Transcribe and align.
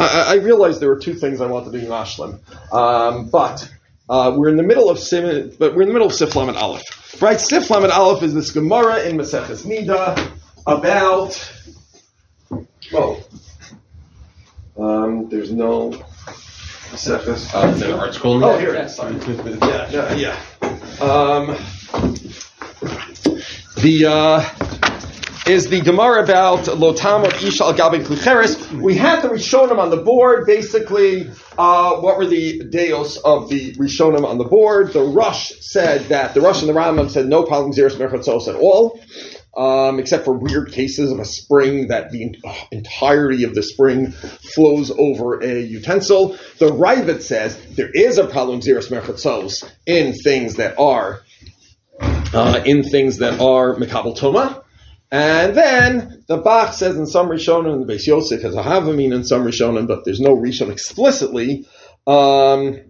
I, 0.00 0.32
I 0.32 0.34
realized 0.36 0.80
there 0.80 0.88
were 0.88 0.98
two 0.98 1.14
things 1.14 1.40
I 1.40 1.46
wanted 1.46 1.72
to 1.72 1.80
do 1.80 1.84
in 1.84 1.92
Ashlim, 1.92 2.40
um, 2.72 3.28
but 3.28 3.70
uh, 4.08 4.34
we're 4.36 4.48
in 4.48 4.56
the 4.56 4.62
middle 4.62 4.90
of 4.90 4.98
Sim, 4.98 5.52
but 5.58 5.74
we're 5.74 5.82
in 5.82 5.88
the 5.88 5.94
middle 5.94 6.08
of 6.08 6.14
Siflam 6.14 6.48
and 6.48 6.56
Aleph, 6.56 7.22
right? 7.22 7.36
Siflam 7.36 7.84
and 7.84 7.92
Aleph 7.92 8.22
is 8.22 8.34
this 8.34 8.50
Gemara 8.50 9.02
in 9.02 9.16
Maseches 9.16 9.64
Nida 9.64 10.32
about 10.66 11.52
well, 12.92 13.22
um, 14.78 15.28
there's 15.28 15.52
no 15.52 15.90
Maseches. 15.90 17.54
Uh, 17.54 17.70
the 17.72 17.96
art 17.96 18.14
school. 18.14 18.44
Oh, 18.44 18.58
here 18.58 18.74
it 18.74 18.86
is. 18.86 18.96
Sorry. 18.96 19.14
yeah, 19.60 19.90
yeah, 19.90 20.14
yeah. 20.14 20.36
Um, 21.00 21.56
the 23.76 24.06
uh, 24.06 24.69
is 25.50 25.66
the 25.66 25.80
Gemara 25.80 26.22
about 26.22 26.60
Lotam 26.60 27.26
of 27.26 27.34
Isha 27.42 27.64
al 27.64 27.74
Gabi 27.74 28.04
Klicheres. 28.04 28.70
We 28.80 28.94
had 28.94 29.20
the 29.20 29.28
Rishonim 29.28 29.78
on 29.78 29.90
the 29.90 29.96
board. 29.96 30.46
Basically, 30.46 31.28
uh, 31.58 31.96
what 31.96 32.18
were 32.18 32.26
the 32.26 32.62
deos 32.70 33.16
of 33.16 33.48
the 33.48 33.72
Rishonim 33.74 34.24
on 34.24 34.38
the 34.38 34.44
board? 34.44 34.92
The 34.92 35.02
Rosh 35.02 35.50
said 35.60 36.02
that 36.02 36.34
the 36.34 36.40
Rosh 36.40 36.60
and 36.60 36.68
the 36.68 36.72
Rambam 36.72 37.10
said 37.10 37.26
no 37.26 37.42
problem 37.42 37.72
zeros 37.72 37.96
merchatzos 37.96 38.46
at 38.46 38.54
all. 38.54 39.00
Um, 39.56 39.98
except 39.98 40.24
for 40.24 40.34
weird 40.34 40.70
cases 40.70 41.10
of 41.10 41.18
a 41.18 41.24
spring 41.24 41.88
that 41.88 42.12
the 42.12 42.32
entirety 42.70 43.42
of 43.42 43.56
the 43.56 43.64
spring 43.64 44.12
flows 44.12 44.92
over 44.92 45.42
a 45.42 45.62
utensil. 45.62 46.38
The 46.58 46.70
Ravid 46.70 47.22
says 47.22 47.60
there 47.74 47.90
is 47.90 48.18
a 48.18 48.26
problem 48.28 48.62
zeros 48.62 48.88
merchatzos 48.88 49.68
in 49.84 50.14
things 50.14 50.54
that 50.54 50.78
are 50.78 51.22
uh, 52.32 52.62
in 52.64 52.84
things 52.84 53.18
that 53.18 53.40
are 53.40 53.74
Mekabal 53.74 54.16
Toma. 54.16 54.59
And 55.12 55.56
then 55.56 56.24
the 56.28 56.36
Bach 56.36 56.72
says 56.72 56.96
in 56.96 57.06
some 57.06 57.28
Rishonim, 57.28 57.84
the 57.84 57.92
Beis 57.92 58.06
Yosef 58.06 58.42
has 58.42 58.54
a 58.54 58.62
Havamin 58.62 59.12
in 59.12 59.24
some 59.24 59.44
Rishonim, 59.44 59.88
but 59.88 60.04
there's 60.04 60.20
no 60.20 60.36
Rishon 60.36 60.70
explicitly, 60.70 61.66
um, 62.06 62.80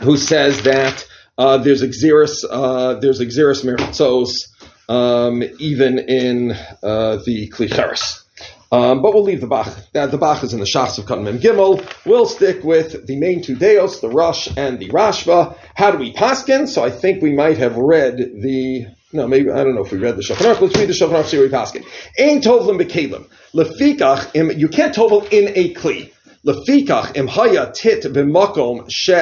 who 0.00 0.16
says 0.18 0.62
that 0.62 1.06
uh, 1.38 1.58
there's 1.58 1.82
Xeris, 1.82 2.44
uh, 2.48 2.94
there's 2.94 3.20
Xeris 3.20 3.64
Meritzos, 3.64 4.48
um, 4.88 5.42
even 5.58 5.98
in 5.98 6.52
uh, 6.82 7.16
the 7.24 7.48
Klicheres. 7.48 8.24
Um, 8.70 9.02
but 9.02 9.14
we'll 9.14 9.22
leave 9.22 9.40
the 9.40 9.46
Bach. 9.46 9.72
Uh, 9.94 10.06
the 10.08 10.18
Bach 10.18 10.42
is 10.42 10.52
in 10.52 10.58
the 10.58 10.66
Shas 10.66 10.98
of 10.98 11.04
Katan 11.04 11.22
Mem 11.22 11.38
Gimel. 11.38 11.86
We'll 12.04 12.26
stick 12.26 12.64
with 12.64 13.06
the 13.06 13.16
main 13.16 13.40
two 13.40 13.54
Deos, 13.54 14.00
the 14.00 14.08
Rosh 14.08 14.48
and 14.56 14.78
the 14.80 14.88
Rashba. 14.88 15.56
How 15.74 15.92
do 15.92 15.98
we 15.98 16.12
paskin? 16.12 16.66
So 16.66 16.84
I 16.84 16.90
think 16.90 17.22
we 17.22 17.32
might 17.32 17.58
have 17.58 17.76
read 17.76 18.16
the. 18.16 18.86
No, 19.14 19.28
maybe 19.28 19.48
I 19.48 19.62
don't 19.62 19.76
know 19.76 19.84
if 19.84 19.92
we 19.92 19.98
read 19.98 20.16
the 20.16 20.22
Shulchan 20.22 20.56
Aruch. 20.56 20.60
Let's 20.60 20.76
read 20.76 20.88
the 20.88 20.92
Shulchan 20.92 21.22
Aruch. 21.22 21.26
See 21.26 21.38
we 21.38 21.48
paskin. 21.48 21.84
Ein 22.18 22.40
tovlim 22.40 22.82
bekalim 22.82 23.24
lefikach. 23.54 24.58
You 24.58 24.68
can't 24.68 24.92
tovel 24.92 25.22
in 25.30 25.52
a 25.54 25.72
kli. 25.72 26.12
Lefikach 26.44 27.16
im 27.16 27.28
haya 27.28 27.70
tit 27.72 28.02
b'makom 28.02 28.86
she 28.90 29.12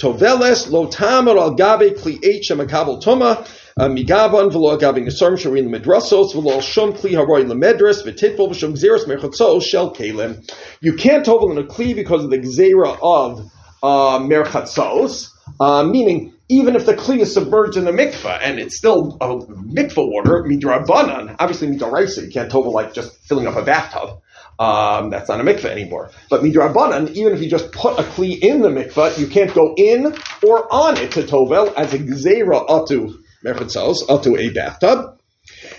toveles 0.00 0.70
lo 0.70 0.86
tamer 0.86 1.36
al 1.36 1.54
gabe 1.56 1.90
kli 1.90 2.24
eight 2.24 2.42
shemakabel 2.42 3.02
tuma. 3.02 3.46
Migaban 3.78 4.50
v'lo 4.50 4.78
agabi 4.78 5.06
nesarim 5.06 5.36
sharin 5.36 5.68
medrasos 5.68 6.32
v'lo 6.32 6.62
shum 6.62 6.94
kli 6.94 7.10
haroy 7.10 7.44
lemedras 7.44 8.02
v'titful 8.02 8.48
v'shum 8.48 8.72
gzeros 8.72 9.04
merchatzos 9.04 9.62
shel 9.62 9.94
kalim. 9.94 10.42
You 10.80 10.94
can't 10.94 11.26
tovel 11.26 11.50
in 11.50 11.58
a 11.58 11.64
kli 11.64 11.94
because 11.94 12.24
of 12.24 12.30
the 12.30 12.38
gzera 12.38 12.96
of 13.02 13.40
uh, 13.82 14.20
merchatzos, 14.20 15.28
uh, 15.60 15.84
meaning 15.84 16.33
even 16.48 16.76
if 16.76 16.84
the 16.84 16.94
kli 16.94 17.20
is 17.20 17.32
submerged 17.32 17.76
in 17.76 17.84
the 17.84 17.90
mikvah 17.90 18.38
and 18.42 18.58
it's 18.58 18.76
still 18.76 19.16
a 19.20 19.28
mikvah 19.28 20.10
water, 20.10 20.44
midrabanan, 20.44 21.36
obviously 21.38 21.68
midoraisa, 21.68 22.24
you 22.24 22.30
can't 22.30 22.50
tovel 22.50 22.72
like 22.72 22.92
just 22.92 23.16
filling 23.26 23.46
up 23.46 23.56
a 23.56 23.62
bathtub. 23.62 24.20
Um, 24.58 25.10
that's 25.10 25.28
not 25.28 25.40
a 25.40 25.44
mikvah 25.44 25.66
anymore. 25.66 26.10
But 26.28 26.42
midrabanan, 26.42 27.10
even 27.12 27.32
if 27.32 27.42
you 27.42 27.48
just 27.48 27.72
put 27.72 27.98
a 27.98 28.02
kli 28.02 28.38
in 28.38 28.60
the 28.60 28.68
mikvah, 28.68 29.18
you 29.18 29.26
can't 29.26 29.54
go 29.54 29.74
in 29.76 30.14
or 30.46 30.72
on 30.72 30.98
it 30.98 31.12
to 31.12 31.22
tovel 31.22 31.72
as 31.76 31.94
a 31.94 31.98
gzera 31.98 32.68
atu 32.68 33.14
merchatzos 33.44 34.08
onto 34.08 34.36
a 34.36 34.50
bathtub. 34.50 35.18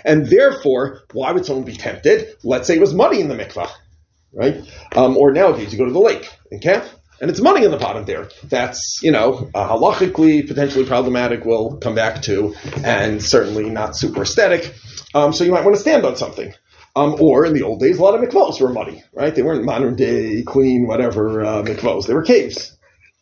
And 0.04 0.26
therefore, 0.26 1.02
why 1.12 1.32
would 1.32 1.46
someone 1.46 1.64
be 1.64 1.74
tempted? 1.74 2.36
Let's 2.42 2.66
say 2.66 2.76
it 2.76 2.80
was 2.80 2.94
muddy 2.94 3.20
in 3.20 3.28
the 3.28 3.36
mikvah, 3.36 3.70
right? 4.32 4.56
Um, 4.96 5.16
or 5.16 5.32
nowadays 5.32 5.72
you 5.72 5.78
go 5.78 5.86
to 5.86 5.92
the 5.92 5.98
lake 5.98 6.28
in 6.50 6.60
camp 6.60 6.86
and 7.20 7.30
it's 7.30 7.40
money 7.40 7.64
in 7.64 7.70
the 7.70 7.76
bottom 7.76 8.04
there. 8.04 8.28
That's, 8.44 9.00
you 9.02 9.10
know, 9.10 9.50
uh, 9.54 9.68
halachically 9.68 10.46
potentially 10.46 10.84
problematic, 10.84 11.44
we'll 11.44 11.76
come 11.78 11.94
back 11.94 12.22
to, 12.22 12.54
and 12.84 13.22
certainly 13.22 13.70
not 13.70 13.96
super 13.96 14.22
aesthetic. 14.22 14.74
Um, 15.14 15.32
so 15.32 15.44
you 15.44 15.52
might 15.52 15.64
want 15.64 15.76
to 15.76 15.80
stand 15.80 16.04
on 16.04 16.16
something. 16.16 16.52
Um, 16.94 17.16
or 17.20 17.44
in 17.44 17.52
the 17.52 17.62
old 17.62 17.80
days, 17.80 17.98
a 17.98 18.02
lot 18.02 18.14
of 18.14 18.26
mikvahs 18.26 18.60
were 18.60 18.72
muddy, 18.72 19.02
right? 19.12 19.34
They 19.34 19.42
weren't 19.42 19.64
modern 19.64 19.96
day, 19.96 20.42
clean, 20.42 20.86
whatever 20.86 21.44
uh, 21.44 21.62
mikvahs. 21.62 22.06
They 22.06 22.14
were 22.14 22.22
caves. 22.22 22.76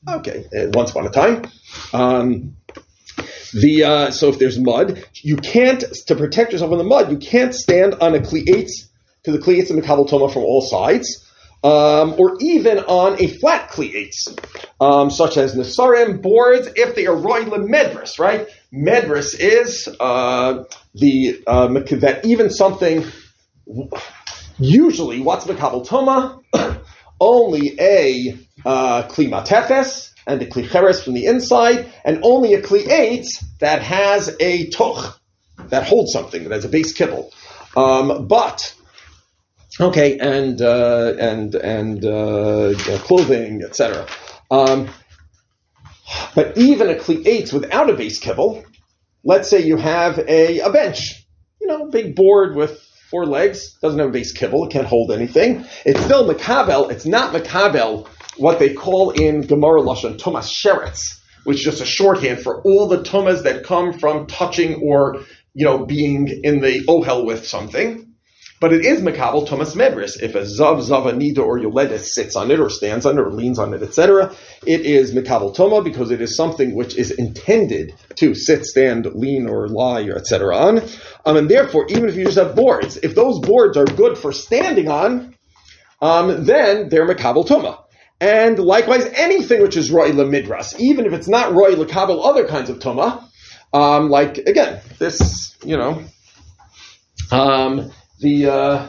Okay, 0.08 0.44
once 0.74 0.90
upon 0.90 1.06
a 1.06 1.10
time. 1.10 1.50
Um, 1.92 2.56
the 3.52 3.84
uh, 3.84 4.10
so 4.10 4.28
if 4.28 4.38
there's 4.38 4.58
mud, 4.58 5.02
you 5.22 5.36
can't 5.36 5.82
to 6.06 6.14
protect 6.14 6.52
yourself 6.52 6.70
from 6.70 6.78
the 6.78 6.84
mud. 6.84 7.10
You 7.10 7.18
can't 7.18 7.54
stand 7.54 7.94
on 7.94 8.14
a 8.14 8.18
klietz 8.18 8.88
to 9.24 9.32
the 9.32 9.38
klietz 9.38 9.70
and 9.70 9.82
the 9.82 9.86
toma 9.86 10.28
from 10.28 10.42
all 10.42 10.60
sides, 10.60 11.23
um, 11.64 12.14
or 12.18 12.36
even 12.40 12.78
on 12.78 13.20
a 13.20 13.26
flat 13.26 13.70
cleats, 13.70 14.28
um, 14.80 15.10
such 15.10 15.38
as 15.38 15.54
nesarim 15.54 16.20
boards 16.20 16.68
if 16.76 16.94
they 16.94 17.06
are 17.06 17.16
roy 17.16 17.44
medris. 17.44 18.18
Right, 18.18 18.46
medris 18.72 19.34
is 19.38 19.88
uh, 19.98 20.64
the 20.94 21.42
uh, 21.46 21.68
that 21.68 22.20
even 22.24 22.50
something. 22.50 23.04
Usually, 24.58 25.20
what's 25.20 25.46
makabel 25.46 25.86
toma? 25.86 26.40
Only 27.20 27.74
a 27.80 28.38
uh, 28.64 29.02
and 30.26 30.40
the 30.40 30.46
klicheres 30.46 31.02
from 31.02 31.14
the 31.14 31.26
inside, 31.26 31.92
and 32.04 32.20
only 32.22 32.54
a 32.54 32.62
eight 32.90 33.26
that 33.60 33.82
has 33.82 34.34
a 34.40 34.68
toch 34.70 35.20
that 35.68 35.86
holds 35.86 36.12
something 36.12 36.42
that 36.44 36.52
has 36.52 36.64
a 36.64 36.68
base 36.68 36.92
kibble. 36.92 37.32
Um, 37.76 38.26
but 38.26 38.74
okay, 39.80 40.18
and 40.18 40.60
uh, 40.60 41.14
and 41.18 41.54
and 41.54 42.04
uh, 42.04 42.74
clothing, 43.04 43.62
etc. 43.62 44.06
Um, 44.50 44.88
but 46.34 46.56
even 46.56 46.90
a 46.90 47.28
eight 47.28 47.52
without 47.52 47.90
a 47.90 47.94
base 47.94 48.18
kibble, 48.18 48.64
let's 49.24 49.48
say 49.48 49.62
you 49.62 49.76
have 49.76 50.18
a, 50.18 50.60
a 50.60 50.70
bench, 50.70 51.24
you 51.60 51.66
know, 51.66 51.88
big 51.90 52.14
board 52.14 52.56
with 52.56 52.80
four 53.10 53.26
legs, 53.26 53.74
doesn't 53.80 53.98
have 53.98 54.08
a 54.08 54.12
base 54.12 54.32
kibble, 54.32 54.64
it 54.66 54.72
can't 54.72 54.86
hold 54.86 55.12
anything. 55.12 55.64
It's 55.84 56.00
still 56.00 56.28
makabel. 56.28 56.90
It's 56.90 57.06
not 57.06 57.32
makabel 57.32 58.08
what 58.36 58.58
they 58.58 58.74
call 58.74 59.10
in 59.10 59.42
Gemara 59.42 59.80
Lashon 59.80 60.18
Tumas 60.18 60.50
Sheretz, 60.50 61.20
which 61.44 61.58
is 61.58 61.64
just 61.64 61.80
a 61.80 61.86
shorthand 61.86 62.40
for 62.40 62.62
all 62.62 62.88
the 62.88 63.02
tumas 63.02 63.44
that 63.44 63.64
come 63.64 63.92
from 63.92 64.26
touching 64.26 64.82
or 64.82 65.20
you 65.54 65.64
know 65.64 65.86
being 65.86 66.28
in 66.42 66.60
the 66.60 66.84
ohel 66.86 67.24
with 67.24 67.46
something. 67.46 68.03
But 68.60 68.72
it 68.72 68.84
is 68.84 69.00
Makabal 69.00 69.46
Tumas 69.46 69.74
Medris. 69.74 70.20
If 70.22 70.34
a 70.34 70.42
Zav, 70.42 70.80
Zava, 70.80 71.12
Nida, 71.12 71.38
or 71.38 71.58
Yoledis 71.58 72.04
sits 72.04 72.36
on 72.36 72.50
it, 72.50 72.60
or 72.60 72.70
stands 72.70 73.04
on 73.04 73.18
it, 73.18 73.20
or 73.20 73.30
leans 73.30 73.58
on 73.58 73.74
it, 73.74 73.82
etc., 73.82 74.34
it 74.66 74.82
is 74.82 75.12
Makabal 75.12 75.54
Tuma 75.54 75.82
because 75.82 76.10
it 76.10 76.20
is 76.20 76.36
something 76.36 76.74
which 76.74 76.96
is 76.96 77.10
intended 77.10 77.94
to 78.16 78.34
sit, 78.34 78.64
stand, 78.64 79.06
lean, 79.14 79.48
or 79.48 79.68
lie, 79.68 80.04
etc. 80.04 80.56
on. 80.56 80.80
Um, 81.26 81.36
and 81.36 81.50
therefore, 81.50 81.86
even 81.88 82.08
if 82.08 82.16
you 82.16 82.24
just 82.24 82.38
have 82.38 82.54
boards, 82.54 82.96
if 82.98 83.14
those 83.14 83.40
boards 83.40 83.76
are 83.76 83.84
good 83.84 84.16
for 84.16 84.32
standing 84.32 84.88
on, 84.88 85.34
um, 86.00 86.44
then 86.44 86.88
they're 86.88 87.06
Makabal 87.06 87.46
Tuma. 87.46 87.84
And 88.20 88.58
likewise, 88.58 89.04
anything 89.14 89.60
which 89.60 89.76
is 89.76 89.90
roy 89.90 90.10
lemidras, 90.12 90.78
even 90.78 91.04
if 91.04 91.12
it's 91.12 91.28
not 91.28 91.52
roy 91.52 91.74
lekabel 91.74 92.24
other 92.24 92.46
kinds 92.46 92.70
of 92.70 92.78
tuma, 92.78 93.22
um, 93.72 94.08
like 94.08 94.38
again, 94.38 94.80
this, 94.98 95.56
you 95.64 95.76
know, 95.76 96.02
um, 97.30 97.90
the 98.20 98.46
uh, 98.46 98.88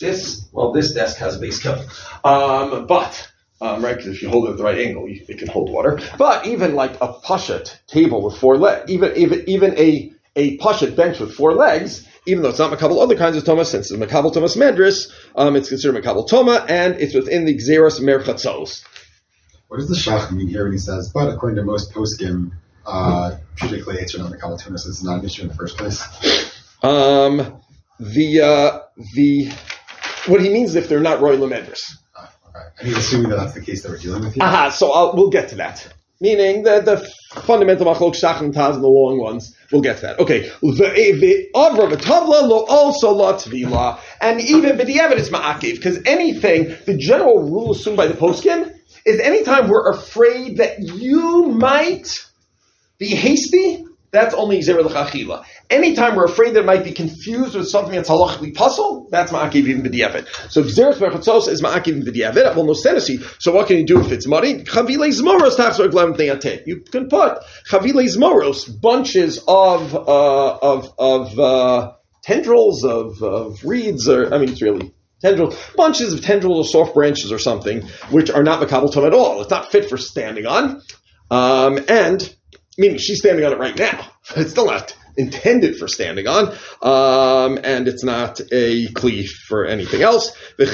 this 0.00 0.48
well, 0.52 0.72
this 0.72 0.92
desk 0.92 1.18
has 1.18 1.36
a 1.36 1.38
base 1.38 1.62
cover, 1.62 1.86
um, 2.24 2.86
but 2.86 3.30
um, 3.60 3.84
right, 3.84 3.96
because 3.96 4.14
if 4.14 4.22
you 4.22 4.28
hold 4.28 4.48
it 4.48 4.52
at 4.52 4.56
the 4.56 4.62
right 4.62 4.78
angle, 4.78 5.08
you, 5.08 5.24
it 5.28 5.38
can 5.38 5.48
hold 5.48 5.70
water. 5.70 6.00
But 6.16 6.46
even 6.46 6.74
like 6.74 6.94
a 7.00 7.12
pushet 7.12 7.78
table 7.86 8.22
with 8.22 8.36
four 8.36 8.56
legs, 8.56 8.90
even 8.90 9.16
even 9.16 9.48
even 9.48 9.78
a 9.78 10.12
a 10.36 10.56
pushet 10.58 10.94
bench 10.94 11.18
with 11.18 11.34
four 11.34 11.54
legs, 11.54 12.06
even 12.26 12.42
though 12.42 12.50
it's 12.50 12.58
not 12.58 12.72
a 12.72 12.76
makabel 12.76 13.02
other 13.02 13.16
kinds 13.16 13.36
of 13.36 13.44
toma, 13.44 13.64
since 13.64 13.90
it's 13.90 14.00
makabel 14.00 14.32
tomas 14.32 14.56
medris, 14.56 15.10
um, 15.34 15.56
it's 15.56 15.68
considered 15.68 16.02
makabel 16.02 16.28
toma, 16.28 16.64
and 16.68 16.94
it's 16.96 17.14
within 17.14 17.44
the 17.44 17.56
xeros 17.56 18.00
merchatzos. 18.00 18.84
What 19.66 19.78
does 19.78 19.88
the 19.88 19.96
shach 19.96 20.30
mean 20.30 20.48
here 20.48 20.62
when 20.62 20.72
he 20.72 20.78
says, 20.78 21.10
but 21.12 21.28
according 21.28 21.56
to 21.56 21.62
most 21.62 21.92
poskim, 21.92 22.52
uh, 22.86 23.36
typically 23.56 23.96
it's 23.96 24.16
not 24.16 24.30
makabel 24.30 24.62
tomas, 24.62 24.86
it's 24.86 25.02
not 25.02 25.18
an 25.18 25.24
issue 25.24 25.42
in 25.42 25.48
the 25.48 25.54
first 25.54 25.76
place? 25.76 26.02
Um, 26.82 27.60
the, 28.00 28.40
uh, 28.40 28.80
the, 29.14 29.50
what 30.26 30.40
he 30.40 30.48
means 30.48 30.70
is 30.70 30.76
if 30.76 30.88
they're 30.88 31.00
not 31.00 31.20
royal 31.20 31.48
medris. 31.48 31.80
Uh, 32.16 32.26
okay. 32.48 32.58
And 32.78 32.88
he's 32.88 32.98
assuming 32.98 33.30
that 33.30 33.36
that's 33.36 33.54
the 33.54 33.60
case 33.60 33.82
that 33.82 33.90
we're 33.90 33.98
dealing 33.98 34.24
with 34.24 34.34
here? 34.34 34.42
Aha, 34.42 34.70
so 34.70 34.92
I'll, 34.92 35.14
we'll 35.14 35.30
get 35.30 35.48
to 35.50 35.56
that. 35.56 35.86
meaning 36.20 36.62
the, 36.64 36.80
the 36.80 37.40
fundamental 37.42 37.86
machlok 37.86 38.14
shach 38.14 38.40
and 38.40 38.54
taz 38.54 38.74
and 38.74 38.82
the 38.82 38.88
long 38.88 39.18
ones. 39.20 39.54
We'll 39.70 39.82
get 39.82 39.96
to 39.96 40.02
that. 40.02 40.18
Okay. 40.18 40.50
The 40.62 41.48
avra 41.54 41.90
v'tavla 41.92 42.48
lo 42.48 42.64
also 42.68 43.10
la 43.10 43.34
tvila, 43.34 44.00
and 44.20 44.40
even 44.40 44.78
b'diavad 44.78 45.18
it's 45.18 45.28
ma'akiv 45.28 45.74
because 45.76 46.00
anything 46.06 46.74
the 46.86 46.96
general 46.96 47.42
rule 47.42 47.72
assumed 47.72 47.96
by 47.96 48.06
the 48.06 48.14
poskim 48.14 48.74
is 49.04 49.20
anytime 49.20 49.68
we're 49.68 49.90
afraid 49.90 50.56
that 50.58 50.80
you 50.80 51.46
might 51.46 52.08
be 52.98 53.08
hasty, 53.08 53.84
that's 54.10 54.34
only 54.34 54.60
Zera 54.60 54.84
L'chachila. 54.84 55.44
Anytime 55.70 56.16
we're 56.16 56.24
afraid 56.24 56.54
that 56.54 56.60
it 56.60 56.66
might 56.66 56.84
be 56.84 56.92
confused 56.92 57.54
with 57.54 57.68
something 57.68 57.94
that's 57.94 58.08
halachically 58.08 58.54
puzzle, 58.54 59.08
that's 59.10 59.32
Ma'akiv 59.32 59.66
even 59.66 59.82
b'di'evet. 59.82 60.50
So 60.50 60.60
if 60.60 60.68
Xeris 60.68 60.94
Berchatzos 60.94 61.48
is 61.48 61.62
Ma'akiv 61.62 62.04
b'di'evet, 62.04 62.56
well, 62.56 62.64
no 62.64 62.72
senesi. 62.72 63.22
So 63.40 63.52
what 63.52 63.66
can 63.66 63.76
you 63.76 63.86
do 63.86 64.00
if 64.00 64.10
it's 64.10 64.26
muddy? 64.26 64.64
Chavile 64.64 65.08
Zmoros 65.08 65.56
tachzor 65.56 65.90
glam 65.90 66.14
You 66.66 66.80
can 66.80 67.08
put 67.08 67.38
Chavile 67.68 68.04
Zmoros, 68.08 68.80
bunches 68.80 69.42
of, 69.46 69.94
uh, 69.94 70.56
of, 70.56 70.92
of, 70.98 71.38
uh, 71.38 71.92
tendrils 72.22 72.84
of, 72.84 73.22
of 73.22 73.64
reeds, 73.64 74.08
or, 74.08 74.32
I 74.34 74.38
mean, 74.38 74.50
it's 74.50 74.62
really 74.62 74.94
tendrils, 75.20 75.58
bunches 75.76 76.12
of 76.12 76.22
tendrils 76.22 76.68
or 76.68 76.70
soft 76.70 76.94
branches 76.94 77.32
or 77.32 77.38
something, 77.38 77.82
which 78.10 78.30
are 78.30 78.42
not 78.42 78.60
Makabal 78.60 78.92
Tom 78.92 79.04
at 79.04 79.14
all. 79.14 79.40
It's 79.40 79.50
not 79.50 79.70
fit 79.70 79.88
for 79.88 79.96
standing 79.96 80.46
on. 80.46 80.80
Um, 81.30 81.84
and 81.88 82.34
meaning 82.78 82.96
she's 82.96 83.18
standing 83.18 83.44
on 83.44 83.52
it 83.52 83.58
right 83.58 83.76
now. 83.76 84.12
It's 84.36 84.50
still 84.50 84.66
not 84.66 84.94
intended 85.16 85.76
for 85.76 85.88
standing 85.88 86.28
on, 86.28 86.52
um, 86.82 87.58
and 87.64 87.88
it's 87.88 88.04
not 88.04 88.40
a 88.52 88.86
cleave 88.92 89.30
for 89.48 89.64
anything 89.64 90.02
else. 90.02 90.30
Now, 90.58 90.66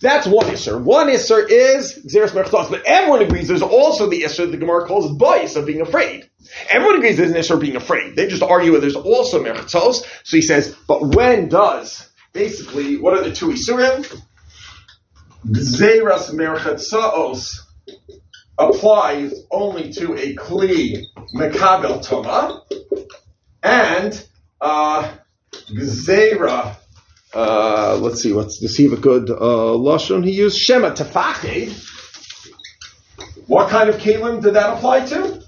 that's 0.00 0.26
one 0.26 0.46
isser. 0.46 0.82
One 0.82 1.06
isser 1.06 1.46
is 1.48 2.04
xeris 2.12 2.30
merchtos, 2.30 2.68
but 2.68 2.82
everyone 2.84 3.22
agrees 3.22 3.46
there's 3.46 3.62
also 3.62 4.10
the 4.10 4.22
isser 4.22 4.50
the 4.50 4.56
Gemara 4.56 4.84
calls 4.86 5.16
bias 5.16 5.54
of 5.54 5.64
being 5.64 5.80
afraid. 5.80 6.28
Everyone 6.68 6.96
agrees 6.96 7.16
there's 7.16 7.30
an 7.30 7.36
isser 7.36 7.54
of 7.54 7.60
being 7.60 7.76
afraid. 7.76 8.16
They 8.16 8.26
just 8.26 8.42
argue 8.42 8.72
that 8.72 8.80
there's 8.80 8.96
also 8.96 9.42
merchtos. 9.42 10.04
So 10.24 10.36
he 10.36 10.42
says, 10.42 10.76
but 10.88 11.14
when 11.14 11.48
does 11.48 12.10
basically 12.32 12.96
what 12.96 13.16
are 13.16 13.22
the 13.22 13.32
two 13.32 13.48
isurim? 13.48 14.04
Xeris 15.46 16.34
merchtos 16.34 17.60
applies 18.58 19.34
only 19.50 19.92
to 19.92 20.14
a 20.14 20.34
kli 20.34 21.04
mekabel 21.34 22.02
toma, 22.02 22.62
and 23.62 24.26
uh, 24.60 25.12
gzera. 25.52 26.76
Uh, 27.32 27.96
let's 28.00 28.22
see, 28.22 28.32
what's 28.32 28.58
does 28.58 28.76
he 28.76 28.86
a 28.86 28.96
good 28.96 29.30
uh, 29.30 29.76
lashon 29.76 30.24
he 30.24 30.32
used? 30.32 30.58
Shema 30.58 30.90
tefached. 30.90 31.86
What 33.46 33.68
kind 33.70 33.88
of 33.88 33.96
kalim 33.96 34.42
did 34.42 34.54
that 34.54 34.76
apply 34.76 35.06
to? 35.06 35.40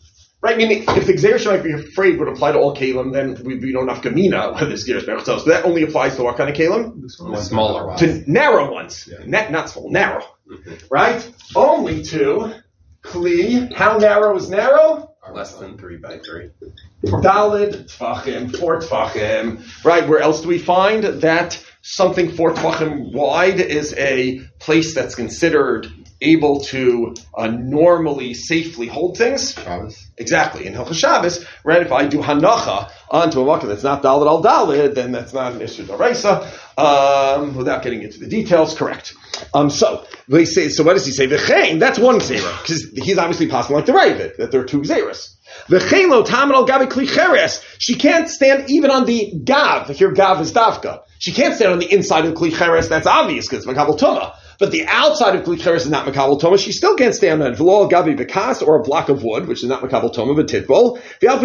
Right, 0.43 0.57
I 0.57 0.59
mean, 0.59 0.73
if 0.73 1.07
the 1.07 1.13
Xerish 1.13 1.47
might 1.47 1.63
be 1.63 1.71
afraid 1.71 2.19
would 2.19 2.27
apply 2.27 2.51
to 2.51 2.59
all 2.59 2.75
Kalim, 2.75 3.13
then 3.13 3.41
we, 3.45 3.61
we 3.61 3.71
don't 3.71 3.87
have 3.87 4.03
Gamina 4.03 4.59
with 4.59 4.71
this 4.71 4.89
Xerish 4.89 5.05
Berchtos. 5.05 5.45
But 5.45 5.47
that 5.47 5.65
only 5.65 5.85
applies 5.85 6.17
to 6.17 6.25
what 6.25 6.37
kind 6.37 6.51
of 6.51 6.57
Kalim? 6.57 7.01
The 7.01 7.37
smaller 7.41 7.87
ones. 7.87 8.01
To 8.01 8.29
narrow 8.29 8.73
ones. 8.73 9.09
Yeah. 9.09 9.25
Not, 9.25 9.53
not 9.53 9.71
small, 9.71 9.89
narrow. 9.89 10.25
Mm-hmm. 10.51 10.87
Right? 10.91 11.33
Only 11.55 12.03
to 12.03 12.61
Kli, 13.03 13.73
how 13.73 13.99
narrow 13.99 14.37
is 14.37 14.49
narrow? 14.49 15.11
Less 15.33 15.55
than 15.55 15.79
three 15.79 15.97
by 15.97 16.19
three. 16.19 16.51
Dalid 17.05 17.87
tfachim, 17.91 18.57
four 18.57 18.81
tfachim. 18.81 19.85
Right, 19.85 20.07
where 20.09 20.21
else 20.21 20.43
do 20.43 20.49
we 20.49 20.59
find 20.59 21.05
that 21.05 21.65
something 21.81 22.31
four 22.33 22.53
tfachim 22.53 23.13
wide 23.13 23.61
is 23.61 23.95
a 23.95 24.41
place 24.59 24.95
that's 24.95 25.15
considered 25.15 25.87
able 26.23 26.61
to 26.61 27.15
uh, 27.37 27.49
normally 27.49 28.35
safely 28.35 28.87
hold 28.87 29.19
things? 29.19 29.55
Shabbos. 29.55 30.07
Exactly. 30.17 30.67
In 30.67 30.75
Hilchah 30.75 30.95
Shabbos, 30.95 31.45
right, 31.65 31.83
if 31.83 31.93
I 31.93 32.07
do 32.07 32.19
hanacha 32.19 32.91
onto 33.11 33.41
a 33.41 33.47
makkah 33.47 33.67
that's 33.67 33.83
not 33.83 34.03
dalid 34.03 34.27
al 34.27 34.43
dalid, 34.43 34.95
then 34.95 35.13
that's 35.13 35.33
not 35.33 35.53
an 35.53 35.63
issue 35.63 35.85
daraisa. 35.85 36.47
Um, 36.79 37.55
without 37.55 37.83
getting 37.83 38.03
into 38.03 38.19
the 38.19 38.29
details, 38.29 38.75
correct. 38.75 39.15
Um, 39.53 39.69
so 39.69 40.07
they 40.29 40.45
say. 40.45 40.69
So 40.69 40.85
what 40.85 40.95
does 40.95 41.05
he 41.05 41.13
say? 41.13 41.27
V'chein. 41.27 41.79
That's 41.79 41.99
one 41.99 42.19
zera 42.21 42.63
because 42.63 42.91
he's 42.95 43.19
obviously 43.19 43.49
passing 43.49 43.77
like 43.77 43.87
the 43.87 43.93
Ravid 43.93 44.37
that 44.37 44.51
there 44.51 44.61
are 44.63 44.65
two 44.65 44.81
zeras. 44.81 45.37
V'chein 45.69 46.09
lo 46.09 46.25
tamid 46.25 46.55
al 46.55 46.67
gavi 46.67 46.87
klicheres. 46.89 47.63
She 47.79 47.97
can't 47.97 48.29
stand 48.29 48.71
even 48.71 48.91
on 48.91 49.05
the 49.05 49.33
gav. 49.45 49.89
Here, 49.89 50.13
gav 50.13 50.41
is 50.41 50.53
davka. 50.53 51.01
She 51.19 51.33
can't 51.33 51.55
stand 51.55 51.73
on 51.73 51.79
the 51.79 51.93
inside 51.93 52.25
of 52.25 52.35
klicheres. 52.35 52.89
That's 52.89 53.07
obvious 53.07 53.49
because 53.49 53.67
it's 53.67 53.73
makabel 53.73 53.99
tumah. 53.99 54.35
But 54.63 54.71
the 54.71 54.87
outside 54.87 55.35
of 55.35 55.45
Glikheres 55.45 55.79
is 55.79 55.91
not 55.91 56.07
Makabal 56.07 56.41
Toma. 56.41 56.57
She 56.57 56.71
still 56.71 56.95
can't 56.95 57.17
stand 57.17 57.43
on 57.43 57.51
it. 57.51 57.59
V'lo 57.59 57.91
Gabi 57.91 58.17
Bekas 58.17 58.65
or 58.65 58.77
a 58.77 58.83
block 58.85 59.09
of 59.09 59.25
wood, 59.25 59.49
which 59.49 59.65
is 59.65 59.69
not 59.69 59.83
Makabal 59.83 60.15
Toma, 60.15 60.37
but 60.37 60.47
Titbol. 60.47 61.03
Even 61.21 61.41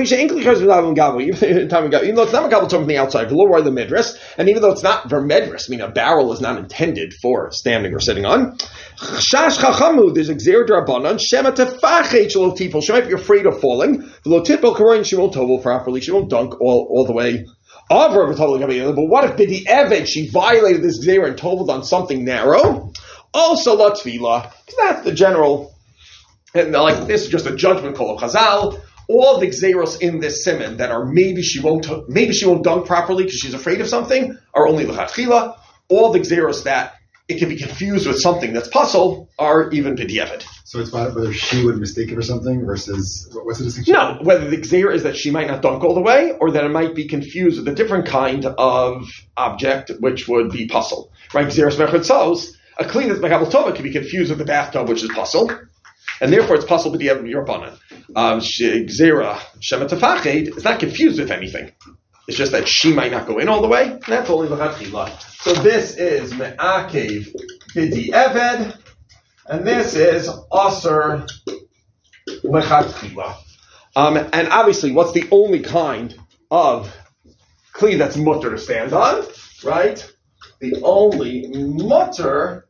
though 2.16 2.24
it's 2.24 2.32
not 2.32 2.52
Makabal 2.52 2.70
Toma 2.70 2.84
from 2.84 2.86
the 2.86 2.98
outside. 3.00 3.30
V'lo 3.30 3.50
or 3.50 3.64
the 3.64 3.72
Medras. 3.72 4.16
And 4.38 4.50
even 4.50 4.62
though 4.62 4.70
it's 4.70 4.84
not 4.84 5.10
Vermedras, 5.10 5.68
I 5.68 5.72
mean, 5.72 5.82
a 5.82 5.90
barrel 5.90 6.32
is 6.32 6.42
not 6.42 6.60
intended 6.60 7.16
for 7.20 7.50
standing 7.50 7.92
or 7.96 8.00
sitting 8.00 8.28
on. 8.28 8.56
Shash 8.98 9.58
Chachamu, 9.58 10.14
there's 10.14 10.30
a 10.30 10.36
Xer 10.36 10.68
Drabanan. 10.68 11.20
Shema 11.20 11.50
Tefachet 11.50 12.28
Shelo 12.28 12.56
Tipol. 12.56 12.84
She 12.84 12.92
might 12.92 13.08
be 13.08 13.14
afraid 13.14 13.48
of 13.48 13.60
falling. 13.60 14.04
V'lo 14.28 14.46
Titbol 14.46 14.76
Karoin, 14.76 15.04
she 15.04 15.16
won't 15.16 15.34
tovel 15.34 15.64
properly. 15.64 16.02
She 16.02 16.12
won't 16.12 16.30
dunk 16.30 16.62
all, 16.62 16.88
all 16.92 17.08
the 17.08 17.14
way 17.14 17.48
over. 17.90 18.36
but 18.36 19.06
what 19.06 19.24
if 19.24 19.38
Bidi 19.38 19.66
Eved, 19.66 20.06
she 20.08 20.30
violated 20.30 20.84
this 20.84 21.04
Xer 21.04 21.26
and 21.26 21.36
toveled 21.36 21.72
on 21.72 21.84
something 21.84 22.24
narrow? 22.24 22.92
Oh, 23.34 23.50
also, 23.50 23.78
Latvila, 23.78 24.52
because 24.66 24.76
that's 24.78 25.04
the 25.04 25.14
general, 25.14 25.76
and 26.54 26.72
like 26.72 27.08
this 27.08 27.24
is 27.24 27.30
just 27.30 27.46
a 27.46 27.56
judgment 27.56 27.96
call 27.96 28.16
of 28.16 28.22
Chazal. 28.22 28.82
All 29.10 29.40
the 29.40 29.48
xeros 29.48 30.02
in 30.02 30.20
this 30.20 30.44
simon 30.44 30.78
that 30.78 30.92
are 30.92 31.06
maybe 31.06 31.42
she 31.42 31.62
won't 31.62 31.88
maybe 32.10 32.34
she 32.34 32.46
won't 32.46 32.64
dunk 32.66 32.86
properly 32.86 33.24
because 33.24 33.40
she's 33.40 33.54
afraid 33.54 33.80
of 33.80 33.88
something 33.88 34.38
are 34.54 34.68
only 34.68 34.84
lechatchila. 34.84 35.58
All 35.88 36.12
the 36.12 36.20
xeros 36.20 36.64
that 36.66 36.96
it 37.30 37.40
can 37.40 37.48
be 37.50 37.58
confused 37.58 38.06
with 38.08 38.20
something 38.20 38.54
that's 38.54 38.68
puzzle 38.68 39.30
are 39.38 39.70
even 39.72 39.96
b'diavad. 39.96 40.46
So 40.64 40.80
it's 40.80 40.90
about 40.90 41.16
whether 41.16 41.32
she 41.32 41.64
would 41.64 41.78
mistake 41.78 42.10
it 42.10 42.16
for 42.16 42.22
something 42.22 42.66
versus 42.66 43.30
what's 43.34 43.60
the 43.60 43.66
distinction? 43.66 43.94
No, 43.94 44.18
whether 44.22 44.50
the 44.50 44.58
xer 44.58 44.94
is 44.94 45.04
that 45.04 45.16
she 45.16 45.32
might 45.32 45.48
not 45.48 45.62
dunk 45.62 45.84
all 45.84 45.94
the 45.94 46.02
way, 46.02 46.34
or 46.42 46.52
that 46.52 46.66
it 46.66 46.70
might 46.70 46.96
be 46.96 47.06
confused 47.06 47.60
with 47.60 47.68
a 47.70 47.76
different 47.76 48.06
kind 48.06 48.46
of 48.46 49.10
object, 49.38 49.92
which 50.00 50.28
would 50.28 50.52
be 50.52 50.68
puzzle. 50.68 51.12
Right? 51.34 51.48
Xeris 51.48 51.78
mechatzos 51.78 52.57
a 52.80 52.86
clean 52.86 53.10
that's 53.10 53.20
Mekabel 53.20 53.50
Tova 53.52 53.74
can 53.74 53.84
be 53.84 53.92
confused 53.92 54.30
with 54.30 54.40
the 54.40 54.46
bathtub, 54.46 54.88
which 54.88 55.04
is 55.04 55.10
puzzle, 55.12 55.52
and 56.22 56.32
therefore 56.32 56.56
it's 56.56 56.66
puzzle 56.66 56.92
with 56.92 57.00
the 57.00 57.08
Yorbanan. 57.08 57.78
Um, 58.16 58.40
Gzera, 58.40 59.40
Shema 59.60 59.86
Tafached, 59.88 60.56
is 60.58 60.64
not 60.64 60.80
confused 60.80 61.20
with 61.20 61.32
anything. 61.32 61.72
It's 62.28 62.38
just 62.38 62.52
that 62.52 62.68
she 62.68 62.94
might 62.94 63.12
not 63.12 63.26
go 63.26 63.40
in 63.40 63.48
all 63.48 63.62
the 63.62 63.68
way, 63.68 63.84
and 63.84 64.02
that's 64.04 64.30
only 64.30 64.50
Lechatchila. 64.50 65.22
So 65.42 65.54
this 65.54 65.96
is 65.96 66.34
Me'akev 66.34 67.34
Bidi 67.74 68.10
Eved, 68.10 68.78
and 69.48 69.66
this 69.66 69.96
is 69.96 70.30
Aser 70.54 71.26
Lechatchila. 72.44 73.36
Um, 73.96 74.18
and 74.18 74.50
obviously, 74.50 74.92
what's 74.92 75.14
the 75.14 75.28
only 75.32 75.62
kind 75.62 76.16
of 76.52 76.94
clean 77.72 77.98
that's 77.98 78.18
mutter 78.18 78.52
to 78.52 78.58
stand 78.58 78.94
on, 78.94 79.26
right? 79.64 80.06
The 80.60 80.82
only 80.84 81.48
mutter 81.54 82.67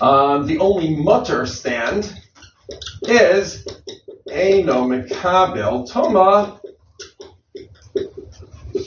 um, 0.00 0.46
the 0.46 0.58
only 0.58 0.94
mutter 0.94 1.46
stand 1.46 2.12
is 3.02 3.66
Eino 4.28 4.86
Mekabel 4.86 5.90
Toma 5.90 6.60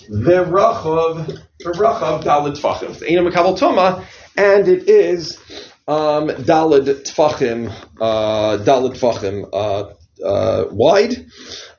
V'Rachav 0.09 1.41
V'Rachav 1.61 2.23
Dalid 2.23 2.59
Tfachim. 2.59 2.95
Eino 3.01 3.29
Mekabel 3.29 3.57
Toma, 3.57 4.05
and 4.37 4.67
it 4.67 4.87
is 4.87 5.37
um, 5.87 6.27
Dalid 6.27 7.03
Tfachim, 7.03 7.73
uh, 7.99 8.57
uh, 9.53 9.93
uh, 10.23 10.65
wide, 10.71 11.25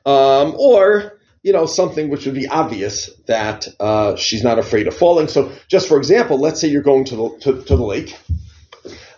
um, 0.05 0.55
or 0.57 1.19
you 1.43 1.51
know, 1.51 1.65
something 1.65 2.09
which 2.09 2.25
would 2.25 2.35
be 2.35 2.47
obvious 2.47 3.09
that 3.27 3.67
uh, 3.79 4.15
she's 4.15 4.43
not 4.43 4.59
afraid 4.59 4.87
of 4.87 4.95
falling. 4.95 5.27
So, 5.27 5.51
just 5.67 5.89
for 5.89 5.97
example, 5.97 6.39
let's 6.39 6.61
say 6.61 6.69
you're 6.69 6.81
going 6.81 7.03
to 7.05 7.15
the 7.15 7.37
to, 7.41 7.61
to 7.63 7.75
the 7.75 7.83
lake, 7.83 8.17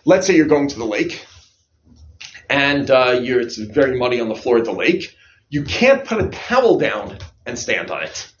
let's 0.06 0.26
say 0.26 0.36
you're 0.36 0.46
going 0.46 0.68
to 0.68 0.78
the 0.78 0.86
lake 0.86 1.26
and 2.48 2.90
uh, 2.90 3.18
it's 3.20 3.58
very 3.58 3.98
muddy 3.98 4.20
on 4.20 4.28
the 4.28 4.34
floor 4.34 4.58
of 4.58 4.64
the 4.64 4.72
lake. 4.72 5.14
You 5.50 5.64
can't 5.64 6.04
put 6.04 6.24
a 6.24 6.28
towel 6.28 6.78
down 6.78 7.18
and 7.44 7.58
stand 7.58 7.90
on 7.90 8.04
it 8.04 8.32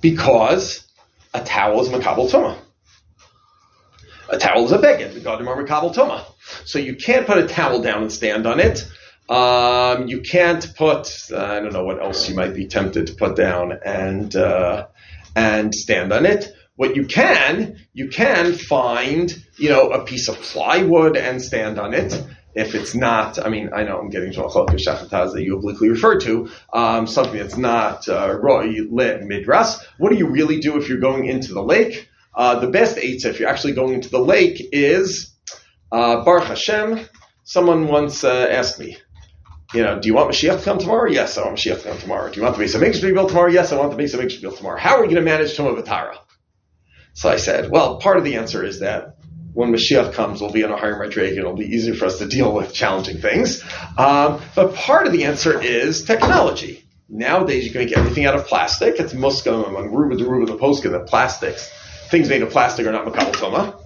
because 0.00 0.86
a 1.34 1.42
towel 1.42 1.80
is 1.80 1.88
makabel 1.88 2.30
tuma. 2.30 2.56
A 4.30 4.38
towel 4.38 4.64
is 4.64 4.72
a 4.72 4.78
beged. 4.78 5.14
The 5.14 5.20
godim 5.20 5.48
are 5.48 5.62
makabel 5.62 5.94
tuma. 5.94 6.24
So 6.64 6.78
you 6.78 6.94
can't 6.94 7.26
put 7.26 7.38
a 7.38 7.46
towel 7.46 7.82
down 7.82 8.02
and 8.02 8.12
stand 8.12 8.46
on 8.46 8.60
it. 8.60 8.88
Um, 9.28 10.06
you 10.06 10.20
can't 10.20 10.72
put 10.76 11.08
uh, 11.32 11.38
I 11.38 11.60
don't 11.60 11.72
know 11.72 11.84
what 11.84 12.00
else 12.00 12.28
you 12.28 12.36
might 12.36 12.54
be 12.54 12.66
tempted 12.66 13.08
to 13.08 13.14
put 13.14 13.34
down 13.36 13.72
and 13.84 14.34
uh, 14.36 14.86
and 15.34 15.74
stand 15.74 16.12
on 16.12 16.26
it. 16.26 16.52
What 16.76 16.96
you 16.96 17.06
can, 17.06 17.76
you 17.92 18.08
can 18.08 18.52
find, 18.52 19.32
you 19.56 19.68
know, 19.68 19.90
a 19.90 20.04
piece 20.04 20.28
of 20.28 20.36
plywood 20.40 21.16
and 21.16 21.40
stand 21.40 21.78
on 21.78 21.94
it. 21.94 22.20
if 22.54 22.74
it's 22.74 22.94
not, 22.94 23.44
I 23.44 23.48
mean, 23.48 23.70
I 23.74 23.82
know 23.82 23.98
I'm 23.98 24.10
getting 24.10 24.32
to 24.32 24.44
a 24.44 24.50
shachataz 24.50 25.32
that 25.32 25.42
you 25.42 25.56
obliquely 25.56 25.88
referred 25.88 26.20
to, 26.22 26.48
um, 26.72 27.06
something 27.06 27.38
that's 27.38 27.56
not 27.56 28.08
uh, 28.08 28.38
roy 28.40 28.76
lit 28.90 29.22
midras. 29.22 29.80
What 29.98 30.10
do 30.10 30.16
you 30.16 30.28
really 30.28 30.60
do 30.60 30.76
if 30.76 30.88
you're 30.88 30.98
going 30.98 31.26
into 31.26 31.52
the 31.52 31.62
lake? 31.62 32.08
Uh, 32.34 32.58
the 32.58 32.68
best 32.68 32.96
eitzah 32.96 33.26
if 33.26 33.40
you're 33.40 33.48
actually 33.48 33.74
going 33.74 33.94
into 33.94 34.08
the 34.08 34.18
lake 34.18 34.60
is 34.72 35.32
uh, 35.92 36.24
Baruch 36.24 36.44
Hashem. 36.44 37.00
Someone 37.44 37.88
once 37.88 38.24
uh, 38.24 38.48
asked 38.50 38.78
me, 38.78 38.96
you 39.72 39.82
know, 39.82 39.98
do 39.98 40.08
you 40.08 40.14
want 40.14 40.30
Mashiach 40.30 40.58
to 40.58 40.64
come 40.64 40.78
tomorrow? 40.78 41.10
Yes, 41.10 41.36
I 41.36 41.44
want 41.44 41.58
Mashiach 41.58 41.82
to 41.82 41.88
come 41.88 41.98
tomorrow. 41.98 42.30
Do 42.30 42.36
you 42.36 42.44
want 42.44 42.56
the 42.56 42.64
Beis 42.64 42.76
Hamikdash 42.76 43.00
to 43.00 43.06
be 43.06 43.12
built 43.12 43.28
tomorrow? 43.28 43.50
Yes, 43.50 43.72
I 43.72 43.76
want 43.76 43.96
the 43.96 44.00
Beis 44.00 44.14
Hamikdash 44.14 44.30
to 44.30 44.36
be 44.36 44.42
built 44.42 44.56
tomorrow. 44.56 44.78
How 44.78 44.96
are 44.96 45.00
we 45.00 45.06
going 45.06 45.16
to 45.16 45.22
manage 45.22 45.56
Tumah 45.56 45.80
V'Tara? 45.80 46.18
So 47.14 47.28
I 47.28 47.36
said, 47.36 47.70
well, 47.70 47.98
part 47.98 48.18
of 48.18 48.24
the 48.24 48.36
answer 48.36 48.64
is 48.64 48.80
that 48.80 49.16
when 49.52 49.72
Mashiach 49.72 50.12
comes, 50.12 50.40
we'll 50.40 50.50
be 50.50 50.62
in 50.62 50.70
a 50.70 50.76
higher 50.76 50.96
Madrig, 50.96 51.38
it'll 51.38 51.54
be 51.54 51.66
easier 51.66 51.94
for 51.94 52.06
us 52.06 52.18
to 52.18 52.26
deal 52.26 52.52
with 52.52 52.74
challenging 52.74 53.18
things. 53.18 53.62
Um, 53.96 54.42
but 54.56 54.74
part 54.74 55.06
of 55.06 55.12
the 55.12 55.24
answer 55.24 55.60
is 55.60 56.04
technology. 56.04 56.84
Nowadays, 57.08 57.64
you 57.64 57.70
can 57.70 57.84
make 57.84 57.96
everything 57.96 58.26
out 58.26 58.34
of 58.34 58.46
plastic. 58.46 58.98
It's 58.98 59.12
muskam 59.12 59.68
among 59.68 59.92
Ruba 59.92 60.16
the 60.16 60.28
Ruba 60.28 60.50
the 60.50 60.58
Poskin 60.58 60.90
that 60.90 61.06
plastics, 61.06 61.70
things 62.10 62.28
made 62.28 62.42
of 62.42 62.50
plastic 62.50 62.86
are 62.86 62.92
not 62.92 63.34
toma. 63.34 63.78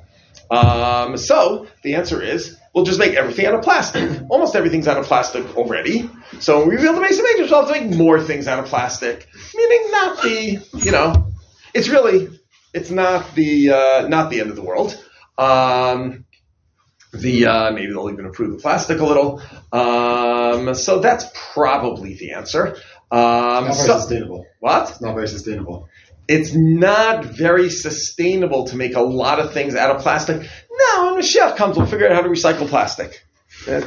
Um, 0.51 1.19
so 1.19 1.67
the 1.83 1.97
answer 1.97 2.23
is 2.23 2.57
we'll 2.75 2.85
just 2.85 2.99
make 2.99 3.15
everything 3.15 3.45
out 3.45 3.55
of 3.55 3.63
plastic. 3.63 4.23
Almost 4.31 4.57
everything's 4.57 4.89
out 4.89 4.97
of 4.97 5.05
plastic 5.05 5.57
already. 5.57 6.09
So 6.41 6.61
when 6.61 6.69
we 6.69 6.77
reveal 6.77 6.95
the 6.95 7.01
base 7.03 7.19
of 7.19 7.25
majors, 7.25 7.51
we'll 7.51 7.67
have 7.67 7.75
to 7.75 7.81
make 7.81 7.95
more 7.95 8.23
things 8.23 8.49
out 8.49 8.59
of 8.59 8.67
plastic. 8.67 9.29
Meaning 9.55 9.91
not 9.91 10.23
the, 10.23 10.67
you 10.85 10.93
know, 10.93 11.31
it's 11.75 11.89
really, 11.89 12.38
it's 12.75 12.91
not 12.91 13.35
the, 13.35 13.71
uh, 13.71 14.09
not 14.09 14.31
the 14.31 14.41
end 14.41 14.51
of 14.51 14.57
the 14.57 14.63
world. 14.63 14.97
Um, 15.37 16.25
the 17.13 17.47
uh, 17.47 17.71
maybe 17.73 17.93
they'll 17.93 18.11
even 18.11 18.27
improve 18.27 18.53
the 18.53 18.59
plastic 18.59 19.01
a 19.01 19.05
little. 19.05 19.41
Um, 19.73 20.75
so 20.75 20.99
that's 21.01 21.25
probably 21.55 22.15
the 22.15 22.33
answer. 22.33 22.77
Um, 23.11 23.21
Not 23.21 23.63
very 23.63 23.75
so- 23.75 23.99
sustainable. 24.01 24.47
what? 24.61 24.91
It's 24.91 25.01
not 25.01 25.15
very 25.15 25.29
sustainable. 25.29 25.89
It's 26.29 26.55
not 26.55 27.25
very 27.25 27.71
sustainable 27.71 28.67
to 28.67 28.77
make 28.77 28.95
a 28.95 29.01
lot 29.01 29.41
of 29.41 29.55
things 29.55 29.75
out 29.75 29.97
of 29.97 30.03
plastic. 30.03 30.43
No, 30.43 31.07
when 31.07 31.23
Mashiach 31.23 31.57
comes, 31.57 31.79
we'll 31.79 31.87
figure 31.87 32.07
out 32.07 32.15
how 32.17 32.21
to 32.21 32.29
recycle 32.29 32.69
plastic. 32.69 33.25
There, 33.65 33.81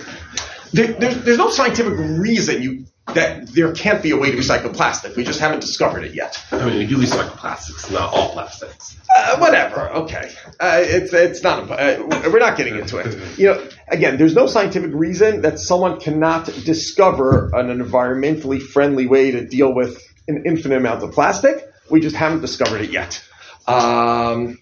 there's, 0.74 1.24
there's 1.24 1.38
no 1.38 1.52
scientific 1.52 1.94
reason 1.98 2.64
you 2.64 2.86
that 3.08 3.48
there 3.48 3.72
can't 3.74 4.02
be 4.02 4.12
a 4.12 4.18
way 4.18 4.32
to 4.32 4.38
recycle 4.38 4.74
plastic. 4.74 5.16
We 5.16 5.24
just 5.24 5.40
haven't 5.40 5.60
discovered 5.60 6.04
it 6.04 6.14
yet. 6.14 6.42
I 6.52 6.66
mean, 6.66 6.78
we 6.78 6.86
do 6.86 6.98
recycle 6.98 7.36
plastics, 7.36 7.90
not 7.92 8.14
all 8.14 8.30
plastics. 8.30 8.98
Uh, 9.16 9.38
whatever. 9.38 9.90
Okay. 9.90 10.32
Uh, 10.60 10.80
it's 10.82 11.14
it's 11.14 11.44
not. 11.44 11.70
Uh, 11.70 12.04
we're 12.32 12.40
not 12.40 12.58
getting 12.58 12.78
into 12.78 12.98
it. 12.98 13.38
You 13.38 13.48
know, 13.48 13.68
again, 13.90 14.18
there's 14.18 14.36
no 14.36 14.48
scientific 14.48 14.92
reason 14.94 15.42
that 15.42 15.60
someone 15.60 16.00
cannot 16.00 16.46
discover 16.46 17.52
an 17.54 17.68
environmentally 17.78 18.62
friendly 18.62 19.08
way 19.08 19.32
to 19.32 19.46
deal 19.46 19.74
with 19.74 20.02
an 20.28 20.44
infinite 20.46 20.78
amount 20.78 21.04
of 21.04 21.12
plastic. 21.12 21.68
We 21.90 22.00
just 22.00 22.16
haven't 22.16 22.42
discovered 22.42 22.82
it 22.82 22.92
yet. 22.92 23.22
Um, 23.68 24.60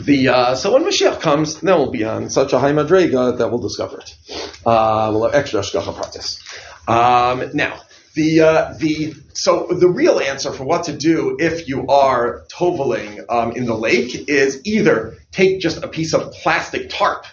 the 0.00 0.28
uh, 0.28 0.54
so 0.54 0.72
when 0.72 0.84
Mashiach 0.84 1.20
comes, 1.20 1.60
then 1.60 1.76
we'll 1.76 1.90
be 1.90 2.04
on 2.04 2.30
such 2.30 2.52
a 2.52 2.58
high 2.58 2.72
madrega 2.72 3.38
that 3.38 3.48
we'll 3.48 3.58
discover 3.58 3.98
it. 3.98 4.16
Uh, 4.64 5.10
we'll 5.12 5.24
have 5.24 5.34
extra 5.34 5.60
shkacha 5.60 5.94
practice. 5.96 6.40
Um, 6.88 7.50
now, 7.52 7.80
the 8.14 8.40
uh, 8.40 8.74
the 8.78 9.14
so 9.34 9.68
the 9.70 9.88
real 9.88 10.18
answer 10.18 10.52
for 10.52 10.64
what 10.64 10.84
to 10.84 10.96
do 10.96 11.36
if 11.38 11.68
you 11.68 11.86
are 11.86 12.44
toveling 12.48 13.20
um, 13.28 13.52
in 13.52 13.66
the 13.66 13.74
lake 13.74 14.28
is 14.28 14.62
either 14.64 15.18
take 15.30 15.60
just 15.60 15.84
a 15.84 15.88
piece 15.88 16.14
of 16.14 16.32
plastic 16.32 16.88
tarp 16.88 17.26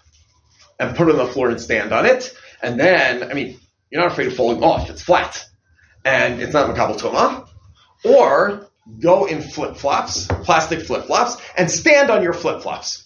and 0.78 0.96
put 0.96 1.08
it 1.08 1.12
on 1.12 1.26
the 1.26 1.32
floor 1.32 1.50
and 1.50 1.60
stand 1.60 1.94
on 1.94 2.06
it, 2.06 2.36
and 2.62 2.78
then 2.80 3.24
I 3.24 3.34
mean 3.34 3.58
you're 3.90 4.02
not 4.02 4.12
afraid 4.12 4.28
of 4.28 4.36
falling 4.36 4.62
off; 4.62 4.90
it's 4.90 5.02
flat 5.02 5.44
and 6.04 6.42
it's 6.42 6.54
not 6.54 6.70
makabel 6.70 7.00
tuma, 7.00 7.48
or 8.04 8.68
go 9.00 9.26
in 9.26 9.42
flip 9.42 9.78
flops, 9.78 10.28
plastic 10.28 10.82
flip 10.82 11.06
flops, 11.06 11.42
and 11.58 11.72
stand 11.72 12.12
on 12.12 12.22
your 12.22 12.34
flip 12.34 12.62
flops. 12.62 13.06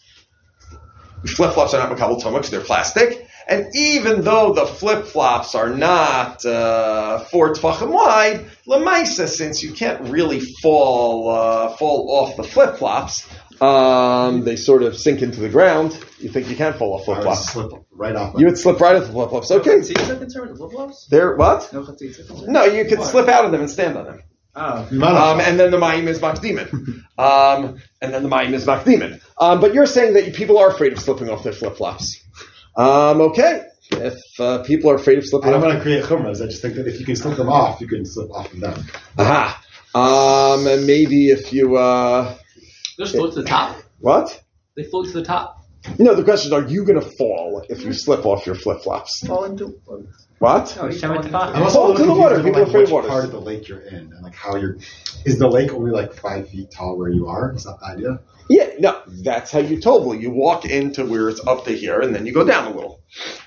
Flip 1.28 1.54
flops 1.54 1.76
are 1.76 1.88
not 1.88 1.96
makabel 1.96 2.22
tuma 2.22 2.34
because 2.34 2.50
they're 2.50 2.60
plastic. 2.62 3.29
And 3.50 3.76
even 3.76 4.22
though 4.22 4.54
the 4.54 4.68
flip 4.68 5.06
flops 5.06 5.56
are 5.56 5.72
not 5.76 6.46
uh, 6.46 7.20
four 7.32 7.54
tvachim 7.54 7.90
wide, 7.90 8.46
lemaisa, 8.68 9.28
since 9.28 9.64
you 9.64 9.74
can't 9.74 10.08
really 10.10 10.40
fall 10.62 11.30
uh, 11.30 11.76
fall 11.76 12.12
off 12.12 12.38
the 12.38 12.44
flip 12.44 12.78
flops, 12.78 13.28
um, 13.60 14.44
they 14.44 14.56
sort 14.56 14.84
of 14.84 14.96
sink 14.96 15.24
into 15.24 15.40
the 15.40 15.50
ground. 15.50 16.00
You 16.20 16.30
think 16.30 16.48
you 16.48 16.56
can't 16.56 16.76
fall 16.76 16.94
off 16.94 17.02
I 17.02 17.06
flip 17.06 17.18
would 17.18 17.24
flops? 17.24 17.52
slip 17.52 17.72
right 17.92 18.16
off. 18.16 18.36
You 18.38 18.46
would 18.46 18.58
slip 18.60 18.80
right 18.80 18.96
off 18.96 19.08
the 19.08 19.14
flip 19.14 19.30
flops. 19.32 19.50
Okay, 19.50 19.80
Chatzitza 19.80 20.20
concern 20.20 20.50
with 20.50 20.58
flip-flops? 20.60 21.08
they're 21.08 21.36
what? 21.36 21.74
No 21.74 21.84
concern? 21.84 22.54
No, 22.54 22.66
you 22.66 22.86
could 22.86 23.02
slip 23.02 23.28
out 23.28 23.46
of 23.46 23.52
them 23.52 23.62
and 23.62 23.70
stand 23.70 23.98
on 23.98 24.06
them. 24.06 24.24
Oh. 24.56 24.88
You 24.92 25.00
might 25.00 25.14
not 25.14 25.36
Um, 25.36 25.40
and 25.40 25.60
then 25.60 25.72
the 25.72 25.78
Mayim 25.78 26.08
is 26.08 26.20
Makdimin. 26.20 26.72
Um, 27.18 27.80
and 28.02 28.14
then 28.14 28.24
the 28.24 28.30
Mayim 28.30 28.54
is 28.54 28.66
Makdimin. 28.66 29.22
Um, 29.40 29.62
but 29.62 29.74
you're 29.74 29.86
saying 29.86 30.14
that 30.14 30.34
people 30.34 30.58
are 30.58 30.70
afraid 30.70 30.94
of 30.94 31.00
slipping 31.00 31.30
off 31.30 31.44
their 31.44 31.54
flip 31.54 31.78
flops. 31.78 32.24
Um, 32.80 33.22
okay. 33.22 33.64
If 33.92 34.20
uh, 34.40 34.60
people 34.64 34.90
are 34.92 34.96
afraid 34.96 35.18
of 35.18 35.26
slipping, 35.26 35.50
I 35.50 35.54
slipping 35.54 35.70
don't 35.70 35.78
off. 35.80 35.86
want 35.86 36.02
to 36.02 36.08
create 36.08 36.38
chumras. 36.38 36.42
I 36.44 36.46
just 36.48 36.62
think 36.62 36.76
that 36.76 36.88
if 36.88 37.00
you 37.00 37.06
can 37.06 37.16
slip 37.16 37.38
them 37.38 37.50
off, 37.50 37.82
you 37.82 37.88
can 37.88 38.06
slip 38.06 38.30
off 38.32 38.52
and 38.54 38.62
down. 38.62 38.84
Aha. 39.18 39.64
Um, 39.96 40.68
and 40.68 40.86
maybe 40.86 41.30
if 41.30 41.52
you, 41.52 41.76
uh, 41.78 42.36
They 42.98 43.04
just 43.06 43.16
float 43.16 43.34
to 43.34 43.42
the 43.42 43.48
top. 43.48 43.78
what? 44.00 44.42
They 44.76 44.84
float 44.84 45.08
to 45.08 45.14
the 45.14 45.24
top. 45.24 45.58
No, 45.98 46.14
the 46.14 46.24
question 46.24 46.50
is, 46.50 46.54
are 46.54 46.68
you 46.70 46.86
going 46.86 47.00
to 47.00 47.10
fall 47.18 47.66
if 47.70 47.82
you 47.84 47.94
slip 47.94 48.26
off 48.26 48.46
your 48.46 48.56
flip 48.56 48.82
flops? 48.84 49.26
Fall 49.26 49.46
into. 49.46 49.80
What? 50.40 50.74
No, 50.78 50.90
each 50.90 51.02
time 51.02 51.12
at 51.12 51.24
the 51.24 51.38
I'm 51.38 51.64
also 51.64 51.92
a 51.92 51.96
to 51.96 52.00
little 52.00 52.16
the 52.16 52.22
water. 52.22 52.36
confused 52.36 52.56
People 52.56 52.62
are 52.62 52.64
afraid 52.64 52.64
like, 52.64 52.68
of 52.68 52.82
which 52.82 52.92
water. 52.92 53.08
part 53.10 53.26
of 53.26 53.32
the 53.32 53.42
lake 53.42 53.68
you're 53.68 53.82
in 53.82 53.96
and 54.14 54.22
like 54.24 54.36
how 54.36 54.56
you're. 54.56 54.78
Is 55.26 55.38
the 55.38 55.48
lake 55.50 55.74
only 55.74 55.92
like 55.92 56.14
five 56.14 56.48
feet 56.50 56.72
tall 56.72 56.98
where 56.98 57.10
you 57.10 57.28
are? 57.28 57.54
Is 57.54 57.66
that 57.66 57.78
the 57.82 57.86
idea? 57.86 58.20
Yeah, 58.50 58.70
no, 58.80 59.00
that's 59.06 59.52
how 59.52 59.60
you 59.60 59.78
tovel. 59.78 60.20
You 60.20 60.32
walk 60.32 60.66
into 60.66 61.06
where 61.06 61.30
it's 61.30 61.46
up 61.46 61.66
to 61.66 61.72
here, 61.72 62.00
and 62.02 62.16
then 62.16 62.26
you 62.26 62.32
go 62.34 62.44
down 62.44 62.72
a 62.72 62.76
little. 62.76 63.00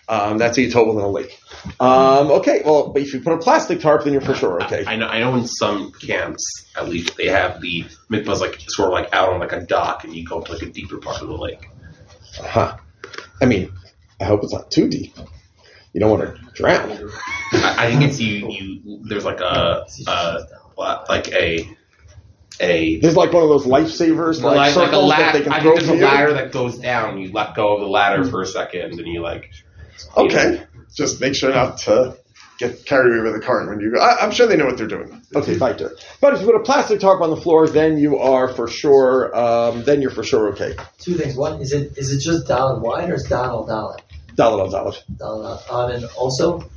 Um, 0.08 0.38
that's 0.38 0.56
how 0.56 0.62
you 0.62 0.70
tovel 0.70 0.96
in 0.96 1.04
a 1.04 1.08
lake. 1.08 1.40
Um, 1.80 2.30
okay, 2.30 2.62
well, 2.64 2.90
but 2.92 3.02
if 3.02 3.12
you 3.12 3.20
put 3.20 3.32
a 3.32 3.38
plastic 3.38 3.80
tarp, 3.80 4.04
then 4.04 4.12
you're 4.12 4.22
for 4.22 4.34
sure 4.34 4.62
okay. 4.62 4.84
I 4.86 4.94
know. 4.94 5.08
I 5.08 5.18
know 5.18 5.34
in 5.34 5.46
some 5.46 5.90
camps, 5.92 6.44
at 6.76 6.88
least, 6.88 7.16
they 7.16 7.26
have 7.26 7.60
the 7.60 7.84
mikvahs 8.10 8.38
like 8.40 8.60
sort 8.68 8.88
of 8.88 8.92
like 8.92 9.12
out 9.12 9.30
on 9.30 9.40
like 9.40 9.52
a 9.52 9.62
dock, 9.62 10.04
and 10.04 10.14
you 10.14 10.24
go 10.24 10.40
to 10.40 10.52
like 10.52 10.62
a 10.62 10.66
deeper 10.66 10.98
part 10.98 11.20
of 11.20 11.26
the 11.28 11.36
lake. 11.36 11.68
Huh. 12.36 12.76
I 13.40 13.46
mean, 13.46 13.72
I 14.20 14.24
hope 14.24 14.44
it's 14.44 14.52
not 14.52 14.70
too 14.70 14.88
deep. 14.88 15.16
You 15.92 16.00
don't 16.00 16.10
want 16.18 16.22
to 16.36 16.42
drown. 16.54 16.90
I, 17.52 17.74
I 17.86 17.90
think 17.90 18.02
it's 18.02 18.18
you. 18.20 18.48
You 18.48 19.00
there's 19.04 19.24
like 19.24 19.40
a, 19.40 19.84
a 20.06 20.38
like 20.78 21.28
a 21.32 21.68
a 22.60 23.00
There's 23.00 23.16
like 23.16 23.32
one 23.32 23.42
of 23.42 23.48
those 23.48 23.66
lifesavers, 23.66 24.40
like, 24.42 24.56
like, 24.56 24.56
like 24.56 24.70
a 24.70 24.72
circles 24.92 25.10
that 25.10 25.18
ladder. 25.20 25.38
they 25.38 25.44
can 25.44 25.52
I 25.52 25.60
throw 25.60 25.76
think 25.76 25.86
there's 25.86 25.88
to 25.88 25.94
a 25.94 25.98
you. 25.98 26.04
ladder 26.04 26.32
that 26.34 26.52
goes 26.52 26.78
down. 26.78 27.18
You 27.18 27.32
let 27.32 27.54
go 27.54 27.74
of 27.74 27.80
the 27.80 27.86
ladder 27.88 28.24
for 28.24 28.42
a 28.42 28.46
second, 28.46 28.98
and 28.98 29.06
you 29.06 29.20
like. 29.22 29.50
you 30.16 30.22
know, 30.22 30.24
Okay, 30.24 30.62
just 30.94 31.20
make 31.20 31.34
sure 31.34 31.52
not 31.52 31.78
to 31.78 32.16
get 32.58 32.84
carried 32.84 33.12
away 33.18 33.30
with 33.30 33.40
the 33.40 33.46
current 33.46 33.68
when 33.70 33.80
you 33.80 33.92
go. 33.92 34.00
I, 34.00 34.22
I'm 34.24 34.30
sure 34.30 34.46
they 34.46 34.56
know 34.56 34.66
what 34.66 34.76
they're 34.78 34.86
doing. 34.86 35.22
Okay, 35.34 35.56
fighter. 35.56 35.94
But 36.20 36.34
if 36.34 36.40
you 36.40 36.46
put 36.46 36.56
a 36.56 36.60
plastic 36.60 37.00
tarp 37.00 37.20
on 37.20 37.30
the 37.30 37.36
floor, 37.36 37.68
then 37.68 37.98
you 37.98 38.18
are 38.18 38.48
for 38.48 38.68
sure. 38.68 39.34
Um, 39.36 39.82
then 39.84 40.00
you're 40.02 40.10
for 40.10 40.22
sure 40.22 40.48
okay. 40.52 40.74
Two 40.98 41.14
things. 41.14 41.36
One, 41.36 41.60
is 41.60 41.72
it 41.72 41.96
is 41.98 42.12
it 42.12 42.20
just 42.20 42.46
Dalit 42.46 42.80
wide 42.80 43.10
or 43.10 43.14
is 43.14 43.26
Dalit 43.26 43.68
Dalit? 43.68 44.00
Dollar 44.36 44.70
dollar. 44.70 44.92
Dalit 45.16 45.70
um, 45.70 45.90
and 45.90 46.04
also, 46.16 46.68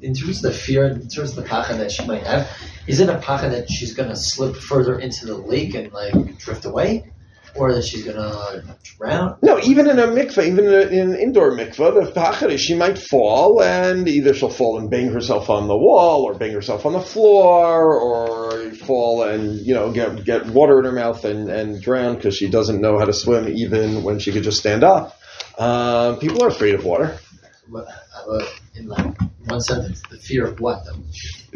in 0.00 0.14
terms 0.14 0.44
of 0.44 0.52
the 0.52 0.52
fear, 0.52 0.86
in 0.86 1.08
terms 1.08 1.30
of 1.30 1.36
the 1.36 1.42
pacha 1.42 1.74
that 1.74 1.90
she 1.90 2.04
might 2.06 2.24
have, 2.24 2.48
is 2.86 3.00
it 3.00 3.08
a 3.08 3.18
pacha 3.18 3.48
that 3.50 3.70
she's 3.70 3.94
gonna 3.94 4.16
slip 4.16 4.56
further 4.56 4.98
into 4.98 5.26
the 5.26 5.34
lake 5.34 5.74
and 5.74 5.92
like 5.92 6.38
drift 6.38 6.64
away, 6.64 7.12
or 7.54 7.72
that 7.72 7.84
she's 7.84 8.04
gonna 8.04 8.76
drown? 8.82 9.36
No, 9.42 9.58
even 9.60 9.88
in 9.88 9.98
a 9.98 10.06
mikveh, 10.06 10.46
even 10.46 10.66
in, 10.66 10.72
a, 10.72 10.80
in 10.88 11.10
an 11.14 11.18
indoor 11.18 11.52
mikveh, 11.52 11.94
the 11.94 12.12
tachar 12.12 12.50
is 12.50 12.60
she 12.60 12.74
might 12.74 12.98
fall, 12.98 13.62
and 13.62 14.08
either 14.08 14.34
she'll 14.34 14.50
fall 14.50 14.78
and 14.78 14.90
bang 14.90 15.10
herself 15.10 15.50
on 15.50 15.68
the 15.68 15.76
wall, 15.76 16.24
or 16.24 16.34
bang 16.34 16.52
herself 16.52 16.86
on 16.86 16.92
the 16.92 17.00
floor, 17.00 17.94
or 17.94 18.70
fall 18.72 19.22
and 19.22 19.58
you 19.66 19.74
know 19.74 19.92
get 19.92 20.24
get 20.24 20.46
water 20.46 20.78
in 20.78 20.84
her 20.84 20.92
mouth 20.92 21.24
and, 21.24 21.50
and 21.50 21.80
drown 21.82 22.14
because 22.14 22.36
she 22.36 22.48
doesn't 22.48 22.80
know 22.80 22.98
how 22.98 23.04
to 23.04 23.12
swim, 23.12 23.48
even 23.48 24.02
when 24.02 24.18
she 24.18 24.32
could 24.32 24.42
just 24.42 24.58
stand 24.58 24.84
up. 24.84 25.17
Um, 25.58 26.18
people 26.18 26.42
are 26.44 26.48
afraid 26.48 26.74
of 26.74 26.84
water. 26.84 27.18
But, 27.66 27.86
uh, 28.26 28.46
in 28.76 28.86
like 28.86 29.14
one 29.46 29.60
sentence, 29.60 30.00
the 30.10 30.16
fear 30.16 30.46
of 30.46 30.60
what? 30.60 30.84
though? 30.86 31.02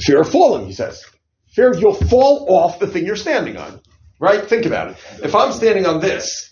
Fear 0.00 0.20
of 0.22 0.30
falling, 0.30 0.66
he 0.66 0.72
says. 0.72 1.04
Fear 1.54 1.70
of 1.70 1.80
you'll 1.80 1.94
fall 1.94 2.46
off 2.54 2.78
the 2.78 2.86
thing 2.86 3.06
you're 3.06 3.16
standing 3.16 3.56
on. 3.56 3.80
Right? 4.18 4.44
Think 4.44 4.66
about 4.66 4.90
it. 4.90 4.96
If 5.22 5.34
I'm 5.34 5.52
standing 5.52 5.86
on 5.86 6.00
this, 6.00 6.50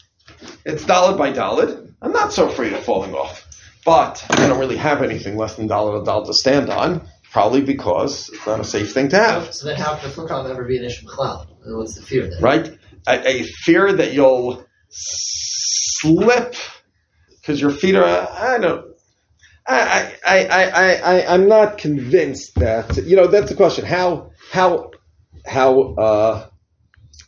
it's 0.64 0.84
dollar 0.84 1.16
by 1.16 1.32
dollar. 1.32 1.86
I'm 2.00 2.12
not 2.12 2.32
so 2.32 2.48
afraid 2.48 2.72
of 2.72 2.82
falling 2.84 3.14
off. 3.14 3.46
But 3.84 4.24
I 4.30 4.46
don't 4.46 4.58
really 4.58 4.76
have 4.76 5.02
anything 5.02 5.36
less 5.36 5.56
than 5.56 5.66
dollar 5.66 5.98
to 5.98 6.04
dollar 6.04 6.26
to 6.26 6.34
stand 6.34 6.68
on, 6.70 7.08
probably 7.30 7.62
because 7.62 8.28
it's 8.28 8.46
not 8.46 8.60
a 8.60 8.64
safe 8.64 8.92
thing 8.92 9.08
to 9.10 9.16
have. 9.16 9.54
So 9.54 9.66
then, 9.66 9.76
how 9.76 9.96
can 9.96 10.10
the 10.10 10.14
fukam 10.14 10.48
ever 10.50 10.64
be 10.64 10.76
an 10.76 10.84
issue 10.84 11.06
cloud? 11.06 11.48
What's 11.64 11.94
the 11.94 12.02
fear 12.02 12.28
then? 12.28 12.42
Right? 12.42 12.78
A, 13.08 13.28
a 13.28 13.42
fear 13.44 13.92
that 13.92 14.12
you'll 14.12 14.66
slip 14.90 16.54
because 17.50 17.60
your 17.60 17.72
feet 17.72 17.96
are, 17.96 18.04
I 18.04 18.58
don't, 18.58 18.94
I, 19.66 20.14
I, 20.24 20.46
I, 20.46 20.94
I, 20.94 21.34
I'm 21.34 21.48
not 21.48 21.78
convinced 21.78 22.54
that 22.56 22.96
you 23.04 23.16
know 23.16 23.26
that's 23.26 23.50
the 23.50 23.56
question. 23.56 23.84
How 23.84 24.30
how 24.52 24.92
how 25.44 25.94
uh, 25.94 26.46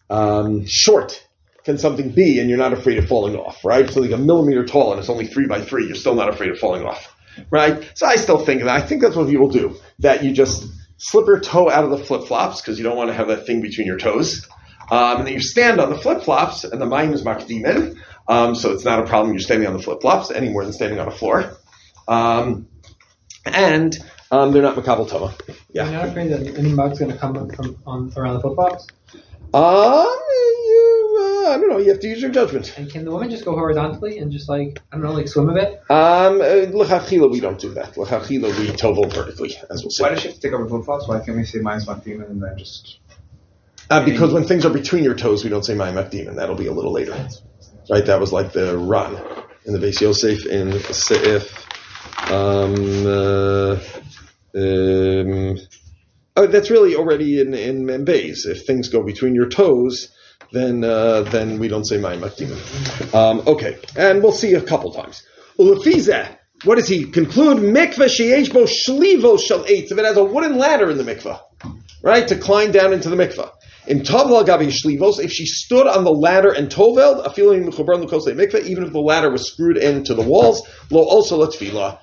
um, 0.09 0.65
short 0.67 1.27
can 1.65 1.79
something 1.79 2.11
be, 2.11 2.39
and 2.39 2.49
you're 2.49 2.59
not 2.59 2.73
afraid 2.73 2.99
of 2.99 3.07
falling 3.07 3.37
off, 3.37 3.65
right? 3.65 3.89
So 3.89 4.01
like 4.01 4.13
a 4.13 4.17
millimeter 4.17 4.65
tall, 4.65 4.93
and 4.93 5.01
it's 5.01 5.09
only 5.09 5.27
three 5.27 5.47
by 5.47 5.61
three, 5.61 5.87
you're 5.87 5.97
still 5.97 6.15
not 6.15 6.29
afraid 6.29 6.51
of 6.51 6.59
falling 6.59 6.85
off, 6.85 7.15
right? 7.51 7.91
So 7.95 8.07
I 8.07 8.15
still 8.17 8.45
think 8.45 8.63
that 8.63 8.71
I 8.71 8.81
think 8.81 9.03
that's 9.03 9.17
what 9.17 9.29
people 9.29 9.51
do. 9.51 9.77
That 10.01 10.25
you 10.25 10.33
just 10.33 10.69
slip 10.99 11.27
your 11.27 11.41
toe 11.41 11.69
out 11.69 11.85
of 11.85 11.91
the 11.91 11.99
flip 11.99 12.25
flops 12.25 12.61
because 12.61 12.79
you 12.79 12.85
don't 12.85 12.97
want 12.97 13.11
to 13.11 13.15
have 13.15 13.29
that 13.29 13.47
thing 13.47 13.61
between 13.61 13.89
your 13.89 13.99
toes. 13.99 14.47
Um, 14.91 15.19
and 15.19 15.27
then 15.27 15.35
you 15.35 15.41
stand 15.41 15.81
on 15.81 15.91
the 15.91 15.99
flip 15.99 16.23
flops, 16.23 16.65
and 16.65 16.81
the 16.81 16.87
mine 16.87 17.13
is 17.13 17.23
makdimin, 17.23 17.99
um, 18.33 18.55
so 18.55 18.73
it's 18.73 18.85
not 18.85 18.99
a 18.99 19.07
problem. 19.07 19.33
You're 19.35 19.41
standing 19.41 19.69
on 19.69 19.75
the 19.77 19.83
flip 19.83 20.01
flops 20.01 20.31
any 20.31 20.49
more 20.49 20.65
than 20.65 20.73
standing 20.73 20.99
on 20.99 21.09
a 21.09 21.11
floor. 21.21 21.57
Um, 22.09 22.69
and 23.45 23.97
um, 24.31 24.53
they're 24.53 24.63
not 24.63 24.77
makabel 24.77 25.09
toma. 25.09 25.35
Yeah. 25.73 25.85
You're 25.85 26.01
not 26.01 26.09
afraid 26.09 26.29
that 26.33 26.59
any 26.59 26.73
mug's 26.73 26.99
going 26.99 27.13
to 27.13 27.19
come 27.19 27.37
up 27.37 27.55
from 27.55 27.77
on 27.87 28.13
around 28.17 28.35
the 28.35 28.41
flip 28.41 28.55
flops? 28.55 28.87
Um, 29.55 30.07
you, 30.71 31.45
uh, 31.45 31.51
I 31.51 31.59
don't 31.59 31.69
know. 31.69 31.79
You 31.79 31.91
have 31.91 32.01
to 32.01 32.09
use 32.09 32.23
your 32.23 32.31
judgment. 32.31 32.73
And 32.79 32.91
can 32.91 33.05
the 33.05 33.11
woman 33.11 33.29
just 33.29 33.45
go 33.45 33.53
horizontally 33.53 34.19
and 34.19 34.33
just 34.33 34.49
like 34.49 34.81
I 34.91 34.97
don't 34.97 35.05
know, 35.05 35.13
like 35.13 35.29
swim 35.29 35.51
a 35.51 35.55
bit? 35.55 35.83
Um, 35.91 36.41
uh, 36.41 36.73
l'chachila, 36.73 37.31
we 37.31 37.41
don't 37.41 37.59
do 37.59 37.75
that. 37.75 37.97
L'chachila, 37.99 38.59
we 38.59 38.69
tovel 38.69 39.13
vertically, 39.13 39.55
as 39.71 39.83
we'll 39.83 39.91
say. 39.91 40.05
Why 40.05 40.11
does 40.11 40.21
she 40.21 40.29
have 40.29 40.37
to 40.37 40.41
take 40.41 40.53
over 40.55 40.67
flip 40.69 40.85
flops? 40.85 41.07
Why 41.09 41.21
can't 41.21 41.37
we 41.37 41.45
say 41.45 41.59
mine's 41.59 41.87
one 41.87 42.01
demon 42.01 42.29
and 42.31 42.43
then 42.43 42.57
just 42.57 42.99
Uh, 43.91 44.05
because 44.05 44.33
when 44.33 44.45
things 44.45 44.65
are 44.65 44.73
between 44.73 45.05
your 45.05 45.15
toes, 45.15 45.45
we 45.45 45.51
don't 45.51 45.65
say 45.65 45.75
my 45.75 45.91
demon. 46.05 46.37
That'll 46.37 46.57
be 46.57 46.69
a 46.69 46.73
little 46.73 46.93
later. 46.93 47.15
Right? 47.93 48.07
That 48.07 48.21
was 48.21 48.33
like 48.33 48.53
the 48.53 48.79
run 48.79 49.21
in 49.67 49.75
the 49.75 49.79
Beis 49.79 50.01
Yosef 50.01 50.47
in 50.47 50.71
Seif. 50.71 51.45
Um, 52.33 53.07
uh, 53.07 53.75
um, 54.55 55.59
oh, 56.35 56.47
that's 56.47 56.71
really 56.71 56.97
already 56.97 57.39
in, 57.39 57.53
in 57.53 57.85
Membeis. 57.85 58.47
If 58.47 58.65
things 58.65 58.89
go 58.89 59.03
between 59.03 59.35
your 59.35 59.47
toes, 59.51 60.11
then 60.53 60.83
uh, 60.85 61.21
then 61.25 61.59
we 61.59 61.69
don't 61.69 61.85
say 61.85 61.99
my 61.99 62.17
demon. 62.17 62.59
Um, 63.13 63.43
okay, 63.47 63.77
and 63.95 64.23
we'll 64.23 64.33
see 64.33 64.55
a 64.55 64.63
couple 64.63 64.95
times. 64.95 65.23
Ulefizeh, 65.59 66.35
what 66.65 66.77
does 66.77 66.89
he 66.89 67.05
conclude? 67.05 67.59
Mikveh 67.59 68.09
sheyesh 68.09 68.51
bo 68.51 68.65
shlivo 68.65 69.39
shel 69.39 69.65
eitz. 69.65 69.93
If 69.93 69.99
it 69.99 70.05
has 70.07 70.17
a 70.17 70.25
wooden 70.25 70.57
ladder 70.57 70.91
in 70.91 70.97
the 70.97 71.05
mikveh, 71.05 71.39
right, 72.03 72.27
to 72.27 72.39
climb 72.39 72.73
down 72.73 72.95
into 72.95 73.11
the 73.11 73.17
mikveh. 73.17 73.52
In 73.87 74.01
Tavla 74.01 74.47
Gabi 74.47 74.73
Shlivos, 74.73 75.19
if 75.19 75.33
she 75.33 75.45
stood 75.45 75.89
on 75.89 76.05
the 76.05 76.13
ladder 76.13 76.53
and 76.53 76.69
Toveld, 76.69 77.27
a 77.27 77.31
feeling 77.31 77.65
Mechubran 77.65 78.05
Lukosei 78.05 78.33
Mikveh, 78.33 78.65
even 78.65 78.85
if 78.85 78.93
the 78.93 79.01
ladder 79.01 79.31
was 79.31 79.49
screwed 79.49 79.77
into 79.77 80.15
the 80.15 80.23
walls, 80.23 80.63
lo 80.91 81.03
also 81.03 81.45
latfila. 81.45 81.99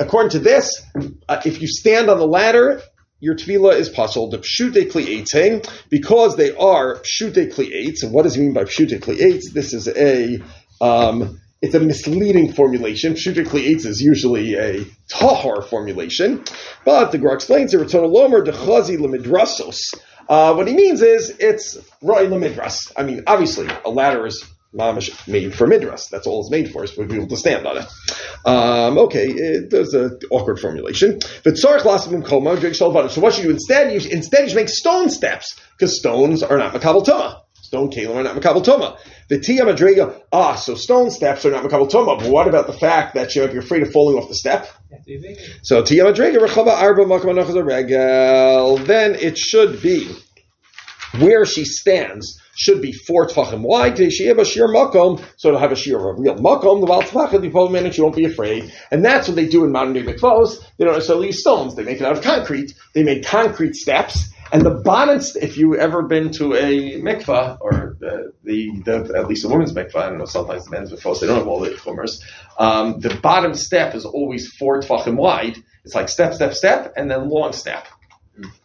According 0.00 0.30
to 0.30 0.38
this, 0.40 0.82
uh, 1.28 1.40
if 1.46 1.62
you 1.62 1.68
stand 1.68 2.10
on 2.10 2.18
the 2.18 2.26
ladder, 2.26 2.82
your 3.20 3.36
tefillah 3.36 3.76
is 3.76 3.88
possible. 3.88 4.30
The 4.30 4.38
pshute 4.38 4.90
kli'etzing, 4.90 5.70
because 5.88 6.36
they 6.36 6.56
are 6.56 6.96
pshute 6.96 7.54
kli'etz. 7.54 8.02
And 8.02 8.12
what 8.12 8.24
does 8.24 8.34
he 8.34 8.40
mean 8.40 8.52
by 8.52 8.64
pshute 8.64 8.98
kli'etz? 8.98 9.52
This 9.52 9.72
is 9.72 9.86
a, 9.86 10.42
um, 10.80 11.40
it's 11.62 11.76
a 11.76 11.80
misleading 11.80 12.52
formulation. 12.52 13.14
Pshute 13.14 13.46
kli'etz 13.46 13.86
is 13.86 14.02
usually 14.02 14.56
a 14.56 14.84
tahar 15.08 15.62
formulation. 15.62 16.42
But 16.84 17.12
the 17.12 17.18
Gra 17.18 17.34
explains, 17.34 17.72
Eretona 17.72 18.12
lomer 18.12 18.44
dechazi 18.44 18.98
lemidrasos. 18.98 19.78
Uh, 20.32 20.54
what 20.54 20.66
he 20.66 20.74
means 20.74 21.02
is 21.02 21.28
it's 21.40 21.76
roy 22.00 22.26
lemidras. 22.26 22.90
I 22.96 23.02
mean, 23.02 23.22
obviously, 23.26 23.68
a 23.84 23.90
ladder 23.90 24.24
is 24.26 24.42
mamish 24.74 25.10
made 25.28 25.54
for 25.54 25.66
midras. 25.66 26.08
That's 26.08 26.26
all 26.26 26.40
it's 26.40 26.50
made 26.50 26.72
for, 26.72 26.84
is 26.84 26.90
for 26.90 27.06
people 27.06 27.26
to 27.26 27.36
stand 27.36 27.66
on 27.66 27.76
it. 27.76 27.84
Um, 28.46 28.96
okay, 28.96 29.28
it, 29.28 29.70
there's 29.70 29.92
an 29.92 30.18
awkward 30.30 30.58
formulation. 30.58 31.20
So 31.20 31.30
what 31.70 33.36
you 33.36 33.42
do 33.42 33.50
instead? 33.50 33.92
You 33.92 34.10
instead 34.10 34.42
you 34.42 34.48
should 34.48 34.56
make 34.56 34.70
stone 34.70 35.10
steps 35.10 35.60
because 35.72 35.98
stones 35.98 36.42
are 36.42 36.56
not 36.56 36.72
makabel 36.72 37.04
toma. 37.04 37.42
Stone 37.60 37.90
kalim 37.90 38.16
are 38.16 38.22
not 38.22 38.34
makabel 38.34 38.64
toma. 38.64 38.96
The 39.28 39.38
tia 39.38 39.64
madrega. 39.64 40.20
Ah, 40.32 40.56
so 40.56 40.74
stone 40.74 41.10
steps 41.10 41.44
are 41.44 41.50
not 41.50 41.64
makabel 41.64 41.90
toma. 41.90 42.16
But 42.16 42.30
what 42.30 42.48
about 42.48 42.66
the 42.66 42.72
fact 42.72 43.14
that 43.14 43.34
you 43.34 43.42
might 43.42 43.52
be 43.52 43.58
afraid 43.58 43.82
of 43.82 43.92
falling 43.92 44.16
off 44.16 44.28
the 44.28 44.34
step? 44.34 44.66
So 45.62 45.82
tia 45.82 46.04
rechava 46.04 46.68
arba. 46.68 47.04
Then 48.84 49.14
it 49.14 49.38
should 49.38 49.80
be 49.80 50.10
where 51.18 51.44
she 51.44 51.64
stands 51.64 52.40
should 52.54 52.82
be 52.82 52.92
four 52.92 53.26
tefachim 53.26 53.62
wide. 53.62 54.12
She 54.12 54.26
have 54.26 54.38
a 54.38 54.44
sheer 54.44 54.68
makom, 54.68 55.22
so 55.36 55.48
it'll 55.48 55.60
have 55.60 55.72
a 55.72 55.76
sheer 55.76 55.98
of 55.98 56.04
a 56.04 56.20
real 56.20 56.36
makom, 56.36 56.80
the 56.80 56.86
val 56.86 57.02
tefachim, 57.02 57.40
the 57.40 57.50
probably 57.50 57.72
manage 57.72 57.96
you 57.96 58.04
won't 58.04 58.16
be 58.16 58.24
afraid. 58.24 58.72
And 58.90 59.04
that's 59.04 59.28
what 59.28 59.36
they 59.36 59.46
do 59.46 59.64
in 59.64 59.72
modern 59.72 59.94
day 59.94 60.02
mikvahs. 60.02 60.62
They 60.76 60.84
don't 60.84 60.94
necessarily 60.94 61.28
use 61.28 61.40
stones. 61.40 61.74
They 61.74 61.84
make 61.84 62.00
it 62.00 62.06
out 62.06 62.16
of 62.16 62.22
concrete. 62.22 62.74
They 62.94 63.02
make 63.02 63.24
concrete 63.24 63.74
steps. 63.74 64.28
And 64.52 64.66
the 64.66 64.70
bottom, 64.70 65.18
if 65.40 65.56
you 65.56 65.76
ever 65.76 66.02
been 66.02 66.30
to 66.32 66.54
a 66.54 67.00
mikvah, 67.00 67.56
or 67.62 67.96
the, 68.00 68.34
the, 68.44 68.82
the 68.84 69.14
at 69.16 69.26
least 69.26 69.46
a 69.46 69.48
woman's 69.48 69.72
mikvah, 69.72 69.96
I 69.96 70.08
don't 70.10 70.18
know, 70.18 70.26
sometimes 70.26 70.66
the 70.66 70.70
men's 70.72 70.92
mikvahs, 70.92 71.20
they 71.20 71.26
don't 71.26 71.38
have 71.38 71.48
all 71.48 71.60
the 71.60 71.70
chumers, 71.70 72.22
um, 72.58 73.00
the 73.00 73.14
bottom 73.22 73.54
step 73.54 73.94
is 73.94 74.04
always 74.04 74.52
four 74.52 74.80
tefachim 74.80 75.16
wide. 75.16 75.56
It's 75.84 75.94
like 75.94 76.10
step, 76.10 76.34
step, 76.34 76.52
step, 76.52 76.92
and 76.96 77.10
then 77.10 77.30
long 77.30 77.54
step. 77.54 77.86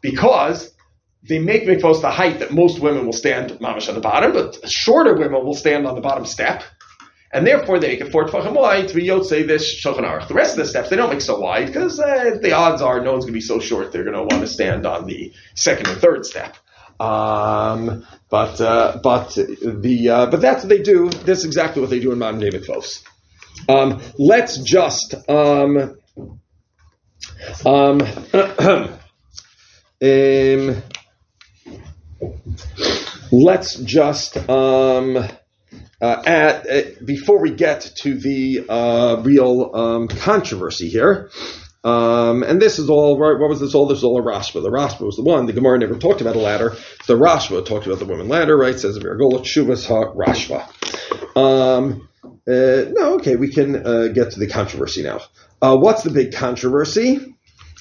Because 0.02 0.74
they 1.24 1.40
make 1.40 1.64
mikvahs 1.64 2.02
the 2.02 2.12
height 2.12 2.40
that 2.40 2.52
most 2.52 2.80
women 2.80 3.06
will 3.06 3.14
stand 3.14 3.52
mamish 3.60 3.90
on 3.90 3.96
the 3.96 4.02
bottom, 4.02 4.34
but 4.34 4.70
shorter 4.70 5.16
women 5.16 5.46
will 5.46 5.56
stand 5.56 5.88
on 5.88 5.96
the 5.96 6.02
bottom 6.02 6.26
step. 6.26 6.64
And 7.34 7.46
therefore, 7.46 7.78
they 7.80 7.90
make 7.90 8.02
it 8.02 8.12
four 8.12 8.26
tefachim 8.26 8.54
wide 8.54 8.88
to 8.88 8.96
be 8.96 9.04
yotzei 9.04 9.46
this 9.46 9.84
shulchan. 9.84 10.28
The 10.28 10.34
rest 10.34 10.58
of 10.58 10.64
the 10.64 10.66
steps 10.66 10.90
they 10.90 10.96
don't 10.96 11.10
make 11.10 11.22
so 11.22 11.40
wide 11.40 11.68
because 11.68 12.00
uh, 12.00 12.38
the 12.42 12.54
odds 12.54 12.82
are 12.82 13.02
no 13.02 13.12
one's 13.12 13.26
going 13.26 13.34
to 13.34 13.38
be 13.38 13.42
so 13.42 13.60
short 13.60 13.92
they're 13.92 14.06
going 14.06 14.16
to 14.16 14.24
want 14.24 14.42
to 14.42 14.48
stand 14.48 14.86
on 14.86 15.06
the 15.06 15.34
second 15.56 15.88
or 15.88 15.96
third 15.96 16.26
step. 16.26 16.56
Um, 17.00 18.06
but 18.30 18.62
uh, 18.62 19.00
but 19.04 19.36
the 19.36 20.10
uh, 20.10 20.26
but 20.28 20.42
that's 20.42 20.64
what 20.64 20.70
they 20.70 20.82
do. 20.82 21.10
That's 21.10 21.44
exactly 21.44 21.82
what 21.82 21.90
they 21.90 22.00
do 22.00 22.12
in 22.14 22.20
modern 22.20 22.40
day 22.40 22.50
mikvahs. 22.50 23.04
Um, 23.68 24.02
let's 24.18 24.58
just 24.60 25.14
um, 25.30 25.98
um, 27.66 28.02
um, 30.02 30.84
let's 33.32 33.76
just 33.76 34.38
um, 34.50 35.18
uh, 36.02 36.24
add 36.26 36.68
uh, 36.68 36.82
before 37.04 37.42
we 37.42 37.52
get 37.52 37.82
to 38.02 38.16
the 38.16 38.66
uh, 38.68 39.22
real 39.24 39.72
um, 39.76 40.08
controversy 40.08 40.90
here. 40.90 41.30
Um, 41.84 42.44
and 42.44 42.62
this 42.62 42.80
is 42.80 42.90
all 42.90 43.18
right. 43.18 43.40
What 43.40 43.50
was 43.50 43.62
this 43.62 43.74
all? 43.74 43.88
This 43.88 44.00
is 44.00 44.04
all 44.04 44.20
a 44.20 44.22
Rashba. 44.22 44.62
The 44.62 44.70
Rashba 44.70 45.02
was 45.02 45.16
the 45.16 45.24
one. 45.24 45.46
The 45.46 45.54
Gemara 45.54 45.80
never 45.80 45.96
talked 45.96 46.22
about 46.22 46.36
a 46.36 46.40
ladder. 46.40 46.76
The 47.08 47.14
Rashba 47.14 47.66
talked 47.66 47.86
about 47.86 48.00
the 48.00 48.06
woman 48.06 48.28
ladder, 48.28 48.58
right? 48.58 48.78
Says 48.78 48.98
Virgola 48.98 49.40
Shuvas 49.40 49.88
Ha 49.88 50.14
Rashba. 50.14 51.38
Um, 51.38 52.10
uh, 52.26 52.90
no, 52.92 53.16
okay, 53.16 53.36
we 53.36 53.52
can 53.54 53.88
uh, 53.88 54.08
get 54.08 54.32
to 54.32 54.40
the 54.40 54.48
controversy 54.48 55.04
now. 55.04 55.22
Uh, 55.62 55.78
what's 55.78 56.04
the 56.04 56.10
big 56.10 56.34
controversy? 56.34 57.36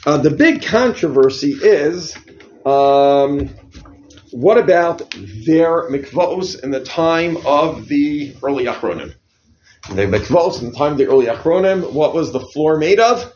Uh, 0.04 0.18
the 0.18 0.30
big 0.30 0.62
controversy 0.62 1.52
is 1.52 2.16
um, 2.64 3.48
what 4.36 4.58
about 4.58 4.98
their 5.46 5.88
mikvos 5.88 6.62
in 6.62 6.70
the 6.70 6.84
time 6.84 7.38
of 7.46 7.88
the 7.88 8.36
early 8.42 8.66
Achronim? 8.66 9.14
The 9.88 10.02
mikvos 10.02 10.60
in 10.60 10.72
the 10.72 10.76
time 10.76 10.92
of 10.92 10.98
the 10.98 11.06
early 11.06 11.24
Achronim, 11.24 11.90
what 11.94 12.12
was 12.12 12.32
the 12.32 12.40
floor 12.40 12.76
made 12.76 13.00
of? 13.00 13.32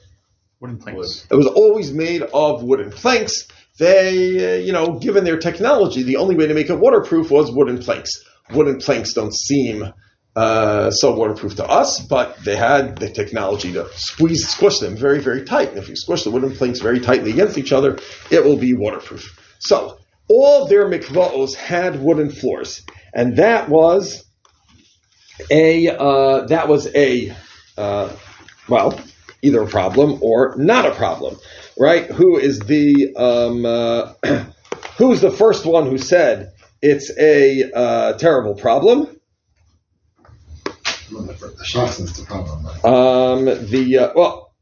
wooden 0.60 0.76
planks? 0.76 1.26
It 1.30 1.34
was 1.36 1.46
always 1.46 1.90
made 1.90 2.20
of 2.20 2.62
wooden 2.62 2.90
planks. 2.90 3.48
They, 3.78 4.58
uh, 4.58 4.58
you 4.58 4.72
know, 4.72 4.98
given 4.98 5.24
their 5.24 5.38
technology, 5.38 6.02
the 6.02 6.16
only 6.16 6.36
way 6.36 6.46
to 6.46 6.52
make 6.52 6.68
it 6.68 6.78
waterproof 6.78 7.30
was 7.30 7.50
wooden 7.50 7.78
planks. 7.78 8.10
Wooden 8.50 8.78
planks 8.78 9.14
don't 9.14 9.34
seem 9.34 9.90
uh, 10.36 10.90
so 10.90 11.14
waterproof 11.14 11.56
to 11.56 11.66
us, 11.66 12.00
but 12.00 12.36
they 12.44 12.56
had 12.56 12.98
the 12.98 13.08
technology 13.08 13.72
to 13.72 13.88
squeeze, 13.94 14.46
squish 14.46 14.80
them 14.80 14.96
very, 14.96 15.20
very 15.20 15.46
tight. 15.46 15.70
And 15.70 15.78
if 15.78 15.88
you 15.88 15.96
squish 15.96 16.24
the 16.24 16.30
wooden 16.30 16.54
planks 16.54 16.80
very 16.80 17.00
tightly 17.00 17.30
against 17.30 17.56
each 17.56 17.72
other, 17.72 17.98
it 18.30 18.44
will 18.44 18.58
be 18.58 18.74
waterproof. 18.74 19.38
So 19.60 19.99
all 20.30 20.66
their 20.66 20.88
mikvaos 20.88 21.54
had 21.54 22.00
wooden 22.00 22.30
floors, 22.30 22.82
and 23.12 23.36
that 23.36 23.68
was 23.68 24.24
a 25.50 25.88
uh, 25.88 26.46
that 26.46 26.68
was 26.68 26.86
a 26.94 27.34
uh, 27.76 28.12
well 28.68 28.98
either 29.42 29.62
a 29.62 29.66
problem 29.66 30.18
or 30.22 30.54
not 30.56 30.86
a 30.86 30.94
problem, 30.94 31.36
right? 31.76 32.06
Who 32.06 32.38
is 32.38 32.60
the 32.60 33.14
um, 33.16 33.66
uh, 33.66 34.44
who's 34.98 35.20
the 35.20 35.32
first 35.32 35.66
one 35.66 35.86
who 35.86 35.98
said 35.98 36.52
it's 36.80 37.10
a 37.18 37.70
uh, 37.72 38.12
terrible 38.14 38.54
problem? 38.54 39.08
The, 41.10 41.22
the 41.22 42.12
the 42.14 42.24
problem. 42.24 42.66
Um, 42.84 43.44
the 43.68 43.98
uh, 43.98 44.12
well, 44.14 44.54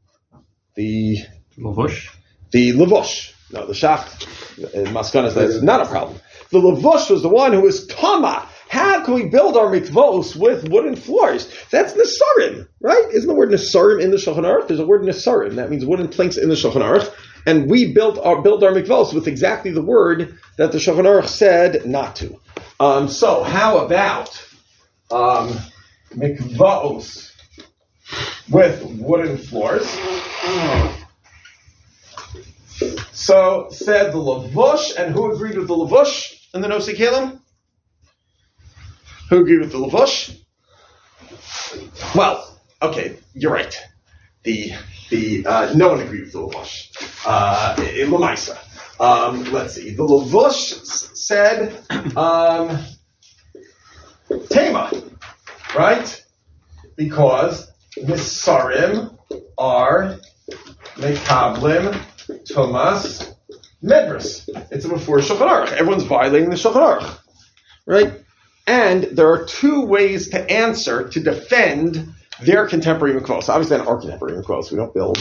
the 0.73 1.19
Lavush? 1.59 2.09
the 2.51 2.71
Lavush. 2.71 3.33
No, 3.51 3.65
the 3.65 3.73
Shach 3.73 4.27
in 4.73 4.93
that's 4.93 5.61
not 5.61 5.81
a 5.81 5.85
problem. 5.85 6.19
The 6.51 6.59
Lavush 6.59 7.09
was 7.09 7.21
the 7.21 7.29
one 7.29 7.53
who 7.53 7.61
was 7.61 7.85
Tama. 7.87 8.47
How 8.69 9.03
can 9.03 9.15
we 9.15 9.25
build 9.25 9.57
our 9.57 9.71
mikvos 9.71 10.35
with 10.35 10.69
wooden 10.69 10.95
floors? 10.95 11.51
That's 11.71 11.93
Nesarim, 11.93 12.67
right? 12.81 13.05
Isn't 13.11 13.27
the 13.27 13.33
word 13.33 13.49
Nesarim 13.49 14.01
in 14.01 14.11
the 14.11 14.17
Shulchan 14.17 14.43
Aruch? 14.43 14.67
There's 14.67 14.79
a 14.79 14.85
word 14.85 15.01
Nesarim. 15.01 15.55
That 15.55 15.71
means 15.71 15.85
wooden 15.85 16.07
planks 16.07 16.37
in 16.37 16.49
the 16.49 16.55
Shulchan 16.55 16.81
Aruch. 16.81 17.11
And 17.47 17.69
we 17.69 17.93
built 17.93 18.19
our, 18.19 18.41
build 18.41 18.63
our 18.63 18.71
mikvos 18.71 19.13
with 19.13 19.27
exactly 19.27 19.71
the 19.71 19.81
word 19.81 20.37
that 20.57 20.71
the 20.71 20.77
Shulchan 20.77 21.05
Aruch 21.05 21.27
said 21.27 21.85
not 21.85 22.15
to. 22.17 22.39
Um, 22.79 23.07
so 23.07 23.43
how 23.43 23.79
about 23.79 24.29
um, 25.09 25.57
mikvos 26.11 27.31
with 28.51 28.83
wooden 28.83 29.37
floors? 29.37 29.87
So 33.11 33.67
said 33.71 34.11
the 34.11 34.17
Lavush, 34.17 34.95
and 34.97 35.13
who 35.13 35.31
agreed 35.33 35.57
with 35.57 35.67
the 35.67 35.75
Lavush 35.75 36.35
in 36.53 36.61
the 36.61 36.67
Nosi 36.67 36.95
Kalim? 36.95 37.39
Who 39.29 39.41
agreed 39.41 39.59
with 39.59 39.71
the 39.71 39.77
Lavush? 39.77 40.35
Well, 42.15 42.59
okay, 42.81 43.17
you're 43.33 43.51
right. 43.51 43.75
The 44.43 44.73
the 45.09 45.45
uh, 45.45 45.73
no 45.75 45.89
one 45.89 45.99
agreed 46.01 46.21
with 46.21 46.33
the 46.33 46.39
Lavush 46.39 47.25
uh, 47.25 47.75
in 47.79 48.09
Lamaisa. 48.09 48.57
Um, 48.99 49.43
let's 49.51 49.75
see. 49.75 49.91
The 49.91 50.03
Lavush 50.03 51.15
said 51.15 51.73
um, 52.17 52.79
Tema, 54.49 54.91
right? 55.75 56.25
Because 56.95 57.71
the 57.95 58.13
Nisarim 58.13 59.17
are 59.57 60.19
Mekablim 60.95 62.01
Thomas 62.51 63.33
Medras. 63.83 64.47
It's 64.71 64.85
before 64.85 65.19
Shulchan 65.19 65.47
Aruch. 65.47 65.71
Everyone's 65.73 66.03
violating 66.03 66.49
the 66.49 66.55
Shulchan 66.55 66.99
Aruch, 66.99 67.19
right? 67.85 68.13
And 68.67 69.03
there 69.03 69.29
are 69.31 69.45
two 69.45 69.85
ways 69.85 70.29
to 70.29 70.49
answer 70.51 71.09
to 71.09 71.19
defend 71.19 72.13
their 72.41 72.67
contemporary 72.67 73.19
mikvos. 73.19 73.49
Obviously, 73.49 73.77
not 73.77 73.87
our 73.87 73.97
contemporary 73.99 74.41
mikvos. 74.41 74.71
We 74.71 74.77
don't 74.77 74.93
build 74.93 75.17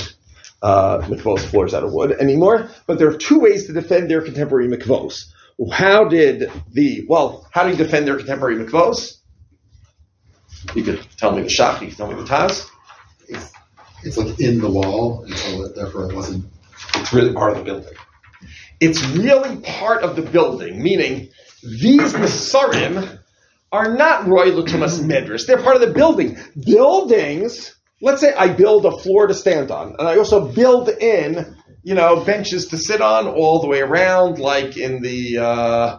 uh, 0.62 0.98
mikvos 1.02 1.40
floors 1.40 1.72
out 1.74 1.82
of 1.84 1.92
wood 1.92 2.12
anymore. 2.12 2.68
But 2.86 2.98
there 2.98 3.08
are 3.08 3.16
two 3.16 3.40
ways 3.40 3.66
to 3.66 3.72
defend 3.72 4.10
their 4.10 4.20
contemporary 4.22 4.68
mikvos. 4.68 5.24
How 5.72 6.04
did 6.04 6.50
the 6.72 7.04
well? 7.08 7.48
How 7.52 7.64
do 7.64 7.70
you 7.70 7.76
defend 7.76 8.06
their 8.06 8.16
contemporary 8.16 8.56
mikvos? 8.56 9.16
You 10.74 10.82
could 10.82 11.04
tell 11.16 11.32
me 11.32 11.42
the 11.42 11.48
shach. 11.48 11.80
You 11.80 11.88
could 11.88 11.96
tell 11.96 12.08
me 12.08 12.14
the 12.16 12.24
taz. 12.28 12.68
It's, 13.28 13.52
it's 14.02 14.16
like 14.16 14.38
in 14.40 14.60
the 14.60 14.70
wall, 14.70 15.22
and 15.24 15.34
so 15.34 15.62
it- 15.64 15.74
therefore 15.74 16.10
it 16.10 16.14
wasn't. 16.14 16.44
It's 16.94 17.12
really 17.12 17.32
part 17.32 17.52
of 17.52 17.58
the 17.58 17.64
building. 17.64 17.94
It's 18.80 19.04
really 19.08 19.56
part 19.56 20.02
of 20.02 20.16
the 20.16 20.22
building, 20.22 20.82
meaning 20.82 21.30
these 21.62 22.12
Nesarim 22.12 23.18
are 23.72 23.94
not 23.94 24.26
Roy 24.26 24.50
Lutumas 24.50 25.00
Medras. 25.00 25.46
They're 25.46 25.62
part 25.62 25.76
of 25.76 25.82
the 25.82 25.92
building. 25.92 26.38
Buildings, 26.64 27.74
let's 28.00 28.20
say 28.20 28.32
I 28.32 28.48
build 28.48 28.86
a 28.86 28.92
floor 28.92 29.26
to 29.26 29.34
stand 29.34 29.70
on, 29.70 29.96
and 29.98 30.08
I 30.08 30.16
also 30.16 30.46
build 30.46 30.88
in, 30.88 31.56
you 31.82 31.94
know, 31.94 32.24
benches 32.24 32.68
to 32.68 32.78
sit 32.78 33.00
on 33.00 33.26
all 33.26 33.60
the 33.60 33.66
way 33.66 33.80
around, 33.80 34.38
like 34.38 34.76
in 34.76 35.02
the, 35.02 35.38
uh, 35.38 35.98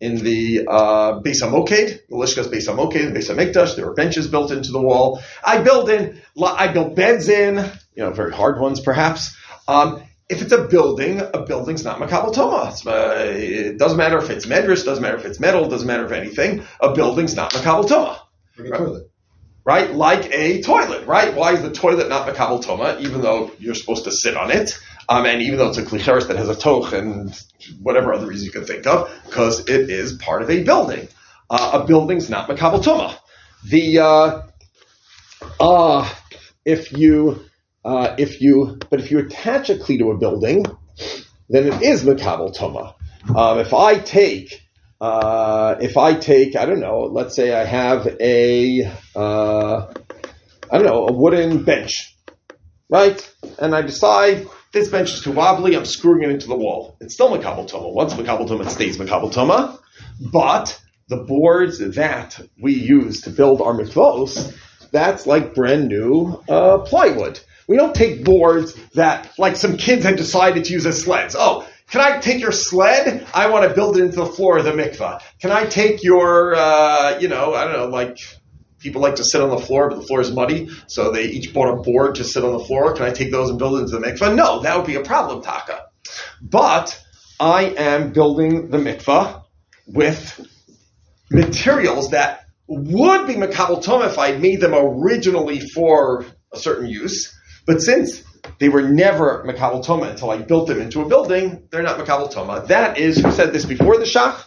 in 0.00 0.16
the 0.16 0.66
uh, 0.68 1.20
Beis 1.20 1.42
Hamoked, 1.42 2.00
the 2.08 2.16
Lishkas 2.16 2.52
Beis 2.52 2.68
Hamoked, 2.68 3.14
Beis 3.14 3.30
Hamikdash, 3.30 3.76
there 3.76 3.86
were 3.86 3.94
benches 3.94 4.28
built 4.28 4.50
into 4.50 4.72
the 4.72 4.80
wall. 4.80 5.20
I 5.44 5.62
build 5.62 5.88
in, 5.90 6.20
I 6.42 6.72
built 6.72 6.94
beds 6.94 7.28
in, 7.28 7.56
you 7.94 8.04
know, 8.04 8.10
very 8.10 8.32
hard 8.32 8.60
ones 8.60 8.80
perhaps. 8.80 9.36
Um, 9.66 10.02
if 10.28 10.42
it's 10.42 10.52
a 10.52 10.64
building, 10.64 11.20
a 11.20 11.40
building's 11.42 11.84
not 11.84 11.98
makabel 11.98 12.34
toma. 12.34 12.74
Uh, 12.86 13.14
it 13.26 13.78
doesn't 13.78 13.96
matter 13.98 14.18
if 14.18 14.28
it's 14.30 14.46
medrus, 14.46 14.84
doesn't 14.84 15.02
matter 15.02 15.16
if 15.16 15.24
it's 15.24 15.40
metal, 15.40 15.68
doesn't 15.68 15.86
matter 15.86 16.04
if 16.04 16.12
anything. 16.12 16.64
A 16.80 16.92
building's 16.92 17.34
not 17.34 17.52
makabel 17.52 17.88
toma, 17.88 18.22
Like 18.58 18.68
a 18.72 18.76
toilet. 18.76 19.10
right? 19.64 19.90
Like 19.94 20.30
a 20.32 20.60
toilet, 20.62 21.06
right? 21.06 21.34
Why 21.34 21.52
is 21.54 21.62
the 21.62 21.70
toilet 21.70 22.08
not 22.08 22.28
makabel 22.28 22.62
toma, 22.62 22.98
even 23.00 23.22
though 23.22 23.50
you're 23.58 23.74
supposed 23.74 24.04
to 24.04 24.10
sit 24.12 24.36
on 24.36 24.50
it, 24.50 24.78
um, 25.08 25.24
and 25.24 25.40
even 25.40 25.56
though 25.58 25.68
it's 25.68 25.78
a 25.78 25.82
klicheres 25.84 26.28
that 26.28 26.36
has 26.36 26.50
a 26.50 26.54
toch 26.54 26.92
and 26.92 27.34
whatever 27.80 28.12
other 28.12 28.26
reason 28.26 28.44
you 28.44 28.52
can 28.52 28.64
think 28.64 28.86
of, 28.86 29.10
because 29.24 29.60
it 29.68 29.88
is 29.88 30.12
part 30.14 30.42
of 30.42 30.50
a 30.50 30.62
building. 30.62 31.08
Uh, 31.48 31.80
a 31.82 31.86
building's 31.86 32.28
not 32.28 32.46
makabel 32.50 32.82
toma. 32.84 33.18
The 33.64 33.98
uh, 34.00 34.42
uh, 35.58 36.14
if 36.66 36.92
you 36.92 37.44
uh, 37.84 38.14
if 38.18 38.40
you 38.40 38.78
but 38.90 39.00
if 39.00 39.10
you 39.10 39.18
attach 39.18 39.70
a 39.70 39.74
kli 39.74 39.98
to 39.98 40.10
a 40.10 40.18
building, 40.18 40.64
then 41.48 41.66
it 41.66 41.82
is 41.82 42.04
makabel 42.04 42.54
toma. 42.54 42.94
Um, 43.34 43.58
if 43.58 43.74
I 43.74 43.98
take 43.98 44.62
uh, 45.00 45.76
if 45.80 45.96
I 45.96 46.14
take 46.14 46.56
I 46.56 46.66
don't 46.66 46.80
know, 46.80 47.02
let's 47.02 47.36
say 47.36 47.54
I 47.54 47.64
have 47.64 48.06
a 48.20 48.84
uh, 49.14 49.92
I 50.70 50.78
don't 50.78 50.86
know 50.86 51.08
a 51.08 51.12
wooden 51.12 51.64
bench, 51.64 52.16
right? 52.90 53.34
And 53.58 53.74
I 53.74 53.82
decide 53.82 54.46
this 54.72 54.88
bench 54.88 55.12
is 55.14 55.22
too 55.22 55.32
wobbly. 55.32 55.76
I'm 55.76 55.84
screwing 55.84 56.24
it 56.24 56.30
into 56.30 56.48
the 56.48 56.56
wall. 56.56 56.96
It's 57.00 57.14
still 57.14 57.30
makabel 57.30 57.66
toma. 57.66 57.88
Once 57.88 58.14
makabel 58.14 58.48
toma, 58.48 58.64
it 58.64 58.70
stays 58.70 58.98
makabel 58.98 59.32
toma. 59.32 59.78
But 60.20 60.80
the 61.08 61.16
boards 61.16 61.78
that 61.78 62.38
we 62.60 62.74
use 62.74 63.22
to 63.22 63.30
build 63.30 63.62
our 63.62 63.72
mikvos, 63.72 64.54
that's 64.90 65.26
like 65.26 65.54
brand 65.54 65.88
new 65.88 66.42
uh, 66.48 66.78
plywood. 66.78 67.40
We 67.68 67.76
don't 67.76 67.94
take 67.94 68.24
boards 68.24 68.74
that, 68.94 69.30
like 69.38 69.56
some 69.56 69.76
kids 69.76 70.04
had 70.04 70.16
decided 70.16 70.64
to 70.64 70.72
use 70.72 70.86
as 70.86 71.02
sleds. 71.02 71.36
Oh, 71.38 71.68
can 71.90 72.00
I 72.00 72.18
take 72.18 72.40
your 72.40 72.52
sled? 72.52 73.26
I 73.32 73.48
want 73.50 73.68
to 73.68 73.74
build 73.74 73.96
it 73.96 74.04
into 74.04 74.16
the 74.16 74.26
floor 74.26 74.58
of 74.58 74.64
the 74.64 74.72
mikvah. 74.72 75.22
Can 75.40 75.52
I 75.52 75.66
take 75.66 76.02
your, 76.02 76.54
uh, 76.54 77.18
you 77.20 77.28
know, 77.28 77.54
I 77.54 77.64
don't 77.64 77.74
know, 77.74 77.86
like 77.86 78.18
people 78.78 79.02
like 79.02 79.16
to 79.16 79.24
sit 79.24 79.40
on 79.40 79.50
the 79.50 79.58
floor, 79.58 79.88
but 79.88 79.96
the 79.96 80.06
floor 80.06 80.20
is 80.20 80.32
muddy, 80.32 80.68
so 80.86 81.10
they 81.10 81.24
each 81.24 81.52
bought 81.52 81.72
a 81.72 81.82
board 81.82 82.16
to 82.16 82.24
sit 82.24 82.44
on 82.44 82.52
the 82.52 82.64
floor. 82.64 82.94
Can 82.94 83.04
I 83.04 83.10
take 83.10 83.30
those 83.30 83.50
and 83.50 83.58
build 83.58 83.78
it 83.78 83.82
into 83.82 83.98
the 83.98 84.06
mikvah? 84.06 84.34
No, 84.34 84.60
that 84.60 84.76
would 84.76 84.86
be 84.86 84.96
a 84.96 85.02
problem, 85.02 85.42
Taka. 85.42 85.86
But 86.40 86.98
I 87.40 87.74
am 87.76 88.12
building 88.12 88.70
the 88.70 88.78
mikvah 88.78 89.44
with 89.86 90.46
materials 91.30 92.10
that 92.10 92.46
would 92.66 93.26
be 93.26 93.34
makabel 93.34 94.06
if 94.06 94.18
I 94.18 94.36
made 94.36 94.60
them 94.60 94.74
originally 94.74 95.60
for 95.60 96.26
a 96.52 96.58
certain 96.58 96.86
use, 96.86 97.37
but 97.68 97.82
since 97.82 98.24
they 98.60 98.70
were 98.70 98.80
never 98.80 99.44
makabel 99.46 99.84
toma 99.84 100.06
until 100.06 100.30
I 100.30 100.38
built 100.38 100.68
them 100.68 100.80
into 100.80 101.02
a 101.02 101.08
building, 101.08 101.68
they're 101.70 101.82
not 101.82 101.98
makabel 101.98 102.30
toma. 102.30 102.64
That 102.68 102.96
is, 102.96 103.18
who 103.18 103.30
said 103.30 103.52
this 103.52 103.66
before 103.66 103.98
the 103.98 104.06
shach? 104.06 104.42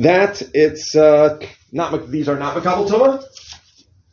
That 0.00 0.42
it's 0.52 0.96
uh, 0.96 1.38
not 1.70 2.10
these 2.10 2.28
are 2.28 2.36
not 2.36 2.56
makabel 2.56 2.90
toma. 2.90 3.22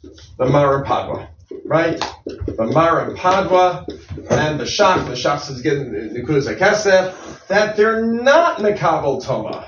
The 0.04 0.46
Maharam 0.46 0.86
Padua, 0.86 1.30
right? 1.66 2.00
The 2.28 2.70
Maharam 2.76 3.18
Padua 3.18 3.88
and 4.30 4.60
the 4.60 4.66
shach. 4.66 5.08
The 5.08 5.14
shach 5.14 5.40
says 5.40 5.60
again, 5.60 6.14
Nekudas 6.16 6.56
HaKesef, 6.56 7.48
that 7.48 7.76
they're 7.76 8.06
not 8.06 8.60
makabel 8.60 9.26
toma 9.26 9.68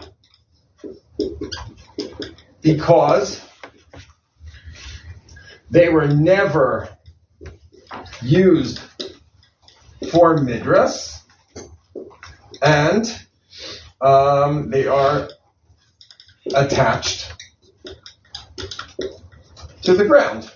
because 2.61 3.43
they 5.71 5.89
were 5.89 6.07
never 6.07 6.87
used 8.21 8.79
for 10.11 10.37
midras, 10.37 11.21
and 12.61 13.05
um, 14.01 14.69
they 14.69 14.87
are 14.87 15.29
attached 16.53 17.33
to 19.83 19.93
the 19.93 20.05
ground. 20.05 20.51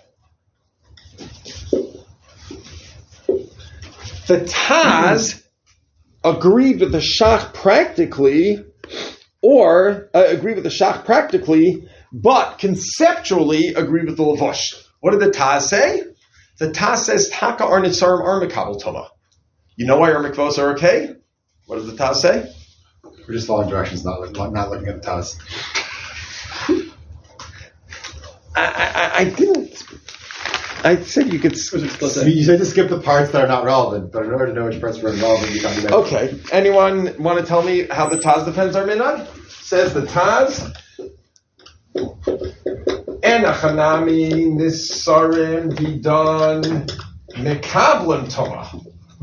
The 4.27 4.39
Taz 4.39 5.43
agreed 6.23 6.79
with 6.79 6.91
the 6.91 6.97
Shach 6.97 7.53
practically, 7.53 8.65
or 9.41 10.09
uh, 10.13 10.25
agreed 10.27 10.55
with 10.55 10.63
the 10.63 10.71
Shach 10.71 11.05
practically, 11.05 11.87
but 12.11 12.57
conceptually 12.57 13.75
agreed 13.75 14.07
with 14.07 14.17
the 14.17 14.23
Lavush. 14.23 14.73
What 15.01 15.11
did 15.11 15.19
the 15.19 15.29
Taz 15.29 15.63
say? 15.63 16.01
The 16.57 16.69
Taz 16.69 16.97
says 16.99 17.29
Taka 17.29 17.65
ar 17.65 17.81
nitzarim 17.81 18.21
ar 18.23 18.41
mikabel 18.41 18.81
toma. 18.81 19.09
You 19.75 19.85
know 19.85 19.97
why 19.97 20.13
our 20.13 20.23
mikvos 20.23 20.57
are 20.57 20.71
okay? 20.73 21.15
What 21.65 21.77
does 21.77 21.87
the 21.87 21.93
Taz 22.01 22.15
say? 22.15 22.51
We're 23.27 23.33
just 23.33 23.47
following 23.47 23.69
directions, 23.69 24.05
not, 24.05 24.21
look- 24.21 24.53
not 24.53 24.69
looking 24.69 24.87
at 24.87 25.01
the 25.01 25.07
Taz. 25.07 25.35
I, 28.55 28.63
I, 29.15 29.19
I 29.21 29.23
didn't. 29.25 29.83
I 30.83 30.97
said 31.01 31.33
you 31.33 31.39
could. 31.39 31.53
You 31.53 32.43
said 32.43 32.59
to 32.59 32.65
skip 32.65 32.89
the 32.89 33.01
parts 33.03 33.31
that 33.31 33.43
are 33.43 33.47
not 33.47 33.63
relevant, 33.65 34.11
but 34.11 34.23
in 34.25 34.31
order 34.31 34.47
to 34.47 34.53
know 34.53 34.65
which 34.65 34.79
parts 34.79 34.99
were 35.01 35.11
relevant, 35.11 35.51
you 35.51 35.61
got 35.61 35.75
to. 35.81 35.95
Okay. 35.95 36.39
Anyone 36.51 37.21
want 37.21 37.39
to 37.39 37.45
tell 37.45 37.63
me 37.63 37.87
how 37.87 38.07
the 38.07 38.17
Taz 38.17 38.45
defends 38.45 38.75
our 38.75 38.85
minhag? 38.85 39.27
Says 39.49 39.93
the 39.95 40.01
Taz. 40.03 40.73
Enachanami 43.25 44.53
nisarim 44.53 45.73
vidon 45.73 46.87
mekablim 47.31 48.31
toma. 48.31 48.69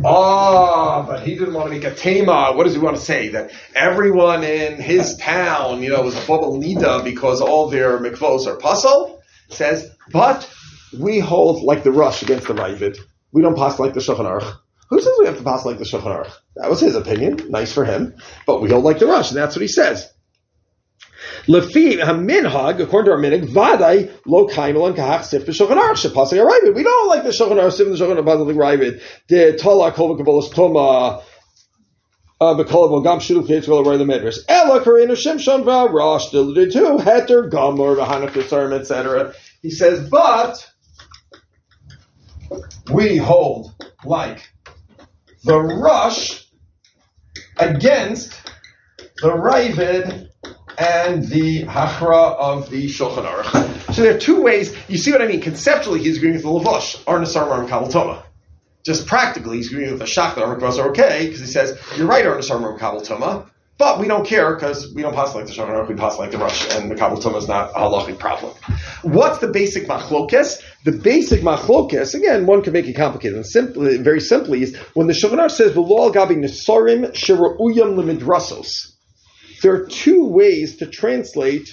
Oh, 0.05 0.09
ah, 0.09 1.03
but 1.07 1.23
he 1.23 1.37
didn't 1.37 1.55
want 1.55 1.69
to 1.69 1.73
make 1.73 1.85
a 1.85 1.95
tema. 1.95 2.53
What 2.55 2.65
does 2.65 2.73
he 2.73 2.81
want 2.81 2.97
to 2.97 3.03
say? 3.03 3.29
That 3.29 3.53
everyone 3.77 4.43
in 4.43 4.81
his 4.81 5.17
town, 5.19 5.83
you 5.83 5.91
know, 5.91 6.05
is 6.09 6.15
bubble 6.27 6.59
nida 6.59 7.05
because 7.05 7.41
all 7.41 7.69
their 7.69 7.99
mikvos 7.99 8.47
are 8.49 8.57
puzzle? 8.57 9.23
Says, 9.51 9.89
but 10.11 10.53
we 10.99 11.21
hold 11.21 11.63
like 11.63 11.85
the 11.85 11.93
Rosh 11.93 12.23
against 12.23 12.49
the 12.49 12.55
Ravid. 12.55 12.99
We 13.31 13.43
don't 13.43 13.57
pass 13.57 13.79
like 13.79 13.95
the 13.95 14.01
Shulchan 14.01 14.27
Aruch. 14.27 14.53
Who 14.91 15.01
says 15.01 15.13
we 15.21 15.27
have 15.27 15.39
to 15.39 15.45
pass 15.45 15.65
like 15.65 15.79
the 15.79 15.85
Shulchan 15.85 16.25
Aruch? 16.25 16.33
That 16.57 16.69
was 16.69 16.81
his 16.81 16.97
opinion. 16.97 17.51
Nice 17.51 17.73
for 17.73 17.85
him. 17.85 18.17
But 18.47 18.61
we 18.61 18.71
hold 18.71 18.85
like 18.85 18.99
the 18.99 19.07
Rosh, 19.07 19.29
and 19.31 19.37
that's 19.37 19.55
what 19.55 19.63
he 19.63 19.69
says. 19.69 20.13
Lefi 21.49 21.99
haminhag, 21.99 22.81
according 22.81 23.07
to 23.07 23.13
our 23.13 23.19
minig, 23.19 23.53
vaday 23.53 24.13
lo 24.27 24.47
kainel 24.47 24.87
and 24.87 24.97
kahach 24.97 25.25
sif 25.25 25.45
b'shulchan 25.45 25.77
aruch 25.77 26.07
shepasing 26.07 26.41
a 26.41 26.47
ravid. 26.47 26.75
We 26.75 26.83
don't 26.83 27.09
like 27.09 27.25
the 27.25 27.31
shulchan 27.31 27.57
aruch 27.57 27.73
sif 27.73 27.87
and 27.87 27.97
the 27.97 28.05
shulchan 28.05 28.23
aruch 28.23 28.55
ravid. 28.55 29.03
The 29.29 29.59
tala 29.59 29.93
kol 29.93 30.17
v'kabolas 30.17 30.53
toma. 30.55 31.23
Uh, 32.41 32.55
v'kol 32.55 33.03
gam 33.03 33.19
shulu 33.19 33.47
k'yetz 33.47 33.67
kol 33.67 33.83
the 33.83 34.05
medras. 34.05 34.39
Ela 34.49 34.83
karina 34.83 35.15
shimshon 35.15 35.65
v'arash 35.65 36.31
the 36.31 36.71
two 36.71 36.99
heter 36.99 37.51
v'hanach 37.51 38.31
yitzarim 38.31 38.79
etc. 38.79 39.35
He 39.63 39.71
says, 39.71 40.09
but 40.09 40.69
we 42.93 43.17
hold 43.17 43.73
like 44.05 44.53
the 45.45 45.59
Rosh 45.59 46.45
against 47.57 48.33
the 49.23 49.31
ravid 49.31 50.29
and 50.79 51.25
the 51.25 51.65
hachra 51.65 52.37
of 52.37 52.71
the 52.71 52.87
Shulchan 52.87 53.25
Aruch. 53.25 53.95
So 53.95 54.03
there 54.03 54.17
are 54.17 54.19
two 54.19 54.43
ways. 54.43 54.75
You 54.89 54.99
see 54.99 55.13
what 55.13 55.23
I 55.23 55.27
mean? 55.27 55.41
Conceptually, 55.41 56.01
he's 56.01 56.17
agreeing 56.17 56.35
with 56.35 56.43
the 56.43 56.49
Lavush, 56.49 57.03
Arnasar 57.05 57.49
Maram 57.49 57.69
Kabal. 57.69 58.23
Just 58.85 59.07
practically, 59.07 59.59
he's 59.59 59.71
agreeing 59.71 59.91
with 59.91 60.01
the 60.01 60.07
Shach 60.07 60.35
that 60.35 60.43
are 60.43 60.91
okay 60.91 61.27
because 61.27 61.41
he 61.41 61.47
says 61.47 61.79
you're 61.97 62.07
right, 62.07 62.25
Arnasar 62.25 62.61
Maram 62.61 62.79
Kabal. 62.79 63.49
But 63.79 63.99
we 63.99 64.07
don't 64.07 64.25
care 64.25 64.55
because 64.55 64.93
we 64.95 65.03
don't 65.03 65.15
pass 65.15 65.35
like 65.35 65.47
the 65.47 65.53
Shulchan 65.53 65.71
Aruch, 65.71 65.89
we 65.89 65.95
pass 65.95 66.19
like 66.19 66.31
the 66.31 66.39
Rosh, 66.39 66.73
and 66.77 66.91
the 66.91 66.95
Toma 66.95 67.39
is 67.39 67.49
not 67.49 67.71
a 67.71 67.81
halachic 67.81 68.19
problem. 68.19 68.55
What's 69.03 69.39
the 69.39 69.49
basic 69.49 69.89
machlokes? 69.89 70.63
The 70.85 70.93
basic 70.93 71.41
machlokes, 71.41 72.15
again, 72.15 72.47
one 72.47 72.63
can 72.63 72.75
make 72.75 72.87
it 72.87 72.93
complicated, 72.93 73.37
and 73.37 73.47
simply, 73.47 73.97
very 73.97 74.21
simply, 74.21 74.63
is 74.63 74.77
when 74.95 75.09
the 75.09 75.15
Shulchan 75.15 75.39
Aruch 75.39 75.51
says 75.53 75.73
"V'lo 75.73 76.13
gabi 76.13 76.37
nesarim 76.37 77.13
sheru'uyam 77.13 77.97
lemidrasos." 77.97 78.92
There 79.63 79.75
are 79.75 79.87
two 79.87 80.27
ways 80.27 80.77
to 80.79 80.87
translate 80.87 81.73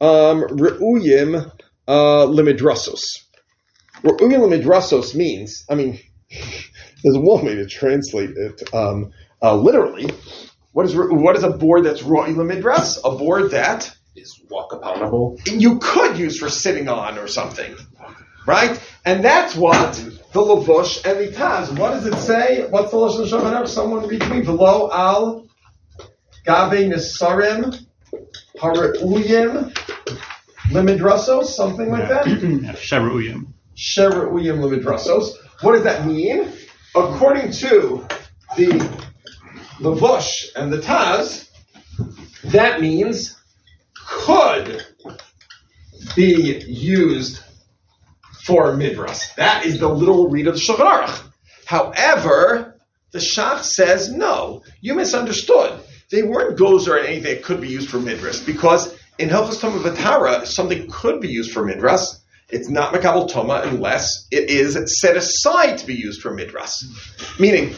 um, 0.00 0.42
Re'uyim 0.42 1.50
uh, 1.86 2.26
limidrasos. 2.26 3.00
Re'uyim 4.02 4.38
limidrasos 4.38 5.14
means, 5.14 5.64
I 5.68 5.74
mean, 5.74 5.98
there's 6.30 7.18
one 7.18 7.44
way 7.44 7.56
to 7.56 7.66
translate 7.66 8.30
it 8.30 8.62
um, 8.72 9.12
uh, 9.42 9.54
literally. 9.56 10.10
What 10.72 10.86
is 10.86 10.94
what 10.94 11.36
is 11.36 11.42
a 11.42 11.50
board 11.50 11.84
that's 11.84 12.02
Re'uyim 12.02 12.36
limidras? 12.36 12.98
A 13.04 13.16
board 13.16 13.50
that 13.50 13.92
is 14.14 14.40
walk 14.48 14.70
uponable. 14.70 15.40
You 15.46 15.78
could 15.80 16.16
use 16.16 16.38
for 16.38 16.48
sitting 16.48 16.88
on 16.88 17.18
or 17.18 17.26
something, 17.26 17.74
right? 18.46 18.80
And 19.04 19.24
that's 19.24 19.56
what 19.56 19.94
the 20.32 20.40
lavush 20.40 21.04
and 21.04 21.18
the 21.18 21.36
taz. 21.36 21.76
What 21.76 21.90
does 21.90 22.06
it 22.06 22.14
say? 22.18 22.68
What's 22.68 22.92
the 22.92 22.98
lashon 22.98 23.28
shulchan 23.28 23.66
Someone 23.66 24.06
read 24.06 24.28
me 24.30 24.42
below 24.42 24.90
al 24.92 25.49
Gabe 26.50 26.90
Nesarim, 26.90 27.86
Hareuyim, 28.58 29.72
Limidrasos, 30.70 31.44
something 31.44 31.90
like 31.90 32.08
that? 32.08 32.24
Sheru'uyim. 32.26 33.46
Sheru'uyim 33.76 34.58
Limidrasos. 34.58 35.34
What 35.62 35.74
does 35.74 35.84
that 35.84 36.06
mean? 36.06 36.50
According 36.96 37.52
to 37.52 38.04
the 38.56 38.68
Lavush 39.78 40.46
and 40.56 40.72
the 40.72 40.78
Taz, 40.78 41.48
that 42.46 42.80
means 42.80 43.36
could 43.94 44.84
be 46.16 46.64
used 46.66 47.44
for 48.42 48.72
midras. 48.72 49.32
That 49.36 49.66
is 49.66 49.78
the 49.78 49.88
literal 49.88 50.28
read 50.28 50.48
of 50.48 50.54
the 50.54 50.60
Shulchan 50.60 50.84
Aruch. 50.84 51.22
However, 51.66 52.80
the 53.12 53.20
Shach 53.20 53.62
says 53.62 54.10
no. 54.10 54.64
You 54.80 54.94
misunderstood 54.94 55.80
they 56.10 56.22
weren't 56.22 56.58
gozer 56.58 56.98
and 56.98 57.06
anything 57.06 57.34
that 57.34 57.44
could 57.44 57.60
be 57.60 57.68
used 57.68 57.88
for 57.88 57.98
midras 57.98 58.44
because 58.44 58.94
in 59.18 59.28
Hilchos 59.28 59.60
Toma 59.60 59.78
Vatara, 59.78 60.46
something 60.46 60.88
could 60.90 61.20
be 61.20 61.28
used 61.28 61.52
for 61.52 61.62
midras. 61.62 62.16
It's 62.48 62.68
not 62.68 62.92
Makabal 62.92 63.30
Toma 63.30 63.62
unless 63.64 64.26
it 64.30 64.50
is 64.50 65.00
set 65.00 65.16
aside 65.16 65.78
to 65.78 65.86
be 65.86 65.94
used 65.94 66.20
for 66.20 66.34
midras. 66.34 66.82
Meaning, 67.38 67.76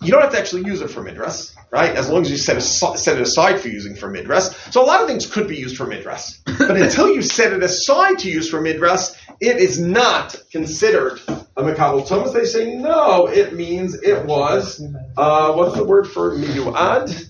you 0.00 0.10
don't 0.10 0.22
have 0.22 0.32
to 0.32 0.38
actually 0.38 0.64
use 0.64 0.80
it 0.80 0.88
for 0.88 1.04
midras, 1.04 1.54
right? 1.70 1.90
As 1.94 2.08
long 2.08 2.22
as 2.22 2.30
you 2.30 2.36
set, 2.36 2.60
set 2.62 3.16
it 3.16 3.22
aside 3.22 3.60
for 3.60 3.68
using 3.68 3.94
for 3.94 4.10
midras. 4.10 4.72
So 4.72 4.82
a 4.82 4.86
lot 4.86 5.02
of 5.02 5.08
things 5.08 5.26
could 5.26 5.46
be 5.46 5.56
used 5.56 5.76
for 5.76 5.86
midras. 5.86 6.38
But 6.46 6.76
until 6.80 7.14
you 7.14 7.22
set 7.22 7.52
it 7.52 7.62
aside 7.62 8.18
to 8.20 8.30
use 8.30 8.48
for 8.48 8.60
midras, 8.60 9.16
it 9.40 9.58
is 9.58 9.78
not 9.78 10.34
considered 10.50 11.20
a 11.28 11.62
Makabal 11.62 12.06
Toma. 12.08 12.30
They 12.30 12.44
say, 12.44 12.74
no, 12.74 13.26
it 13.28 13.54
means 13.54 13.94
it 13.94 14.24
was, 14.24 14.82
uh, 15.16 15.52
what's 15.52 15.76
the 15.76 15.84
word 15.84 16.08
for 16.08 16.34
midu'ad? 16.36 17.28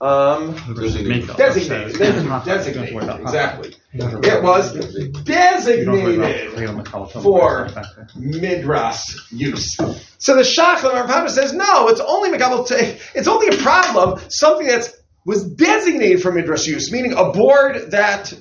Um, 0.00 0.54
designated. 0.76 1.36
Designated. 1.36 1.98
Designated. 1.98 3.20
Exactly. 3.20 3.74
It 3.92 4.42
was 4.42 4.72
designated 5.24 6.52
for 7.22 7.66
midras 8.16 9.00
use. 9.32 9.76
So 10.18 10.36
the 10.36 10.42
Shach 10.42 10.84
of 10.84 10.92
our 10.92 11.28
says, 11.28 11.52
no, 11.52 11.88
it's 11.88 12.00
only 12.00 12.30
It's 13.14 13.26
only 13.26 13.48
a 13.48 13.60
problem. 13.60 14.20
Something 14.28 14.68
that's 14.68 14.94
was 15.24 15.44
designated 15.44 16.22
for 16.22 16.30
midras 16.32 16.66
use, 16.66 16.92
meaning 16.92 17.12
a 17.12 17.32
board 17.32 17.90
that 17.90 18.32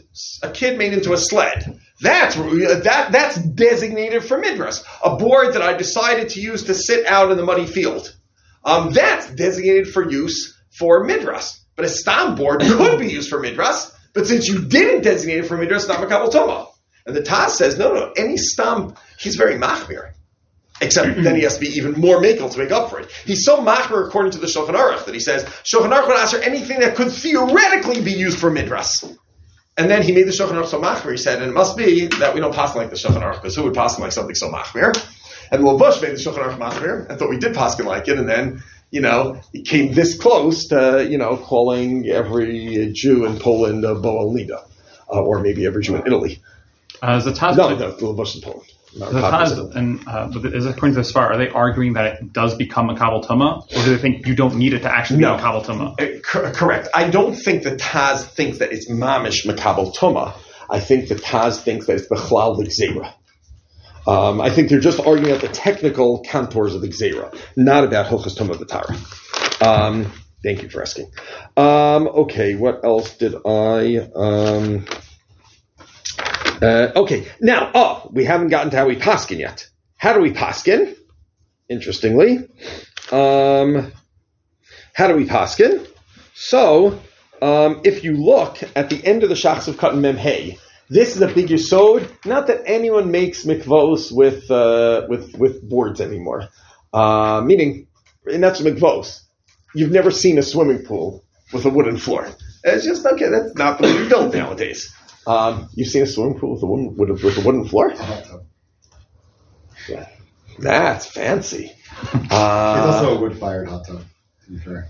a 0.44 0.52
kid 0.52 0.78
made 0.78 0.94
into 0.94 1.12
a 1.14 1.18
sled. 1.18 1.80
That's 2.02 2.36
that 2.36 3.10
that's 3.12 3.38
designated 3.38 4.24
for 4.24 4.40
midras. 4.40 4.84
A 5.04 5.16
board 5.18 5.56
that 5.56 5.64
I 5.64 5.74
decided 5.74 6.30
to 6.30 6.40
use 6.40 6.64
to 6.66 6.76
sit 6.76 7.08
out 7.08 7.32
in 7.32 7.38
the 7.38 7.44
muddy 7.44 7.66
field. 7.66 8.16
Um, 8.64 8.94
that's 8.94 9.30
designated 9.32 9.88
for 9.88 10.10
use 10.10 10.57
for 10.78 11.06
midras. 11.06 11.60
But 11.76 11.86
a 11.86 11.90
stam 11.90 12.36
board 12.36 12.62
could 12.62 13.00
be 13.00 13.12
used 13.12 13.30
for 13.30 13.42
midras, 13.42 13.94
but 14.14 14.26
since 14.26 14.48
you 14.48 14.66
didn't 14.66 15.04
designate 15.04 15.40
it 15.40 15.48
for 15.48 15.58
midras, 15.58 15.88
not 15.88 16.00
makabel 16.00 16.32
toma. 16.32 16.68
And 17.06 17.16
the 17.16 17.22
Taz 17.22 17.52
says, 17.52 17.78
no, 17.78 17.94
no, 17.94 18.12
any 18.18 18.38
stam, 18.38 18.96
he's 19.20 19.36
very 19.36 19.56
machmir. 19.56 20.12
Except 20.80 21.24
then 21.24 21.36
he 21.36 21.42
has 21.42 21.56
to 21.56 21.62
be 21.62 21.68
even 21.78 21.94
more 21.94 22.18
makel 22.22 22.52
to 22.52 22.58
make 22.60 22.72
up 22.72 22.92
for 22.92 23.00
it. 23.00 23.10
He's 23.26 23.44
so 23.44 23.64
machmir 23.64 24.08
according 24.08 24.34
to 24.34 24.38
the 24.38 24.46
Shulchan 24.46 24.76
Aruch 24.76 25.06
that 25.06 25.14
he 25.14 25.20
says, 25.20 25.44
Shulchan 25.64 25.92
Aruch 25.92 26.08
would 26.08 26.18
answer 26.18 26.40
anything 26.40 26.82
that 26.82 26.96
could 26.96 27.12
theoretically 27.12 28.02
be 28.02 28.12
used 28.12 28.38
for 28.38 28.52
midras. 28.52 29.18
And 29.76 29.90
then 29.90 30.04
he 30.04 30.12
made 30.12 30.28
the 30.28 30.32
Shulchan 30.32 30.52
Aruch 30.52 30.68
so 30.68 30.80
machmir, 30.80 31.12
he 31.12 31.18
said, 31.18 31.42
and 31.42 31.52
it 31.52 31.54
must 31.54 31.78
be 31.78 32.08
that 32.20 32.36
we 32.36 32.42
don't 32.42 32.54
pass 32.54 32.76
like 32.76 32.92
the 32.92 32.96
Shulchan 32.96 33.22
Aruch, 33.22 33.42
because 33.42 33.56
who 33.56 33.64
would 33.64 33.74
pass 33.74 33.98
like 34.00 34.12
something 34.12 34.36
so 34.36 34.52
machmir? 34.52 34.94
And 35.52 35.64
Lavush 35.64 36.02
made 36.02 36.12
the 36.12 36.20
Shulchan 36.20 36.44
Aruch 36.44 36.60
machmir, 36.60 37.10
and 37.10 37.18
thought 37.18 37.30
we 37.30 37.40
did 37.40 37.56
pass 37.56 37.80
like 37.80 38.08
it, 38.08 38.20
and 38.20 38.30
then 38.30 38.62
you 38.92 39.02
know, 39.02 39.40
came 39.66 39.94
this 39.94 40.18
close 40.18 40.68
to, 40.68 41.08
you 41.10 41.18
know, 41.18 41.38
calling 41.38 42.08
every 42.08 42.92
Jew 42.94 43.26
in 43.26 43.40
Poland 43.40 43.84
a 43.84 43.96
Boalnida, 43.96 44.64
uh, 45.10 45.22
or 45.22 45.40
maybe 45.40 45.66
every 45.66 45.84
Jew 45.84 45.96
in 45.96 46.08
Italy. 46.08 46.42
Uh, 47.02 47.20
the 47.20 47.32
Taz, 47.32 47.58
no, 47.58 47.76
no, 47.76 47.92
the 47.92 48.14
Bush 48.14 48.36
in 48.36 48.42
Poland. 48.42 48.70
The 48.94 49.06
Taz, 49.06 49.76
and 49.76 50.00
uh, 50.08 50.32
is 50.56 50.66
according 50.66 50.96
to 50.96 51.02
this 51.02 51.12
far, 51.12 51.32
are 51.32 51.38
they 51.38 51.50
arguing 51.50 51.94
that 51.94 52.22
it 52.22 52.34
does 52.34 52.56
become 52.56 52.90
a 52.90 52.96
Tuma, 52.96 53.64
or 53.76 53.84
do 53.84 53.96
they 53.96 54.02
think 54.02 54.26
you 54.26 54.36
don't 54.36 54.56
need 54.56 54.74
it 54.74 54.80
to 54.80 54.92
actually 54.92 55.20
no. 55.20 55.36
be 55.36 55.44
a 55.44 55.46
Tuma? 55.46 56.00
Uh, 56.00 56.20
cor- 56.22 56.52
correct. 56.52 56.88
I 56.96 57.10
don't 57.10 57.36
think 57.36 57.64
the 57.64 57.76
Taz 57.76 58.24
thinks 58.24 58.60
that 58.60 58.72
it's 58.72 58.90
mamish 58.90 59.46
makabel 59.46 59.96
tuma. 59.96 60.34
I 60.70 60.80
think 60.80 61.10
the 61.10 61.16
Taz 61.16 61.62
thinks 61.62 61.86
that 61.88 61.98
it's 61.98 62.08
bechlal 62.08 62.58
l'gzera. 62.58 63.14
Um, 64.08 64.40
I 64.40 64.50
think 64.50 64.70
they're 64.70 64.80
just 64.80 65.00
arguing 65.00 65.32
about 65.32 65.42
the 65.42 65.50
technical 65.50 66.24
contours 66.24 66.74
of 66.74 66.82
the 66.82 66.88
Xera, 66.88 67.38
not 67.58 67.84
about 67.84 68.06
Hilchas 68.08 68.38
Toma 68.38 68.54
Vatara. 68.54 68.96
Um, 69.62 70.12
thank 70.44 70.64
you 70.64 70.70
for 70.70 70.82
asking. 70.82 71.12
Um, 71.58 72.08
okay, 72.08 72.56
what 72.56 72.86
else 72.86 73.18
did 73.18 73.36
I? 73.46 73.98
Um, 74.16 74.86
uh, 76.62 76.92
okay, 76.96 77.28
now, 77.42 77.70
oh, 77.76 78.10
we 78.12 78.24
haven't 78.24 78.48
gotten 78.48 78.72
to 78.72 78.78
how 78.78 78.88
we 78.88 78.96
paskin 78.96 79.40
yet. 79.40 79.68
How 79.98 80.14
do 80.14 80.22
we 80.22 80.32
paskin? 80.32 80.96
Interestingly, 81.70 82.48
um, 83.12 83.92
how 84.94 85.08
do 85.08 85.16
we 85.16 85.26
paskin? 85.26 85.86
So, 86.34 87.00
um, 87.42 87.82
if 87.84 88.06
you 88.06 88.14
look 88.14 88.58
at 88.76 88.90
the 88.90 89.06
end 89.06 89.24
of 89.24 89.30
the 89.30 89.36
Shachs 89.36 89.68
of 89.68 89.76
Katan 89.76 90.00
Memhei, 90.00 90.60
this 90.90 91.16
is 91.16 91.22
a 91.22 91.28
big 91.28 91.48
yisod. 91.48 92.10
Not 92.26 92.48
that 92.48 92.64
anyone 92.66 93.12
makes 93.12 93.44
mikvos 93.46 94.12
with 94.12 94.50
uh, 94.52 95.06
with 95.10 95.36
with 95.38 95.68
boards 95.68 96.00
anymore. 96.02 96.48
Uh, 96.94 97.42
meaning, 97.46 97.88
and 98.26 98.44
that's 98.44 98.62
mikvos. 98.62 99.22
You've 99.76 99.92
never 99.92 100.12
seen 100.12 100.38
a 100.38 100.44
swimming 100.44 100.84
pool 100.86 101.24
with 101.54 101.66
a 101.66 101.70
wooden 101.70 101.98
floor. 101.98 102.28
It's 102.64 102.86
just 102.86 103.06
okay. 103.06 103.30
That's 103.30 103.54
not 103.56 103.78
the 103.78 103.84
way 103.84 103.94
you 103.94 104.10
build 104.10 104.34
nowadays. 104.34 104.94
Um, 105.28 105.70
you've 105.76 105.90
seen 105.90 106.04
a 106.04 106.08
swimming 106.08 106.40
pool 106.40 106.54
with 106.56 106.64
a 106.64 106.66
wooden 106.66 106.96
with 106.96 107.10
a, 107.10 107.14
with 107.26 107.38
a 107.38 107.42
wooden 107.42 107.66
floor? 107.66 107.94
Yeah, 109.88 110.08
that's 110.60 111.06
fancy. 111.06 111.72
It's 112.14 112.32
Uh, 112.32 112.84
also 112.94 113.18
a 113.18 113.20
wood-fired 113.22 113.68
hot 113.70 113.86
tub. 113.88 114.04
To 114.46 114.52
be 114.52 114.58
fair, 114.60 114.90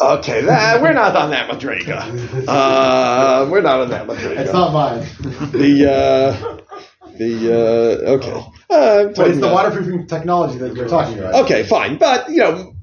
okay, 0.00 0.40
that, 0.42 0.82
we're 0.82 0.92
not 0.92 1.16
on 1.16 1.30
that 1.30 1.50
Madriga. 1.50 2.46
Uh, 2.48 3.48
we're 3.50 3.60
not 3.60 3.80
on 3.80 3.90
that 3.90 4.06
Madriga. 4.06 4.38
it's 4.38 4.52
not 4.52 4.72
mine, 4.72 5.00
the 5.52 5.90
uh, 5.90 6.58
the 7.18 7.52
uh, 7.52 8.10
okay. 8.12 8.46
Uh, 8.68 9.04
but 9.16 9.28
it's 9.28 9.40
the 9.40 9.48
waterproofing 9.48 10.06
technology 10.06 10.58
that 10.58 10.74
you're 10.74 10.88
talking 10.88 11.18
about. 11.18 11.44
Okay, 11.44 11.62
fine, 11.62 11.96
but 11.96 12.28
you 12.28 12.38
know, 12.38 12.75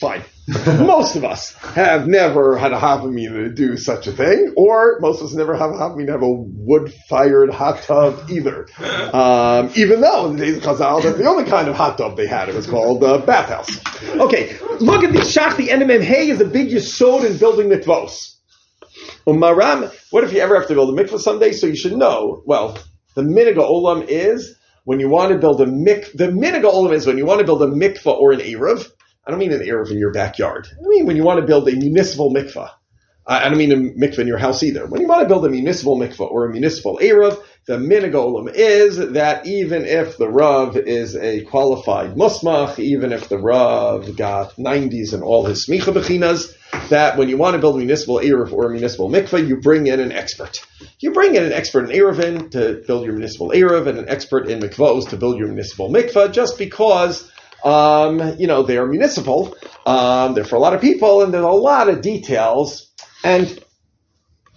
fine. 0.00 0.22
most 0.66 1.14
of 1.14 1.24
us 1.24 1.52
have 1.74 2.08
never 2.08 2.56
had 2.56 2.72
a 2.72 2.78
Havamina 2.78 3.34
to 3.34 3.50
do 3.50 3.76
such 3.76 4.06
a 4.06 4.12
thing, 4.12 4.52
or 4.56 4.98
most 5.00 5.20
of 5.20 5.28
us 5.28 5.34
never 5.34 5.54
have 5.54 5.70
a 5.70 5.74
Havamina 5.74 6.06
to 6.06 6.12
have 6.12 6.22
a 6.22 6.32
wood-fired 6.32 7.50
hot 7.50 7.82
tub 7.82 8.28
either. 8.30 8.66
Um, 9.14 9.70
even 9.76 10.00
though 10.00 10.26
in 10.26 10.36
the 10.36 10.46
days 10.46 10.56
of 10.56 10.62
Chazal, 10.62 11.02
that's 11.02 11.18
the 11.18 11.26
only 11.26 11.44
kind 11.44 11.68
of 11.68 11.76
hot 11.76 11.98
tub 11.98 12.16
they 12.16 12.26
had. 12.26 12.48
It 12.48 12.54
was 12.56 12.66
called 12.66 13.02
a 13.04 13.14
uh, 13.14 13.26
bathhouse. 13.26 13.78
Okay, 14.18 14.58
look 14.80 15.04
at 15.04 15.12
the 15.12 15.20
Shach. 15.20 15.56
The 15.56 15.68
NMM 15.68 16.02
Hay 16.02 16.30
is 16.30 16.40
a 16.40 16.46
big 16.46 16.70
yisod 16.70 17.24
in 17.24 17.36
building 17.36 17.68
mikvos. 17.68 18.36
Umaram, 19.26 19.94
what 20.10 20.24
if 20.24 20.32
you 20.32 20.40
ever 20.40 20.56
have 20.58 20.66
to 20.68 20.74
build 20.74 20.98
a 20.98 21.02
mikvah 21.02 21.20
someday? 21.20 21.52
So 21.52 21.66
you 21.66 21.76
should 21.76 21.96
know. 21.96 22.42
Well, 22.46 22.78
the 23.14 23.22
miniga 23.22 23.58
olam 23.58 24.06
is 24.08 24.56
when 24.84 24.98
you 24.98 25.08
want 25.08 25.32
to 25.32 25.38
build 25.38 25.60
a 25.60 25.66
mik. 25.66 26.12
The 26.14 26.28
miniga 26.28 26.64
olam 26.64 26.92
is 26.92 27.06
when 27.06 27.18
you 27.18 27.26
want 27.26 27.40
to 27.40 27.44
build 27.44 27.62
a 27.62 27.66
mikvah 27.66 28.18
or 28.18 28.32
an 28.32 28.40
eruv. 28.40 28.90
I 29.26 29.30
don't 29.30 29.40
mean 29.40 29.52
an 29.52 29.60
eruv 29.60 29.90
in 29.90 29.98
your 29.98 30.12
backyard. 30.12 30.66
I 30.72 30.88
mean 30.88 31.06
when 31.06 31.16
you 31.16 31.24
want 31.24 31.40
to 31.40 31.46
build 31.46 31.68
a 31.68 31.72
municipal 31.72 32.32
mikvah. 32.32 32.70
I 33.26 33.48
don't 33.48 33.58
mean 33.58 33.70
a 33.70 33.76
mikvah 33.76 34.20
in 34.20 34.26
your 34.26 34.38
house 34.38 34.62
either. 34.62 34.86
When 34.86 35.02
you 35.02 35.06
want 35.06 35.20
to 35.20 35.28
build 35.28 35.44
a 35.44 35.50
municipal 35.50 35.98
mikvah 35.98 36.30
or 36.30 36.46
a 36.46 36.50
municipal 36.50 36.98
eruv, 36.98 37.40
the 37.66 37.76
miniga 37.76 38.14
olam 38.14 38.50
is 38.52 38.96
that 38.96 39.46
even 39.46 39.84
if 39.84 40.16
the 40.16 40.28
rav 40.28 40.76
is 40.76 41.14
a 41.16 41.42
qualified 41.42 42.14
musmach, 42.14 42.78
even 42.78 43.12
if 43.12 43.28
the 43.28 43.38
rav 43.38 44.16
got 44.16 44.56
90s 44.56 45.12
in 45.12 45.22
all 45.22 45.44
his 45.44 45.66
smicha 45.66 45.92
bechinas, 45.92 46.56
that 46.88 47.18
when 47.18 47.28
you 47.28 47.36
want 47.36 47.54
to 47.54 47.60
build 47.60 47.76
a 47.76 47.78
municipal 47.78 48.16
eruv 48.16 48.52
or 48.52 48.66
a 48.66 48.70
municipal 48.70 49.10
mikvah, 49.10 49.46
you 49.46 49.58
bring 49.58 49.86
in 49.86 50.00
an 50.00 50.12
expert. 50.12 50.66
You 50.98 51.12
bring 51.12 51.34
in 51.34 51.44
an 51.44 51.52
expert 51.52 51.90
in 51.90 51.96
eruvin 51.96 52.50
to 52.52 52.82
build 52.86 53.04
your 53.04 53.12
municipal 53.12 53.50
eruv 53.50 53.86
and 53.86 53.98
an 53.98 54.08
expert 54.08 54.48
in 54.48 54.60
mikvahs 54.60 55.08
to 55.10 55.16
build 55.18 55.38
your 55.38 55.48
municipal 55.48 55.90
mikvah, 55.90 56.32
just 56.32 56.56
because 56.56 57.30
um, 57.64 58.36
you 58.38 58.46
know 58.46 58.62
they 58.62 58.78
are 58.78 58.86
municipal. 58.86 59.56
Um, 59.86 60.34
they're 60.34 60.44
for 60.44 60.56
a 60.56 60.60
lot 60.60 60.74
of 60.74 60.80
people, 60.80 61.22
and 61.22 61.32
there's 61.32 61.44
a 61.44 61.48
lot 61.48 61.88
of 61.88 62.02
details. 62.02 62.90
And 63.24 63.62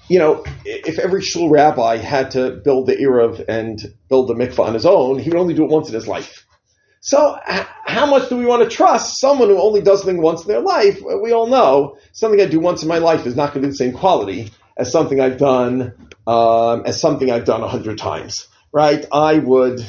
you 0.10 0.20
know, 0.20 0.44
if 0.66 1.00
every 1.00 1.22
shul 1.22 1.50
rabbi 1.50 1.98
had 1.98 2.32
to 2.32 2.62
build 2.64 2.88
the 2.88 2.96
eruv 2.96 3.44
and 3.48 3.80
build 4.10 4.28
the 4.28 4.34
mikvah 4.34 4.68
on 4.68 4.74
his 4.74 4.86
own, 4.86 5.20
he 5.20 5.30
would 5.30 5.40
only 5.40 5.54
do 5.54 5.64
it 5.64 5.72
once 5.72 5.88
in 5.88 5.94
his 5.94 6.08
life. 6.08 6.46
So, 7.00 7.38
how 7.86 8.06
much 8.06 8.30
do 8.30 8.38
we 8.38 8.46
want 8.46 8.64
to 8.64 8.76
trust 8.76 9.20
someone 9.20 9.50
who 9.50 9.62
only 9.62 9.82
does 9.82 10.00
something 10.00 10.22
once 10.22 10.42
in 10.42 10.48
their 10.48 10.62
life? 10.62 11.02
We 11.22 11.34
all 11.34 11.48
know 11.48 11.98
something 12.14 12.40
I 12.40 12.46
do 12.46 12.60
once 12.60 12.82
in 12.82 12.88
my 12.88 13.00
life 13.00 13.26
is 13.26 13.36
not 13.36 13.54
going 13.54 13.62
to 13.64 13.68
be 13.68 13.72
the 13.72 13.78
same 13.78 13.94
quality 13.94 14.52
as 14.78 14.92
something 14.92 15.20
I've 15.20 15.38
done 15.38 15.94
um, 16.28 16.84
as 16.86 17.00
something 17.00 17.30
I've 17.32 17.46
done 17.46 17.62
a 17.62 17.68
hundred 17.68 17.98
times, 17.98 18.48
right? 18.72 19.06
I 19.12 19.40
would, 19.40 19.86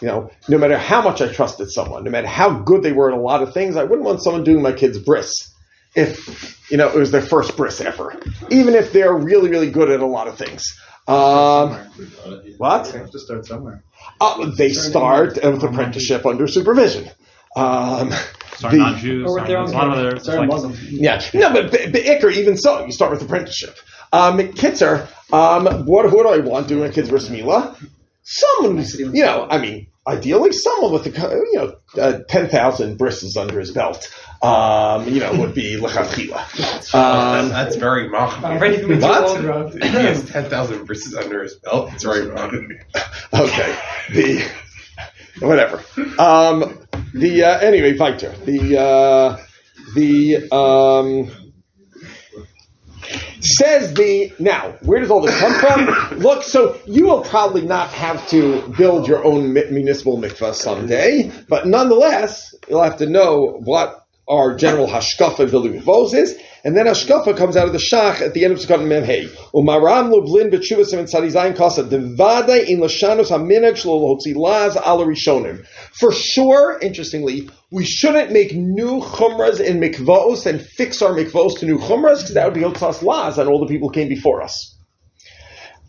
you 0.00 0.08
know, 0.08 0.30
no 0.48 0.58
matter 0.58 0.76
how 0.76 1.02
much 1.02 1.20
I 1.22 1.32
trusted 1.32 1.70
someone, 1.70 2.04
no 2.04 2.10
matter 2.10 2.26
how 2.26 2.50
good 2.58 2.82
they 2.82 2.92
were 2.92 3.10
at 3.12 3.16
a 3.16 3.20
lot 3.20 3.42
of 3.42 3.54
things, 3.54 3.76
I 3.76 3.84
wouldn't 3.84 4.02
want 4.04 4.22
someone 4.22 4.44
doing 4.44 4.62
my 4.62 4.72
kids' 4.72 4.98
bris 4.98 5.50
if 5.94 6.60
you 6.70 6.76
know 6.76 6.88
it 6.88 6.96
was 6.96 7.12
their 7.12 7.22
first 7.22 7.56
bris 7.56 7.80
ever, 7.80 8.16
even 8.50 8.74
if 8.74 8.92
they're 8.92 9.14
really, 9.14 9.48
really 9.50 9.70
good 9.70 9.90
at 9.90 10.00
a 10.00 10.06
lot 10.06 10.26
of 10.26 10.36
things. 10.36 10.64
Um, 11.06 11.70
what? 12.58 12.86
You 12.92 12.98
have 13.00 13.10
to 13.10 13.18
start 13.18 13.46
somewhere. 13.46 13.82
Uh, 14.20 14.50
they 14.56 14.70
start 14.70 15.34
with 15.42 15.62
apprenticeship 15.62 16.26
under 16.26 16.46
supervision. 16.48 17.08
Um, 17.56 18.10
Sorry, 18.56 18.78
The- 18.78 18.82
non-Jews. 18.84 19.26
Or 19.30 19.34
with 19.34 19.46
their 19.46 19.58
own 19.58 19.68
a 19.68 19.72
lot 19.72 19.88
of 19.88 19.94
parents. 19.94 19.98
other. 19.98 20.16
it's 20.16 20.24
Sorry, 20.26 20.46
Muslim. 20.46 20.76
yeah, 20.88 21.20
no, 21.34 21.52
but 21.52 21.70
but 21.70 21.92
but 21.92 22.02
Iker, 22.02 22.32
even 22.32 22.56
so, 22.56 22.84
you 22.84 22.92
start 22.92 23.10
with 23.12 23.22
apprenticeship. 23.22 23.76
Um, 24.12 24.38
Kitzer, 24.38 25.06
um, 25.32 25.66
what 25.86 26.10
what 26.12 26.22
do 26.24 26.28
I 26.28 26.38
want 26.38 26.66
doing 26.68 26.88
a 26.88 26.92
kids 26.92 27.08
versus 27.08 27.30
Mila? 27.30 27.76
Someone 28.24 28.78
who's, 28.78 28.98
you 28.98 29.24
know, 29.24 29.46
I 29.48 29.58
mean, 29.58 29.86
ideally, 30.06 30.52
someone 30.52 30.92
with 30.92 31.06
a 31.06 31.10
you 31.10 31.52
know 31.54 31.76
uh, 32.00 32.18
ten 32.28 32.48
thousand 32.48 32.96
bristles 32.96 33.36
under 33.36 33.58
his 33.60 33.70
belt, 33.70 34.12
um, 34.42 35.08
you 35.08 35.20
know, 35.20 35.32
would 35.34 35.54
be 35.54 35.76
lechatchila. 35.76 36.42
Um, 36.94 37.48
That's 37.48 37.76
very 37.76 38.04
I'm 38.06 38.12
mach. 38.12 38.60
ready 38.60 38.78
to 38.80 38.86
be 38.86 38.96
What? 38.96 39.72
He 39.74 39.88
has 39.88 40.24
ten 40.28 40.48
thousand 40.48 40.86
verses 40.86 41.14
under 41.14 41.42
his 41.42 41.54
belt. 41.56 41.92
It's 41.92 42.04
very 42.04 42.26
mach. 42.32 42.52
okay, 43.34 43.76
the 44.10 44.48
whatever. 45.40 45.82
Um, 46.18 46.78
the 47.12 47.44
uh, 47.44 47.58
anyway, 47.58 47.92
Victor. 47.92 48.30
The 48.44 48.78
uh, 48.78 49.44
the 49.94 50.48
um, 50.50 51.43
says 53.40 53.94
the 53.94 54.32
now. 54.38 54.74
Where 54.82 55.00
does 55.00 55.10
all 55.10 55.20
this 55.20 55.38
come 55.38 55.54
from? 55.54 56.18
Look, 56.18 56.42
so 56.42 56.78
you 56.86 57.06
will 57.06 57.22
probably 57.22 57.62
not 57.62 57.90
have 57.90 58.26
to 58.28 58.66
build 58.76 59.06
your 59.08 59.24
own 59.24 59.52
municipal 59.52 60.18
mikvah 60.18 60.54
someday, 60.54 61.30
but 61.48 61.66
nonetheless, 61.66 62.54
you'll 62.68 62.82
have 62.82 62.98
to 62.98 63.06
know 63.06 63.60
what 63.64 64.06
our 64.28 64.54
general 64.56 64.86
hashkafa 64.86 65.40
in 65.40 65.50
building 65.50 65.74
is, 66.14 66.38
and 66.64 66.74
then 66.74 66.86
hashkafa 66.86 67.36
comes 67.36 67.58
out 67.58 67.66
of 67.66 67.74
the 67.74 67.78
shach 67.78 68.22
at 68.22 68.32
the 68.32 68.42
end 68.42 68.54
of 68.54 68.58
Sukkot 68.58 68.80
Memhei. 68.80 69.28
Umaram 69.52 70.10
lublin 70.10 70.50
b'tshuvas 70.50 70.98
and 70.98 71.06
tzadizayin 71.06 71.54
kasa 71.54 71.84
devade 71.84 72.66
in 72.66 72.80
lashanos 72.80 73.28
haminag 73.28 73.74
shlo 73.74 74.00
lotzi 74.00 74.34
laz 74.34 74.74
ala. 74.76 75.58
For 75.92 76.10
sure, 76.10 76.78
interestingly, 76.80 77.50
we 77.70 77.84
shouldn't 77.84 78.32
make 78.32 78.54
new 78.54 79.00
chumras 79.00 79.60
in 79.60 79.78
mikvahs 79.78 80.46
and 80.46 80.62
fix 80.62 81.02
our 81.02 81.12
mikvahs 81.12 81.58
to 81.58 81.66
new 81.66 81.76
chumras 81.76 82.20
because 82.20 82.32
that 82.32 82.46
would 82.46 82.54
be 82.54 82.60
hotzas 82.62 83.02
laz 83.02 83.38
on 83.38 83.46
all 83.46 83.60
the 83.60 83.66
people 83.66 83.90
came 83.90 84.08
before 84.08 84.40
us. 84.42 84.74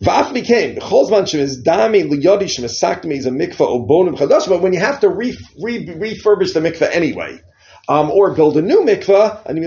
Va'af 0.03 0.33
became 0.33 0.75
b'chol 0.75 1.09
zman 1.09 1.23
shemizdami 1.23 2.03
liyodi 2.03 2.49
shemisakdami 2.49 3.15
is 3.15 3.25
a 3.25 3.31
mikvah 3.31 3.61
or 3.61 3.87
bonim 3.87 4.17
chadash. 4.17 4.49
But 4.49 4.61
when 4.61 4.73
you 4.73 4.79
have 4.81 4.99
to 4.99 5.07
re, 5.09 5.37
re, 5.63 5.85
refurbish 5.85 6.53
the 6.53 6.59
mikvah 6.59 6.89
anyway, 6.91 7.39
um, 7.87 8.11
or 8.11 8.33
build 8.33 8.57
a 8.57 8.61
new 8.61 8.81
mikvah, 8.81 9.45
and. 9.45 9.65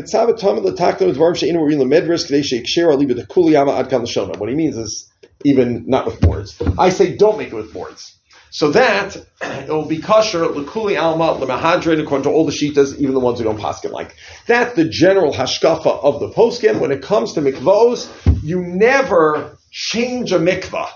What 4.39 4.49
he 4.49 4.55
means 4.55 4.77
is 4.77 5.13
even 5.45 5.85
not 5.87 6.07
with 6.07 6.21
boards. 6.21 6.63
I 6.79 6.89
say 6.91 7.17
don't 7.17 7.39
make 7.39 7.49
it 7.49 7.55
with 7.55 7.73
boards. 7.73 8.19
So 8.51 8.71
that 8.71 9.17
it 9.43 9.69
will 9.69 9.85
be 9.85 9.99
kosher 9.99 10.47
l'kuli 10.47 11.01
alma 11.01 11.33
l'mahadrin 11.33 12.03
according 12.03 12.25
to 12.25 12.31
all 12.31 12.47
the 12.47 12.53
shitas, 12.53 12.97
even 12.99 13.15
the 13.15 13.21
ones 13.21 13.39
who 13.39 13.45
don't 13.45 13.59
paskin 13.59 13.91
like. 13.91 14.17
That's 14.47 14.75
the 14.75 14.89
general 14.89 15.33
hashkafa 15.33 16.03
of 16.03 16.21
the 16.21 16.31
poskim. 16.31 16.81
When 16.81 16.91
it 16.91 17.03
comes 17.03 17.35
to 17.35 17.41
mikvahs, 17.41 18.43
you 18.43 18.63
never 18.63 19.59
change 19.71 20.33
a 20.33 20.39
mikvah 20.39 20.89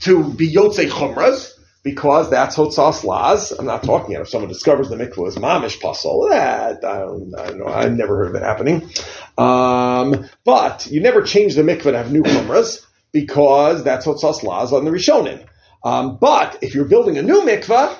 to 0.00 0.32
be 0.32 0.52
yotzei 0.52 0.88
chumras 0.88 1.53
because 1.84 2.30
that's 2.30 2.56
hotzas 2.56 3.04
laz. 3.04 3.52
I'm 3.52 3.66
not 3.66 3.84
talking 3.84 4.16
if 4.16 4.28
someone 4.28 4.48
discovers 4.48 4.88
the 4.88 4.96
mikvah 4.96 5.28
is 5.28 5.36
mamish 5.36 5.78
pasol. 5.80 6.30
That 6.30 6.84
I 6.84 6.98
don't, 7.00 7.32
I 7.38 7.46
don't 7.46 7.58
know. 7.58 7.66
I've 7.66 7.92
never 7.92 8.16
heard 8.16 8.34
of 8.34 8.34
it 8.34 8.42
happening. 8.42 8.90
Um, 9.38 10.28
but 10.44 10.88
you 10.90 11.00
never 11.00 11.22
change 11.22 11.54
the 11.54 11.62
mikvah 11.62 11.92
to 11.92 11.98
have 11.98 12.10
new 12.10 12.22
chumras 12.22 12.84
because 13.12 13.84
that's 13.84 14.06
hotzas 14.06 14.42
laz 14.42 14.72
on 14.72 14.84
the 14.84 14.90
rishonim. 14.90 15.46
Um, 15.84 16.16
but 16.16 16.58
if 16.62 16.74
you're 16.74 16.86
building 16.86 17.18
a 17.18 17.22
new 17.22 17.42
mikvah, 17.42 17.94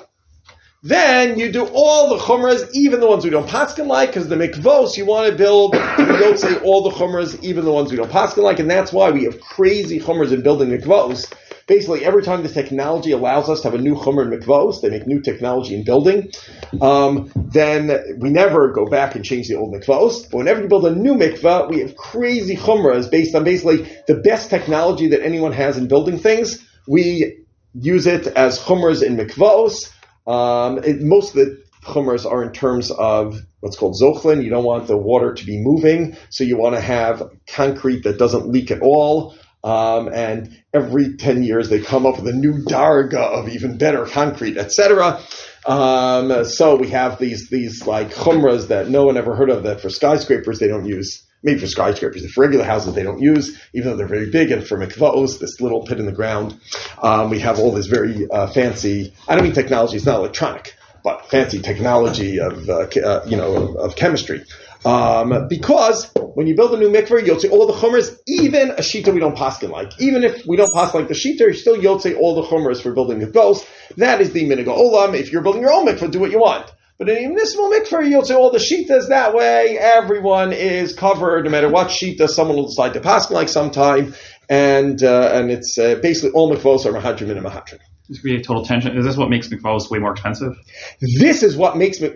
then 0.81 1.39
you 1.39 1.51
do 1.51 1.67
all 1.73 2.09
the 2.09 2.17
chumras, 2.17 2.69
even 2.73 2.99
the 2.99 3.07
ones 3.07 3.23
we 3.23 3.29
don't 3.29 3.47
paskin 3.47 3.87
like, 3.87 4.09
because 4.09 4.27
the 4.27 4.35
mikvos 4.35 4.97
you 4.97 5.05
want 5.05 5.29
to 5.31 5.35
build, 5.35 5.73
you 5.73 6.05
don't 6.05 6.39
say 6.39 6.57
all 6.57 6.83
the 6.83 6.91
chumras, 6.91 7.41
even 7.43 7.65
the 7.65 7.71
ones 7.71 7.91
we 7.91 7.97
don't 7.97 8.11
paskin 8.11 8.43
like, 8.43 8.59
and 8.59 8.69
that's 8.69 8.91
why 8.91 9.09
we 9.09 9.23
have 9.23 9.39
crazy 9.39 9.99
chumras 9.99 10.31
in 10.31 10.41
building 10.41 10.69
mikvos. 10.69 11.31
Basically, 11.67 12.05
every 12.05 12.21
time 12.21 12.43
the 12.43 12.49
technology 12.49 13.11
allows 13.11 13.49
us 13.49 13.61
to 13.61 13.71
have 13.71 13.79
a 13.79 13.81
new 13.81 13.95
chumra 13.95 14.31
in 14.31 14.39
mikvos, 14.39 14.81
they 14.81 14.89
make 14.89 15.07
new 15.07 15.19
technology 15.19 15.73
in 15.73 15.83
building, 15.83 16.31
um, 16.79 17.31
then 17.35 18.19
we 18.19 18.29
never 18.29 18.71
go 18.71 18.85
back 18.85 19.15
and 19.15 19.25
change 19.25 19.47
the 19.47 19.55
old 19.55 19.73
mikvos. 19.73 20.29
But 20.29 20.37
whenever 20.37 20.61
you 20.61 20.67
build 20.67 20.85
a 20.85 20.93
new 20.93 21.15
mikvah, 21.15 21.69
we 21.69 21.79
have 21.79 21.95
crazy 21.95 22.55
chumras 22.55 23.09
based 23.09 23.33
on 23.33 23.43
basically 23.43 23.89
the 24.05 24.15
best 24.15 24.51
technology 24.51 25.07
that 25.07 25.23
anyone 25.23 25.53
has 25.53 25.75
in 25.75 25.87
building 25.87 26.19
things. 26.19 26.63
We 26.87 27.45
use 27.73 28.05
it 28.05 28.27
as 28.27 28.59
chumras 28.59 29.01
in 29.01 29.17
mikvos. 29.17 29.91
Um, 30.27 30.83
it, 30.83 31.01
most 31.01 31.35
of 31.35 31.45
the 31.45 31.63
chumras 31.83 32.29
are 32.29 32.43
in 32.43 32.51
terms 32.51 32.91
of 32.91 33.39
what's 33.61 33.75
called 33.75 33.95
zochlin. 33.99 34.43
You 34.43 34.51
don't 34.51 34.63
want 34.63 34.85
the 34.85 34.97
water 34.97 35.33
to 35.33 35.45
be 35.45 35.57
moving, 35.59 36.15
so 36.29 36.43
you 36.43 36.57
want 36.57 36.75
to 36.75 36.81
have 36.81 37.23
concrete 37.47 38.03
that 38.03 38.19
doesn't 38.19 38.47
leak 38.47 38.69
at 38.69 38.81
all. 38.81 39.35
Um, 39.65 40.09
and 40.13 40.55
every 40.75 41.17
10 41.17 41.41
years 41.41 41.69
they 41.69 41.81
come 41.81 42.05
up 42.05 42.17
with 42.17 42.27
a 42.27 42.37
new 42.37 42.63
darga 42.63 43.17
of 43.17 43.49
even 43.49 43.79
better 43.79 44.05
concrete, 44.05 44.57
etc. 44.57 45.19
Um, 45.65 46.45
so 46.45 46.75
we 46.75 46.89
have 46.89 47.17
these, 47.17 47.49
these 47.49 47.87
like 47.87 48.13
chumras 48.13 48.67
that 48.67 48.89
no 48.89 49.05
one 49.05 49.17
ever 49.17 49.35
heard 49.35 49.49
of 49.49 49.63
that 49.63 49.81
for 49.81 49.89
skyscrapers 49.89 50.59
they 50.59 50.67
don't 50.67 50.85
use. 50.85 51.23
Maybe 51.41 51.59
for 51.59 51.67
skyscrapers, 51.67 52.31
for 52.31 52.41
regular 52.41 52.63
houses 52.63 52.93
they 52.93 53.03
don't 53.03 53.19
use, 53.19 53.59
even 53.73 53.89
though 53.89 53.97
they're 53.97 54.07
very 54.07 54.29
big, 54.29 54.51
and 54.51 54.65
for 54.65 54.77
mikvahos, 54.77 55.39
this 55.39 55.59
little 55.61 55.83
pit 55.83 55.99
in 55.99 56.05
the 56.05 56.11
ground, 56.11 56.59
um, 57.01 57.29
we 57.29 57.39
have 57.39 57.59
all 57.59 57.71
this 57.71 57.85
very 57.85 58.27
uh, 58.31 58.47
fancy. 58.47 59.13
I 59.27 59.35
don't 59.35 59.43
mean 59.43 59.53
technology; 59.53 59.97
it's 59.97 60.07
not 60.07 60.17
electronic, 60.17 60.73
but 61.03 61.29
fancy 61.29 61.61
technology 61.61 62.39
of 62.39 62.67
uh, 62.67 62.87
uh, 63.03 63.23
you 63.27 63.37
know 63.37 63.55
of, 63.55 63.75
of 63.75 63.95
chemistry. 63.95 64.43
Um, 64.85 65.47
because 65.49 66.11
when 66.35 66.45
you 66.45 66.55
build 66.55 66.73
a 66.75 66.77
new 66.77 66.89
mikveh, 66.89 67.25
yotze 67.25 67.49
all 67.49 67.65
the 67.65 67.73
chumras, 67.73 68.15
even 68.27 68.69
a 68.71 68.81
shita 68.81 69.11
we 69.11 69.19
don't 69.19 69.35
paskin 69.35 69.71
like. 69.71 69.99
Even 69.99 70.23
if 70.23 70.45
we 70.45 70.57
don't 70.57 70.71
pass 70.73 70.93
like 70.93 71.07
the 71.07 71.15
shita, 71.15 71.39
you 71.39 71.53
still 71.53 71.75
yotze 71.75 72.15
all 72.15 72.35
the 72.35 72.43
chumras 72.43 72.81
for 72.81 72.93
building 72.93 73.19
mikvahs. 73.19 73.65
That 73.97 74.21
is 74.21 74.31
the 74.31 74.47
minhag 74.47 74.65
olam. 74.65 75.17
If 75.19 75.31
you're 75.31 75.41
building 75.41 75.61
your 75.61 75.73
own 75.73 75.87
mikveh, 75.87 76.11
do 76.11 76.19
what 76.19 76.29
you 76.29 76.39
want. 76.39 76.71
But 76.99 77.09
in 77.09 77.17
a 77.17 77.27
municipal 77.27 77.71
mikveh, 77.71 78.09
you'll 78.09 78.25
say 78.25 78.35
all 78.35 78.51
the 78.51 78.59
shitas 78.59 79.09
that 79.09 79.33
way. 79.33 79.77
Everyone 79.79 80.53
is 80.53 80.93
covered, 80.93 81.45
no 81.45 81.51
matter 81.51 81.69
what 81.69 81.87
shita. 81.87 82.29
Someone 82.29 82.55
will 82.55 82.67
decide 82.67 82.93
to 82.93 83.01
pass 83.01 83.31
like 83.31 83.49
sometime, 83.49 84.13
and 84.47 85.01
uh, 85.03 85.31
and 85.33 85.49
it's 85.49 85.77
uh, 85.79 85.95
basically 85.95 86.29
all 86.31 86.55
mikvahs 86.55 86.85
are 86.85 86.93
mahadrim 86.93 87.31
and 87.31 87.43
mahadrim. 87.43 87.79
This 88.07 88.19
could 88.19 88.25
be 88.25 88.35
a 88.35 88.43
total 88.43 88.63
tension. 88.63 88.95
Is 88.97 89.03
this 89.03 89.17
what 89.17 89.29
makes 89.29 89.47
McFalls 89.47 89.89
way 89.89 89.97
more 89.97 90.11
expensive, 90.11 90.53
This 91.01 91.41
is 91.41 91.57
what 91.57 91.75
makes 91.75 91.99
me 91.99 92.11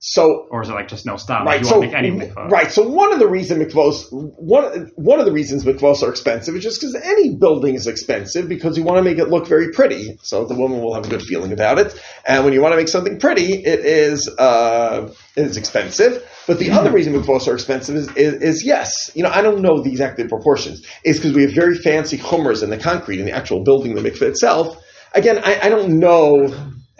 so. 0.00 0.48
or 0.50 0.62
is 0.62 0.68
it 0.68 0.72
like 0.72 0.88
just 0.88 1.06
no 1.06 1.16
stop? 1.16 1.46
Right, 1.46 1.60
you 1.60 1.66
so 1.66 1.78
won't 1.78 1.92
make 1.92 1.94
any 1.94 2.10
McFalls. 2.10 2.50
right, 2.50 2.72
so 2.72 2.88
one 2.88 3.12
of 3.12 3.18
the 3.18 3.28
reasons 3.28 3.62
mikvahs, 3.62 4.06
one 4.10 4.90
one 4.96 5.20
of 5.20 5.26
the 5.26 5.32
reasons 5.32 5.64
mikvahs 5.64 6.02
are 6.02 6.10
expensive 6.10 6.56
is 6.56 6.62
just 6.62 6.80
because 6.80 6.94
any 6.94 7.36
building 7.36 7.74
is 7.74 7.86
expensive 7.86 8.48
because 8.48 8.76
you 8.76 8.84
want 8.84 8.98
to 8.98 9.02
make 9.02 9.18
it 9.18 9.28
look 9.28 9.46
very 9.46 9.70
pretty, 9.72 10.18
so 10.22 10.44
the 10.44 10.54
woman 10.54 10.80
will 10.80 10.94
have 10.94 11.06
a 11.06 11.08
good 11.08 11.22
feeling 11.22 11.52
about 11.52 11.78
it. 11.78 11.98
And 12.26 12.44
when 12.44 12.52
you 12.52 12.62
want 12.62 12.72
to 12.72 12.76
make 12.76 12.88
something 12.88 13.18
pretty, 13.18 13.52
it 13.52 13.80
is 13.80 14.28
uh, 14.38 15.12
it 15.36 15.46
is 15.46 15.56
expensive. 15.56 16.26
But 16.46 16.58
the 16.58 16.70
other 16.70 16.90
reason 16.90 17.12
mikvahs 17.12 17.46
are 17.46 17.54
expensive 17.54 17.94
is, 17.94 18.08
is, 18.16 18.34
is 18.42 18.64
yes, 18.64 19.10
you 19.14 19.22
know, 19.22 19.30
I 19.30 19.42
don't 19.42 19.60
know 19.60 19.82
the 19.82 19.90
exact 19.90 20.18
proportions. 20.28 20.84
Is 21.04 21.18
because 21.18 21.34
we 21.34 21.42
have 21.42 21.54
very 21.54 21.76
fancy 21.76 22.18
chumras 22.18 22.62
in 22.62 22.70
the 22.70 22.78
concrete 22.78 23.20
in 23.20 23.26
the 23.26 23.32
actual 23.32 23.62
building, 23.64 23.94
the 23.94 24.00
mikvah 24.00 24.22
itself. 24.22 24.76
Again, 25.14 25.40
I, 25.42 25.60
I 25.62 25.68
don't 25.68 25.98
know 25.98 26.48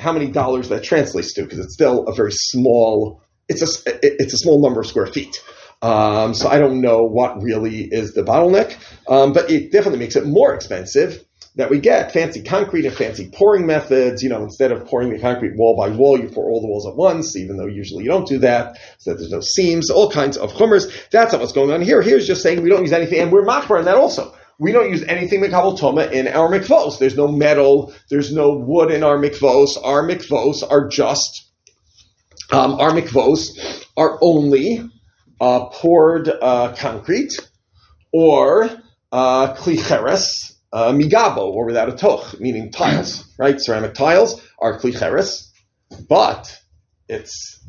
how 0.00 0.12
many 0.12 0.30
dollars 0.30 0.68
that 0.70 0.82
translates 0.82 1.34
to 1.34 1.42
because 1.42 1.58
it's 1.58 1.74
still 1.74 2.06
a 2.06 2.14
very 2.14 2.32
small. 2.32 3.22
It's 3.48 3.62
a 3.62 3.98
it's 4.02 4.32
a 4.34 4.38
small 4.38 4.62
number 4.62 4.80
of 4.80 4.86
square 4.86 5.06
feet. 5.06 5.36
Um, 5.82 6.34
so 6.34 6.48
I 6.48 6.58
don't 6.58 6.80
know 6.80 7.04
what 7.04 7.42
really 7.42 7.84
is 7.84 8.12
the 8.12 8.22
bottleneck, 8.22 8.76
um, 9.08 9.32
but 9.32 9.50
it 9.50 9.72
definitely 9.72 9.98
makes 9.98 10.14
it 10.14 10.26
more 10.26 10.54
expensive 10.54 11.24
that 11.56 11.70
we 11.70 11.80
get 11.80 12.12
fancy 12.12 12.42
concrete 12.42 12.84
and 12.86 12.94
fancy 12.94 13.30
pouring 13.32 13.66
methods. 13.66 14.22
You 14.22 14.28
know, 14.28 14.42
instead 14.42 14.72
of 14.72 14.86
pouring 14.86 15.10
the 15.10 15.18
concrete 15.18 15.56
wall 15.56 15.76
by 15.76 15.88
wall, 15.88 16.18
you 16.18 16.28
pour 16.28 16.50
all 16.50 16.60
the 16.60 16.68
walls 16.68 16.86
at 16.86 16.96
once, 16.96 17.36
even 17.36 17.56
though 17.56 17.66
usually 17.66 18.04
you 18.04 18.10
don't 18.10 18.28
do 18.28 18.38
that, 18.38 18.78
so 18.98 19.10
that 19.10 19.18
there's 19.18 19.32
no 19.32 19.40
seams, 19.40 19.90
all 19.90 20.10
kinds 20.10 20.36
of 20.36 20.54
chumers. 20.56 20.86
That's 21.10 21.32
not 21.32 21.40
what's 21.40 21.52
going 21.52 21.70
on 21.70 21.82
here. 21.82 22.02
Here's 22.02 22.26
just 22.26 22.42
saying 22.42 22.62
we 22.62 22.70
don't 22.70 22.82
use 22.82 22.92
anything, 22.92 23.20
and 23.20 23.32
we're 23.32 23.44
machbar 23.44 23.78
in 23.78 23.86
that 23.86 23.96
also. 23.96 24.34
We 24.60 24.72
don't 24.72 24.90
use 24.90 25.02
anything 25.04 25.40
mikabel 25.40 25.78
toma 25.78 26.04
in 26.04 26.28
our 26.28 26.50
mikvos. 26.50 26.98
There's 26.98 27.16
no 27.16 27.26
metal, 27.26 27.94
there's 28.10 28.30
no 28.30 28.52
wood 28.52 28.90
in 28.90 29.02
our 29.02 29.16
mikvos. 29.16 29.78
Our 29.82 30.06
mikvos 30.06 30.62
are 30.70 30.86
just 30.86 31.50
um, 32.52 32.74
our 32.74 32.90
mikvos 32.90 33.86
are 33.96 34.18
only 34.20 34.82
uh, 35.40 35.66
poured 35.70 36.28
uh, 36.28 36.74
concrete 36.76 37.38
or 38.12 38.68
uh, 39.10 39.54
klicheres 39.54 40.52
uh, 40.72 40.92
migabo, 40.92 41.50
or 41.50 41.64
without 41.64 41.88
a 41.88 41.92
toch, 41.96 42.38
meaning 42.38 42.70
tiles, 42.70 43.24
right? 43.38 43.58
Ceramic 43.60 43.94
tiles 43.94 44.40
are 44.58 44.78
klicheres, 44.78 45.48
but 46.06 46.54
it's 47.08 47.64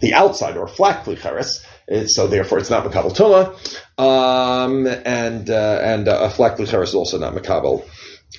the 0.00 0.14
outside 0.14 0.56
or 0.56 0.66
flat 0.66 1.04
klicheres. 1.04 1.64
It's, 1.90 2.14
so 2.14 2.28
therefore, 2.28 2.58
it's 2.58 2.70
not 2.70 2.84
makabel 2.84 3.14
tuma, 3.14 3.52
um, 3.98 4.86
and 4.86 5.50
uh, 5.50 5.80
and 5.82 6.06
uh, 6.06 6.20
a 6.22 6.30
flat 6.30 6.56
klicheres 6.56 6.84
is 6.84 6.94
also 6.94 7.18
not 7.18 7.34
makabel 7.34 7.84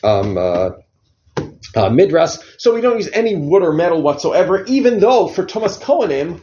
um, 0.04 0.38
uh, 0.38 0.70
uh, 1.76 1.90
midras. 1.90 2.42
So 2.58 2.74
we 2.74 2.80
don't 2.80 2.96
use 2.96 3.10
any 3.12 3.36
wood 3.36 3.62
or 3.62 3.74
metal 3.74 4.02
whatsoever, 4.02 4.64
even 4.66 5.00
though 5.00 5.28
for 5.28 5.44
Tumas 5.44 5.80
Kohanim, 5.80 6.40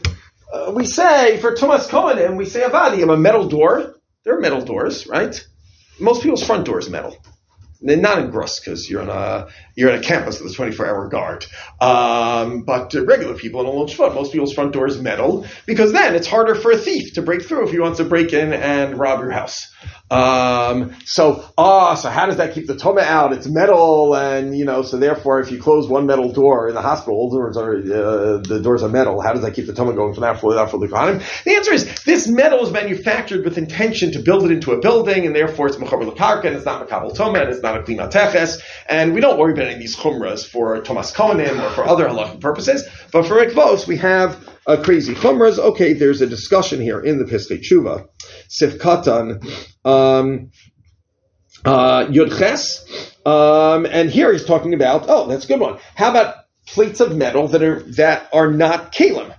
uh, 0.53 0.71
we 0.75 0.85
say, 0.85 1.37
for 1.37 1.55
Tumas 1.55 1.89
Kohanim, 1.89 2.37
we 2.37 2.45
say 2.45 2.61
avadim, 2.61 3.11
a 3.11 3.17
metal 3.17 3.47
door. 3.47 3.95
There 4.23 4.37
are 4.37 4.41
metal 4.41 4.61
doors, 4.61 5.07
right? 5.07 5.35
Most 5.99 6.21
people's 6.21 6.45
front 6.45 6.65
door 6.65 6.79
is 6.79 6.89
metal. 6.89 7.17
Not 7.81 8.19
in 8.19 8.31
Grus 8.31 8.59
because 8.59 8.89
you're 8.89 9.01
on 9.01 9.09
a 9.09 9.47
you're 9.75 9.91
on 9.91 9.99
a 9.99 10.01
campus 10.01 10.41
with 10.41 10.51
a 10.51 10.55
24 10.55 10.85
hour 10.85 11.07
guard. 11.07 11.45
Um, 11.79 12.63
but 12.63 12.93
uh, 12.93 13.05
regular 13.05 13.35
people 13.35 13.61
in 13.61 13.67
Alon 13.67 13.87
Shvut, 13.87 14.13
most 14.13 14.33
people's 14.33 14.53
front 14.53 14.73
door 14.73 14.87
is 14.87 15.01
metal 15.01 15.45
because 15.65 15.93
then 15.93 16.13
it's 16.15 16.27
harder 16.27 16.55
for 16.55 16.71
a 16.71 16.77
thief 16.77 17.13
to 17.13 17.21
break 17.21 17.43
through 17.43 17.65
if 17.65 17.71
he 17.71 17.79
wants 17.79 17.99
to 17.99 18.03
break 18.03 18.33
in 18.33 18.51
and 18.51 18.99
rob 18.99 19.21
your 19.21 19.31
house. 19.31 19.73
Um, 20.11 20.95
so 21.05 21.45
ah, 21.57 21.93
so 21.93 22.09
how 22.09 22.25
does 22.25 22.37
that 22.37 22.53
keep 22.53 22.65
the 22.65 22.75
toma 22.75 23.01
out? 23.01 23.31
It's 23.31 23.47
metal, 23.47 24.15
and 24.15 24.57
you 24.57 24.65
know, 24.65 24.81
so 24.81 24.97
therefore, 24.97 25.39
if 25.39 25.51
you 25.51 25.61
close 25.61 25.87
one 25.87 26.07
metal 26.07 26.31
door 26.31 26.67
in 26.67 26.73
the 26.73 26.81
hospital, 26.81 27.15
all 27.15 27.29
doors 27.29 27.57
are 27.57 27.75
uh, 27.75 28.37
the 28.41 28.59
doors 28.63 28.81
are 28.81 28.89
metal. 28.89 29.21
How 29.21 29.33
does 29.33 29.43
that 29.43 29.53
keep 29.53 29.67
the 29.67 29.73
toma 29.73 29.93
going 29.93 30.13
from 30.15 30.21
that 30.21 30.39
for 30.39 30.53
the 30.53 31.23
The 31.45 31.55
answer 31.55 31.73
is 31.73 32.03
this 32.05 32.27
metal 32.27 32.65
is 32.65 32.71
manufactured 32.71 33.45
with 33.45 33.57
intention 33.57 34.11
to 34.13 34.19
build 34.19 34.45
it 34.45 34.51
into 34.51 34.71
a 34.71 34.79
building, 34.79 35.27
and 35.27 35.35
therefore 35.35 35.67
it's 35.67 35.77
mechaber 35.77 36.09
lekarka, 36.09 36.45
and 36.45 36.55
it's 36.55 36.65
not 36.65 36.87
makabel 36.87 37.15
toma, 37.15 37.41
and 37.41 37.49
it's 37.49 37.61
not 37.61 37.77
a 37.77 37.83
klimateches, 37.83 38.61
and 38.87 39.13
we 39.13 39.21
don't 39.21 39.37
worry 39.37 39.53
about 39.53 39.65
any 39.65 39.75
of 39.75 39.79
these 39.79 39.95
chumras 39.95 40.45
for 40.45 40.81
Tumas 40.81 41.13
Kohanim 41.13 41.63
or 41.63 41.69
for 41.71 41.87
other 41.87 42.07
halachic 42.07 42.41
purposes. 42.41 42.87
But 43.11 43.27
for 43.27 43.35
mikvos, 43.35 43.85
we 43.85 43.97
have 43.97 44.43
uh, 44.65 44.77
crazy 44.83 45.13
chumras. 45.15 45.57
Okay, 45.57 45.93
there's 45.93 46.21
a 46.21 46.27
discussion 46.27 46.81
here 46.81 46.99
in 46.99 47.17
the 47.17 47.25
Pischei 47.25 47.59
Teshuva. 47.59 48.07
Sif 48.47 48.77
Katan, 48.77 49.43
um, 49.89 50.51
uh, 51.65 52.05
um, 53.25 53.85
and 53.85 54.09
here 54.09 54.31
he's 54.31 54.45
talking 54.45 54.73
about, 54.73 55.05
oh, 55.07 55.27
that's 55.27 55.45
a 55.45 55.47
good 55.47 55.59
one. 55.59 55.79
How 55.95 56.09
about 56.09 56.35
plates 56.67 56.99
of 56.99 57.15
metal 57.15 57.47
that 57.49 57.63
are, 57.63 57.81
that 57.93 58.29
are 58.33 58.51
not 58.51 58.91
kalim? 58.93 59.35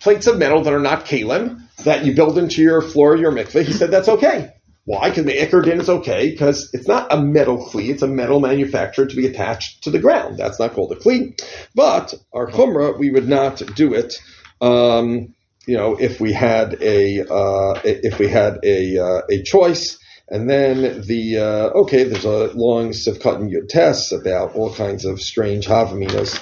Plates 0.00 0.26
of 0.26 0.38
metal 0.38 0.62
that 0.62 0.72
are 0.72 0.80
not 0.80 1.04
kalim, 1.04 1.60
that 1.84 2.04
you 2.04 2.14
build 2.14 2.38
into 2.38 2.62
your 2.62 2.80
floor 2.80 3.16
your 3.16 3.32
mikveh, 3.32 3.64
he 3.64 3.72
said 3.72 3.90
that's 3.90 4.08
okay. 4.08 4.52
Why? 4.84 5.10
Because 5.10 5.26
the 5.26 5.36
Iker 5.36 5.62
din 5.62 5.80
is 5.80 5.88
okay, 5.88 6.30
because 6.30 6.70
it's 6.72 6.88
not 6.88 7.12
a 7.12 7.20
metal 7.20 7.58
kli, 7.58 7.90
it's 7.90 8.02
a 8.02 8.08
metal 8.08 8.40
manufactured 8.40 9.10
to 9.10 9.16
be 9.16 9.26
attached 9.26 9.84
to 9.84 9.90
the 9.90 9.98
ground. 9.98 10.38
That's 10.38 10.58
not 10.58 10.72
called 10.72 10.92
a 10.92 10.96
kli. 10.96 11.40
But 11.74 12.14
our 12.32 12.50
chumrah, 12.50 12.98
we 12.98 13.10
would 13.10 13.28
not 13.28 13.62
do 13.76 13.94
it. 13.94 14.14
Um, 14.60 15.34
you 15.66 15.76
know, 15.76 15.96
if 15.98 16.20
we 16.20 16.32
had 16.32 16.82
a 16.82 17.20
uh, 17.20 17.80
if 17.84 18.18
we 18.18 18.28
had 18.28 18.58
a 18.64 18.98
uh, 18.98 19.22
a 19.30 19.42
choice, 19.42 19.98
and 20.28 20.48
then 20.48 21.02
the 21.02 21.38
uh, 21.38 21.78
okay, 21.80 22.04
there's 22.04 22.24
a 22.24 22.52
long 22.54 22.90
sivkut 22.90 23.36
and 23.36 23.52
yud 23.52 23.68
test 23.68 24.12
about 24.12 24.54
all 24.54 24.72
kinds 24.72 25.04
of 25.04 25.20
strange 25.20 25.66
havaminas 25.66 26.38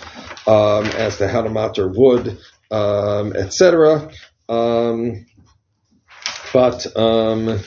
um, 0.47 0.87
as 0.93 1.19
to 1.19 1.29
how 1.29 1.43
to 1.43 1.51
matter 1.51 1.89
wood, 1.89 2.39
um, 2.71 3.35
etc. 3.35 4.11
Um, 4.49 5.27
but 6.53 6.87
um, 6.97 7.61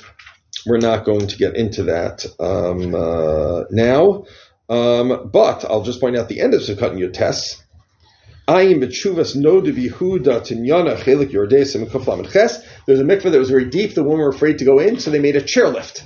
we're 0.65 0.77
not 0.77 1.05
going 1.05 1.27
to 1.27 1.37
get 1.37 1.55
into 1.55 1.83
that 1.83 2.25
um, 2.39 2.95
uh, 2.95 3.65
now. 3.71 4.25
Um, 4.69 5.29
but 5.31 5.65
I'll 5.65 5.83
just 5.83 5.99
point 5.99 6.15
out 6.15 6.29
the 6.29 6.39
end 6.39 6.53
of 6.53 6.61
sivkut 6.61 6.91
and 6.91 6.99
yud 6.99 7.13
test. 7.13 7.61
And. 12.19 12.65
There's 12.85 12.99
a 12.99 13.03
mikveh 13.03 13.31
that 13.31 13.39
was 13.39 13.49
very 13.49 13.69
deep. 13.69 13.95
The 13.95 14.03
women 14.03 14.19
were 14.19 14.29
afraid 14.29 14.57
to 14.59 14.65
go 14.65 14.79
in, 14.79 14.99
so 14.99 15.11
they 15.11 15.19
made 15.19 15.35
a 15.35 15.41
chairlift. 15.41 16.03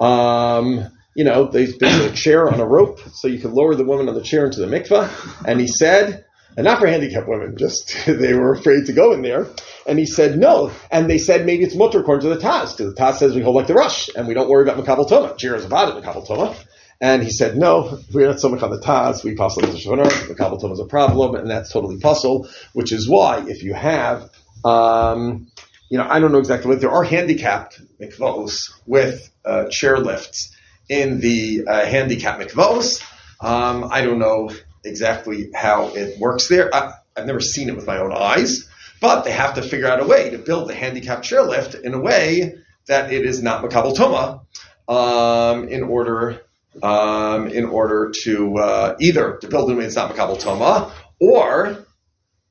Um, 0.00 0.88
you 1.14 1.24
know, 1.24 1.50
they 1.50 1.66
built 1.66 2.10
a 2.10 2.12
chair 2.12 2.48
on 2.48 2.60
a 2.60 2.66
rope 2.66 3.00
so 3.12 3.28
you 3.28 3.38
could 3.38 3.52
lower 3.52 3.74
the 3.74 3.84
woman 3.84 4.08
on 4.08 4.14
the 4.14 4.22
chair 4.22 4.44
into 4.46 4.60
the 4.60 4.66
mikveh. 4.66 5.44
And 5.46 5.60
he 5.60 5.66
said, 5.66 6.24
and 6.56 6.64
not 6.64 6.78
for 6.78 6.86
handicapped 6.86 7.28
women, 7.28 7.56
just 7.56 7.94
they 8.06 8.34
were 8.34 8.52
afraid 8.52 8.86
to 8.86 8.92
go 8.92 9.12
in 9.12 9.22
there. 9.22 9.46
And 9.86 9.98
he 9.98 10.06
said 10.06 10.38
no. 10.38 10.70
And 10.90 11.08
they 11.08 11.18
said 11.18 11.46
maybe 11.46 11.64
it's 11.64 11.74
mutter 11.74 12.00
according 12.00 12.28
to 12.28 12.34
the 12.34 12.40
Taz, 12.40 12.76
because 12.76 12.94
the 12.94 13.00
Taz 13.00 13.14
says 13.14 13.34
we 13.34 13.42
hold 13.42 13.56
like 13.56 13.66
the 13.66 13.74
Rosh 13.74 14.08
and 14.14 14.28
we 14.28 14.34
don't 14.34 14.48
worry 14.48 14.62
about 14.62 14.82
Makabal 14.82 15.08
Toma. 15.08 15.34
Chair 15.36 15.56
is 15.56 15.64
it, 15.64 15.70
Makabal 15.70 16.26
Toma. 16.26 16.54
And 17.02 17.24
he 17.24 17.30
said, 17.30 17.58
no, 17.58 17.98
we're 18.14 18.28
not 18.28 18.38
so 18.38 18.48
much 18.48 18.62
on 18.62 18.70
the 18.70 18.78
Taz, 18.78 19.24
we 19.24 19.34
pass 19.34 19.58
on 19.58 19.68
the 19.68 19.76
Shavanar, 19.76 20.28
the 20.28 20.36
Kabbalah 20.36 20.72
is 20.72 20.78
a 20.78 20.84
problem, 20.84 21.34
and 21.34 21.50
that's 21.50 21.72
totally 21.72 21.98
puzzle, 21.98 22.48
which 22.74 22.92
is 22.92 23.08
why 23.08 23.44
if 23.48 23.64
you 23.64 23.74
have, 23.74 24.30
um, 24.64 25.48
you 25.90 25.98
know, 25.98 26.06
I 26.08 26.20
don't 26.20 26.30
know 26.30 26.38
exactly 26.38 26.68
what, 26.68 26.80
there 26.80 26.92
are 26.92 27.02
handicapped 27.02 27.82
mikvos 28.00 28.70
with 28.86 29.28
uh, 29.44 29.64
chair 29.68 29.98
lifts 29.98 30.56
in 30.88 31.18
the 31.18 31.64
uh, 31.66 31.84
handicapped 31.84 32.40
mikvos. 32.40 33.02
Um, 33.40 33.88
I 33.90 34.02
don't 34.02 34.20
know 34.20 34.52
exactly 34.84 35.50
how 35.52 35.88
it 35.88 36.20
works 36.20 36.46
there. 36.46 36.72
I, 36.72 36.92
I've 37.16 37.26
never 37.26 37.40
seen 37.40 37.68
it 37.68 37.74
with 37.74 37.86
my 37.88 37.98
own 37.98 38.12
eyes, 38.12 38.68
but 39.00 39.24
they 39.24 39.32
have 39.32 39.54
to 39.54 39.62
figure 39.62 39.88
out 39.88 39.98
a 39.98 40.06
way 40.06 40.30
to 40.30 40.38
build 40.38 40.68
the 40.68 40.74
handicapped 40.74 41.24
chairlift 41.24 41.80
in 41.80 41.94
a 41.94 42.00
way 42.00 42.54
that 42.86 43.12
it 43.12 43.26
is 43.26 43.42
not 43.42 43.64
makabel 43.64 43.96
toma, 43.96 44.42
um, 44.88 45.68
in 45.68 45.82
order 45.82 46.42
um, 46.82 47.48
in 47.48 47.66
order 47.66 48.12
to 48.24 48.56
uh, 48.56 48.96
either 49.00 49.38
to 49.38 49.48
build 49.48 49.68
in 49.70 49.76
a 49.76 49.78
way 49.78 49.84
that's 49.84 49.96
not 49.96 50.14
makabel 50.14 50.38
toma, 50.38 50.92
or 51.20 51.84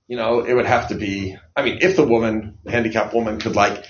you 0.07 0.17
know 0.17 0.41
it 0.41 0.53
would 0.53 0.65
have 0.65 0.89
to 0.89 0.95
be. 0.95 1.37
I 1.55 1.63
mean, 1.63 1.79
if 1.81 1.95
the 1.95 2.05
woman, 2.05 2.57
the 2.63 2.71
handicapped 2.71 3.13
woman, 3.13 3.39
could 3.39 3.55
like 3.55 3.85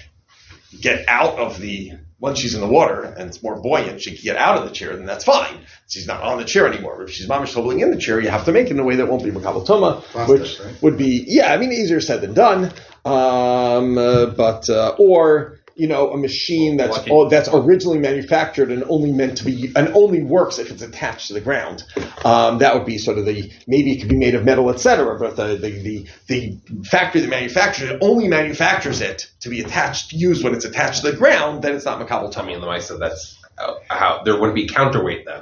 get 0.79 1.05
out 1.07 1.37
of 1.37 1.59
the 1.59 1.91
once 2.21 2.39
she's 2.39 2.53
in 2.53 2.61
the 2.61 2.67
water 2.67 3.01
and 3.01 3.27
it's 3.27 3.41
more 3.41 3.59
buoyant, 3.59 3.99
she 3.99 4.15
can 4.15 4.23
get 4.23 4.37
out 4.37 4.55
of 4.59 4.63
the 4.63 4.69
chair, 4.69 4.95
then 4.95 5.07
that's 5.07 5.23
fine. 5.23 5.57
She's 5.89 6.05
not 6.05 6.21
on 6.21 6.37
the 6.37 6.45
chair 6.45 6.71
anymore. 6.71 6.97
But 6.97 7.09
if 7.09 7.15
she's 7.15 7.27
mamish 7.27 7.53
holding 7.53 7.79
in 7.79 7.89
the 7.89 7.97
chair, 7.97 8.21
you 8.21 8.29
have 8.29 8.45
to 8.45 8.51
make 8.51 8.67
it 8.67 8.73
in 8.73 8.79
a 8.79 8.83
way 8.83 8.97
that 8.97 9.07
won't 9.07 9.23
be 9.23 9.31
makabel 9.31 9.65
toma, 9.65 10.03
which 10.27 10.59
right? 10.59 10.81
would 10.83 10.97
be 10.97 11.25
yeah. 11.27 11.51
I 11.51 11.57
mean, 11.57 11.71
easier 11.71 11.99
said 11.99 12.21
than 12.21 12.33
done. 12.33 12.71
Um, 13.03 13.97
uh, 13.97 14.27
but 14.27 14.69
uh, 14.69 14.95
or 14.99 15.60
you 15.81 15.87
know, 15.87 16.11
a 16.11 16.17
machine 16.17 16.77
that's 16.77 16.99
oh, 17.09 17.27
that's 17.27 17.49
originally 17.51 17.97
manufactured 17.97 18.71
and 18.71 18.83
only 18.87 19.11
meant 19.11 19.39
to 19.39 19.45
be 19.45 19.73
and 19.75 19.87
only 19.95 20.21
works 20.21 20.59
if 20.59 20.69
it's 20.69 20.83
attached 20.83 21.29
to 21.29 21.33
the 21.33 21.41
ground. 21.41 21.83
Um, 22.23 22.59
that 22.59 22.75
would 22.75 22.85
be 22.85 22.99
sort 22.99 23.17
of 23.17 23.25
the 23.25 23.51
maybe 23.65 23.93
it 23.93 23.99
could 23.99 24.07
be 24.07 24.15
made 24.15 24.35
of 24.35 24.45
metal, 24.45 24.69
etc. 24.69 25.17
But 25.17 25.37
the, 25.37 25.55
the 25.55 25.71
the 25.81 26.07
the 26.27 26.83
factory 26.83 27.21
that 27.21 27.31
manufactures 27.31 27.89
it 27.89 27.97
only 27.99 28.27
manufactures 28.27 29.01
it 29.01 29.31
to 29.39 29.49
be 29.49 29.61
attached, 29.61 30.13
used 30.13 30.43
when 30.43 30.53
it's 30.53 30.65
attached 30.65 31.01
to 31.01 31.09
the 31.09 31.17
ground. 31.17 31.63
Then 31.63 31.73
it's 31.73 31.85
not 31.85 31.99
makabel 31.99 32.31
Tummy 32.31 32.53
and 32.53 32.61
the 32.61 32.67
mice, 32.67 32.87
so 32.87 32.99
that's 32.99 33.41
uh, 33.57 33.73
how 33.89 34.21
there 34.23 34.35
wouldn't 34.35 34.53
be 34.53 34.67
counterweight 34.67 35.25
then. 35.25 35.41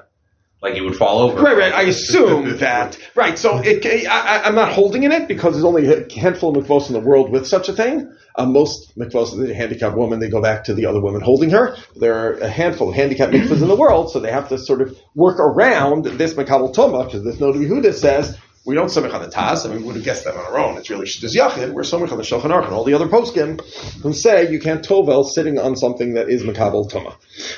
Like 0.61 0.75
it 0.75 0.81
would 0.81 0.97
fall 0.97 1.19
over. 1.19 1.41
Right, 1.41 1.57
right. 1.57 1.73
I 1.73 1.83
assume 1.83 2.57
that. 2.57 2.97
Right. 3.15 3.39
So 3.39 3.59
it, 3.63 3.85
I, 4.07 4.43
I'm 4.43 4.55
not 4.55 4.73
holding 4.73 5.03
in 5.03 5.11
it 5.11 5.27
because 5.27 5.53
there's 5.53 5.63
only 5.63 5.87
a 5.87 6.19
handful 6.19 6.55
of 6.57 6.65
mikvos 6.65 6.87
in 6.87 6.93
the 6.93 6.99
world 6.99 7.31
with 7.31 7.47
such 7.47 7.69
a 7.69 7.73
thing. 7.73 8.13
Uh, 8.35 8.45
most 8.45 8.97
mikvos, 8.97 9.37
the 9.37 9.53
handicapped 9.53 9.95
woman, 9.95 10.19
they 10.19 10.29
go 10.29 10.41
back 10.41 10.65
to 10.65 10.73
the 10.73 10.85
other 10.85 11.01
woman 11.01 11.21
holding 11.21 11.49
her. 11.51 11.75
There 11.95 12.13
are 12.13 12.33
a 12.33 12.49
handful 12.49 12.89
of 12.89 12.95
handicapped 12.95 13.33
mikvos 13.33 13.61
in 13.61 13.67
the 13.69 13.75
world, 13.75 14.11
so 14.11 14.19
they 14.19 14.31
have 14.31 14.49
to 14.49 14.57
sort 14.57 14.81
of 14.81 14.97
work 15.15 15.39
around 15.39 16.03
this 16.05 16.33
makabel 16.33 16.73
toma 16.73 17.05
because 17.05 17.23
this 17.23 17.37
Noda 17.37 17.55
Yehuda 17.55 17.93
says 17.93 18.37
we 18.69 18.75
don't 18.75 18.89
samich 18.89 19.11
on 19.11 19.21
the 19.21 19.27
Taz. 19.27 19.67
Mean, 19.67 19.79
we 19.79 19.83
would 19.83 19.95
have 19.95 20.05
guessed 20.05 20.25
that 20.25 20.35
on 20.35 20.45
our 20.45 20.59
own. 20.59 20.77
It's 20.77 20.91
really 20.91 21.07
Shittas 21.07 21.35
Yachid. 21.35 21.71
We're 21.71 21.81
samich 21.81 22.11
on 22.11 22.19
the 22.19 22.23
Shulchan 22.23 22.51
Aruch 22.51 22.65
and 22.65 22.73
all 22.73 22.83
the 22.83 22.93
other 22.93 23.07
poskim 23.07 23.59
who 24.03 24.13
say 24.13 24.51
you 24.51 24.59
can't 24.59 24.87
tovel 24.87 25.25
sitting 25.25 25.57
on 25.57 25.75
something 25.75 26.13
that 26.13 26.29
is 26.29 26.43
makabel 26.43 26.87
toma. 26.87 27.17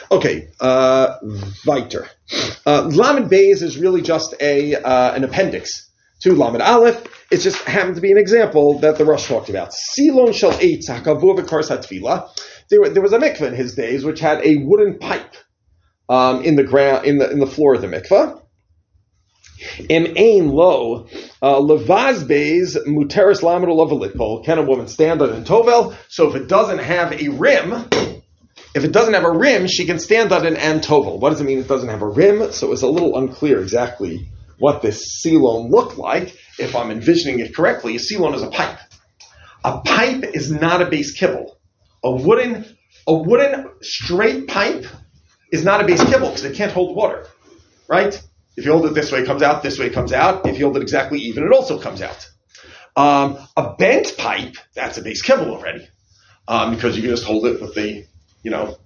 Okay, 0.09 0.47
uh, 0.62 1.18
weiter. 1.66 2.07
Uh, 2.66 2.84
Lamed 2.84 3.30
Bays 3.30 3.62
is 3.62 3.78
really 3.78 4.01
just 4.01 4.36
a 4.39 4.76
uh, 4.76 5.14
an 5.14 5.26
appendix 5.26 5.89
to 6.22 6.34
Lamed 6.34 6.62
Aleph. 6.62 7.05
It 7.30 7.39
just 7.39 7.62
happened 7.64 7.95
to 7.95 8.01
be 8.01 8.12
an 8.12 8.18
example 8.18 8.80
that 8.80 8.97
the 8.97 9.03
Rosh 9.03 9.28
talked 9.28 9.49
about. 9.49 9.74
Silon 9.74 10.32
shel 10.32 10.53
eitz 10.53 10.88
hakavur 10.88 11.38
v'kars. 11.38 11.68
There, 12.70 12.89
there 12.89 13.03
was 13.03 13.12
a 13.12 13.20
mikveh 13.20 13.49
in 13.49 13.53
his 13.53 13.76
days 13.76 14.05
which 14.05 14.22
had 14.22 14.45
a 14.45 14.55
wooden 14.64 14.97
pipe 14.97 15.36
um, 16.07 16.41
in 16.45 16.55
the 16.55 16.64
ground 16.64 17.05
in 17.05 17.18
the 17.18 17.30
in 17.30 17.39
the 17.39 17.47
floor 17.47 17.76
of 17.76 17.82
the 17.82 17.88
mikveh. 17.88 18.41
Im 19.89 20.14
ein 20.18 20.49
lo 20.49 21.07
uh, 21.41 21.59
levaz 21.59 22.26
beis 22.28 22.78
muteris 22.88 23.43
lamed 23.43 23.68
olavelitpol. 23.68 24.43
Can 24.45 24.57
a 24.57 24.64
woman 24.64 24.88
stand 24.88 25.22
on 25.22 25.30
a 25.30 25.41
tovel? 25.41 25.95
So 26.07 26.30
if 26.30 26.36
it 26.36 26.47
doesn't 26.47 26.80
have 26.80 27.14
a 27.14 27.30
rim, 27.30 27.88
if 28.74 28.84
it 28.84 28.91
doesn't 28.91 29.14
have 29.14 29.26
a 29.26 29.32
rim, 29.32 29.68
she 29.68 29.86
can 29.86 29.99
stand 29.99 30.32
on 30.32 30.45
an 30.45 30.55
antovel. 30.55 31.20
What 31.20 31.32
does 31.32 31.41
it 31.41 31.43
mean 31.43 31.59
it 31.59 31.68
doesn't 31.68 31.89
have 31.89 32.01
a 32.01 32.07
rim? 32.07 32.51
So 32.51 32.72
it's 32.72 32.82
a 32.82 32.88
little 32.88 33.18
unclear 33.18 33.62
exactly 33.62 34.30
what 34.57 34.82
this 34.82 35.22
silon 35.22 35.70
looked 35.70 35.97
like. 35.97 36.36
If 36.57 36.76
I'm 36.76 36.91
envisioning 36.91 37.39
it 37.39 37.55
correctly, 37.55 37.95
a 37.95 37.99
silon 37.99 38.34
is 38.34 38.43
a 38.43 38.49
pipe. 38.49 38.80
A 39.64 39.82
pipe 39.82 40.24
is 40.34 40.51
not 40.51 40.82
a 40.82 40.86
base 40.86 41.12
kibble. 41.14 41.57
A 42.03 42.12
wooden, 42.12 42.66
a 43.07 43.14
wooden 43.14 43.70
straight 43.82 44.47
pipe 44.47 44.86
is 45.51 45.64
not 45.64 45.82
a 45.82 45.88
base 45.88 46.03
kibble 46.03 46.30
because 46.30 46.45
it 46.45 46.55
can't 46.55 46.72
hold 46.72 46.95
water, 46.95 47.28
right? 47.88 48.22
If 48.58 48.66
you 48.66 48.72
hold 48.72 48.86
it 48.86 48.93
this 48.93 49.12
way, 49.12 49.20
it 49.20 49.26
comes 49.26 49.41
out. 49.41 49.64
This 49.64 49.80
way, 49.80 49.88
it 49.88 49.93
comes 49.93 50.14
out. 50.14 50.45
If 50.45 50.60
you 50.60 50.66
hold 50.66 50.78
it 50.78 50.84
exactly 50.84 51.20
even, 51.20 51.43
it 51.43 51.52
also 51.52 51.80
comes 51.80 52.02
out. 52.02 52.30
Um, 52.95 53.38
a 53.56 53.74
bent 53.76 54.18
pipe, 54.18 54.56
that's 54.76 54.97
a 54.97 55.02
base 55.02 55.22
kibble 55.22 55.52
already, 55.52 55.88
um, 56.47 56.76
because 56.76 56.95
you 56.95 57.02
can 57.02 57.12
just 57.12 57.24
hold 57.24 57.45
it 57.45 57.62
with 57.62 57.74
the, 57.76 58.06
you 58.43 58.52
know, 58.52 58.78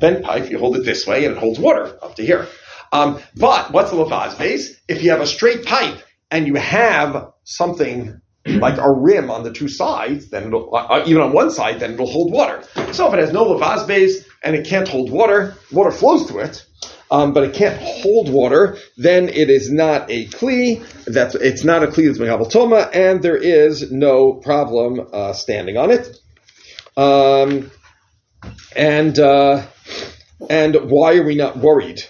bent 0.00 0.24
pipe. 0.24 0.50
You 0.50 0.58
hold 0.58 0.76
it 0.76 0.84
this 0.84 1.06
way, 1.06 1.24
and 1.24 1.36
it 1.36 1.38
holds 1.38 1.60
water 1.60 1.96
up 2.02 2.16
to 2.16 2.26
here. 2.26 2.48
Um, 2.92 3.20
but 3.36 3.72
what's 3.72 3.90
the 3.90 3.96
lavaz 3.96 4.36
base? 4.36 4.80
If 4.88 5.02
you 5.02 5.10
have 5.10 5.20
a 5.20 5.26
straight 5.26 5.64
pipe 5.64 6.02
and 6.30 6.46
you 6.46 6.56
have 6.56 7.32
something 7.44 8.20
like 8.44 8.76
a 8.78 8.90
rim 8.90 9.30
on 9.30 9.44
the 9.44 9.52
two 9.52 9.68
sides, 9.68 10.28
then 10.30 10.48
it'll, 10.48 10.74
uh, 10.74 11.04
even 11.06 11.22
on 11.22 11.32
one 11.32 11.50
side, 11.50 11.78
then 11.80 11.92
it'll 11.92 12.10
hold 12.10 12.32
water. 12.32 12.62
So 12.92 13.06
if 13.06 13.14
it 13.14 13.20
has 13.20 13.32
no 13.32 13.44
lavaz 13.44 13.86
base 13.86 14.26
and 14.42 14.56
it 14.56 14.66
can't 14.66 14.88
hold 14.88 15.10
water, 15.10 15.56
water 15.70 15.92
flows 15.92 16.26
to 16.26 16.38
it, 16.40 16.66
um, 17.12 17.34
but 17.34 17.44
it 17.44 17.54
can't 17.54 17.78
hold 17.78 18.32
water, 18.32 18.78
then 18.96 19.28
it 19.28 19.50
is 19.50 19.70
not 19.70 20.10
a 20.10 20.26
kli. 20.28 20.82
That's 21.04 21.34
it's 21.34 21.62
not 21.62 21.84
a 21.84 21.88
kli 21.88 22.06
that's 22.06 22.18
mekabel 22.18 22.50
toma, 22.50 22.88
and 22.92 23.22
there 23.22 23.36
is 23.36 23.92
no 23.92 24.32
problem 24.32 25.08
uh, 25.12 25.34
standing 25.34 25.76
on 25.76 25.90
it. 25.90 26.08
Um, 26.96 27.70
and 28.74 29.18
uh, 29.18 29.66
and 30.48 30.74
why 30.74 31.16
are 31.16 31.26
we 31.26 31.34
not 31.34 31.58
worried 31.58 32.02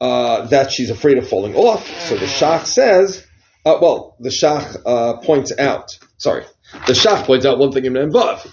uh, 0.00 0.46
that 0.46 0.70
she's 0.70 0.90
afraid 0.90 1.18
of 1.18 1.28
falling 1.28 1.56
off? 1.56 1.84
So 2.02 2.16
the 2.16 2.26
Shach 2.26 2.66
says, 2.66 3.26
uh, 3.66 3.78
well, 3.82 4.16
the 4.20 4.28
Shach 4.30 4.76
uh, 4.86 5.16
points 5.16 5.52
out. 5.58 5.98
Sorry, 6.18 6.44
the 6.86 6.92
Shach 6.92 7.24
points 7.24 7.44
out 7.44 7.58
one 7.58 7.72
thing 7.72 7.86
in 7.86 7.92
Vav 7.92 8.48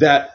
that 0.00 0.32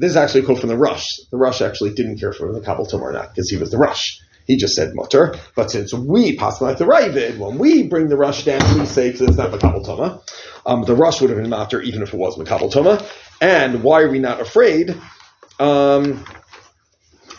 this 0.00 0.10
is 0.10 0.16
actually 0.16 0.40
a 0.40 0.44
quote 0.46 0.58
from 0.58 0.70
the 0.70 0.76
Rosh. 0.76 1.06
The 1.30 1.38
Rosh 1.38 1.62
actually 1.62 1.94
didn't 1.94 2.18
care 2.18 2.32
for 2.32 2.52
the 2.52 2.60
Kabbalah 2.60 2.88
or 3.00 3.12
not 3.12 3.28
because 3.28 3.48
he 3.48 3.56
was 3.56 3.70
the 3.70 3.78
Rosh. 3.78 4.18
He 4.46 4.56
just 4.56 4.74
said 4.74 4.94
mutter. 4.94 5.34
But 5.54 5.70
since 5.70 5.92
we 5.92 6.36
pass 6.36 6.60
like 6.60 6.78
the 6.78 6.84
Ravid, 6.84 7.38
when 7.38 7.58
we 7.58 7.82
bring 7.82 8.08
the 8.08 8.16
Rosh 8.16 8.44
down, 8.44 8.78
we 8.78 8.86
say 8.86 9.10
because 9.10 9.28
it's 9.28 9.36
not 9.36 9.50
Makabal 9.50 9.84
Toma. 9.84 10.22
Um, 10.64 10.84
the 10.84 10.94
Rosh 10.94 11.20
would 11.20 11.30
have 11.30 11.38
been 11.38 11.50
mutter 11.50 11.80
even 11.80 12.02
if 12.02 12.14
it 12.14 12.16
was 12.16 12.36
Makabal 12.36 12.72
Toma. 12.72 13.04
And 13.40 13.82
why 13.82 14.02
are 14.02 14.10
we 14.10 14.18
not 14.18 14.40
afraid? 14.40 14.90
Um, 15.58 16.24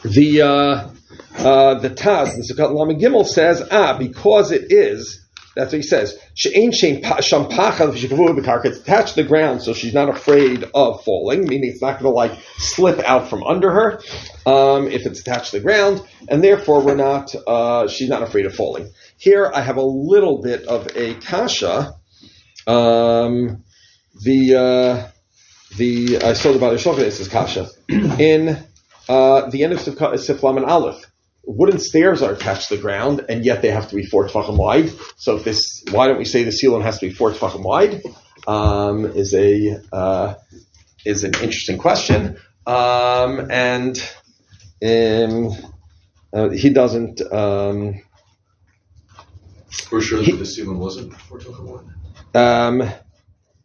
the 0.03 0.41
uh, 0.41 0.89
uh, 1.37 1.75
the 1.75 1.89
Taz, 1.89 2.35
the 2.35 2.53
Sukkot 2.53 2.73
Lama 2.73 2.93
Gimel 2.93 3.25
says, 3.25 3.65
ah, 3.71 3.97
because 3.97 4.51
it 4.51 4.71
is. 4.71 5.26
That's 5.57 5.73
what 5.73 5.81
he 5.81 5.87
says. 5.87 6.17
She'ain 6.35 6.71
shein 6.71 7.01
pa- 7.01 7.21
sham 7.21 7.45
pachal 7.45 7.91
v'shikavu 7.91 8.39
b'karka. 8.39 8.65
It's 8.65 8.77
attached 8.77 9.15
to 9.15 9.23
the 9.23 9.27
ground, 9.27 9.63
so 9.63 9.73
she's 9.73 9.93
not 9.93 10.07
afraid 10.07 10.63
of 10.75 11.03
falling. 11.03 11.45
Meaning, 11.47 11.71
it's 11.71 11.81
not 11.81 11.99
going 11.99 12.11
to 12.11 12.15
like 12.15 12.31
slip 12.57 12.99
out 12.99 13.27
from 13.27 13.43
under 13.43 13.71
her 13.71 14.01
um, 14.45 14.87
if 14.87 15.05
it's 15.05 15.19
attached 15.19 15.51
to 15.51 15.57
the 15.57 15.63
ground, 15.63 16.01
and 16.29 16.43
therefore 16.43 16.81
we're 16.81 16.95
not. 16.95 17.33
Uh, 17.47 17.87
she's 17.87 18.09
not 18.09 18.21
afraid 18.21 18.45
of 18.45 18.55
falling. 18.55 18.89
Here, 19.17 19.51
I 19.53 19.61
have 19.61 19.77
a 19.77 19.81
little 19.81 20.41
bit 20.41 20.63
of 20.65 20.87
a 20.95 21.15
kasha. 21.15 21.93
Um, 22.67 23.63
the 24.23 24.55
uh, 24.55 25.07
the 25.77 26.19
I 26.23 26.33
saw 26.33 26.53
the 26.53 26.59
Bali 26.59 26.77
Shulchan 26.77 27.11
says 27.11 27.27
kasha 27.27 27.67
in 27.89 28.63
uh, 29.09 29.49
the 29.49 29.63
end 29.63 29.73
of 29.73 29.81
Sif 29.81 29.97
Sif 30.19 30.43
Laman 30.43 30.65
Aleph. 30.65 31.03
Wooden 31.49 31.79
stairs 31.79 32.21
are 32.21 32.33
attached 32.33 32.67
to 32.67 32.75
the 32.75 32.81
ground, 32.81 33.25
and 33.29 33.45
yet 33.45 33.61
they 33.61 33.71
have 33.71 33.87
to 33.89 33.95
be 33.95 34.03
four 34.05 34.27
tefachim 34.27 34.57
wide. 34.57 34.91
So, 35.15 35.37
if 35.37 35.45
this, 35.45 35.81
why 35.91 36.07
don't 36.07 36.17
we 36.17 36.25
say 36.25 36.43
the 36.43 36.51
ceiling 36.51 36.81
has 36.83 36.99
to 36.99 37.07
be 37.07 37.13
four 37.13 37.31
tefachim 37.31 37.63
wide? 37.63 38.01
Um, 38.47 39.05
is 39.05 39.33
a 39.33 39.81
uh, 39.93 40.35
is 41.05 41.23
an 41.23 41.33
interesting 41.35 41.77
question, 41.77 42.37
um, 42.65 43.47
and 43.49 43.97
um, 44.85 45.51
uh, 46.33 46.49
he 46.49 46.69
doesn't. 46.69 47.21
Um, 47.31 48.01
We're 49.91 50.01
sure 50.01 50.21
He- 50.21 50.31
that 50.31 50.37
the 50.37 50.45
ceiling 50.45 50.79
wasn't 50.79 51.13
four 51.21 51.39
token 51.39 51.65
one. 51.65 51.93
um, 52.35 52.81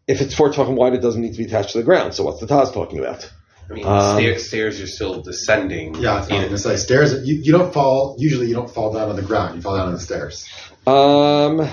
if 0.07 0.21
it's 0.21 0.35
four 0.35 0.51
tefachim 0.53 0.75
wide, 0.77 0.95
it 0.95 1.01
doesn't 1.03 1.21
need 1.21 1.33
to 1.33 1.39
be 1.39 1.45
attached 1.45 1.71
to 1.73 1.79
the 1.79 1.85
ground. 1.85 2.15
So, 2.15 2.25
what's 2.25 2.41
the 2.41 2.47
Taz 2.47 2.73
talking 2.73 2.99
about? 3.01 3.29
I 3.71 3.75
mean, 3.75 3.87
Um, 3.87 4.17
stairs, 4.19 4.49
stairs 4.49 4.81
are 4.81 4.87
still 4.87 5.23
descending. 5.23 5.95
Yeah, 5.95 6.19
it's 6.21 6.29
You 6.29 6.35
not 6.35 6.41
know, 6.43 6.49
going 6.49 6.51
to 6.51 6.59
say 6.59 6.77
stairs. 6.77 7.27
You, 7.27 7.37
you 7.37 7.53
don't 7.53 7.73
fall. 7.73 8.17
Usually, 8.19 8.47
you 8.49 8.55
don't 8.55 8.71
fall 8.71 8.93
down 8.93 9.09
on 9.09 9.17
the 9.17 9.23
ground. 9.23 9.57
You 9.57 9.63
fall 9.63 9.77
down 9.77 9.89
on 9.89 9.95
the 9.95 10.01
stairs. 10.01 10.47
Um, 10.87 11.69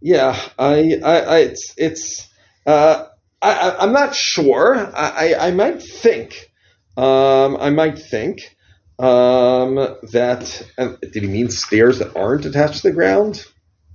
yeah, 0.00 0.38
I, 0.58 1.00
I, 1.04 1.20
I 1.20 1.38
it's, 1.38 1.74
it's, 1.76 2.28
uh, 2.66 3.04
I, 3.42 3.52
I, 3.52 3.78
I'm 3.82 3.92
not 3.92 4.14
sure. 4.14 4.76
I, 4.76 5.34
I, 5.34 5.48
I 5.48 5.50
might 5.50 5.82
think, 5.82 6.50
um, 6.96 7.56
I 7.58 7.70
might 7.70 7.98
think, 7.98 8.56
um, 8.98 9.76
that, 10.12 10.62
uh, 10.76 10.92
did 11.00 11.22
he 11.22 11.26
mean 11.28 11.48
stairs 11.48 11.98
that 12.00 12.14
aren't 12.16 12.44
attached 12.44 12.82
to 12.82 12.88
the 12.88 12.92
ground? 12.94 13.44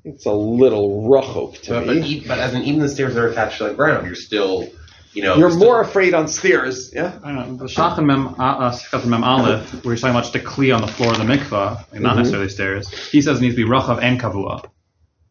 It's 0.04 0.26
a 0.26 0.32
little 0.34 1.08
rachok 1.10 1.62
to 1.64 1.72
but, 1.74 1.86
but, 1.88 1.96
me. 1.96 2.02
e- 2.08 2.24
but 2.28 2.39
as 2.39 2.54
in 2.54 2.64
even 2.64 2.80
the 2.82 2.89
stairs 2.89 3.14
that 3.16 3.24
are 3.24 3.28
attached 3.30 3.60
to 3.60 3.66
the 3.66 3.74
ground, 3.76 4.06
you're 4.08 4.16
still, 4.16 4.68
you 5.16 5.24
know, 5.24 5.36
You're 5.38 5.49
still- 5.51 5.66
more 5.66 5.82
afraid 5.82 6.13
on 6.13 6.28
stairs, 6.28 6.91
yeah? 6.93 7.18
I 7.24 7.32
know. 7.32 7.55
The 7.55 7.66
Shach 7.66 7.97
and 7.97 8.07
Mem, 8.07 8.36
uh, 8.38 8.78
Mem 9.05 9.24
Aleph, 9.24 9.72
where 9.84 9.93
you're 9.93 9.95
talking 9.97 10.11
about 10.11 10.24
just 10.24 10.36
a 10.36 10.39
kli 10.39 10.76
on 10.76 10.82
the 10.82 10.88
floor 10.88 11.11
of 11.11 11.18
the 11.18 11.24
mikvah, 11.24 11.86
like 11.91 12.01
not 12.01 12.13
Mhm. 12.16 12.18
necessarily 12.18 12.49
stairs. 12.49 12.89
He 13.09 13.22
says 13.22 13.38
it 13.38 13.41
needs 13.41 13.55
to 13.55 13.63
be 13.63 13.70
rachav 13.70 13.99
and 14.01 14.20
kavua. 14.20 14.66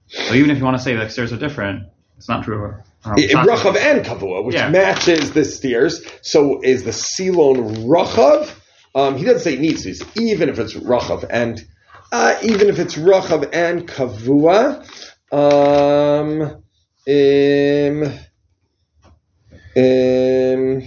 So 0.09 0.35
even 0.35 0.51
if 0.51 0.59
you 0.59 0.65
want 0.65 0.77
to 0.77 0.83
say 0.83 0.97
that 0.97 1.13
stairs 1.13 1.33
are 1.33 1.37
different, 1.37 1.85
it's 2.17 2.29
not 2.29 2.45
true. 2.45 2.75
I 3.05 3.09
don't 3.15 3.19
know. 3.35 3.41
I- 3.41 3.45
Shach- 3.45 3.57
Rachav 3.57 3.77
and 3.77 4.05
Kavua, 4.05 4.45
which 4.45 4.55
Yeah. 4.57 4.71
matches 4.71 5.33
the 5.33 5.45
stairs. 5.45 6.03
So 6.23 6.61
is 6.63 6.85
the 6.85 6.93
Silon 6.93 7.87
Rachav? 7.87 8.49
Um, 8.95 9.17
he 9.19 9.25
doesn't 9.25 9.41
say 9.41 9.55
it 9.55 9.61
needs 9.61 9.83
to. 9.83 10.05
He 10.15 10.31
even 10.31 10.49
if 10.49 10.59
it's 10.59 10.73
Rachav 10.75 11.27
and 11.29 11.63
uh, 12.13 12.37
even 12.43 12.69
if 12.69 12.79
it's 12.79 12.95
Rachav 12.95 13.51
and 13.53 13.87
Kavua, 13.89 14.85
um, 15.33 16.43
um, 17.09 18.13
um, 19.77 20.83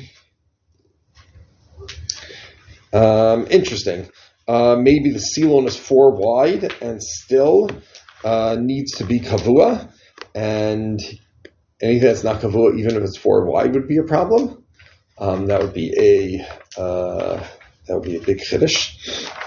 um, 2.93 3.47
interesting. 3.49 4.09
Uh, 4.47 4.77
maybe 4.79 5.11
the 5.11 5.19
Silon 5.19 5.65
is 5.65 5.77
four 5.77 6.11
wide 6.11 6.73
and 6.81 7.03
still 7.03 7.69
uh, 8.23 8.55
needs 8.59 8.93
to 8.93 9.03
be 9.03 9.19
kavua, 9.19 9.91
and 10.33 10.99
anything 11.81 12.07
that's 12.07 12.23
not 12.23 12.41
kavua, 12.41 12.77
even 12.79 12.95
if 12.95 13.03
it's 13.03 13.17
four 13.17 13.45
wide, 13.45 13.73
would 13.73 13.87
be 13.87 13.97
a 13.97 14.03
problem. 14.03 14.63
Um, 15.17 15.47
that 15.47 15.61
would 15.61 15.73
be 15.73 15.93
a 15.97 16.81
uh, 16.81 17.43
that 17.87 17.93
would 17.93 18.03
be 18.03 18.17
a 18.17 18.21
big 18.21 18.39
chiddush. 18.39 18.95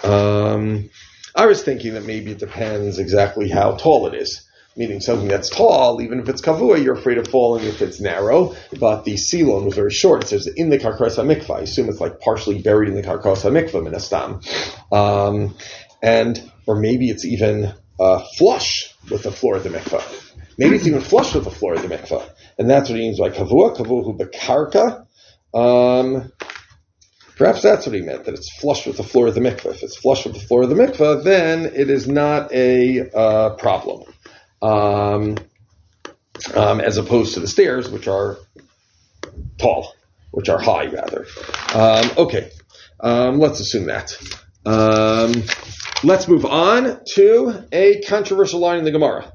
Um, 0.04 0.90
I 1.34 1.46
was 1.46 1.62
thinking 1.62 1.94
that 1.94 2.04
maybe 2.04 2.32
it 2.32 2.38
depends 2.38 2.98
exactly 2.98 3.48
how 3.48 3.76
tall 3.76 4.06
it 4.06 4.14
is. 4.14 4.46
Meaning 4.76 5.00
something 5.00 5.28
that's 5.28 5.50
tall, 5.50 6.00
even 6.00 6.20
if 6.20 6.28
it's 6.28 6.40
kavua, 6.40 6.82
you're 6.82 6.94
afraid 6.94 7.18
of 7.18 7.26
falling 7.26 7.64
if 7.64 7.82
it's 7.82 8.00
narrow. 8.00 8.54
But 8.78 9.04
the 9.04 9.16
silon 9.16 9.64
was 9.64 9.74
very 9.74 9.90
short. 9.90 10.22
It 10.22 10.28
says 10.28 10.46
in 10.46 10.70
the 10.70 10.78
karkos 10.78 11.16
mikvah. 11.16 11.56
I 11.56 11.60
assume 11.62 11.88
it's 11.88 12.00
like 12.00 12.20
partially 12.20 12.62
buried 12.62 12.88
in 12.88 12.94
the 12.94 13.02
karkos 13.02 13.42
mikvah 13.50 13.82
minastam. 13.82 14.96
Um, 14.96 15.56
and 16.02 16.50
or 16.66 16.76
maybe 16.76 17.10
it's 17.10 17.24
even 17.24 17.74
uh, 17.98 18.24
flush 18.36 18.94
with 19.10 19.24
the 19.24 19.32
floor 19.32 19.56
of 19.56 19.64
the 19.64 19.70
mikvah. 19.70 20.02
Maybe 20.56 20.76
it's 20.76 20.86
even 20.86 21.00
flush 21.00 21.34
with 21.34 21.44
the 21.44 21.50
floor 21.50 21.74
of 21.74 21.82
the 21.82 21.88
mikvah, 21.88 22.30
and 22.58 22.70
that's 22.70 22.88
what 22.88 22.98
he 22.98 23.06
means 23.06 23.18
by 23.18 23.30
kavua. 23.30 23.76
Kavua 23.76 24.04
hu 24.04 24.16
bekarka. 24.16 25.06
Um, 25.52 26.32
Perhaps 27.40 27.62
that's 27.62 27.86
what 27.86 27.94
he 27.94 28.02
meant, 28.02 28.24
that 28.24 28.34
it's 28.34 28.54
flush 28.60 28.86
with 28.86 28.98
the 28.98 29.02
floor 29.02 29.28
of 29.28 29.34
the 29.34 29.40
mikveh. 29.40 29.74
If 29.74 29.82
it's 29.82 29.96
flush 29.96 30.26
with 30.26 30.34
the 30.34 30.40
floor 30.40 30.64
of 30.64 30.68
the 30.68 30.74
mikveh, 30.74 31.24
then 31.24 31.64
it 31.74 31.88
is 31.88 32.06
not 32.06 32.52
a 32.52 33.10
uh, 33.16 33.54
problem. 33.56 34.02
Um, 34.62 35.36
um, 36.54 36.80
as 36.80 36.96
opposed 36.96 37.34
to 37.34 37.40
the 37.40 37.48
stairs, 37.48 37.90
which 37.90 38.08
are 38.08 38.38
tall, 39.58 39.94
which 40.30 40.48
are 40.48 40.58
high, 40.58 40.86
rather. 40.86 41.26
Um, 41.74 42.10
okay, 42.16 42.50
um, 43.00 43.38
let's 43.38 43.60
assume 43.60 43.86
that. 43.86 44.16
Um, 44.64 45.42
let's 46.02 46.28
move 46.28 46.44
on 46.44 47.00
to 47.14 47.66
a 47.72 48.00
controversial 48.02 48.60
line 48.60 48.78
in 48.78 48.84
the 48.84 48.90
Gemara. 48.90 49.32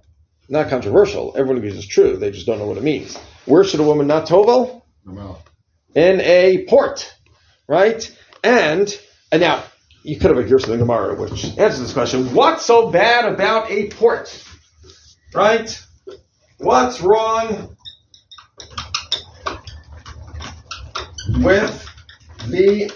Not 0.47 0.69
controversial, 0.69 1.34
everyone 1.36 1.57
agrees 1.57 1.76
it's 1.76 1.88
true, 1.88 2.17
they 2.17 2.32
just 2.32 2.45
don't 2.45 2.59
know 2.59 2.67
what 2.67 2.78
it 2.78 2.84
means. 2.84 3.17
Where 3.45 3.63
should 3.63 3.80
a 3.80 3.84
woman 3.84 4.07
not 4.07 4.28
tovel? 4.28 4.84
In 5.95 6.21
a 6.21 6.65
port 6.67 7.15
right? 7.67 8.17
And 8.43 8.99
and 9.32 9.41
now 9.41 9.63
you 10.03 10.17
could 10.19 10.36
have 10.36 10.38
a 10.38 10.47
Gerson 10.47 10.78
Gemara, 10.78 11.15
which 11.15 11.45
answers 11.57 11.80
this 11.80 11.93
question. 11.93 12.34
What's 12.34 12.65
so 12.65 12.91
bad 12.91 13.26
about 13.26 13.71
a 13.71 13.89
port? 13.89 14.45
Right? 15.36 15.86
What's 16.60 17.02
wrong 17.02 17.76
with 21.40 21.90
the 22.48 22.90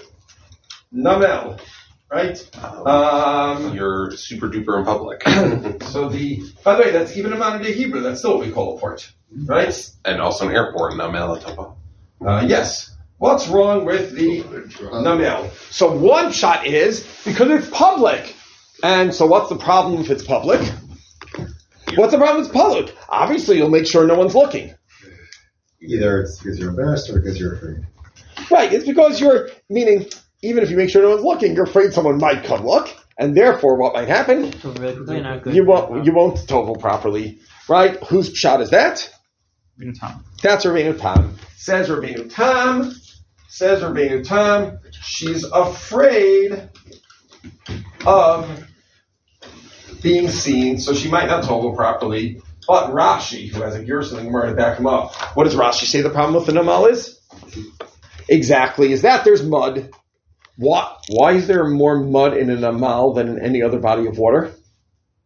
namel? 0.90 1.60
Right? 2.10 2.56
Um, 2.86 3.74
You're 3.74 4.12
super 4.12 4.48
duper 4.48 4.78
in 4.78 4.86
public. 4.86 5.22
so 5.90 6.08
the 6.08 6.42
by 6.64 6.76
the 6.76 6.82
way, 6.84 6.90
that's 6.92 7.14
even 7.18 7.34
a 7.34 7.36
modern 7.36 7.62
day 7.62 7.74
Hebrew. 7.74 8.00
That's 8.00 8.20
still 8.20 8.38
what 8.38 8.46
we 8.46 8.52
call 8.52 8.78
a 8.78 8.80
port, 8.80 9.12
right? 9.44 9.90
and 10.06 10.22
also 10.22 10.48
an 10.48 10.54
airport 10.56 10.94
in 10.94 10.98
Melatopa. 10.98 11.76
Uh, 12.24 12.46
yes. 12.48 12.96
What's 13.18 13.48
wrong 13.48 13.84
with 13.84 14.12
the 14.16 14.40
namel? 14.42 15.50
So 15.70 15.94
one 15.94 16.32
shot 16.32 16.66
is 16.66 17.06
because 17.22 17.50
it's 17.50 17.68
public. 17.68 18.34
And 18.82 19.14
so 19.14 19.26
what's 19.26 19.50
the 19.50 19.58
problem 19.58 20.00
if 20.00 20.10
it's 20.10 20.24
public? 20.24 20.62
What's 21.96 22.12
the 22.12 22.18
problem 22.18 22.42
if 22.44 22.46
it's 22.48 22.56
public? 22.56 22.94
Obviously 23.08 23.56
you'll 23.56 23.70
make 23.70 23.86
sure 23.86 24.06
no 24.06 24.14
one's 24.14 24.34
looking. 24.34 24.74
Either 25.82 26.20
it's 26.20 26.38
because 26.38 26.58
you're 26.58 26.70
embarrassed 26.70 27.10
or 27.10 27.20
because 27.20 27.38
you're 27.40 27.54
afraid. 27.54 27.78
Right, 28.50 28.72
it's 28.72 28.86
because 28.86 29.20
you're 29.20 29.48
meaning 29.68 30.06
even 30.42 30.62
if 30.62 30.70
you 30.70 30.76
make 30.76 30.90
sure 30.90 31.02
no 31.02 31.10
one's 31.10 31.24
looking, 31.24 31.54
you're 31.54 31.64
afraid 31.64 31.92
someone 31.92 32.18
might 32.18 32.44
come 32.44 32.64
look, 32.64 32.88
and 33.18 33.36
therefore 33.36 33.78
what 33.78 33.94
might 33.94 34.08
happen? 34.08 34.52
So 34.60 34.72
really 34.72 35.20
not 35.20 35.42
good. 35.42 35.54
You 35.54 35.64
won't 35.66 36.04
you 36.06 36.12
won't 36.14 36.36
tovel 36.46 36.78
properly. 36.78 37.38
Right? 37.68 37.96
Whose 38.04 38.32
shot 38.34 38.60
is 38.60 38.70
that? 38.70 39.10
Rabbeinu 39.80 39.98
Tam. 39.98 40.24
That's 40.42 40.64
Rabbeinu 40.64 40.98
Tam. 40.98 41.36
Says 41.56 41.88
Rabbeinu 41.88 42.32
Tam, 42.34 42.92
Says 43.48 43.82
Rabbeinu 43.82 44.26
Tam, 44.26 44.78
She's 45.02 45.44
afraid 45.44 46.68
of 48.06 48.64
being 50.02 50.28
seen, 50.28 50.78
so 50.78 50.94
she 50.94 51.08
might 51.08 51.26
not 51.26 51.44
tovel 51.44 51.74
properly. 51.74 52.40
But 52.66 52.92
Rashi, 52.92 53.50
who 53.50 53.62
has 53.62 53.74
a 53.74 53.84
Gerson 53.84 54.18
and 54.18 54.28
Gemara 54.28 54.50
to 54.50 54.54
back 54.54 54.78
him 54.78 54.86
up, 54.86 55.14
what 55.34 55.44
does 55.44 55.54
Rashi 55.54 55.84
say 55.86 56.02
the 56.02 56.10
problem 56.10 56.34
with 56.34 56.46
the 56.46 56.52
Namal 56.52 56.90
is? 56.90 57.20
Exactly, 58.28 58.92
is 58.92 59.02
that 59.02 59.24
there's 59.24 59.42
mud. 59.42 59.90
Why, 60.56 60.94
why 61.08 61.32
is 61.32 61.46
there 61.46 61.66
more 61.66 61.98
mud 61.98 62.36
in 62.36 62.50
an 62.50 62.60
Namal 62.60 63.14
than 63.14 63.28
in 63.28 63.44
any 63.44 63.62
other 63.62 63.78
body 63.78 64.06
of 64.06 64.18
water? 64.18 64.52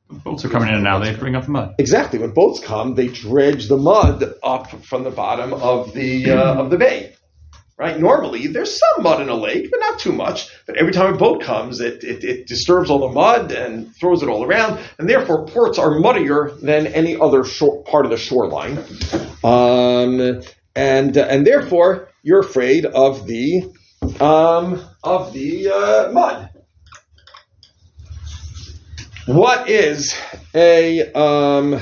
Boats 0.09 0.45
are 0.45 0.49
coming 0.49 0.69
in 0.69 0.75
and 0.75 0.85
now. 0.85 0.99
They 0.99 1.15
bring 1.15 1.35
up 1.35 1.45
the 1.45 1.51
mud. 1.51 1.75
Exactly. 1.79 2.19
When 2.19 2.31
boats 2.31 2.61
come, 2.61 2.95
they 2.95 3.09
dredge 3.09 3.69
the 3.69 3.77
mud 3.77 4.35
up 4.43 4.71
from 4.85 5.03
the 5.03 5.11
bottom 5.11 5.53
of 5.53 5.93
the 5.93 6.31
uh, 6.31 6.55
of 6.55 6.71
the 6.71 6.77
bay. 6.77 7.14
Right. 7.77 7.99
Normally, 7.99 8.47
there's 8.47 8.79
some 8.79 9.03
mud 9.03 9.21
in 9.21 9.29
a 9.29 9.35
lake, 9.35 9.69
but 9.69 9.81
not 9.81 9.99
too 9.99 10.13
much. 10.13 10.49
But 10.65 10.77
every 10.77 10.93
time 10.93 11.15
a 11.15 11.17
boat 11.17 11.43
comes, 11.43 11.81
it, 11.81 12.05
it, 12.05 12.23
it 12.23 12.47
disturbs 12.47 12.89
all 12.89 13.01
the 13.01 13.13
mud 13.13 13.51
and 13.51 13.93
throws 13.97 14.23
it 14.23 14.29
all 14.29 14.45
around, 14.45 14.79
and 14.97 15.09
therefore 15.09 15.47
ports 15.47 15.77
are 15.77 15.99
muddier 15.99 16.53
than 16.63 16.87
any 16.87 17.17
other 17.17 17.43
part 17.85 18.05
of 18.05 18.13
the 18.13 18.17
shoreline. 18.17 18.79
Um, 19.43 20.43
and 20.77 21.17
and 21.17 21.45
therefore, 21.45 22.11
you're 22.23 22.41
afraid 22.41 22.87
of 22.87 23.27
the 23.27 23.65
um, 24.21 24.85
of 25.03 25.33
the 25.33 25.69
uh, 25.69 26.13
mud. 26.13 26.51
What 29.27 29.69
is 29.69 30.15
a 30.55 31.11
um, 31.13 31.81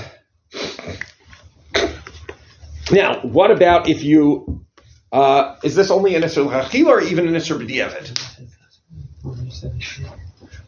now? 2.90 3.20
What 3.20 3.50
about 3.50 3.88
if 3.90 4.02
you 4.02 4.64
uh, 5.12 5.56
is 5.62 5.74
this 5.74 5.90
only 5.90 6.14
an 6.14 6.22
Isser 6.22 6.46
L'chachil 6.46 6.86
or 6.86 7.00
even 7.00 7.28
an 7.28 7.34
Isser 7.34 7.58
B'diavad? 7.58 8.48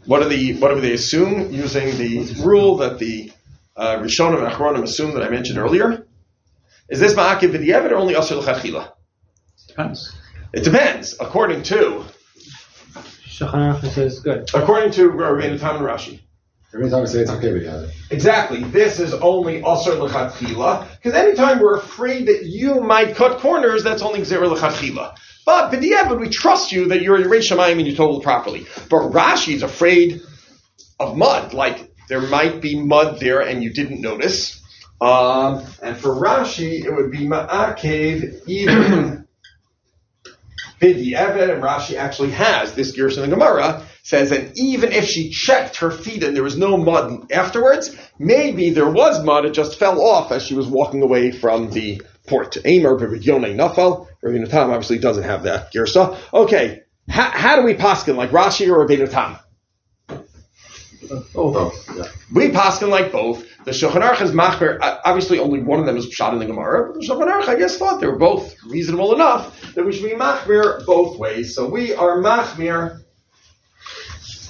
What 0.07 0.23
do 0.23 0.29
the 0.29 0.55
what 0.59 0.75
do 0.75 0.81
they 0.81 0.93
assume 0.93 1.53
using 1.53 1.97
the 1.97 2.43
rule 2.45 2.77
that 2.77 2.99
the 2.99 3.33
uh, 3.77 3.97
Rishonim 3.97 4.45
and 4.45 4.53
Achronim 4.53 4.83
assume 4.83 5.15
that 5.15 5.23
I 5.23 5.31
mentioned 5.31 5.59
earlier? 5.59 6.07
Is 6.89 7.01
this 7.01 7.15
Ma'akiv 7.15 7.55
B'diavad 7.55 7.91
or 7.91 7.97
only 7.97 8.15
Isser 8.15 8.37
L'chachila? 8.37 8.93
Depends. 9.67 10.15
It 10.53 10.63
depends, 10.63 11.17
according 11.19 11.63
to 11.65 12.05
Shulchan 12.95 13.81
Aruch 13.81 13.93
says 13.93 14.21
good. 14.21 14.49
according 14.55 14.93
to 14.93 15.11
Rabbeinu 15.11 15.59
Tam 15.59 15.77
and 15.77 15.85
Rashi. 15.85 16.21
Every 16.75 16.91
time 16.91 17.03
I 17.03 17.05
say 17.05 17.21
it's 17.21 17.31
okay. 17.31 17.89
Exactly. 18.11 18.65
This 18.65 18.99
is 18.99 19.15
only 19.15 19.63
Asr 19.63 19.97
L'chatchila. 19.99 20.89
Because 20.97 21.15
anytime 21.15 21.61
we're 21.61 21.77
afraid 21.77 22.27
that 22.27 22.47
you 22.47 22.81
might 22.81 23.15
cut 23.15 23.39
corners, 23.39 23.85
that's 23.85 24.03
only 24.03 24.21
Gzera 24.21 24.51
L'chatchila. 24.51 25.17
But 25.47 25.71
B'diavad, 25.71 26.19
we 26.19 26.29
trust 26.29 26.73
you 26.73 26.89
that 26.89 27.03
you're 27.03 27.19
Yerei 27.19 27.39
Shemayim 27.39 27.79
and 27.79 27.87
you 27.87 27.95
told 27.95 28.25
properly. 28.25 28.67
But 28.91 29.13
Rashi 29.13 29.55
is 29.55 29.63
afraid 29.63 30.21
of 30.99 31.17
mud. 31.17 31.55
Like, 31.55 31.93
there 32.09 32.23
might 32.23 32.61
be 32.61 32.81
mud 32.81 33.21
there 33.21 33.41
and 33.41 33.63
you 33.63 33.73
didn't 33.73 34.01
notice. 34.01 34.61
Um, 35.01 35.65
and 35.81 35.97
for 35.97 36.11
Rashi, 36.11 36.85
it 36.85 36.91
would 36.93 37.13
be 37.13 37.27
Ma'akev 37.27 38.49
even 38.49 39.29
B'diavad, 40.81 41.55
and 41.55 41.63
Rashi 41.63 41.97
actually 41.97 42.31
has 42.31 42.75
this 42.75 42.97
Gersa 42.97 43.23
in 43.23 43.31
the 43.31 43.37
Gemara, 43.37 43.87
says, 44.05 44.31
and 44.33 44.53
even 44.57 44.93
if 44.93 45.07
she 45.07 45.31
checked 45.31 45.79
her 45.79 45.91
feet 45.91 46.23
and 46.23 46.37
there 46.37 46.43
was 46.43 46.59
no 46.59 46.77
mud 46.77 47.33
afterwards, 47.33 47.97
maybe 48.19 48.69
there 48.69 48.89
was 48.89 49.25
mud, 49.25 49.47
it 49.47 49.55
just 49.55 49.79
fell 49.79 50.01
off 50.01 50.31
as 50.31 50.45
she 50.45 50.55
was 50.55 50.67
walking 50.67 51.03
away 51.03 51.33
from 51.33 51.71
the 51.71 52.03
port. 52.27 52.59
Amer 52.67 52.99
b'ridyone 52.99 53.57
nafal. 53.57 54.07
Rabbeinu 54.23 54.49
Tam 54.49 54.71
obviously 54.71 54.99
doesn't 54.99 55.25
have 55.25 55.45
that 55.45 55.73
Gersa. 55.73 56.19
Okay, 56.33 56.83
how, 57.09 57.31
how 57.31 57.57
do 57.57 57.63
we 57.63 57.75
paskin, 57.75 58.17
like 58.17 58.31
Rashi 58.31 58.69
or 58.69 58.87
Rabbeinu 58.87 59.11
Tam? 59.11 59.39
Oh, 61.35 61.73
yeah. 61.97 62.05
We 62.35 62.49
paskin 62.49 62.91
like 62.91 63.11
both. 63.11 63.47
The 63.65 63.71
Shulchan 63.71 64.03
Aruch 64.03 64.21
is 64.21 64.33
machmer. 64.33 64.79
Obviously, 65.05 65.39
only 65.39 65.63
one 65.63 65.81
of 65.81 65.87
them 65.87 65.97
is 65.97 66.11
shot 66.11 66.35
in 66.35 66.39
the 66.39 66.47
Gemara, 66.47 66.93
but 66.93 67.01
the 67.01 67.07
Shulchan 67.07 67.31
Aruch, 67.31 67.49
I 67.49 67.57
guess, 67.57 67.79
thought 67.79 68.01
they 68.01 68.07
were 68.07 68.19
both 68.19 68.55
reasonable 68.67 69.15
enough 69.15 69.75
that 69.75 69.85
we 69.85 69.93
should 69.93 70.05
be 70.05 70.15
machmir 70.15 70.85
both 70.85 71.19
ways. 71.19 71.55
So 71.55 71.69
we 71.69 71.95
are 71.95 72.23
machmir 72.23 73.04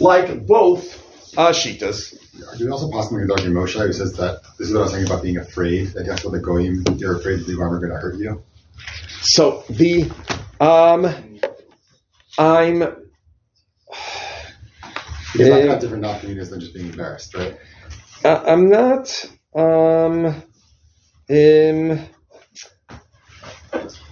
like 0.00 0.46
both 0.46 1.38
uh, 1.38 1.50
shitas. 1.50 2.14
Do 2.58 2.66
we 2.66 2.70
also 2.70 2.90
possibly 2.90 3.22
Darchei 3.24 3.50
Moshe 3.52 3.80
who 3.86 3.92
says 3.92 4.14
that 4.14 4.42
this 4.58 4.68
is 4.68 4.74
what 4.74 4.80
I 4.80 4.82
was 4.84 4.92
saying 4.92 5.06
about 5.06 5.22
being 5.22 5.38
afraid 5.38 5.88
that 5.88 6.06
that's 6.06 6.24
what 6.24 6.32
the 6.32 6.40
goyim 6.40 6.84
you're 6.96 7.16
afraid 7.18 7.40
that 7.40 7.46
the 7.46 7.54
Goyim 7.54 7.72
are 7.72 7.78
going 7.78 7.92
to 7.92 7.98
hurt 7.98 8.18
you. 8.18 8.42
So 9.20 9.64
the 9.68 10.10
um, 10.60 11.40
I'm 12.38 12.82
Because 15.32 15.50
I 15.50 15.58
Yeah. 15.58 15.72
have 15.72 15.80
different 15.80 16.04
opinions 16.04 16.50
than 16.50 16.60
just 16.60 16.74
being 16.74 16.90
embarrassed, 16.90 17.34
right? 17.34 17.56
uh, 18.24 18.42
I'm 18.46 18.68
not 18.68 19.30
um, 19.54 20.26
um 21.30 22.08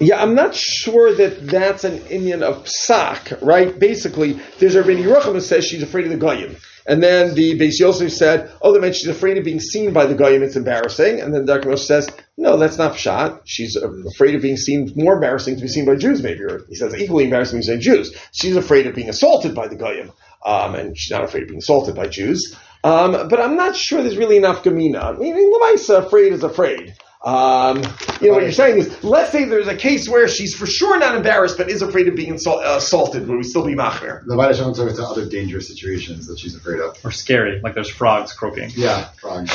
Yeah, 0.03 0.21
I'm 0.21 0.35
not 0.35 0.53
sure 0.53 1.15
that 1.15 1.47
that's 1.47 1.85
an 1.85 2.05
Indian 2.09 2.43
of 2.43 2.65
psak, 2.65 3.41
right? 3.41 3.79
Basically, 3.79 4.33
there's 4.59 4.75
a 4.75 4.83
Rabbi 4.83 5.01
Yerucham 5.01 5.35
who 5.35 5.41
says 5.41 5.65
she's 5.65 5.83
afraid 5.83 6.07
of 6.07 6.11
the 6.11 6.17
goyim. 6.17 6.57
And 6.89 7.01
then 7.01 7.35
the 7.37 7.57
Beis 7.57 7.79
Yosef 7.79 8.13
said, 8.13 8.51
oh, 8.61 8.73
that 8.73 8.81
meant 8.81 8.97
she's 8.97 9.07
afraid 9.07 9.39
of 9.39 9.45
being 9.45 9.61
seen 9.61 9.93
by 9.93 10.07
the 10.07 10.17
goyim, 10.17 10.43
it's 10.43 10.57
embarrassing. 10.57 11.21
And 11.21 11.33
then 11.33 11.47
Darchei 11.47 11.67
Moshe 11.67 11.87
says, 11.87 12.11
no, 12.37 12.57
that's 12.57 12.79
not 12.79 12.95
pshat. 12.95 13.43
She's 13.45 13.77
afraid 13.77 14.35
of 14.35 14.43
being 14.43 14.57
seen, 14.57 14.93
more 14.97 15.15
embarrassing 15.15 15.55
to 15.55 15.63
be 15.63 15.69
seen 15.69 15.85
by 15.85 15.95
Jews, 15.95 16.21
maybe. 16.21 16.43
Or 16.43 16.63
he 16.69 16.75
says, 16.75 16.97
equally 16.97 17.25
embarrassing 17.25 17.61
to 17.61 17.61
be 17.61 17.67
seen 17.67 17.77
by 17.77 17.83
Jews. 17.83 18.17
She's 18.33 18.57
afraid 18.57 18.89
of 18.89 18.97
being 18.97 19.09
assaulted 19.09 19.55
by 19.55 19.69
the 19.69 19.77
goyim. 19.77 20.11
Um, 20.45 20.75
and 20.75 20.99
she's 20.99 21.13
not 21.13 21.23
afraid 21.23 21.45
of 21.45 21.49
being 21.51 21.61
assaulted 21.61 21.95
by 21.95 22.09
Jews. 22.09 22.57
Um, 22.83 23.29
but 23.29 23.39
I'm 23.39 23.55
not 23.55 23.77
sure 23.77 24.03
there's 24.03 24.17
really 24.17 24.37
enough 24.37 24.65
gamina. 24.65 25.05
I 25.05 25.13
mean, 25.13 25.53
Lamaisa, 25.55 26.05
afraid 26.05 26.33
is 26.33 26.43
afraid. 26.43 26.97
Um, 27.25 27.79
you 28.20 28.29
know 28.29 28.35
what 28.35 28.43
you're 28.43 28.51
saying 28.51 28.79
is, 28.79 29.05
let's 29.05 29.31
say 29.31 29.45
there's 29.45 29.68
a 29.68 29.77
case 29.77 30.09
where 30.09 30.27
she's 30.27 30.55
for 30.57 30.66
sure 30.66 30.99
not 30.99 31.14
embarrassed, 31.14 31.57
but 31.57 31.70
is 31.70 31.81
afraid 31.81 32.09
of 32.09 32.16
being 32.16 32.31
insult, 32.31 32.64
uh, 32.64 32.75
assaulted. 32.79 33.29
Would 33.29 33.37
we 33.37 33.43
still 33.45 33.64
be 33.64 33.75
machmer? 33.75 34.25
The 34.27 34.35
Vada 34.35 34.55
Shalom 34.55 34.75
talks 34.75 34.95
to 34.95 35.05
other 35.05 35.27
dangerous 35.27 35.68
situations 35.68 36.27
that 36.27 36.39
she's 36.41 36.57
afraid 36.57 36.81
of. 36.81 36.97
Or 37.05 37.12
scary, 37.12 37.61
like 37.61 37.75
there's 37.75 37.91
frogs 37.91 38.33
croaking. 38.33 38.70
Yeah, 38.75 39.05
frogs. 39.20 39.53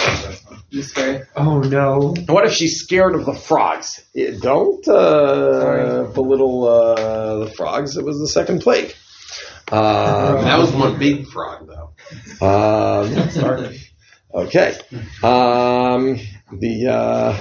You 0.70 0.82
scary? 0.82 1.24
Oh 1.36 1.60
no. 1.60 2.14
What 2.28 2.46
if 2.46 2.54
she's 2.54 2.80
scared 2.80 3.16
of 3.16 3.26
the 3.26 3.34
frogs? 3.34 4.02
Eh, 4.16 4.38
Don't 4.42 4.88
uh, 4.88 6.04
belittle 6.14 6.68
uh, 6.68 7.40
the 7.46 7.52
frogs. 7.52 7.98
It 7.98 8.06
was 8.06 8.18
the 8.20 8.30
second 8.30 8.62
plague. 8.62 8.94
Um, 9.70 10.44
That 10.46 10.58
was 10.60 10.72
one 10.72 10.98
big 10.98 11.28
frog, 11.28 11.68
though. 11.68 12.46
um, 12.46 13.74
okay. 14.34 14.76
Um, 15.22 16.20
the 16.52 16.88
uh, 16.88 17.38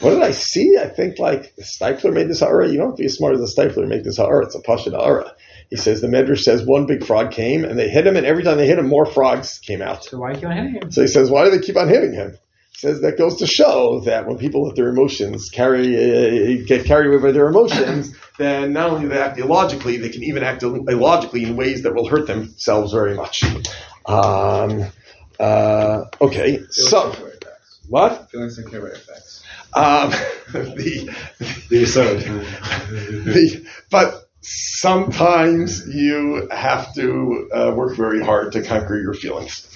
what 0.00 0.10
did 0.10 0.22
I 0.22 0.30
see? 0.32 0.76
I 0.78 0.88
think 0.88 1.18
like 1.18 1.56
the 1.56 1.62
Steipler 1.62 2.12
made 2.12 2.28
this 2.28 2.40
ha'ara. 2.40 2.68
You 2.68 2.78
don't 2.78 2.88
have 2.88 2.96
to 2.96 3.02
be 3.02 3.06
as 3.06 3.14
smart 3.14 3.34
as 3.34 3.40
the 3.40 3.62
Steipler 3.62 3.82
to 3.82 3.86
make 3.86 4.04
this 4.04 4.18
ha'ara. 4.18 4.46
It's 4.46 4.54
a 4.54 4.60
pashut 4.60 4.92
ha'ara. 4.92 5.34
He 5.70 5.76
says 5.76 6.00
the 6.00 6.06
Medrash 6.06 6.40
says 6.40 6.64
one 6.64 6.86
big 6.86 7.04
frog 7.04 7.32
came 7.32 7.64
and 7.64 7.78
they 7.78 7.88
hit 7.88 8.06
him, 8.06 8.16
and 8.16 8.26
every 8.26 8.44
time 8.44 8.58
they 8.58 8.66
hit 8.66 8.78
him, 8.78 8.88
more 8.88 9.06
frogs 9.06 9.58
came 9.58 9.82
out. 9.82 10.04
So 10.04 10.18
why 10.18 10.34
keep 10.34 10.44
on 10.44 10.56
hitting 10.56 10.74
him? 10.74 10.92
So 10.92 11.02
he 11.02 11.08
says, 11.08 11.30
why 11.30 11.44
do 11.44 11.50
they 11.50 11.64
keep 11.64 11.76
on 11.76 11.88
hitting 11.88 12.12
him? 12.12 12.38
He 12.72 12.78
says 12.78 13.00
that 13.00 13.18
goes 13.18 13.38
to 13.38 13.46
show 13.46 14.00
that 14.00 14.28
when 14.28 14.36
people 14.36 14.64
let 14.64 14.76
their 14.76 14.88
emotions 14.88 15.48
carry 15.48 15.96
uh, 15.96 16.64
get 16.66 16.84
carried 16.84 17.08
away 17.08 17.22
by 17.22 17.32
their 17.32 17.48
emotions, 17.48 18.14
then 18.38 18.74
not 18.74 18.90
only 18.90 19.02
do 19.02 19.08
they 19.08 19.18
act 19.18 19.38
illogically, 19.38 19.96
they 19.96 20.10
can 20.10 20.22
even 20.22 20.42
act 20.42 20.62
illogically 20.62 21.44
in 21.44 21.56
ways 21.56 21.82
that 21.82 21.94
will 21.94 22.08
hurt 22.08 22.26
themselves 22.26 22.92
very 22.92 23.14
much. 23.14 23.42
Um, 24.04 24.84
uh, 25.40 26.04
okay, 26.20 26.60
so 26.70 27.14
what? 27.88 28.30
Feelings 28.30 28.58
and 28.58 28.70
carry 28.70 28.92
effects. 28.92 29.44
Um, 29.74 30.10
the 30.52 31.14
The 31.68 31.84
the, 33.24 33.66
but 33.90 34.28
sometimes 34.40 35.86
you 35.88 36.48
have 36.50 36.94
to 36.94 37.50
uh, 37.52 37.72
work 37.74 37.96
very 37.96 38.22
hard 38.22 38.52
to 38.52 38.62
conquer 38.62 38.98
your 38.98 39.14
feelings. 39.14 39.68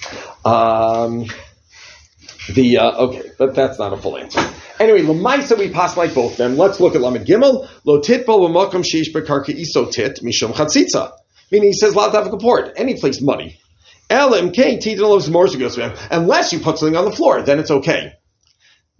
Um, 0.45 1.25
the 2.53 2.77
uh, 2.77 2.91
okay, 2.91 3.31
but 3.37 3.53
that's 3.53 3.77
not 3.79 3.93
a 3.93 3.97
full 3.97 4.17
answer. 4.17 4.41
Anyway, 4.79 5.01
Lamaisa 5.01 5.57
we 5.57 5.69
pass 5.69 5.95
like 5.95 6.15
both 6.15 6.37
them. 6.37 6.57
Let's 6.57 6.79
look 6.79 6.95
at 6.95 7.01
Lamed 7.01 7.27
Gimel. 7.27 7.69
Lo 7.85 8.01
titbol 8.01 8.49
b'makom 8.49 8.83
sheish 8.83 9.13
bekarka 9.13 9.53
iso 9.55 9.91
tit 9.91 10.19
mishum 10.23 10.53
chatzitza. 10.53 11.11
Meaning 11.51 11.69
he 11.69 11.73
says 11.73 11.95
lot 11.95 12.15
of 12.15 12.39
port 12.39 12.73
any 12.77 12.99
place 12.99 13.21
muddy. 13.21 13.60
Unless 16.11 16.53
you 16.53 16.59
put 16.59 16.77
something 16.77 16.95
on 16.95 17.05
the 17.05 17.11
floor, 17.11 17.41
then 17.41 17.59
it's 17.59 17.71
okay. 17.71 18.13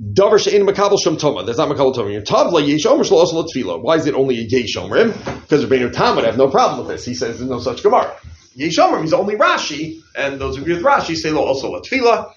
Davar 0.01 0.39
she'in 0.43 0.65
makabel 0.65 0.97
shom 0.97 1.19
toma. 1.19 1.43
That's 1.43 1.59
not 1.59 1.69
makabel 1.69 1.93
toma. 1.93 2.11
Your 2.11 2.21
tav 2.21 2.51
la 2.51 2.59
yesh 2.59 2.85
omer 2.85 3.03
shlo 3.03 3.17
also 3.17 3.43
tefillah. 3.43 3.81
Why 3.83 3.97
is 3.97 4.07
it 4.07 4.15
only 4.15 4.39
a 4.39 4.41
yesh? 4.41 4.73
Because 4.73 5.65
Rabbeinu 5.65 5.93
Tam 5.93 6.15
would 6.15 6.25
have 6.25 6.37
no 6.37 6.49
problem 6.49 6.79
with 6.79 6.87
this. 6.95 7.05
He 7.05 7.13
says 7.13 7.37
there's 7.37 7.49
no 7.49 7.59
such 7.59 7.83
gemara. 7.83 8.17
Yesh 8.55 8.77
is 8.79 9.13
only 9.13 9.35
Rashi, 9.35 10.01
and 10.15 10.41
those 10.41 10.55
who 10.55 10.63
agree 10.63 10.73
with 10.73 10.83
Rashi 10.83 11.15
say 11.15 11.29
lo 11.29 11.43
also 11.43 11.71
la 11.71 11.81
tefillah. 11.81 12.33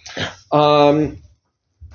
Um, 0.53 1.23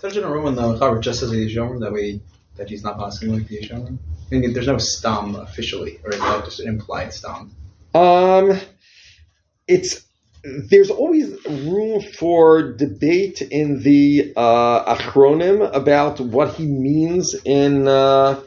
in 0.04 0.24
a 0.24 0.32
room 0.32 0.46
when 0.46 0.56
the 0.56 0.62
Chavar 0.62 1.02
just 1.02 1.22
as 1.22 1.32
a 1.32 1.36
Yishomer 1.36 1.80
that 1.82 2.20
that 2.56 2.70
he's 2.70 2.84
not 2.84 2.98
passing 2.98 3.32
like 3.32 3.48
the 3.48 3.60
Yishomer. 3.60 3.98
I 4.32 4.36
mean, 4.36 4.54
there's 4.54 4.68
no 4.68 4.78
stam 4.78 5.36
officially, 5.36 6.00
or 6.04 6.12
just 6.12 6.60
an 6.60 6.68
implied 6.68 7.14
stam? 7.14 7.52
Um, 7.94 8.60
it's 9.68 10.06
there's 10.44 10.90
always 10.90 11.34
room 11.46 12.02
for 12.18 12.74
debate 12.74 13.42
in 13.42 13.82
the 13.82 14.34
uh, 14.36 14.96
achronim 14.96 15.74
about 15.74 16.20
what 16.20 16.54
he 16.56 16.66
means 16.66 17.36
in 17.46 17.88
uh, 17.88 18.42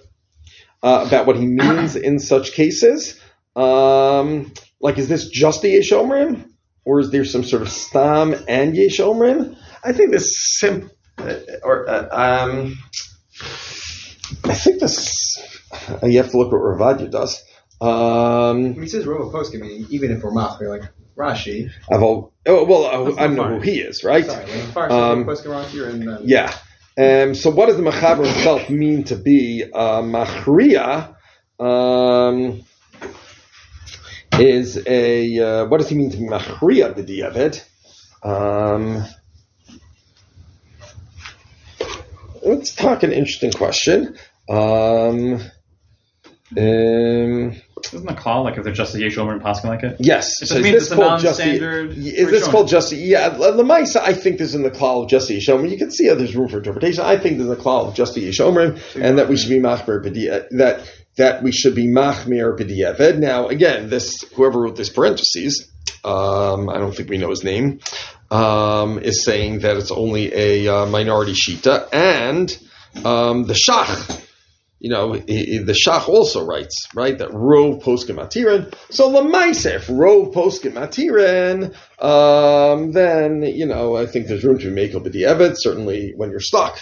uh, 0.83 1.05
about 1.07 1.27
what 1.27 1.37
he 1.37 1.47
means 1.47 1.97
in 1.97 2.19
such 2.19 2.53
cases. 2.53 3.21
Um, 3.55 4.53
like, 4.81 4.99
is 4.99 5.09
this 5.09 5.29
just 5.29 5.63
the 5.63 5.79
Yeshomrim, 5.79 6.51
or 6.85 7.01
is 7.01 7.11
there 7.11 7.25
some 7.25 7.45
sort 7.45 7.63
of 7.63 7.69
stam 7.69 8.35
and 8.49 8.75
Yeshomrim? 8.75 9.57
I 9.85 9.93
think 9.93 10.13
this 10.13 10.31
sim 10.59 10.91
uh, 11.19 11.35
or 11.63 11.89
uh, 11.89 12.09
um, 12.11 12.79
I 14.45 14.55
think 14.55 14.81
this 14.81 15.37
you 16.03 16.19
have 16.19 16.31
to 16.31 16.39
look 16.39 16.53
what 16.53 16.61
Ravadia 16.61 17.11
does. 17.11 17.43
Um, 17.81 18.75
He 18.81 18.89
says 18.89 19.05
Post 19.05 19.55
meaning 19.55 19.87
even 19.91 20.11
if 20.13 20.23
we're 20.23 20.33
mach, 20.33 20.61
we're 20.61 20.69
like 20.69 20.91
Rashi. 21.17 21.71
I've 21.91 22.03
all, 22.03 22.33
oh, 22.47 22.65
well, 22.65 22.87
I, 22.87 23.05
That's 23.05 23.19
I 23.19 23.27
know 23.29 23.49
not 23.49 23.51
who 23.51 23.61
he 23.61 23.81
is, 23.81 24.03
right? 24.05 24.25
Sorry, 24.25 24.91
Um, 24.91 25.25
Post 25.25 25.47
around 25.47 25.69
here 25.69 25.89
and 25.89 26.07
then 26.07 26.19
Yeah. 26.23 26.55
Um, 26.99 27.35
so 27.35 27.51
what 27.51 27.67
does 27.67 27.77
the 27.77 27.83
Machaber 27.83 28.27
himself 28.27 28.69
mean 28.69 29.05
to 29.05 29.17
be 29.17 29.65
uh, 29.73 30.03
Machria? 30.03 31.15
Um, 31.59 32.63
is 34.39 34.83
a 34.87 35.39
uh, 35.39 35.67
what 35.67 35.79
does 35.81 35.89
he 35.89 35.95
mean 35.97 36.11
to 36.11 36.17
be 36.17 36.25
Machria 36.25 36.95
the 36.95 37.03
Diavad? 37.03 37.63
Um, 38.23 39.05
let's 42.43 42.75
talk 42.75 43.03
an 43.03 43.13
interesting 43.13 43.53
question. 43.53 44.17
Um, 44.51 45.41
um, 46.57 47.57
Isn't 47.93 48.07
the 48.07 48.15
call 48.15 48.45
like 48.45 48.59
if 48.59 48.65
they're 48.65 48.73
just 48.73 48.95
a 48.95 49.01
Yesh 49.01 49.17
Omer 49.17 49.33
and 49.33 49.43
passing 49.43 49.71
like 49.71 49.83
it? 49.83 49.97
Yes. 49.99 50.43
It 50.43 50.49
So 50.49 50.57
is 50.57 50.63
this 50.63 50.83
it's 50.85 50.93
a 50.93 50.97
called 50.97 51.21
just 51.21 51.39
the, 51.39 51.55
is 51.55 52.31
this 52.31 52.47
called 52.47 52.69
just 52.69 52.91
the, 52.91 52.97
yeah, 52.97 53.31
the 53.31 54.03
I 54.03 54.13
think 54.13 54.39
this 54.39 54.49
is 54.49 54.55
in 54.55 54.63
the 54.63 54.71
klal 54.71 55.05
of 55.05 55.09
just 55.09 55.29
the 55.29 55.39
Yeshomer. 55.39 55.71
You 55.71 55.79
can 55.79 55.91
see 55.91 56.09
how 56.09 56.15
there's 56.15 56.37
room 56.37 56.49
for 56.49 56.59
interpretation. 56.59 57.05
I 57.05 57.19
think 57.19 57.39
there's 57.39 57.51
a 57.51 57.57
klal 57.57 57.89
of 57.89 57.95
just 57.95 58.15
the 58.15 58.29
Yeshomer 58.29 58.79
and 59.01 59.19
that 59.19 59.29
we 59.29 59.37
should 59.37 59.51
be 59.51 59.59
machmer 59.59 60.03
that 60.03 60.91
that 61.17 61.43
we 61.43 61.53
should 61.53 61.75
be 61.75 61.87
machmir 61.87 62.59
b'diavad. 62.59 63.19
Now, 63.19 63.49
again, 63.49 63.91
this 63.91 64.23
whoever 64.35 64.61
wrote 64.61 64.77
this 64.77 64.89
parentheses, 64.91 65.71
um, 66.05 66.69
I 66.69 66.79
don't 66.79 66.95
think 66.95 67.09
we 67.09 67.19
know 67.19 67.31
his 67.31 67.45
name, 67.45 67.81
um, 68.31 68.99
is 68.99 69.25
saying 69.25 69.61
that 69.61 69.77
it's 69.77 69.91
only 69.91 70.33
a 70.35 70.69
uh, 70.69 70.87
minority 70.87 71.33
shita 71.35 71.89
and 71.93 72.51
um, 73.05 73.45
the 73.45 73.55
shach 73.55 74.27
you 74.83 74.91
know, 74.91 75.13
he, 75.13 75.45
he- 75.45 75.59
the 75.59 75.73
Shach 75.73 76.09
also 76.09 76.45
writes, 76.45 76.77
right, 76.93 77.17
that 77.17 77.31
Rov 77.31 77.83
Poskim 77.85 78.17
Matirin. 78.17 78.75
So 78.91 79.09
Lamaisa, 79.11 79.77
if 79.77 79.87
Rov 79.87 80.35
Poskim 80.35 80.73
Matirin, 80.73 81.73
um, 82.05 82.91
then, 82.93 83.43
you 83.45 83.65
know, 83.65 83.97
I 83.97 84.07
think 84.07 84.27
there's 84.27 84.43
room 84.45 84.59
to 84.59 84.71
make 84.71 84.95
up 84.97 85.05
the 85.05 85.23
Evid, 85.23 85.55
certainly 85.57 86.13
when 86.17 86.31
you're 86.31 86.41
stuck. 86.41 86.81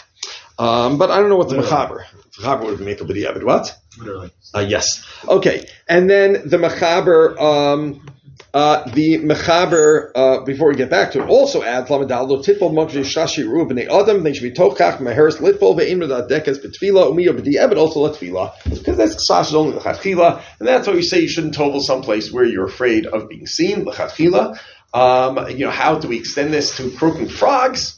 Um, 0.58 0.96
but 0.98 1.10
I 1.10 1.18
don't 1.20 1.28
know 1.28 1.36
what 1.36 1.48
the 1.50 1.56
Mechaber. 1.56 2.04
Mechaber 2.38 2.64
would 2.66 2.80
make 2.80 3.00
up 3.02 3.08
the 3.08 3.22
Evid. 3.24 3.44
What? 3.44 3.76
Literally. 3.98 4.30
Uh, 4.54 4.60
yes. 4.60 5.06
Okay. 5.28 5.66
And 5.88 6.08
then 6.08 6.32
the 6.48 6.56
Mechaber, 6.58 7.38
um, 7.40 8.06
uh, 8.52 8.88
the 8.90 9.18
Mechaber, 9.18 10.10
uh, 10.14 10.40
before 10.44 10.68
we 10.68 10.74
get 10.74 10.90
back 10.90 11.12
to 11.12 11.22
it, 11.22 11.28
also 11.28 11.62
adds 11.62 11.88
Lamadal, 11.88 12.28
lo 12.28 12.42
titbol 12.42 12.72
mokje 12.72 13.04
shashi 13.04 13.44
ru 13.44 13.66
b'nei 13.66 13.88
adam, 13.88 14.22
they 14.22 14.32
should 14.32 14.42
be 14.42 14.50
tochach, 14.52 14.98
meheres 14.98 15.38
litbol, 15.38 15.78
ve'im 15.78 15.98
radat 15.98 16.28
dekes 16.28 16.58
b'tfila, 16.58 17.12
umiyo 17.12 17.30
b'di 17.30 17.54
evet, 17.54 17.76
also 17.76 18.00
let 18.00 18.14
tfila. 18.14 18.52
Because 18.64 18.96
that's 18.96 19.30
chash 19.30 19.48
is 19.48 19.54
only 19.54 19.76
l'chatchila, 19.76 20.42
and 20.58 20.68
that's 20.68 20.86
why 20.86 20.94
you 20.94 21.02
say 21.02 21.20
you 21.20 21.28
shouldn't 21.28 21.54
tovel 21.54 21.80
someplace 21.80 22.32
where 22.32 22.44
you're 22.44 22.66
afraid 22.66 23.06
of 23.06 23.28
being 23.28 23.46
seen, 23.46 23.84
l'chatchila. 23.84 24.58
Um, 24.92 25.48
you 25.50 25.64
know, 25.64 25.70
how 25.70 25.98
do 25.98 26.08
we 26.08 26.18
extend 26.18 26.52
this 26.52 26.76
to 26.78 26.90
croaking 26.90 27.28
frogs? 27.28 27.96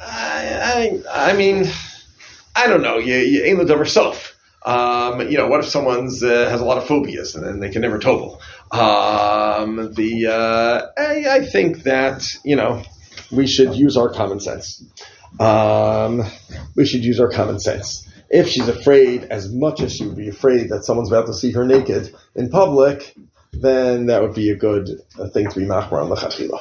I, 0.00 1.02
I, 1.12 1.30
I 1.30 1.36
mean, 1.36 1.66
I 2.56 2.66
don't 2.66 2.82
know. 2.82 2.98
You, 2.98 3.16
you 3.16 3.44
ain't 3.44 3.66
the 3.66 3.76
yourself. 3.76 4.34
Um, 4.64 5.20
you 5.28 5.36
know, 5.36 5.46
what 5.46 5.60
if 5.60 5.66
someone's 5.66 6.22
uh, 6.22 6.48
has 6.48 6.60
a 6.60 6.64
lot 6.64 6.78
of 6.78 6.86
phobias 6.86 7.34
and 7.34 7.44
then 7.44 7.60
they 7.60 7.68
can 7.68 7.82
never 7.82 7.98
tovel? 7.98 8.40
Um, 8.70 9.92
the 9.94 10.26
uh, 10.26 11.00
I, 11.00 11.36
I 11.36 11.44
think 11.44 11.84
that 11.84 12.24
you 12.44 12.56
know 12.56 12.82
we 13.30 13.46
should 13.46 13.74
use 13.74 13.96
our 13.96 14.12
common 14.12 14.40
sense. 14.40 14.82
Um, 15.38 16.22
we 16.76 16.86
should 16.86 17.04
use 17.04 17.20
our 17.20 17.30
common 17.30 17.58
sense. 17.60 18.08
If 18.30 18.48
she's 18.48 18.68
afraid 18.68 19.24
as 19.24 19.52
much 19.52 19.80
as 19.80 19.94
she 19.94 20.06
would 20.06 20.16
be 20.16 20.28
afraid 20.28 20.70
that 20.70 20.84
someone's 20.84 21.10
about 21.10 21.26
to 21.26 21.34
see 21.34 21.52
her 21.52 21.64
naked 21.64 22.14
in 22.34 22.50
public, 22.50 23.14
then 23.52 24.06
that 24.06 24.22
would 24.22 24.34
be 24.34 24.50
a 24.50 24.56
good 24.56 24.88
thing 25.32 25.48
to 25.50 25.60
be 25.60 25.66
machmar 25.66 26.02
on 26.02 26.10
l'chachila. 26.10 26.60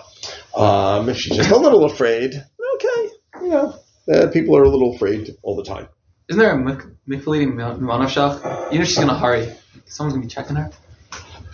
Um, 0.56 1.10
if 1.10 1.18
she's 1.18 1.38
just 1.38 1.52
a 1.52 1.58
little 1.58 1.86
afraid, 1.86 2.36
okay, 2.76 3.10
you 3.42 3.50
know, 3.50 3.80
uh, 4.14 4.28
people 4.28 4.56
are 4.56 4.64
a 4.64 4.70
little 4.70 4.96
afraid 4.96 5.36
all 5.42 5.56
the 5.56 5.64
time. 5.64 5.88
Isn't 6.30 6.40
there 6.40 6.52
a 6.52 6.58
mikvah 6.58 6.96
Mimanashach? 7.10 8.72
You 8.72 8.80
know 8.80 8.86
she's 8.86 8.98
gonna 8.98 9.18
hurry. 9.18 9.54
Someone's 9.86 10.14
gonna 10.14 10.26
be 10.26 10.28
checking 10.28 10.56
her. 10.56 10.72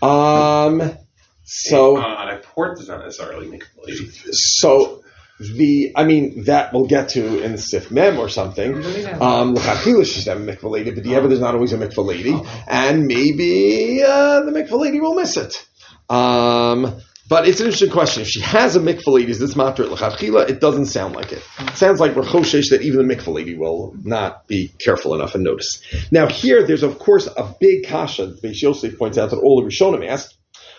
Um, 0.01 0.97
so 1.43 1.97
Uh, 1.97 2.35
a 2.35 2.37
port 2.37 2.77
does 2.77 2.87
not 2.87 2.99
necessarily 3.03 3.47
make 3.47 3.63
a 3.63 3.85
lady. 3.85 4.09
so 4.31 5.03
the 5.39 5.93
I 5.95 6.03
mean 6.03 6.43
that 6.45 6.73
we'll 6.73 6.85
get 6.85 7.09
to 7.09 7.41
in 7.41 7.57
Sif 7.57 7.91
Mem 7.91 8.19
or 8.19 8.29
something. 8.29 8.75
Um, 9.21 9.55
l'chachila 9.55 10.05
she's 10.05 10.27
not 10.27 10.37
a 10.37 10.39
mikvah 10.41 10.69
lady, 10.69 10.91
but 10.91 11.03
the 11.03 11.15
ever 11.15 11.27
there's 11.27 11.39
not 11.39 11.55
always 11.55 11.73
a 11.73 11.77
mikvah 11.77 12.05
lady, 12.05 12.37
and 12.67 13.07
maybe 13.07 14.03
uh, 14.03 14.41
the 14.41 14.51
mikvah 14.51 14.79
lady 14.79 14.99
will 14.99 15.15
miss 15.15 15.37
it. 15.37 15.65
Um, 16.09 16.99
but 17.29 17.47
it's 17.47 17.59
an 17.59 17.67
interesting 17.67 17.91
question. 17.91 18.23
If 18.23 18.29
she 18.29 18.41
has 18.41 18.75
a 18.75 18.79
mikvah 18.79 19.07
lady, 19.07 19.31
is 19.31 19.39
this 19.39 19.55
matter 19.55 19.83
at 19.83 19.91
l'chachila? 19.91 20.49
It 20.49 20.59
doesn't 20.59 20.87
sound 20.87 21.15
like 21.15 21.31
it. 21.31 21.43
it 21.59 21.77
sounds 21.77 21.99
like 21.99 22.15
we're 22.15 22.23
that 22.23 22.79
even 22.81 23.07
the 23.07 23.15
mikvah 23.15 23.33
lady 23.33 23.55
will 23.55 23.95
not 24.03 24.47
be 24.47 24.71
careful 24.83 25.13
enough 25.15 25.35
and 25.35 25.43
notice. 25.43 25.81
Now 26.11 26.27
here, 26.27 26.65
there's 26.65 26.83
of 26.83 26.99
course 26.99 27.27
a 27.27 27.55
big 27.59 27.85
kasha. 27.85 28.33
Beis 28.43 28.61
Yosef 28.61 28.97
points 28.97 29.17
out 29.17 29.29
that 29.29 29.37
all 29.37 29.61
the 29.61 29.67
Rishonim 29.67 30.05
asked. 30.07 30.35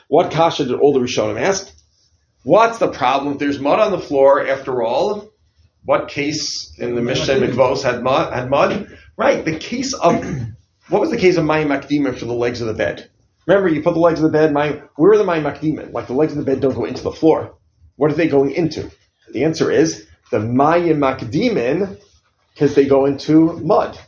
What 0.09 0.33
kasha 0.33 0.65
did 0.65 0.79
all 0.79 0.93
the 0.93 1.01
Rishonim 1.01 1.41
ask? 1.41 1.73
What's 2.43 2.79
the 2.79 2.91
problem? 2.91 3.39
There's 3.39 3.61
mud 3.61 3.79
on 3.79 3.93
the 3.93 4.01
floor, 4.01 4.47
after 4.47 4.83
all, 4.83 5.31
what 5.85 6.09
case 6.09 6.75
in 6.79 6.95
the 6.95 7.03
Mishnah 7.03 7.35
Mikvos 7.35 7.83
had 7.83 8.03
mud? 8.03 8.33
Had 8.33 8.51
mud? 8.51 8.99
Right. 9.17 9.45
The 9.45 9.59
case 9.59 9.93
of 9.95 10.25
what 10.89 11.01
was 11.01 11.11
the 11.11 11.17
case 11.17 11.37
of 11.37 11.45
Mayim 11.45 11.67
Makdima 11.67 12.17
for 12.17 12.25
the 12.25 12.35
legs 12.35 12.61
of 12.61 12.67
the 12.67 12.75
bed? 12.75 13.11
Remember, 13.47 13.69
you 13.69 13.83
put 13.83 13.95
the 13.95 14.01
legs 14.01 14.21
of 14.21 14.25
the 14.25 14.39
bed. 14.39 14.53
Mayim, 14.53 14.89
where 14.97 15.13
are 15.13 15.19
the 15.19 15.25
Mayim 15.25 15.43
Makdima? 15.43 15.93
Like 15.93 16.07
the 16.07 16.15
legs 16.15 16.33
of 16.33 16.39
the 16.39 16.45
bed 16.45 16.61
don't 16.61 16.75
go 16.75 16.85
into 16.85 17.03
the 17.03 17.13
floor. 17.13 17.57
What 17.97 18.11
are 18.11 18.15
they 18.15 18.29
going 18.29 18.53
into? 18.53 18.91
The 19.33 19.45
answer 19.45 19.71
is 19.71 20.07
the 20.31 20.39
Mayim 20.39 20.99
Makdimin 20.99 21.99
because 22.55 22.75
they 22.75 22.87
go 22.87 23.07
into 23.07 23.59
mud. 23.61 23.99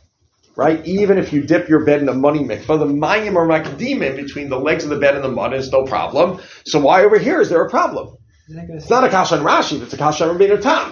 Right? 0.55 0.85
Even 0.85 1.17
if 1.17 1.33
you 1.33 1.41
dip 1.41 1.67
your 1.67 1.83
bed 1.83 2.01
in 2.01 2.09
a 2.09 2.13
muddy 2.13 2.41
mikvah, 2.41 2.77
the 2.77 2.85
mayim 2.85 3.33
or 3.33 3.47
makdimin 3.47 4.15
between 4.15 4.49
the 4.49 4.59
legs 4.59 4.83
of 4.83 4.91
the 4.91 4.99
bed 4.99 5.15
and 5.15 5.23
the 5.23 5.31
mud 5.31 5.53
is 5.55 5.71
no 5.71 5.83
problem. 5.83 6.39
So 6.65 6.79
why 6.79 7.03
over 7.03 7.17
here 7.17 7.41
is 7.41 7.49
there 7.49 7.63
a 7.63 7.69
problem? 7.69 8.15
It's 8.47 8.89
not 8.89 9.03
a 9.03 9.09
kasha 9.09 9.39
on 9.39 9.43
Rashi, 9.43 9.81
it's 9.81 9.93
a 9.93 9.97
kasha 9.97 10.29
on 10.29 10.37
Rabbeinu 10.37 10.61
Tam. 10.61 10.91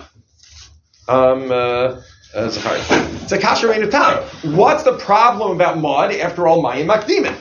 Um, 1.08 1.52
uh, 1.52 1.54
uh, 1.54 2.02
Zachari. 2.34 3.22
It's 3.22 3.32
a 3.32 3.38
kasha 3.38 3.68
Rabbeinu 3.68 3.92
Tam. 3.92 4.56
What's 4.56 4.82
the 4.82 4.98
problem 4.98 5.52
about 5.52 5.78
mud? 5.78 6.12
After 6.16 6.48
all, 6.48 6.64
mayim 6.64 6.88
makdimin. 6.88 7.38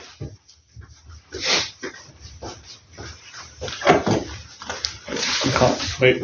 Wait. 6.01 6.23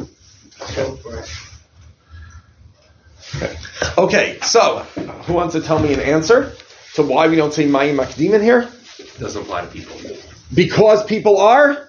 Okay, 3.98 4.38
so 4.42 4.78
who 5.26 5.32
wants 5.34 5.54
to 5.54 5.61
tell 5.61 5.78
me 5.78 5.92
an 5.92 6.00
answer 6.00 6.52
to 6.94 7.02
why 7.02 7.28
we 7.28 7.36
don't 7.36 7.52
say 7.52 7.66
mayim 7.66 7.96
makdimin 7.96 8.42
here? 8.42 8.68
It 8.98 9.18
doesn't 9.18 9.42
apply 9.42 9.62
to 9.62 9.66
people. 9.68 9.96
Because 10.54 11.04
people 11.04 11.38
are 11.38 11.88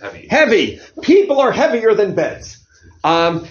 Heavy. 0.00 0.26
heavy. 0.28 0.80
People 1.02 1.40
are 1.40 1.52
heavier 1.52 1.94
than 1.94 2.14
beds. 2.14 2.61
Um, 3.04 3.46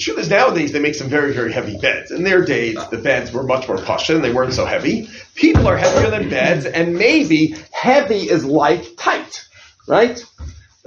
truth 0.00 0.18
is 0.18 0.30
nowadays 0.30 0.72
they 0.72 0.80
make 0.80 0.94
some 0.94 1.08
very, 1.08 1.32
very 1.32 1.52
heavy 1.52 1.76
beds. 1.76 2.10
In 2.10 2.24
their 2.24 2.44
days, 2.44 2.76
the 2.88 2.98
beds 2.98 3.32
were 3.32 3.42
much 3.42 3.68
more 3.68 3.78
pasha 3.78 4.14
and 4.14 4.24
they 4.24 4.32
weren't 4.32 4.54
so 4.54 4.64
heavy. 4.64 5.08
People 5.34 5.66
are 5.66 5.76
heavier 5.76 6.10
than 6.10 6.30
beds 6.30 6.64
and 6.64 6.94
maybe 6.94 7.54
heavy 7.70 8.30
is 8.30 8.44
like 8.44 8.96
tight, 8.96 9.46
right? 9.86 10.24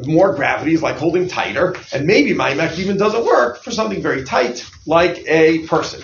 More 0.05 0.33
gravity 0.33 0.73
is 0.73 0.81
like 0.81 0.97
holding 0.97 1.27
tighter 1.27 1.75
and 1.93 2.05
maybe 2.05 2.33
my 2.33 2.53
mech 2.55 2.77
even 2.79 2.97
doesn't 2.97 3.25
work 3.25 3.61
for 3.63 3.71
something 3.71 4.01
very 4.01 4.23
tight 4.23 4.67
like 4.85 5.23
a 5.27 5.65
person. 5.67 6.01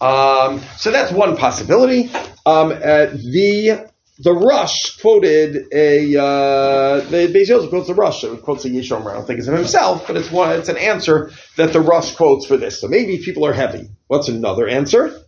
Um, 0.00 0.60
so 0.78 0.90
that's 0.90 1.12
one 1.12 1.36
possibility. 1.36 2.10
Um, 2.44 2.72
uh, 2.72 3.06
the 3.12 3.91
the 4.18 4.32
Rosh 4.32 4.98
quoted 5.00 5.72
a 5.72 6.16
uh, 6.16 7.00
the 7.00 7.32
Beis 7.32 7.48
Yosef 7.48 7.70
quotes 7.70 7.88
the 7.88 7.94
Rosh. 7.94 8.22
It 8.24 8.42
quotes 8.42 8.64
a 8.64 8.70
Yeshom. 8.70 9.06
I 9.08 9.14
don't 9.14 9.26
think 9.26 9.38
it's 9.38 9.48
of 9.48 9.56
himself, 9.56 10.06
but 10.06 10.16
it's 10.16 10.30
one. 10.30 10.58
It's 10.58 10.68
an 10.68 10.76
answer 10.76 11.30
that 11.56 11.72
the 11.72 11.80
Rosh 11.80 12.14
quotes 12.14 12.46
for 12.46 12.56
this. 12.56 12.80
So 12.80 12.88
maybe 12.88 13.18
people 13.18 13.46
are 13.46 13.52
heavy. 13.52 13.88
What's 14.08 14.28
another 14.28 14.68
answer? 14.68 15.22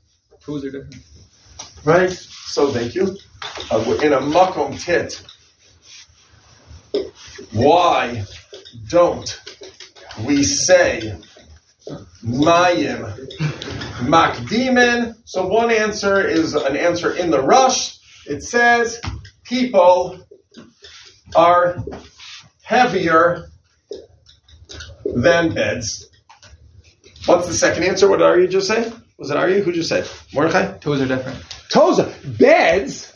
Who's 0.44 0.64
are 0.64 0.70
different? 0.70 0.96
Right. 1.84 2.10
So 2.10 2.70
thank 2.70 2.94
you. 2.94 3.16
Uh, 3.70 3.84
we're 3.86 4.02
in 4.04 4.12
a 4.12 4.20
makom 4.20 4.78
tit. 4.82 5.22
Why 7.52 8.24
don't 8.88 9.40
we 10.24 10.42
say 10.44 11.18
mayim 12.22 13.28
makdimin? 14.00 15.16
So 15.24 15.46
one 15.46 15.70
answer 15.70 16.26
is 16.26 16.54
an 16.54 16.76
answer 16.76 17.14
in 17.14 17.30
the 17.30 17.40
Rosh. 17.40 17.93
It 18.26 18.42
says 18.42 19.00
people 19.44 20.26
are 21.36 21.84
heavier 22.62 23.48
than 25.04 25.54
beds. 25.54 26.10
What's 27.26 27.46
the 27.46 27.54
second 27.54 27.84
answer? 27.84 28.08
What 28.08 28.18
did 28.18 28.26
Arya 28.26 28.48
just 28.48 28.68
say? 28.68 28.92
Was 29.18 29.30
it 29.30 29.36
Arya? 29.36 29.60
Who 29.60 29.72
just 29.72 29.88
said? 29.88 30.08
Mordechai? 30.32 30.78
Toes 30.78 31.00
are 31.00 31.06
different. 31.06 31.42
Toes. 31.70 32.00
Are, 32.00 32.10
Beds 32.24 33.12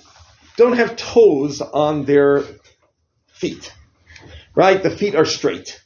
don't 0.56 0.76
have 0.76 0.96
toes 0.96 1.60
on 1.60 2.04
their 2.04 2.44
feet. 3.26 3.72
Right? 4.54 4.82
The 4.82 4.90
feet 4.90 5.14
are 5.14 5.24
straight. 5.24 5.82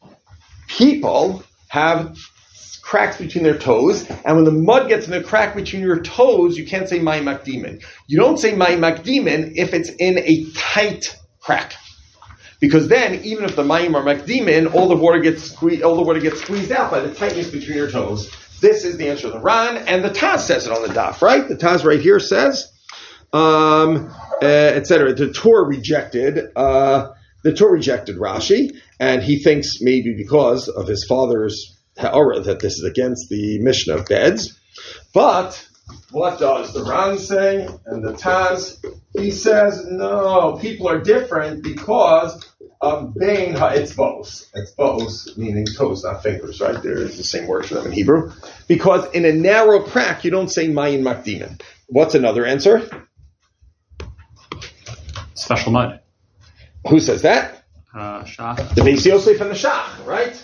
People 0.68 1.44
have 1.68 2.16
cracks 2.92 3.16
between 3.16 3.42
their 3.42 3.56
toes, 3.56 4.06
and 4.22 4.36
when 4.36 4.44
the 4.44 4.52
mud 4.52 4.86
gets 4.86 5.06
in 5.06 5.12
the 5.12 5.22
crack 5.22 5.56
between 5.56 5.80
your 5.80 6.02
toes, 6.02 6.58
you 6.58 6.66
can't 6.66 6.90
say 6.90 6.98
my 6.98 7.20
makdimin. 7.20 7.82
You 8.06 8.18
don't 8.18 8.36
say 8.36 8.54
my 8.54 8.72
makdimin 8.72 9.52
if 9.54 9.72
it's 9.72 9.88
in 9.88 10.18
a 10.18 10.44
tight 10.54 11.16
crack. 11.40 11.72
Because 12.60 12.88
then, 12.88 13.24
even 13.24 13.46
if 13.46 13.56
the 13.56 13.62
mayim 13.62 13.94
are 13.94 14.04
makdimin, 14.04 14.74
all 14.74 14.88
the 14.88 14.96
water 14.96 15.20
gets 15.20 15.42
squeezed, 15.42 15.82
all 15.82 15.96
the 15.96 16.02
water 16.02 16.20
gets 16.20 16.42
squeezed 16.42 16.70
out 16.70 16.90
by 16.90 17.00
the 17.00 17.14
tightness 17.14 17.50
between 17.50 17.78
your 17.78 17.90
toes. 17.90 18.30
This 18.60 18.84
is 18.84 18.98
the 18.98 19.08
answer 19.08 19.28
of 19.28 19.32
the 19.32 19.40
Ran, 19.40 19.78
and 19.88 20.04
the 20.04 20.10
Taz 20.10 20.40
says 20.40 20.66
it 20.66 20.72
on 20.72 20.82
the 20.82 20.92
daf, 20.92 21.22
right? 21.22 21.48
The 21.48 21.56
Taz 21.56 21.86
right 21.86 21.98
here 21.98 22.20
says, 22.20 22.70
um, 23.32 24.14
uh, 24.42 24.44
etc. 24.44 25.14
The 25.14 25.32
Torah 25.32 25.66
rejected, 25.66 26.50
uh, 26.54 27.08
the 27.42 27.54
Torah 27.54 27.72
rejected 27.72 28.16
Rashi, 28.16 28.76
and 29.00 29.22
he 29.22 29.42
thinks 29.42 29.80
maybe 29.80 30.14
because 30.14 30.68
of 30.68 30.86
his 30.86 31.06
father's 31.08 31.78
that 31.96 32.58
this 32.60 32.78
is 32.78 32.84
against 32.84 33.28
the 33.28 33.58
Mishnah 33.60 33.96
of 33.96 34.06
beds. 34.06 34.58
But 35.12 35.68
what 36.10 36.38
does 36.38 36.72
the 36.72 36.84
Ran 36.84 37.18
say 37.18 37.66
and 37.86 38.04
the 38.04 38.12
Taz? 38.12 38.84
He 39.16 39.30
says 39.30 39.84
no, 39.86 40.58
people 40.60 40.88
are 40.88 41.00
different 41.00 41.62
because 41.62 42.48
of 42.80 43.14
bein 43.14 43.54
ha'etzbos. 43.54 44.50
Etzbos 44.54 45.36
meaning 45.36 45.66
toes, 45.66 46.02
not 46.02 46.22
fingers, 46.22 46.60
right? 46.60 46.82
There 46.82 46.98
is 46.98 47.16
the 47.16 47.24
same 47.24 47.46
word 47.46 47.66
for 47.66 47.74
them 47.74 47.86
in 47.86 47.92
Hebrew. 47.92 48.32
Because 48.66 49.08
in 49.12 49.24
a 49.24 49.32
narrow 49.32 49.80
crack, 49.82 50.24
you 50.24 50.30
don't 50.30 50.48
say 50.48 50.68
mayin 50.68 51.02
makdimin. 51.02 51.60
What's 51.86 52.14
another 52.14 52.44
answer? 52.44 52.88
Special 55.34 55.72
mud. 55.72 56.00
Who 56.88 56.98
says 57.00 57.22
that? 57.22 57.64
Uh, 57.94 58.24
Shach. 58.24 58.74
The 58.74 58.80
Beis 58.80 59.04
Yosef 59.04 59.40
and 59.40 59.50
the 59.50 59.54
Shach, 59.54 60.06
right? 60.06 60.34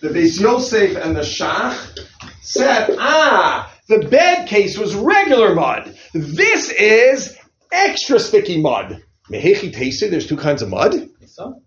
The 0.00 0.08
Beis 0.08 0.40
Yosef 0.40 0.96
and 0.96 1.16
the 1.16 1.20
Shach 1.20 1.98
said, 2.40 2.96
ah, 2.98 3.72
the 3.88 4.06
bed 4.08 4.48
case 4.48 4.78
was 4.78 4.94
regular 4.94 5.54
mud. 5.54 5.96
This 6.14 6.70
is 6.70 7.36
extra 7.72 8.20
sticky 8.20 8.60
mud. 8.60 9.02
Mehechi 9.30 9.72
Tesi, 9.74 10.10
there's 10.10 10.26
two 10.26 10.36
kinds 10.36 10.62
of 10.62 10.68
mud. 10.68 11.08
So? 11.26 11.62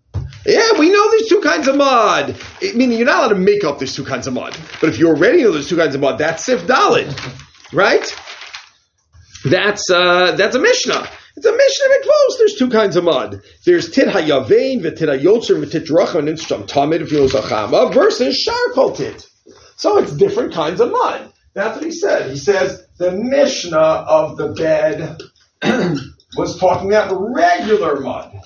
Yeah, 0.46 0.80
we 0.80 0.92
know 0.92 1.10
there's 1.12 1.28
two 1.28 1.42
kinds 1.42 1.68
of 1.68 1.76
mud. 1.76 2.38
It, 2.62 2.76
meaning 2.76 2.98
you're 2.98 3.08
not 3.08 3.20
allowed 3.20 3.30
to 3.30 3.36
make 3.36 3.64
up 3.64 3.80
there's 3.80 3.96
two 3.96 4.06
kinds 4.06 4.28
of 4.28 4.34
mud. 4.34 4.56
But 4.80 4.90
if 4.90 5.00
you 5.00 5.08
already 5.08 5.44
know 5.44 5.52
there's 5.52 5.68
two 5.68 5.78
kinds 5.78 5.96
of 5.96 6.02
mud, 6.02 6.20
that's 6.20 6.46
Sif 6.46 6.62
Dalid, 6.68 7.12
right? 7.74 8.06
That's 9.44 9.90
uh, 9.90 10.34
that's 10.34 10.56
a 10.56 10.60
Mishnah. 10.60 11.08
It's 11.38 11.46
a 11.46 11.52
Mishnah 11.52 11.86
Mikvos. 11.88 12.38
There's 12.38 12.56
two 12.56 12.70
kinds 12.70 12.96
of 12.96 13.04
mud. 13.04 13.42
There's 13.66 13.92
Tit 13.92 14.08
Hayavein, 14.08 14.82
V'Tit 14.82 15.10
Hayotzer, 15.10 15.64
V'Tit 15.64 15.88
Rachman, 15.88 16.30
and 16.30 16.38
Shtam 16.38 16.68
Tamid, 16.68 17.02
if 17.02 17.12
you 17.12 17.28
Zachama, 17.28 17.94
versus 17.94 18.48
Sharkol 18.48 18.96
Tit. 18.96 19.28
So 19.76 19.98
it's 19.98 20.14
different 20.14 20.54
kinds 20.54 20.80
of 20.80 20.92
mud. 20.92 21.34
That's 21.54 21.76
what 21.76 21.86
he 21.86 21.92
said. 21.92 22.32
He 22.32 22.38
says 22.38 22.86
the 22.98 23.12
Mishnah 23.12 23.78
of 23.78 24.38
the 24.38 24.50
bed 24.50 25.18
was 26.38 26.58
talking 26.60 26.90
about 26.90 27.16
regular 27.34 28.00
mud. 28.00 28.40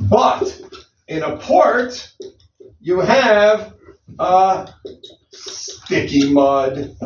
But 0.00 0.60
in 1.08 1.22
a 1.22 1.36
port, 1.36 2.12
you 2.80 3.00
have 3.00 3.74
uh, 4.18 4.70
sticky 5.30 6.32
mud, 6.32 6.96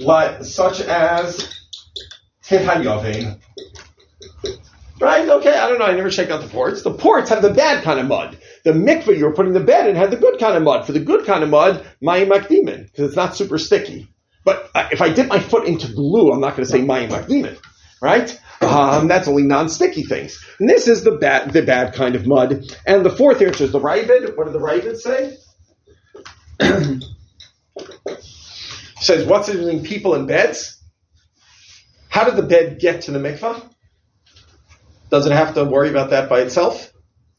like 0.00 0.44
such 0.44 0.80
as 0.80 1.61
Right? 5.00 5.28
Okay, 5.28 5.56
I 5.56 5.68
don't 5.68 5.80
know. 5.80 5.86
I 5.86 5.94
never 5.94 6.10
checked 6.10 6.30
out 6.30 6.42
the 6.42 6.48
ports. 6.48 6.82
The 6.82 6.92
ports 6.92 7.30
have 7.30 7.42
the 7.42 7.52
bad 7.52 7.82
kind 7.82 7.98
of 7.98 8.06
mud. 8.06 8.38
The 8.64 8.70
mikveh 8.72 9.18
you 9.18 9.24
were 9.24 9.34
putting 9.34 9.52
the 9.52 9.60
bed 9.60 9.88
in 9.88 9.96
had 9.96 10.12
the 10.12 10.16
good 10.16 10.38
kind 10.38 10.56
of 10.56 10.62
mud. 10.62 10.86
For 10.86 10.92
the 10.92 11.00
good 11.00 11.26
kind 11.26 11.42
of 11.42 11.50
mud, 11.50 11.84
mayim 12.00 12.28
makdimin, 12.28 12.86
because 12.86 13.08
it's 13.08 13.16
not 13.16 13.34
super 13.34 13.58
sticky. 13.58 14.08
but 14.44 14.70
if 14.92 15.00
I 15.02 15.12
dip 15.12 15.26
my 15.26 15.40
foot 15.40 15.66
into 15.66 15.92
glue, 15.92 16.30
I'm 16.30 16.40
not 16.40 16.56
going 16.56 16.64
to 16.64 16.70
say 16.70 16.80
mayim 16.80 17.08
makdimin, 17.08 17.58
right? 18.00 18.38
Um, 18.60 19.08
that's 19.08 19.26
only 19.26 19.42
non-sticky 19.42 20.04
things. 20.04 20.44
And 20.60 20.68
this 20.68 20.86
is 20.86 21.02
the 21.02 21.12
bad, 21.12 21.52
the 21.52 21.62
bad 21.62 21.94
kind 21.94 22.14
of 22.14 22.26
mud. 22.26 22.64
And 22.86 23.04
the 23.04 23.10
fourth 23.10 23.42
answer 23.42 23.64
is 23.64 23.72
the 23.72 23.80
Ravid. 23.80 24.36
What 24.36 24.44
did 24.44 24.54
the 24.54 24.60
Ravid 24.60 24.96
say? 24.98 25.38
says, 29.00 29.26
what's 29.26 29.48
it 29.48 29.56
between 29.56 29.82
people 29.82 30.14
and 30.14 30.28
beds? 30.28 30.81
How 32.12 32.24
did 32.24 32.36
the 32.36 32.42
bed 32.42 32.78
get 32.78 33.02
to 33.02 33.10
the 33.10 33.18
mikvah? 33.18 33.62
Does 35.10 35.26
it 35.26 35.32
have 35.32 35.54
to 35.54 35.64
worry 35.64 35.88
about 35.88 36.10
that 36.10 36.28
by 36.28 36.40
itself? 36.42 36.92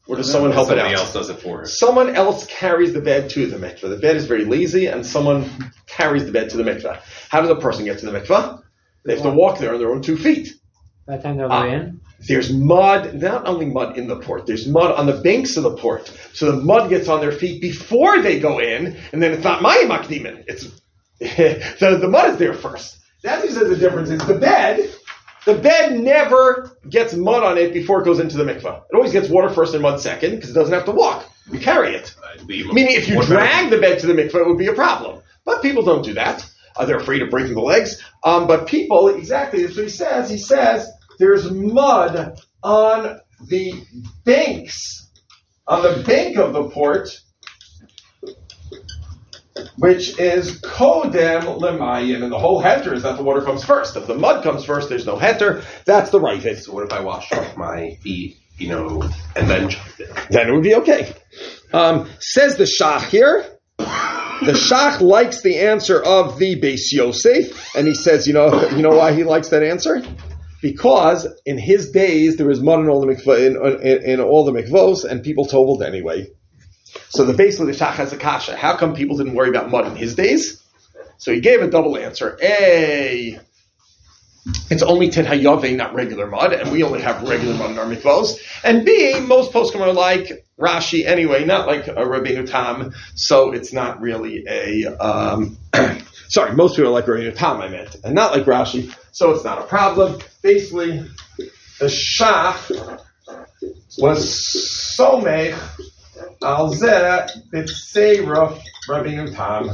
Or 0.08 0.16
does 0.16 0.28
someone 0.30 0.50
help 0.50 0.66
it 0.66 0.70
Somebody 0.70 0.94
out? 0.94 1.00
else 1.00 1.12
does 1.12 1.30
it 1.30 1.38
for 1.38 1.62
it. 1.62 1.68
Someone 1.68 2.14
else 2.14 2.44
carries 2.46 2.92
the 2.92 3.00
bed 3.00 3.30
to 3.30 3.46
the 3.46 3.56
mikvah. 3.56 3.88
The 3.88 3.96
bed 3.98 4.16
is 4.16 4.26
very 4.26 4.44
lazy, 4.44 4.86
and 4.86 5.06
someone 5.06 5.48
carries 5.86 6.26
the 6.26 6.32
bed 6.32 6.50
to 6.50 6.56
the 6.56 6.64
mikvah. 6.64 7.00
How 7.30 7.40
does 7.40 7.50
a 7.50 7.54
person 7.56 7.84
get 7.84 7.98
to 8.00 8.06
the 8.06 8.12
mikvah? 8.18 8.60
They 9.04 9.14
have 9.14 9.22
to 9.22 9.30
walk 9.30 9.58
there 9.60 9.72
on 9.72 9.78
their 9.78 9.92
own 9.92 10.02
two 10.02 10.16
feet. 10.16 10.48
By 11.06 11.18
the 11.18 11.22
time 11.22 11.36
they're 11.36 11.50
Ah. 11.50 11.66
in, 11.66 12.00
There's 12.26 12.52
mud, 12.52 13.14
not 13.14 13.46
only 13.46 13.66
mud 13.66 13.96
in 13.96 14.08
the 14.08 14.16
port, 14.16 14.46
there's 14.46 14.66
mud 14.66 14.90
on 14.92 15.06
the 15.06 15.20
banks 15.20 15.56
of 15.56 15.62
the 15.62 15.76
port. 15.76 16.10
So 16.32 16.50
the 16.52 16.62
mud 16.62 16.88
gets 16.90 17.06
on 17.08 17.20
their 17.20 17.32
feet 17.32 17.60
before 17.62 18.20
they 18.22 18.40
go 18.40 18.58
in, 18.58 18.96
and 19.12 19.22
then 19.22 19.32
it's 19.32 19.44
not 19.44 19.62
my 19.62 19.76
makdimin. 19.86 20.44
It's 20.48 20.64
the, 21.20 21.98
the 22.00 22.08
mud 22.08 22.30
is 22.30 22.36
there 22.38 22.54
first. 22.54 22.98
That 23.24 23.42
that 23.54 23.68
the 23.68 23.76
difference 23.76 24.10
is 24.10 24.20
the 24.26 24.34
bed. 24.34 24.94
The 25.46 25.54
bed 25.54 25.98
never 25.98 26.78
gets 26.88 27.14
mud 27.14 27.42
on 27.42 27.56
it 27.58 27.72
before 27.72 28.02
it 28.02 28.04
goes 28.04 28.20
into 28.20 28.36
the 28.36 28.44
mikvah. 28.44 28.82
It 28.90 28.94
always 28.94 29.12
gets 29.12 29.30
water 29.30 29.48
first 29.48 29.72
and 29.72 29.82
mud 29.82 30.00
second 30.00 30.36
because 30.36 30.50
it 30.50 30.54
doesn't 30.54 30.72
have 30.72 30.84
to 30.84 30.90
walk. 30.90 31.26
You 31.50 31.58
carry 31.58 31.94
it. 31.94 32.14
Meaning, 32.46 32.94
if 32.94 33.08
you 33.08 33.22
drag 33.22 33.70
the 33.70 33.78
bed 33.78 33.98
to 34.00 34.06
the 34.06 34.12
mikvah, 34.12 34.42
it 34.42 34.46
would 34.46 34.58
be 34.58 34.66
a 34.66 34.74
problem. 34.74 35.22
But 35.46 35.62
people 35.62 35.82
don't 35.82 36.04
do 36.04 36.14
that. 36.14 36.46
Uh, 36.76 36.84
they're 36.84 36.98
afraid 36.98 37.22
of 37.22 37.30
breaking 37.30 37.54
the 37.54 37.62
legs. 37.62 38.02
Um, 38.24 38.46
but 38.46 38.66
people, 38.66 39.08
exactly, 39.08 39.62
that's 39.62 39.76
what 39.76 39.84
he 39.84 39.90
says. 39.90 40.30
He 40.30 40.38
says 40.38 40.90
there's 41.18 41.50
mud 41.50 42.38
on 42.62 43.20
the 43.48 43.84
banks, 44.24 45.10
on 45.66 45.82
the 45.82 46.02
bank 46.02 46.36
of 46.36 46.52
the 46.52 46.68
port, 46.68 47.20
which 49.76 50.18
is 50.18 50.60
kodem 50.60 51.42
lemayin, 51.58 52.22
and 52.22 52.32
the 52.32 52.38
whole 52.38 52.62
heter 52.62 52.92
is 52.92 53.02
that 53.02 53.16
the 53.16 53.22
water 53.22 53.42
comes 53.42 53.64
first. 53.64 53.96
If 53.96 54.06
the 54.06 54.14
mud 54.14 54.42
comes 54.42 54.64
first, 54.64 54.88
there's 54.88 55.06
no 55.06 55.16
heter. 55.16 55.64
That's 55.84 56.10
the 56.10 56.20
right 56.20 56.40
So 56.58 56.72
what 56.72 56.84
if 56.84 56.92
I 56.92 57.00
wash 57.00 57.32
off 57.32 57.56
my 57.56 57.96
feet, 58.02 58.36
you 58.58 58.68
know, 58.68 59.02
and 59.36 59.48
then 59.48 59.70
then 60.30 60.48
it 60.48 60.52
would 60.52 60.62
be 60.62 60.74
okay. 60.76 61.14
Um, 61.72 62.08
says 62.20 62.56
the 62.56 62.64
Shach 62.64 63.08
here. 63.08 63.44
The 63.78 64.52
Shach 64.52 65.00
likes 65.00 65.42
the 65.42 65.60
answer 65.60 66.02
of 66.02 66.38
the 66.38 66.60
Beis 66.60 66.92
Yosef, 66.92 67.74
and 67.76 67.86
he 67.86 67.94
says, 67.94 68.26
you 68.26 68.34
know, 68.34 68.68
you 68.70 68.82
know 68.82 68.96
why 68.96 69.12
he 69.12 69.24
likes 69.24 69.48
that 69.50 69.62
answer? 69.62 70.02
Because 70.60 71.26
in 71.46 71.58
his 71.58 71.90
days 71.90 72.36
there 72.36 72.46
was 72.46 72.60
mud 72.60 72.80
in 72.80 72.88
all 72.88 73.00
the 73.00 73.06
mikvah, 73.06 73.46
in, 73.46 73.86
in, 73.86 74.02
in 74.02 74.20
all 74.20 74.44
the 74.44 74.52
mikvos, 74.52 75.04
and 75.04 75.22
people 75.22 75.44
toveled 75.44 75.82
anyway. 75.82 76.26
So 77.08 77.24
the 77.24 77.32
basically 77.34 77.72
the 77.72 77.78
Shach 77.78 77.94
has 77.94 78.12
a 78.12 78.16
kasha. 78.16 78.56
How 78.56 78.76
come 78.76 78.94
people 78.94 79.16
didn't 79.16 79.34
worry 79.34 79.48
about 79.48 79.70
mud 79.70 79.86
in 79.86 79.96
his 79.96 80.14
days? 80.14 80.62
So 81.18 81.32
he 81.32 81.40
gave 81.40 81.62
a 81.62 81.70
double 81.70 81.96
answer. 81.96 82.38
A, 82.42 83.38
it's 84.70 84.82
only 84.82 85.08
Ted 85.08 85.24
Hayave, 85.24 85.74
not 85.74 85.94
regular 85.94 86.26
mud, 86.26 86.52
and 86.52 86.70
we 86.70 86.82
only 86.82 87.00
have 87.00 87.22
regular 87.22 87.54
mud 87.54 87.70
in 87.70 87.78
our 87.78 87.86
mikvos. 87.86 88.38
And 88.62 88.84
B, 88.84 89.20
most 89.20 89.52
poskim 89.52 89.80
are 89.80 89.92
like 89.92 90.44
Rashi 90.58 91.06
anyway, 91.06 91.44
not 91.44 91.66
like 91.66 91.88
a 91.88 91.94
Rabbeinu 91.94 92.48
Tam, 92.48 92.92
so 93.14 93.52
it's 93.52 93.72
not 93.72 94.00
really 94.00 94.44
a. 94.46 94.86
Um, 94.86 95.56
sorry, 96.28 96.54
most 96.54 96.76
people 96.76 96.90
are 96.90 96.92
like 96.92 97.06
Rabbeinu 97.06 97.34
Tam, 97.34 97.60
I 97.60 97.68
meant, 97.68 97.96
and 98.04 98.14
not 98.14 98.32
like 98.32 98.44
Rashi, 98.44 98.94
so 99.12 99.30
it's 99.30 99.44
not 99.44 99.58
a 99.58 99.64
problem. 99.64 100.20
Basically, 100.42 101.04
the 101.78 101.86
Shach 101.86 103.00
was 103.98 104.96
somech 104.98 105.58
al 106.42 106.72
zeh 106.74 107.28
b'tseiruf 107.52 108.60
Rabbeinu 108.88 109.34
Tam. 109.34 109.70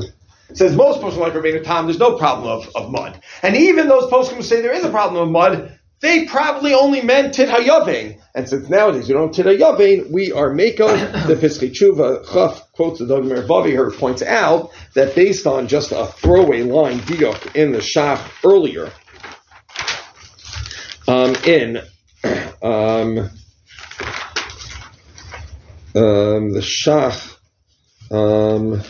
Says 0.53 0.74
most 0.74 1.01
poskim 1.01 1.18
like 1.18 1.32
Rabbeinu 1.32 1.62
Tam, 1.62 1.86
there's 1.86 1.99
no 1.99 2.16
problem 2.16 2.49
of, 2.49 2.68
of 2.74 2.91
mud. 2.91 3.20
And 3.43 3.57
even 3.57 3.88
those 3.88 4.11
poskim 4.11 4.36
who 4.36 4.43
say 4.43 4.61
there 4.61 4.72
is 4.72 4.84
a 4.84 4.91
problem 4.91 5.22
of 5.22 5.30
mud, 5.30 5.78
they 6.01 6.24
probably 6.24 6.74
only 6.74 7.03
meant 7.03 7.34
tit 7.34 7.49
hayavin. 7.49 8.20
And 8.34 8.49
since 8.49 8.68
nowadays 8.68 9.07
we 9.07 9.14
don't 9.14 9.32
tit 9.32 9.47
hayavin, 9.47 10.11
we 10.11 10.32
are 10.32 10.53
mako. 10.53 10.88
the 11.26 11.36
Pischei 11.36 11.70
Teshuva 11.70 12.32
Chaf 12.32 12.72
quotes 12.72 12.99
the 12.99 13.05
Dagul 13.05 13.30
Mervava 13.30 13.66
here 13.66 13.91
points 13.91 14.22
out 14.22 14.70
that 14.95 15.14
based 15.14 15.47
on 15.47 15.68
just 15.68 15.93
a 15.93 16.07
throwaway 16.07 16.62
line 16.62 17.01
diuk 17.01 17.55
in 17.55 17.72
the 17.72 17.78
Shach 17.78 18.20
earlier, 18.45 18.91
um, 21.07 21.34
in 21.45 21.80
um, 22.62 23.30
um, 25.95 26.53
the 26.53 26.61
Shach 26.61 27.36
um, 28.11 28.82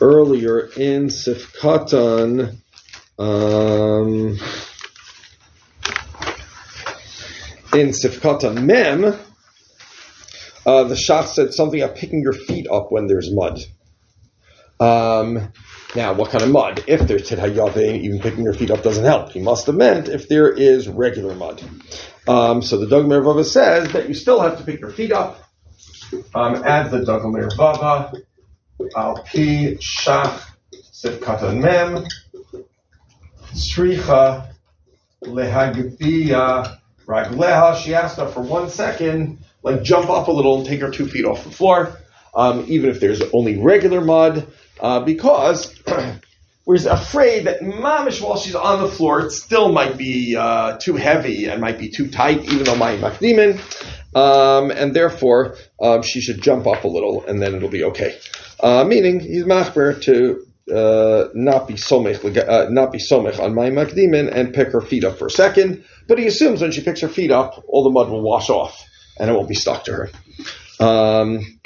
earlier 0.00 0.68
in 0.76 1.06
Sifkatan. 1.06 2.56
Um, 3.18 4.38
in 7.74 7.88
Sifkatan 7.88 8.64
Mem, 8.64 9.04
uh, 10.64 10.84
the 10.84 10.94
Shach 10.94 11.26
said 11.26 11.54
something 11.54 11.80
about 11.80 11.96
picking 11.96 12.20
your 12.20 12.32
feet 12.32 12.66
up 12.70 12.92
when 12.92 13.06
there's 13.06 13.32
mud. 13.32 13.60
Um, 14.78 15.52
now, 15.94 16.14
what 16.14 16.30
kind 16.30 16.42
of 16.42 16.50
mud? 16.50 16.84
If 16.86 17.02
there's 17.02 17.28
tit 17.28 17.38
hayavin, 17.38 18.00
even 18.00 18.18
picking 18.20 18.44
your 18.44 18.54
feet 18.54 18.70
up 18.70 18.82
doesn't 18.82 19.04
help. 19.04 19.32
He 19.32 19.40
must 19.40 19.66
have 19.66 19.76
meant 19.76 20.08
if 20.08 20.28
there 20.28 20.50
is 20.50 20.88
regular 20.88 21.34
mud. 21.34 21.62
Um, 22.28 22.62
so 22.62 22.78
the 22.78 22.86
Dagul 22.86 23.06
Mervava 23.06 23.44
says 23.44 23.92
that 23.92 24.08
you 24.08 24.14
still 24.14 24.40
have 24.40 24.58
to 24.58 24.64
pick 24.64 24.80
your 24.80 24.90
feet 24.90 25.12
up. 25.12 25.42
Um, 26.34 26.56
as 26.56 26.90
the 26.90 27.00
Dagul 27.00 27.32
Mervava, 27.32 28.22
al 28.96 29.16
pi 29.16 29.76
shach 29.80 30.40
sifkatan 30.72 31.60
mem, 31.60 32.04
sricha 33.54 34.52
lehagbiya 35.24 36.78
ragleha. 37.06 37.76
She 37.82 37.94
asked 37.94 38.18
her 38.18 38.28
for 38.28 38.42
one 38.42 38.68
second, 38.70 39.38
like 39.62 39.82
jump 39.82 40.10
up 40.10 40.28
a 40.28 40.32
little 40.32 40.58
and 40.58 40.66
take 40.66 40.80
her 40.80 40.90
two 40.90 41.08
feet 41.08 41.24
off 41.24 41.44
the 41.44 41.50
floor, 41.50 41.98
um, 42.34 42.64
even 42.68 42.90
if 42.90 43.00
there's 43.00 43.22
only 43.32 43.58
regular 43.58 44.00
mud, 44.00 44.46
uh, 44.80 45.00
because 45.00 45.74
we're 46.64 46.88
afraid 46.88 47.46
that 47.46 47.60
mamish 47.60 48.22
while 48.22 48.36
she's 48.36 48.54
on 48.54 48.82
the 48.82 48.88
floor, 48.88 49.20
it 49.20 49.30
still 49.32 49.72
might 49.72 49.96
be 49.96 50.36
uh, 50.36 50.78
too 50.78 50.94
heavy 50.96 51.46
and 51.46 51.60
might 51.60 51.78
be 51.78 51.88
too 51.88 52.08
tight, 52.08 52.44
even 52.44 52.64
though 52.64 52.76
my 52.76 52.96
makdimin, 52.96 53.58
um, 54.14 54.70
and 54.70 54.94
therefore 54.94 55.56
um, 55.80 56.02
she 56.02 56.20
should 56.20 56.40
jump 56.40 56.66
up 56.66 56.84
a 56.84 56.88
little, 56.88 57.24
and 57.26 57.42
then 57.42 57.54
it'll 57.54 57.68
be 57.68 57.84
okay. 57.84 58.16
Uh, 58.60 58.84
meaning 58.84 59.18
he's 59.18 59.44
machber 59.44 60.00
to 60.02 60.46
uh, 60.72 61.28
not 61.34 61.66
be 61.66 61.74
somech, 61.74 62.36
uh, 62.36 62.68
not 62.70 62.92
be 62.92 62.98
somech 62.98 63.40
on 63.40 63.54
my 63.54 63.68
makdimin 63.70 64.30
and 64.32 64.54
pick 64.54 64.68
her 64.68 64.80
feet 64.80 65.04
up 65.04 65.18
for 65.18 65.26
a 65.26 65.30
second. 65.30 65.84
But 66.06 66.18
he 66.18 66.26
assumes 66.26 66.60
when 66.60 66.70
she 66.70 66.82
picks 66.82 67.00
her 67.00 67.08
feet 67.08 67.32
up, 67.32 67.64
all 67.66 67.82
the 67.82 67.90
mud 67.90 68.08
will 68.08 68.22
wash 68.22 68.50
off 68.50 68.84
and 69.18 69.28
it 69.28 69.32
won't 69.32 69.48
be 69.48 69.54
stuck 69.54 69.84
to 69.84 69.92
her. 69.92 70.10
Um, 70.78 71.60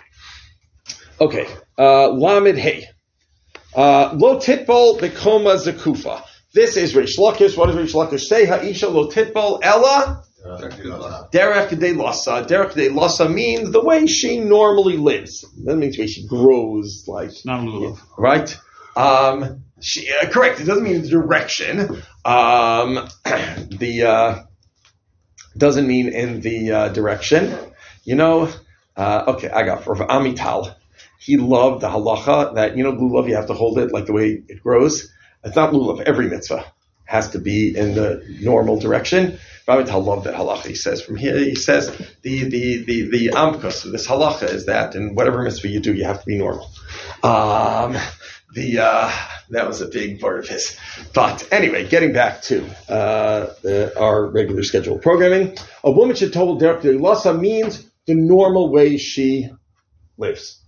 okay, 1.21 1.47
uh, 1.79 2.09
lamed 2.11 2.59
hey. 2.59 2.89
Uh, 3.77 4.15
lo 4.17 4.39
titbol 4.39 4.99
bekoma 4.99 5.57
zakufa. 5.63 6.23
This 6.55 6.79
is 6.79 6.95
Reish 6.95 7.19
Lakish. 7.19 7.57
What 7.57 7.67
does 7.67 7.77
Reish 7.77 7.93
Lakish 7.93 8.23
say? 8.23 8.47
Ha'isha 8.47 8.91
lo 8.91 9.11
titbol 9.11 9.61
ella 9.63 10.25
derech 11.31 11.79
de 11.79 11.93
lasa. 11.93 12.47
Derech 12.49 12.75
de 12.75 12.89
lasa 12.89 13.29
means 13.29 13.71
the 13.73 13.85
way 13.85 14.07
she 14.07 14.41
normally 14.41 14.97
lives. 14.97 15.45
That 15.65 15.77
means 15.77 15.97
the 15.97 16.03
way 16.03 16.07
she 16.07 16.27
grows, 16.27 17.05
like 17.07 17.33
right? 18.17 18.59
Um, 18.97 19.65
she, 19.81 20.11
uh, 20.11 20.31
correct. 20.31 20.61
It 20.61 20.65
doesn't 20.65 20.85
mean 20.85 21.03
the 21.03 21.09
direction. 21.09 22.03
Um, 22.25 23.09
the 23.25 24.05
uh, 24.09 24.43
doesn't 25.57 25.87
mean 25.87 26.09
in 26.09 26.41
the 26.41 26.73
uh, 26.73 26.89
direction. 26.89 27.57
You 28.05 28.15
know. 28.15 28.51
Uh, 28.97 29.25
okay, 29.29 29.51
I 29.51 29.65
got 29.65 29.85
for 29.85 29.95
Amital. 29.95 30.75
He 31.19 31.37
loved 31.37 31.83
the 31.83 31.89
halacha 31.89 32.55
that 32.55 32.77
you 32.77 32.85
know 32.85 32.93
lulav. 32.93 33.29
You 33.29 33.37
have 33.37 33.47
to 33.47 33.55
hold 33.55 33.79
it 33.79 33.93
like 33.93 34.07
the 34.07 34.13
way 34.13 34.43
it 34.49 34.63
grows. 34.63 35.13
It's 35.45 35.57
not 35.57 35.73
lulav. 35.73 36.01
Every 36.03 36.29
mitzvah 36.29 36.65
has 37.05 37.31
to 37.31 37.39
be 37.39 37.77
in 37.77 37.95
the 37.95 38.23
normal 38.41 38.79
direction. 38.79 39.39
Amital 39.69 40.05
loved 40.05 40.25
that 40.25 40.35
halacha. 40.35 40.67
He 40.67 40.75
says 40.75 41.03
from 41.03 41.17
here. 41.17 41.39
He 41.39 41.55
says 41.55 41.89
the 42.23 42.45
the 42.45 42.85
the 42.85 43.11
the 43.11 43.29
amkus 43.29 43.85
of 43.85 43.93
this 43.93 44.07
halacha 44.07 44.53
is 44.53 44.67
that 44.67 44.95
in 44.95 45.15
whatever 45.15 45.43
mitzvah 45.43 45.69
you 45.69 45.81
do, 45.81 45.95
you 45.95 46.05
have 46.05 46.21
to 46.21 46.27
be 46.27 46.39
normal. 46.39 46.71
Um, 47.23 47.97
the 48.55 48.79
uh, 48.79 49.13
that 49.51 49.67
was 49.67 49.81
a 49.81 49.89
big 49.89 50.21
part 50.21 50.39
of 50.39 50.49
his. 50.49 50.77
But 51.15 51.49
anyway, 51.53 51.89
getting 51.89 52.13
back 52.13 52.43
to 52.43 52.65
uh, 52.89 53.55
the, 53.63 53.93
our 53.99 54.27
regular 54.27 54.63
scheduled 54.63 55.03
programming, 55.03 55.57
a 55.83 55.91
woman 55.91 56.17
should 56.17 56.33
total 56.33 56.57
directly 56.57 56.97
lasa 56.97 57.35
means 57.35 57.85
the 58.07 58.15
normal 58.15 58.71
way 58.71 58.99
she 58.99 59.51
lives. 60.17 60.61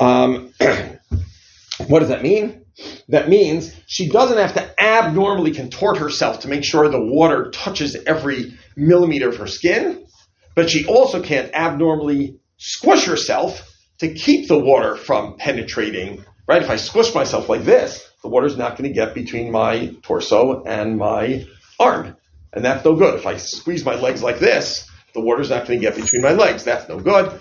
Um, 0.00 0.52
what 1.86 2.00
does 2.00 2.08
that 2.08 2.22
mean? 2.22 2.64
That 3.08 3.28
means 3.28 3.74
she 3.86 4.08
doesn't 4.08 4.38
have 4.38 4.54
to 4.54 4.82
abnormally 4.82 5.52
contort 5.52 5.98
herself 5.98 6.40
to 6.40 6.48
make 6.48 6.64
sure 6.64 6.88
the 6.88 7.00
water 7.00 7.50
touches 7.50 7.96
every 8.06 8.54
millimeter 8.76 9.28
of 9.28 9.36
her 9.36 9.46
skin, 9.46 10.06
but 10.54 10.70
she 10.70 10.86
also 10.86 11.22
can't 11.22 11.52
abnormally 11.54 12.38
squish 12.56 13.04
herself 13.04 13.62
to 13.98 14.14
keep 14.14 14.48
the 14.48 14.58
water 14.58 14.96
from 14.96 15.36
penetrating. 15.36 16.24
Right? 16.46 16.62
If 16.62 16.70
I 16.70 16.76
squish 16.76 17.14
myself 17.14 17.48
like 17.48 17.64
this, 17.64 18.08
the 18.22 18.28
water's 18.28 18.56
not 18.56 18.76
going 18.76 18.88
to 18.88 18.94
get 18.94 19.14
between 19.14 19.50
my 19.50 19.94
torso 20.02 20.62
and 20.64 20.96
my 20.96 21.46
arm. 21.78 22.16
And 22.52 22.64
that's 22.64 22.84
no 22.84 22.94
good. 22.94 23.14
If 23.14 23.26
I 23.26 23.36
squeeze 23.36 23.84
my 23.84 23.94
legs 23.94 24.22
like 24.22 24.38
this, 24.38 24.88
the 25.14 25.20
water's 25.20 25.50
not 25.50 25.66
going 25.66 25.78
to 25.78 25.84
get 25.84 25.96
between 25.96 26.22
my 26.22 26.32
legs. 26.32 26.64
That's 26.64 26.88
no 26.88 26.98
good. 26.98 27.40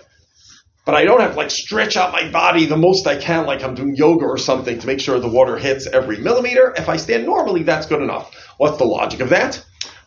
But 0.88 0.96
I 0.96 1.04
don't 1.04 1.20
have 1.20 1.32
to 1.32 1.38
like 1.38 1.52
stretch 1.52 1.98
out 1.98 2.14
my 2.14 2.32
body 2.32 2.66
the 2.66 2.78
most 2.78 3.08
I 3.08 3.18
can, 3.18 3.46
like 3.46 3.62
I'm 3.62 3.76
doing 3.76 3.98
yoga 3.98 4.24
or 4.24 4.38
something, 4.38 4.80
to 4.80 4.88
make 4.88 5.02
sure 5.02 5.20
the 5.20 5.28
water 5.28 5.58
hits 5.58 5.86
every 5.86 6.16
millimeter. 6.16 6.74
If 6.78 6.88
I 6.88 6.96
stand 6.96 7.26
normally, 7.26 7.64
that's 7.64 7.88
good 7.88 8.02
enough. 8.02 8.34
What's 8.56 8.78
the 8.78 8.86
logic 8.86 9.20
of 9.20 9.32
that? 9.32 9.62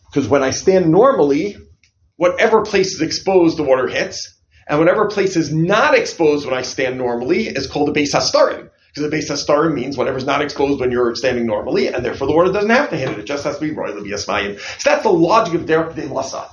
Because 0.07 0.27
when 0.27 0.43
I 0.43 0.53
stand 0.53 0.91
normally, 0.91 1.59
whatever 2.17 2.63
place 2.63 2.95
is 2.95 3.03
exposed, 3.03 3.59
the 3.59 3.63
water 3.63 3.89
hits. 3.89 4.41
And 4.67 4.79
whatever 4.79 5.07
place 5.07 5.37
is 5.37 5.53
not 5.53 5.95
exposed 5.95 6.47
when 6.47 6.55
I 6.55 6.63
stand 6.63 6.97
normally 6.97 7.49
is 7.49 7.67
called 7.67 7.91
a 7.91 7.93
beis 7.93 8.15
hastarim. 8.15 8.71
Because 8.95 9.11
the 9.11 9.15
beis 9.15 9.29
hastarim 9.29 9.75
means 9.75 9.99
whatever's 9.99 10.25
not 10.25 10.41
exposed 10.41 10.81
when 10.81 10.91
you're 10.91 11.15
standing 11.15 11.45
normally, 11.45 11.89
and 11.89 12.03
therefore 12.03 12.27
the 12.27 12.35
water 12.35 12.53
doesn't 12.53 12.71
have 12.71 12.89
to 12.89 12.97
hit 12.97 13.11
it. 13.11 13.19
It 13.19 13.27
just 13.27 13.45
has 13.45 13.59
to 13.59 13.61
be 13.61 13.73
royal 13.73 14.03
So 14.03 14.57
that's 14.83 15.03
the 15.03 15.11
logic 15.11 15.53
of 15.53 15.67
derech 15.67 15.95
de 15.95 16.09
lasa. 16.09 16.49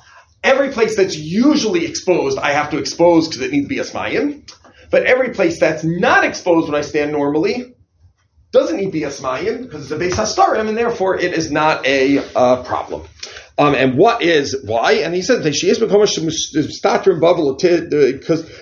Every 0.47 0.69
place 0.69 0.95
that's 0.95 1.17
usually 1.17 1.85
exposed, 1.85 2.39
I 2.39 2.53
have 2.53 2.69
to 2.69 2.77
expose 2.77 3.27
because 3.27 3.41
it 3.41 3.51
needs 3.51 3.65
to 3.65 3.69
be 3.69 3.81
asmayim. 3.81 4.49
But 4.89 5.03
every 5.03 5.31
place 5.31 5.59
that's 5.59 5.83
not 5.83 6.23
exposed 6.23 6.69
when 6.69 6.75
I 6.75 6.81
stand 6.81 7.11
normally 7.11 7.75
doesn't 8.53 8.77
need 8.77 8.85
to 8.85 8.91
be 8.91 9.01
asmayim 9.01 9.63
because 9.63 9.83
it's 9.83 9.91
a 9.91 9.97
beis 9.97 10.13
hastarim, 10.13 10.69
and 10.69 10.77
therefore 10.77 11.19
it 11.19 11.33
is 11.33 11.51
not 11.51 11.85
a 11.85 12.19
uh, 12.33 12.63
problem. 12.63 13.05
Um, 13.57 13.75
and 13.75 13.97
what 13.97 14.21
is 14.21 14.55
why? 14.63 14.93
And 14.93 15.13
he 15.13 15.21
says 15.21 15.43
that 15.43 15.53
she 15.53 15.69
is 15.69 15.79
because 15.79 16.15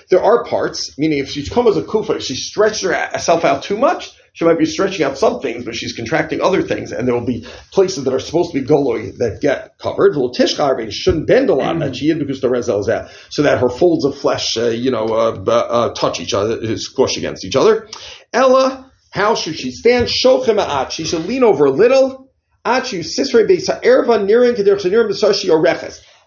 there 0.10 0.24
are 0.24 0.44
parts. 0.46 0.98
Meaning, 0.98 1.20
if 1.20 1.30
she's 1.30 1.50
come 1.50 1.68
as 1.68 1.78
a 1.78 1.84
kufa, 1.84 2.14
if 2.14 2.24
she 2.24 2.36
stretched 2.36 2.84
herself 2.84 3.46
out 3.46 3.62
too 3.62 3.78
much, 3.78 4.12
she 4.36 4.44
might 4.44 4.60
be 4.60 4.66
stretching 4.66 5.06
out 5.06 5.18
some 5.18 5.40
things, 5.40 5.64
but 5.64 5.76
she's 5.76 5.96
contracting 5.96 6.42
other 6.42 6.62
things, 6.62 6.92
and 6.92 7.08
there 7.08 7.16
will 7.16 7.26
be 7.26 7.48
places 7.72 8.04
that 8.04 8.14
are 8.14 8.20
supposed 8.20 8.52
to 8.52 8.62
be 8.62 8.68
goloi 8.68 9.18
that 9.18 9.40
get 9.42 9.78
covered. 9.80 10.18
Well, 10.18 10.34
She 10.34 10.92
shouldn't 10.92 11.26
bend 11.26 11.50
a 11.50 11.56
lot 11.56 11.96
she 11.96 12.14
because 12.14 12.42
the 12.42 12.50
rezel 12.50 12.82
is 12.82 12.90
out, 12.90 13.10
so 13.30 13.44
that 13.44 13.60
her 13.60 13.70
folds 13.70 14.04
of 14.04 14.18
flesh, 14.18 14.58
uh, 14.58 14.68
you 14.68 14.92
know, 14.92 15.06
uh, 15.06 15.42
uh, 15.50 15.94
touch 15.94 16.20
each 16.20 16.34
other, 16.34 16.62
uh, 16.62 16.76
squish 16.76 17.16
against 17.16 17.46
each 17.46 17.56
other. 17.56 17.88
Ella, 18.34 18.92
how 19.10 19.36
should 19.36 19.56
she 19.56 19.72
stand? 19.72 20.10
She 20.10 21.06
should 21.06 21.26
lean 21.26 21.46
over 21.46 21.66
a 21.66 21.72
little 21.72 22.30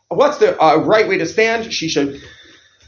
What's 0.08 0.38
the 0.38 0.58
uh, 0.58 0.76
right 0.78 1.06
way 1.06 1.18
to 1.18 1.26
stand? 1.26 1.74
She 1.74 1.90
should 1.90 2.22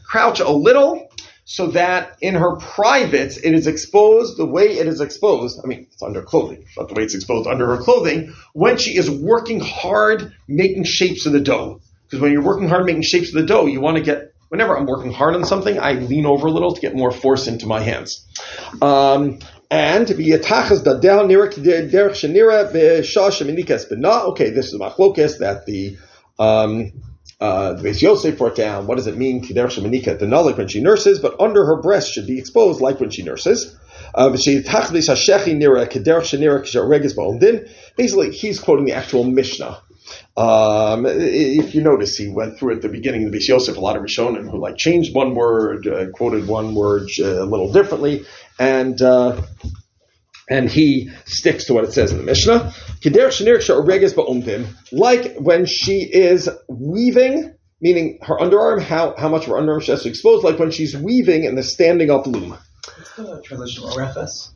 crouch 0.06 0.40
a 0.40 0.50
little 0.50 1.09
so 1.50 1.66
that 1.66 2.16
in 2.20 2.36
her 2.36 2.54
privates 2.58 3.36
it 3.36 3.52
is 3.54 3.66
exposed 3.66 4.36
the 4.36 4.46
way 4.46 4.66
it 4.66 4.86
is 4.86 5.00
exposed. 5.00 5.58
I 5.60 5.66
mean, 5.66 5.88
it's 5.92 6.00
under 6.00 6.22
clothing, 6.22 6.64
but 6.76 6.86
the 6.86 6.94
way 6.94 7.02
it's 7.02 7.16
exposed 7.16 7.48
under 7.48 7.66
her 7.74 7.82
clothing 7.82 8.32
when 8.52 8.76
she 8.76 8.96
is 8.96 9.10
working 9.10 9.58
hard 9.58 10.32
making 10.46 10.84
shapes 10.84 11.26
of 11.26 11.32
the 11.32 11.40
dough. 11.40 11.80
Because 12.04 12.20
when 12.20 12.30
you're 12.30 12.44
working 12.44 12.68
hard 12.68 12.86
making 12.86 13.02
shapes 13.02 13.30
of 13.30 13.34
the 13.34 13.46
dough, 13.46 13.66
you 13.66 13.80
want 13.80 13.96
to 13.96 14.02
get 14.04 14.32
whenever 14.48 14.78
I'm 14.78 14.86
working 14.86 15.12
hard 15.12 15.34
on 15.34 15.44
something, 15.44 15.76
I 15.76 15.94
lean 15.94 16.24
over 16.24 16.46
a 16.46 16.52
little 16.52 16.72
to 16.72 16.80
get 16.80 16.94
more 16.94 17.10
force 17.10 17.48
into 17.48 17.66
my 17.66 17.80
hands. 17.80 18.24
Um, 18.80 19.40
and 19.72 20.06
v'yatachas 20.06 20.84
dadel 20.84 21.26
nira 21.26 21.52
derech 21.52 22.14
shenira 22.14 22.72
b'shah 22.72 23.32
sheminikas 23.32 23.90
b'na. 23.90 24.28
Okay, 24.28 24.50
this 24.50 24.72
is 24.72 24.78
machlokas 24.78 25.38
that 25.38 25.66
the 25.66 25.98
um, 26.38 26.92
uh, 27.40 27.72
the 27.72 27.88
Beis 27.88 28.02
Yosef 28.02 28.36
brought 28.36 28.54
down. 28.54 28.86
What 28.86 28.96
does 28.96 29.06
it 29.06 29.16
mean? 29.16 29.42
Kiderech 29.42 29.78
sheminika 29.78 30.18
the 30.18 30.26
like 30.26 30.58
when 30.58 30.68
she 30.68 30.80
nurses, 30.80 31.18
but 31.18 31.40
under 31.40 31.64
her 31.64 31.76
breast 31.76 32.12
should 32.12 32.26
be 32.26 32.38
exposed 32.38 32.80
like 32.80 33.00
when 33.00 33.10
she 33.10 33.22
nurses. 33.22 33.76
Uh, 34.14 34.28
Basically, 37.96 38.30
he's 38.30 38.58
quoting 38.60 38.84
the 38.84 38.92
actual 38.92 39.24
Mishnah. 39.24 39.78
Um, 40.36 41.06
if 41.06 41.74
you 41.74 41.82
notice, 41.82 42.16
he 42.16 42.28
went 42.28 42.58
through 42.58 42.76
at 42.76 42.82
the 42.82 42.88
beginning 42.88 43.24
of 43.24 43.32
the 43.32 43.38
Beis 43.38 43.48
Yosef 43.48 43.76
a 43.76 43.80
lot 43.80 43.96
of 43.96 44.02
Rishonim 44.02 44.50
who 44.50 44.58
like 44.58 44.76
changed 44.76 45.14
one 45.14 45.34
word, 45.34 45.86
uh, 45.86 46.10
quoted 46.10 46.46
one 46.46 46.74
word 46.74 47.08
uh, 47.20 47.42
a 47.42 47.46
little 47.46 47.72
differently, 47.72 48.24
and 48.58 49.00
uh, 49.00 49.40
and 50.50 50.68
he 50.68 51.10
sticks 51.24 51.64
to 51.66 51.72
what 51.72 51.84
it 51.84 51.92
says 51.92 52.10
in 52.10 52.18
the 52.18 52.24
Mishnah. 52.24 52.74
Like 54.90 55.36
when 55.36 55.64
she 55.64 56.00
is 56.02 56.50
weaving, 56.68 57.54
meaning 57.80 58.18
her 58.22 58.36
underarm, 58.36 58.82
how, 58.82 59.14
how 59.16 59.28
much 59.28 59.44
of 59.44 59.50
her 59.50 59.54
underarm 59.54 59.80
she 59.80 59.92
has 59.92 60.02
to 60.02 60.08
expose, 60.08 60.42
like 60.42 60.58
when 60.58 60.72
she's 60.72 60.96
weaving 60.96 61.44
in 61.44 61.54
the 61.54 61.62
standing 61.62 62.10
up 62.10 62.26
loom. 62.26 62.50
What's 62.50 63.14
the 63.14 63.40
translation 63.42 63.84
of 63.84 63.92
oreches? 63.94 64.52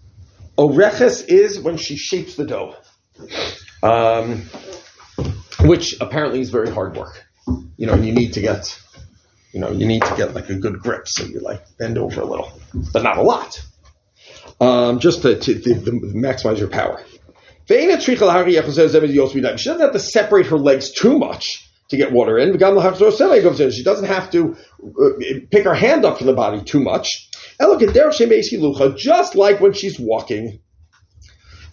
Oreches 0.59 1.23
is 1.23 1.61
when 1.61 1.77
she 1.77 1.97
shapes 1.97 2.35
the 2.35 2.45
dough. 2.45 2.75
Um, 3.83 4.43
which 5.61 5.95
apparently 6.01 6.41
is 6.41 6.51
very 6.51 6.71
hard 6.71 6.97
work. 6.97 7.25
You 7.77 7.87
know, 7.87 7.93
and 7.93 8.05
you 8.05 8.13
need 8.13 8.33
to 8.33 8.41
get, 8.41 8.79
you 9.53 9.61
know, 9.61 9.71
you 9.71 9.87
need 9.87 10.03
to 10.03 10.15
get 10.17 10.35
like 10.35 10.49
a 10.49 10.55
good 10.55 10.81
grip, 10.81 11.07
so 11.07 11.25
you 11.25 11.39
like 11.41 11.63
bend 11.79 11.99
over 11.99 12.21
a 12.21 12.25
little, 12.25 12.53
but 12.93 13.03
not 13.03 13.19
a 13.19 13.23
lot 13.23 13.63
um, 14.65 14.99
just 14.99 15.23
to, 15.23 15.39
to, 15.39 15.61
to, 15.61 15.75
to, 15.85 15.91
maximize 15.91 16.59
your 16.59 16.69
power. 16.69 17.03
She 19.59 19.69
doesn't 19.69 19.81
have 19.81 19.93
to 19.93 19.99
separate 19.99 20.47
her 20.47 20.59
legs 20.59 20.91
too 20.93 21.19
much 21.19 21.71
to 21.89 21.97
get 21.97 22.13
water 22.13 22.39
in. 22.39 22.53
She 22.53 22.59
doesn't 22.59 24.07
have 24.07 24.31
to 24.31 24.57
uh, 24.85 25.09
pick 25.51 25.65
her 25.65 25.75
hand 25.75 26.05
up 26.05 26.19
from 26.19 26.27
the 26.27 26.35
body 26.35 26.63
too 26.63 26.81
much. 26.81 27.31
And 27.59 27.71
look 27.71 27.83
at 27.83 27.95
Der 27.95 28.11
Shemesi 28.11 28.97
just 28.97 29.35
like 29.35 29.61
when 29.61 29.73
she's 29.73 29.99
walking. 29.99 30.61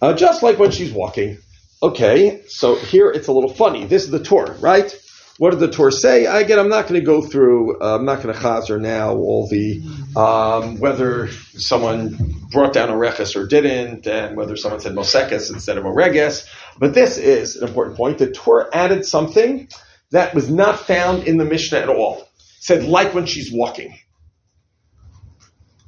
Uh, 0.00 0.14
just 0.14 0.42
like 0.42 0.58
when 0.58 0.70
she's 0.70 0.92
walking. 0.92 1.38
Okay, 1.82 2.42
so 2.46 2.76
here 2.76 3.10
it's 3.10 3.28
a 3.28 3.32
little 3.32 3.52
funny. 3.52 3.84
This 3.84 4.04
is 4.04 4.10
the 4.10 4.22
Torah, 4.22 4.56
right? 4.60 4.94
What 5.42 5.50
did 5.50 5.58
the 5.58 5.72
Torah 5.72 5.90
say? 5.90 6.26
Again, 6.26 6.60
I'm 6.60 6.68
not 6.68 6.86
going 6.86 7.00
to 7.00 7.04
go 7.04 7.20
through. 7.20 7.80
Uh, 7.80 7.96
I'm 7.96 8.04
not 8.04 8.22
going 8.22 8.32
to 8.32 8.40
chazer 8.40 8.80
now 8.80 9.16
all 9.16 9.48
the 9.48 9.82
um, 10.14 10.78
whether 10.78 11.32
someone 11.56 12.16
brought 12.52 12.72
down 12.72 12.90
a 12.90 12.96
reches 12.96 13.34
or 13.34 13.48
didn't, 13.48 14.06
and 14.06 14.36
whether 14.36 14.56
someone 14.56 14.78
said 14.78 14.92
mosekes 14.92 15.52
instead 15.52 15.78
of 15.78 15.84
oreges. 15.84 16.46
But 16.78 16.94
this 16.94 17.18
is 17.18 17.56
an 17.56 17.66
important 17.66 17.96
point. 17.96 18.18
The 18.18 18.30
Torah 18.30 18.68
added 18.72 19.04
something 19.04 19.66
that 20.12 20.32
was 20.32 20.48
not 20.48 20.78
found 20.78 21.24
in 21.24 21.38
the 21.38 21.44
Mishnah 21.44 21.78
at 21.78 21.88
all. 21.88 22.18
It 22.18 22.28
said 22.60 22.84
like 22.84 23.12
when 23.12 23.26
she's 23.26 23.50
walking. 23.52 23.98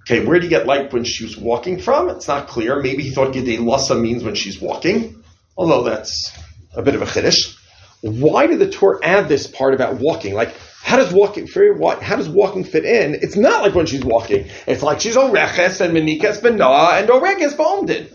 Okay, 0.00 0.26
where 0.26 0.40
do 0.40 0.46
you 0.46 0.50
get 0.50 0.66
like 0.66 0.92
when 0.92 1.04
she 1.04 1.22
was 1.22 1.36
walking 1.36 1.78
from? 1.78 2.10
It's 2.10 2.26
not 2.26 2.48
clear. 2.48 2.82
Maybe 2.82 3.04
he 3.04 3.10
thought 3.12 3.32
Gidei 3.32 3.64
Lassa 3.64 3.94
means 3.94 4.24
when 4.24 4.34
she's 4.34 4.60
walking, 4.60 5.22
although 5.56 5.84
that's 5.84 6.36
a 6.74 6.82
bit 6.82 6.96
of 6.96 7.02
a 7.02 7.06
chiddush 7.06 7.56
why 8.04 8.46
did 8.46 8.58
the 8.58 8.68
Torah 8.68 8.98
add 9.02 9.28
this 9.28 9.46
part 9.46 9.72
about 9.72 9.94
walking? 9.94 10.34
Like, 10.34 10.54
how 10.82 10.98
does 10.98 11.10
walking 11.10 11.46
how 11.46 12.16
does 12.16 12.28
walking 12.28 12.62
fit 12.62 12.84
in? 12.84 13.14
It's 13.14 13.34
not 13.34 13.62
like 13.62 13.74
when 13.74 13.86
she's 13.86 14.04
walking. 14.04 14.46
It's 14.66 14.82
like 14.82 15.00
she's 15.00 15.16
oreches 15.16 15.80
and 15.80 15.96
menikas 15.96 16.42
benah 16.42 17.00
and 17.00 17.08
oreges 17.08 17.56
bonded. 17.56 18.14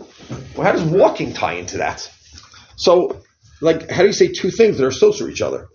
Well, 0.54 0.64
how 0.64 0.70
does 0.70 0.84
walking 0.84 1.32
tie 1.32 1.54
into 1.54 1.78
that? 1.78 2.08
So, 2.76 3.20
like, 3.60 3.90
how 3.90 4.02
do 4.02 4.06
you 4.06 4.12
say 4.12 4.28
two 4.28 4.52
things 4.52 4.78
that 4.78 4.86
are 4.86 4.92
so 4.92 5.10
to 5.10 5.28
each 5.28 5.42
other? 5.42 5.66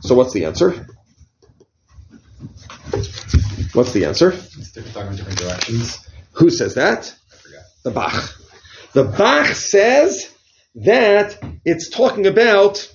So, 0.00 0.14
what's 0.14 0.32
the 0.32 0.46
answer? 0.46 0.86
What's 3.74 3.92
the 3.92 4.06
answer? 4.06 4.30
Different, 4.30 5.18
different 5.18 5.38
directions. 5.38 6.08
Who 6.32 6.48
says 6.48 6.74
that? 6.76 7.14
I 7.30 7.36
forgot. 7.36 7.62
The 7.84 7.90
Bach. 7.90 8.34
The 8.94 9.04
Bach 9.04 9.48
says 9.48 10.34
that 10.76 11.38
it's 11.66 11.90
talking 11.90 12.26
about 12.26 12.90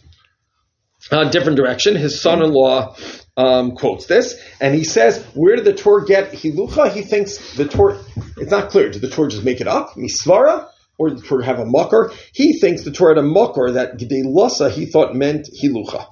a 1.13 1.29
different 1.29 1.57
direction. 1.57 1.95
His 1.95 2.21
son-in-law 2.21 2.95
um, 3.35 3.75
quotes 3.75 4.05
this, 4.05 4.39
and 4.59 4.75
he 4.75 4.83
says, 4.83 5.23
"Where 5.33 5.55
did 5.55 5.65
the 5.65 5.73
Torah 5.73 6.05
get 6.05 6.31
hilucha?" 6.31 6.91
He 6.91 7.01
thinks 7.01 7.55
the 7.55 7.65
Torah. 7.65 7.99
It's 8.37 8.51
not 8.51 8.69
clear. 8.69 8.89
Did 8.89 9.01
the 9.01 9.09
Torah 9.09 9.29
just 9.29 9.43
make 9.43 9.61
it 9.61 9.67
up, 9.67 9.93
misvara, 9.95 10.67
or 10.97 11.09
did 11.09 11.19
the 11.19 11.23
Torah 11.23 11.45
have 11.45 11.59
a 11.59 11.65
makar? 11.65 12.11
He 12.33 12.59
thinks 12.59 12.83
the 12.83 12.91
Torah 12.91 13.15
had 13.15 13.23
a 13.23 13.27
makar 13.27 13.71
that 13.71 13.95
lasa 14.25 14.69
he 14.69 14.85
thought 14.85 15.15
meant 15.15 15.49
hilucha, 15.61 16.07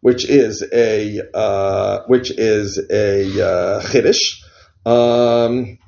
which 0.00 0.28
is 0.28 0.66
a 0.72 1.20
uh, 1.34 2.00
which 2.06 2.30
is 2.30 2.84
a 2.90 3.24
uh, 3.26 3.80
chiddush. 3.82 4.42
Um, 4.84 5.78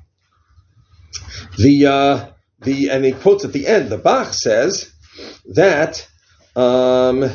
the 1.59 1.87
uh, 1.87 2.29
the 2.61 2.91
and 2.91 3.05
he 3.05 3.13
quotes 3.13 3.45
at 3.45 3.53
the 3.53 3.67
end. 3.67 3.91
The 3.91 3.99
Bach 3.99 4.33
says 4.33 4.93
that. 5.55 6.07
Um, 6.55 7.31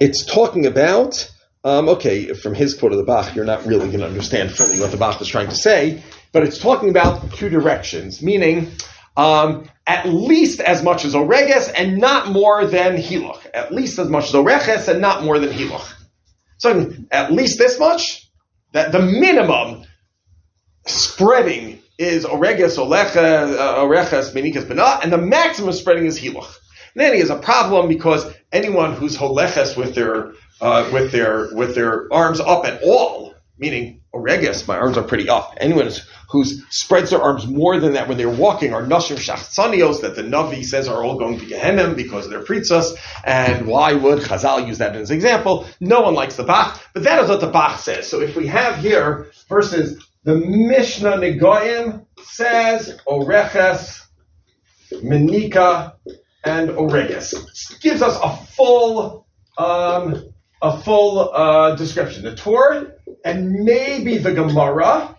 it's 0.00 0.24
talking 0.24 0.66
about, 0.66 1.30
um, 1.64 1.88
okay, 1.88 2.32
from 2.34 2.54
his 2.54 2.74
quote 2.74 2.92
of 2.92 2.98
the 2.98 3.04
Bach, 3.04 3.34
you're 3.34 3.44
not 3.44 3.66
really 3.66 3.86
going 3.86 4.00
to 4.00 4.06
understand 4.06 4.52
fully 4.52 4.78
what 4.80 4.90
the 4.90 4.96
Bach 4.96 5.20
is 5.20 5.28
trying 5.28 5.48
to 5.48 5.56
say, 5.56 6.02
but 6.32 6.42
it's 6.42 6.58
talking 6.58 6.90
about 6.90 7.32
two 7.32 7.48
directions, 7.48 8.22
meaning 8.22 8.72
Um, 9.18 9.70
at 9.86 10.06
least 10.06 10.60
as 10.60 10.82
much 10.82 11.06
as 11.06 11.14
oreges 11.14 11.72
and 11.74 11.96
not 11.96 12.28
more 12.28 12.66
than 12.66 12.98
hiluch. 12.98 13.46
At 13.54 13.72
least 13.72 13.98
as 13.98 14.10
much 14.10 14.26
as 14.26 14.34
oreges 14.34 14.88
and 14.88 15.00
not 15.00 15.24
more 15.24 15.38
than 15.38 15.48
hiluch. 15.48 15.90
So 16.58 16.92
at 17.10 17.32
least 17.32 17.58
this 17.58 17.78
much. 17.78 18.28
That 18.72 18.92
the 18.92 19.00
minimum 19.00 19.86
spreading 20.86 21.78
is 21.96 22.26
oreges, 22.26 22.76
olecha, 22.76 23.56
oreches, 23.78 24.34
menikas, 24.34 24.68
bena, 24.68 25.00
and 25.02 25.10
the 25.10 25.16
maximum 25.16 25.72
spreading 25.72 26.04
is 26.04 26.18
hiluch. 26.20 26.52
Then 26.96 27.12
he 27.12 27.20
has 27.20 27.28
a 27.28 27.36
problem 27.36 27.88
because 27.88 28.26
anyone 28.50 28.94
who's 28.94 29.16
holeches 29.16 29.76
with 29.76 29.94
their 29.94 30.32
uh, 30.62 30.88
with 30.90 31.12
their 31.12 31.54
with 31.54 31.74
their 31.74 32.10
arms 32.10 32.40
up 32.40 32.64
at 32.64 32.82
all, 32.82 33.34
meaning 33.58 34.00
oreges, 34.14 34.66
my 34.66 34.78
arms 34.78 34.96
are 34.96 35.02
pretty 35.02 35.28
up. 35.28 35.52
Anyone 35.58 35.90
who's 36.30 36.64
spreads 36.70 37.10
their 37.10 37.20
arms 37.20 37.46
more 37.46 37.78
than 37.78 37.92
that 37.92 38.08
when 38.08 38.16
they're 38.16 38.30
walking 38.30 38.72
are 38.72 38.82
nashim 38.82 39.18
shachtzanios 39.18 40.00
that 40.00 40.16
the 40.16 40.22
Navi 40.22 40.64
says 40.64 40.88
are 40.88 41.04
all 41.04 41.18
going 41.18 41.38
to 41.38 41.44
Gehenna 41.44 41.92
because 41.92 42.30
they're 42.30 42.42
pritzas. 42.42 42.96
And 43.24 43.66
why 43.66 43.92
would 43.92 44.20
Chazal 44.20 44.66
use 44.66 44.78
that 44.78 44.96
as 44.96 45.10
an 45.10 45.16
example? 45.16 45.66
No 45.80 46.00
one 46.00 46.14
likes 46.14 46.36
the 46.36 46.44
Bach, 46.44 46.80
but 46.94 47.02
that 47.02 47.22
is 47.22 47.28
what 47.28 47.42
the 47.42 47.48
Bach 47.48 47.78
says. 47.78 48.08
So 48.08 48.22
if 48.22 48.36
we 48.36 48.46
have 48.46 48.78
here 48.78 49.30
versus 49.50 50.02
the 50.24 50.34
Mishnah 50.34 51.18
Negoim 51.18 52.06
says 52.22 52.98
oreches, 53.04 54.02
menika, 54.92 55.92
and 56.46 56.70
oreges. 56.70 57.34
Gives 57.80 58.00
us 58.00 58.18
a 58.22 58.36
full 58.54 59.26
um, 59.58 60.32
a 60.62 60.80
full 60.80 61.30
uh, 61.34 61.74
description. 61.74 62.22
The 62.22 62.36
Torah 62.36 62.92
and 63.24 63.64
maybe 63.64 64.18
the 64.18 64.32
Gemara, 64.32 65.16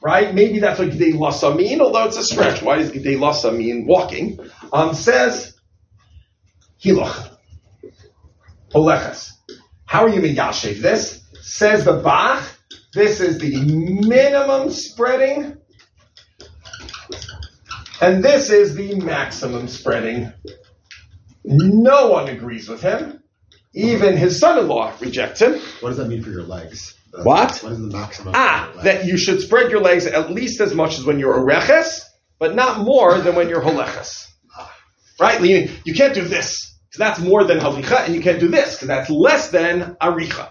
right? 0.00 0.32
Maybe 0.34 0.60
that's 0.60 0.78
what 0.78 0.90
Gidei 0.90 1.18
Lasa 1.18 1.54
mean, 1.54 1.80
although 1.80 2.04
it's 2.04 2.16
a 2.16 2.24
stretch. 2.24 2.62
Why 2.62 2.76
does 2.76 2.92
Gidei 2.92 3.18
Lasa 3.18 3.52
mean 3.52 3.86
walking? 3.86 4.38
Um, 4.72 4.94
says 4.94 5.58
Hiloch. 6.82 7.36
Oleches. 8.72 9.32
How 9.84 10.04
are 10.04 10.08
you 10.08 10.20
miyashiv 10.20 10.80
this? 10.80 11.22
Says 11.40 11.84
the 11.84 11.94
Bach, 11.94 12.44
this 12.92 13.20
is 13.20 13.38
the 13.38 13.56
minimum 13.56 14.70
spreading, 14.70 15.56
and 18.00 18.22
this 18.22 18.50
is 18.50 18.74
the 18.74 18.96
maximum 18.96 19.66
spreading. 19.66 20.32
No 21.44 22.08
one 22.10 22.28
agrees 22.28 22.68
with 22.68 22.82
him. 22.82 23.22
Even 23.74 24.16
his 24.16 24.40
son-in-law 24.40 24.94
rejects 25.00 25.40
him. 25.40 25.52
What 25.80 25.90
does 25.90 25.98
that 25.98 26.08
mean 26.08 26.22
for 26.22 26.30
your 26.30 26.42
legs? 26.42 26.94
The- 27.12 27.22
What? 27.22 27.58
What 27.62 27.72
is 27.72 27.80
the 27.80 27.86
maximum? 27.86 28.34
Ah, 28.36 28.70
that 28.82 29.04
you 29.06 29.16
should 29.16 29.40
spread 29.40 29.70
your 29.70 29.80
legs 29.80 30.06
at 30.06 30.30
least 30.32 30.60
as 30.60 30.74
much 30.74 30.98
as 30.98 31.04
when 31.04 31.18
you're 31.18 31.34
oreches, 31.34 32.04
but 32.38 32.54
not 32.54 32.80
more 32.80 33.18
than 33.18 33.34
when 33.34 33.48
you're 33.48 33.62
holeches. 33.62 34.26
Right? 35.20 35.40
You, 35.42 35.68
you 35.84 35.94
can't 35.94 36.14
do 36.14 36.22
this, 36.22 36.76
because 36.88 36.98
that's 36.98 37.18
more 37.20 37.44
than 37.44 37.58
halicha, 37.58 38.06
and 38.06 38.14
you 38.14 38.20
can't 38.20 38.38
do 38.40 38.48
this, 38.48 38.74
because 38.74 38.88
that's 38.88 39.10
less 39.10 39.50
than 39.50 39.96
aricha. 40.00 40.48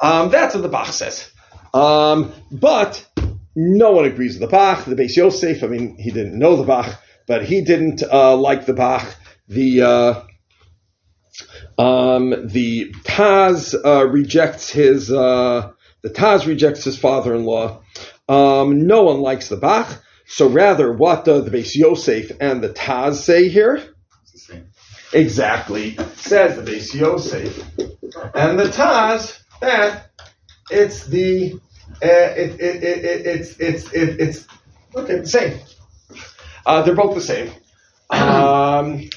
Um, 0.00 0.30
that's 0.30 0.54
what 0.54 0.62
the 0.62 0.68
Bach 0.68 0.88
says. 0.88 1.30
Um, 1.72 2.32
but 2.50 3.06
no 3.54 3.92
one 3.92 4.06
agrees 4.06 4.34
with 4.38 4.48
the 4.50 4.56
Bach. 4.56 4.84
The 4.84 4.96
Beis 4.96 5.16
Yosef, 5.16 5.62
I 5.62 5.68
mean, 5.68 5.96
he 5.98 6.10
didn't 6.10 6.38
know 6.38 6.56
the 6.56 6.64
Bach, 6.64 7.00
but 7.26 7.44
he 7.44 7.62
didn't 7.62 8.02
uh, 8.02 8.36
like 8.36 8.66
the 8.66 8.74
Bach. 8.74 9.06
The 9.50 9.82
uh, 9.82 10.22
um, 11.76 12.46
the 12.46 12.92
Taz 13.02 13.74
uh, 13.84 14.06
rejects 14.06 14.70
his 14.70 15.10
uh, 15.10 15.72
the 16.02 16.10
Taz 16.10 16.46
rejects 16.46 16.84
his 16.84 16.96
father-in-law. 16.96 17.82
Um, 18.28 18.86
no 18.86 19.02
one 19.02 19.20
likes 19.20 19.48
the 19.48 19.56
Bach, 19.56 20.02
so 20.26 20.48
rather, 20.48 20.92
what 20.92 21.24
do 21.24 21.40
the 21.42 21.50
Beis 21.50 21.74
Yosef 21.74 22.30
and 22.40 22.62
the 22.62 22.68
Taz 22.68 23.14
say 23.16 23.48
here? 23.48 23.82
It's 24.22 24.32
the 24.32 24.38
same. 24.38 24.66
Exactly, 25.12 25.96
says 26.14 26.54
the 26.54 26.62
Beis 26.62 26.94
Yosef 26.94 27.58
and 28.36 28.56
the 28.56 28.66
Taz 28.66 29.42
that 29.60 30.12
it's 30.70 31.06
the 31.06 31.54
uh, 31.94 32.06
it, 32.06 32.60
it, 32.60 32.84
it, 32.84 33.04
it, 33.04 33.26
it's 33.26 33.56
it's 33.58 33.92
it, 33.92 34.20
it's 34.20 34.46
okay 34.94 35.18
the 35.18 35.26
same. 35.26 35.58
Uh, 36.64 36.82
they're 36.82 36.94
both 36.94 37.16
the 37.16 37.20
same. 37.20 37.52
Um, 38.12 39.08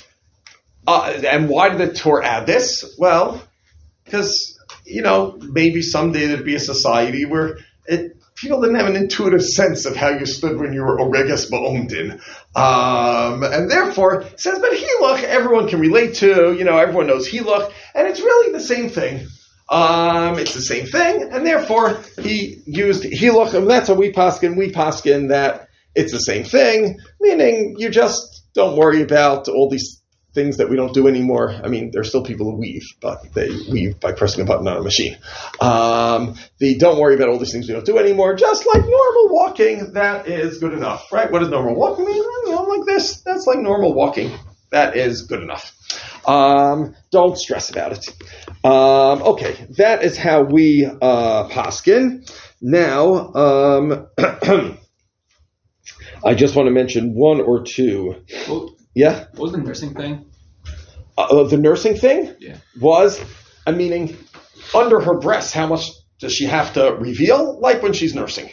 uh, 0.88 1.22
and 1.27 1.49
why 1.49 1.69
did 1.69 1.77
the 1.77 1.93
Torah 1.93 2.26
add 2.26 2.47
this? 2.47 2.95
Well, 2.97 3.41
because 4.03 4.60
you 4.85 5.01
know 5.01 5.38
maybe 5.41 5.81
someday 5.81 6.27
there'd 6.27 6.45
be 6.45 6.55
a 6.55 6.60
society 6.60 7.26
where 7.26 7.57
it, 7.85 8.18
people 8.35 8.61
didn't 8.61 8.76
have 8.76 8.88
an 8.88 8.95
intuitive 8.95 9.43
sense 9.43 9.85
of 9.85 9.95
how 9.95 10.10
you 10.10 10.26
stood 10.26 10.57
when 10.57 10.73
you 10.73 10.81
were 10.81 10.97
oregas 10.97 11.49
ba'omdin, 11.49 12.14
um, 12.55 13.43
and 13.43 13.69
therefore 13.69 14.26
says, 14.38 14.60
but 14.60 14.73
hiluch 14.73 15.23
everyone 15.23 15.68
can 15.68 15.80
relate 15.80 16.15
to. 16.15 16.53
You 16.53 16.64
know, 16.64 16.77
everyone 16.77 17.07
knows 17.07 17.27
hiluch, 17.27 17.72
and 17.95 18.07
it's 18.07 18.19
really 18.19 18.51
the 18.51 18.60
same 18.60 18.89
thing. 18.89 19.27
Um, 19.69 20.38
it's 20.38 20.53
the 20.53 20.61
same 20.61 20.85
thing, 20.85 21.30
and 21.31 21.45
therefore 21.45 22.01
he 22.22 22.61
used 22.65 23.03
hiluch, 23.03 23.53
and 23.53 23.69
that's 23.69 23.88
how 23.88 23.95
we 23.95 24.11
paskin. 24.11 24.57
We 24.57 24.72
paskin 24.72 25.30
that 25.30 25.69
it's 25.95 26.11
the 26.11 26.19
same 26.19 26.43
thing, 26.43 26.99
meaning 27.22 27.76
you 27.77 27.89
just 27.89 28.43
don't 28.53 28.77
worry 28.77 29.01
about 29.01 29.47
all 29.47 29.69
these 29.69 30.02
things 30.34 30.57
that 30.57 30.69
we 30.69 30.76
don't 30.76 30.93
do 30.93 31.07
anymore. 31.07 31.51
I 31.64 31.68
mean, 31.68 31.91
there 31.91 32.01
are 32.01 32.05
still 32.05 32.23
people 32.23 32.49
who 32.49 32.57
weave, 32.57 32.84
but 33.01 33.34
they 33.34 33.49
weave 33.72 33.99
by 33.99 34.11
pressing 34.14 34.41
a 34.41 34.45
button 34.45 34.68
on 34.68 34.77
a 34.77 34.81
machine. 34.81 35.18
Um, 35.61 36.35
the 36.57 36.76
don't 36.77 36.99
worry 36.99 37.15
about 37.15 37.30
all 37.30 37.38
these 37.38 37.51
things 37.51 37.68
we 37.68 37.73
don't 37.73 37.85
do 37.85 37.97
anymore. 37.97 38.35
Just 38.35 38.65
like 38.65 38.81
normal 38.81 39.30
walking, 39.30 39.93
that 39.93 40.27
is 40.27 40.57
good 40.57 40.73
enough, 40.73 41.11
right? 41.11 41.31
What 41.31 41.39
does 41.39 41.49
normal 41.49 41.76
walking 41.76 42.05
mean? 42.05 42.15
You 42.15 42.51
know, 42.51 42.64
like 42.64 42.85
this. 42.85 43.22
That's 43.22 43.45
like 43.45 43.60
normal 43.60 43.93
walking. 43.93 44.31
That 44.72 44.97
is 44.97 45.22
good 45.23 45.43
enough. 45.43 45.72
Um, 46.26 46.95
don't 47.11 47.38
stress 47.38 47.69
about 47.69 47.91
it. 47.91 48.10
Um, 48.64 49.22
okay, 49.22 49.68
that 49.77 50.03
is 50.03 50.18
how 50.18 50.43
we 50.43 50.85
uh, 50.85 51.47
paskin. 51.49 52.27
Now, 52.60 53.34
um, 53.34 54.07
I 56.26 56.34
just 56.34 56.55
want 56.55 56.68
to 56.68 56.72
mention 56.72 57.14
one 57.14 57.41
or 57.41 57.64
two. 57.64 58.15
What, 58.47 58.72
Yeah. 58.95 59.25
what 59.31 59.39
was 59.39 59.51
the 59.53 59.57
nursing 59.59 59.93
thing? 59.93 60.25
uh, 61.17 61.43
the 61.43 61.57
nursing 61.57 61.95
thing 61.95 62.35
Yeah. 62.39 62.57
was, 62.79 63.19
I 63.67 63.71
meaning, 63.71 64.17
under 64.73 64.99
her 64.99 65.19
breasts, 65.19 65.53
how 65.53 65.67
much 65.67 65.89
does 66.19 66.33
she 66.33 66.45
have 66.45 66.73
to 66.73 66.95
reveal? 66.99 67.59
Like 67.59 67.81
when 67.83 67.93
she's 67.93 68.15
nursing. 68.15 68.49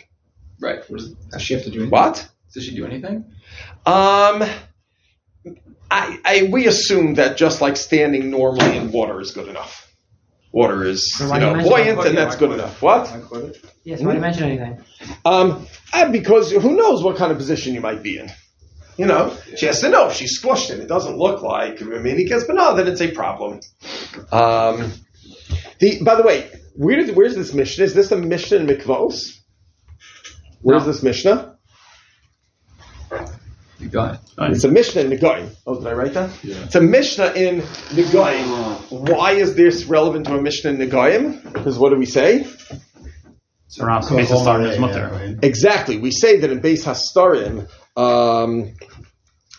Right. 0.60 0.80
What 0.90 1.00
is, 1.00 1.12
Does 1.32 1.42
she 1.42 1.54
have 1.54 1.62
to 1.64 1.70
do 1.70 1.78
anything? 1.80 1.90
What? 1.90 2.28
does 2.52 2.64
she 2.64 2.74
do 2.74 2.84
anything? 2.84 3.24
Um, 3.86 4.42
I, 5.90 6.18
I 6.24 6.48
we 6.52 6.66
assume 6.66 7.14
that 7.14 7.36
just 7.36 7.60
like 7.60 7.76
standing 7.76 8.30
normally 8.30 8.76
in 8.76 8.92
water 8.92 9.20
is 9.20 9.30
good 9.30 9.48
enough. 9.48 9.86
Water 10.52 10.82
is 10.84 11.14
So 11.14 11.24
you 11.24 11.30
why 11.30 11.38
do 11.38 11.46
you 11.46 11.56
know 11.56 11.62
buoyant, 11.62 12.04
and 12.06 12.18
that's 12.18 12.36
good 12.36 12.50
enough. 12.50 12.82
What? 12.82 13.06
Yes, 13.84 14.00
why 14.00 14.08
do 14.10 14.14
you 14.14 14.20
mention 14.20 14.44
anything? 14.44 14.84
Um, 15.24 15.66
because 16.10 16.50
who 16.50 16.76
knows 16.76 17.02
what 17.04 17.16
kind 17.16 17.30
of 17.30 17.38
position 17.38 17.72
you 17.72 17.80
might 17.80 18.02
be 18.02 18.18
in. 18.18 18.30
You 19.00 19.06
know, 19.06 19.34
she 19.56 19.64
has 19.64 19.80
to 19.80 19.88
know 19.88 20.08
if 20.08 20.12
she's 20.14 20.38
squished 20.38 20.68
and 20.70 20.82
it 20.82 20.86
doesn't 20.86 21.16
look 21.16 21.40
like 21.42 21.80
I 21.80 21.86
mean, 21.86 22.18
he 22.18 22.24
gets, 22.26 22.44
but 22.44 22.54
no, 22.56 22.76
then 22.76 22.86
it's 22.86 23.00
a 23.00 23.10
problem. 23.10 23.60
Um, 24.30 24.92
the 25.78 26.02
by 26.04 26.16
the 26.16 26.22
way, 26.22 26.50
where 26.76 26.96
did, 26.96 27.16
where's 27.16 27.34
this 27.34 27.54
Mishnah? 27.54 27.84
Is 27.84 27.94
this 27.94 28.12
a 28.12 28.18
Mishnah 28.18 28.58
in 28.58 28.66
Mikvos? 28.66 29.38
Where's 30.60 30.82
No. 30.82 30.92
this 30.92 31.02
Mishnah? 31.02 31.56
You 33.78 33.88
got. 33.88 34.20
It's 34.38 34.64
a 34.64 34.68
Mishnah 34.70 35.00
in 35.02 35.10
Negoim. 35.10 35.48
Oh, 35.66 35.76
did 35.78 35.86
I 35.86 35.92
write 35.92 36.12
that? 36.12 36.30
Yeah. 36.44 36.56
It's 36.64 36.74
a 36.74 36.82
Mishnah 36.82 37.32
in 37.32 37.62
Negoim. 37.96 38.90
Why 39.16 39.32
is 39.32 39.54
this 39.54 39.86
relevant 39.86 40.26
to 40.26 40.36
a 40.36 40.42
Mishnah 40.42 40.72
in 40.72 40.76
Negoim? 40.76 41.42
Because 41.54 41.78
what 41.78 41.88
do 41.90 41.96
we 41.96 42.04
say? 42.04 42.46
Saras, 43.70 44.08
Cool. 44.08 44.18
Mesa 44.18 44.36
Star 44.36 44.60
is 44.62 44.74
Yeah, 44.74 44.80
mutter. 44.80 45.38
Exactly. 45.42 45.96
We 45.96 46.10
say 46.10 46.38
that 46.40 46.50
in 46.50 46.60
Beis 46.60 46.84
Hastarim, 46.84 47.68
um, 48.00 48.72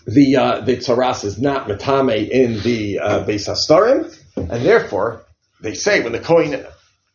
the 0.07 0.35
uh, 0.35 0.61
the 0.61 0.77
tzaras 0.77 1.23
is 1.23 1.39
not 1.39 1.67
metame 1.67 2.29
in 2.29 2.61
the 2.61 2.99
uh, 2.99 3.23
Beis 3.23 3.47
Hastarim, 3.47 4.17
and 4.35 4.65
therefore 4.65 5.25
they 5.61 5.73
say 5.73 6.01
when 6.01 6.11
the 6.11 6.19
Kohen 6.19 6.65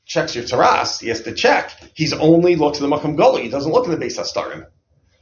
checks 0.05 0.36
your 0.36 0.44
tzaras, 0.44 1.01
he 1.01 1.09
has 1.09 1.23
to 1.23 1.35
check. 1.35 1.73
He's 1.94 2.12
only 2.12 2.55
looks 2.57 2.81
at 2.81 2.89
the 2.89 2.94
Makam 2.94 3.16
Goli. 3.16 3.43
He 3.43 3.48
doesn't 3.48 3.73
look 3.73 3.86
in 3.86 3.90
the 3.90 4.05
Beis 4.05 4.19
Hastarim. 4.19 4.66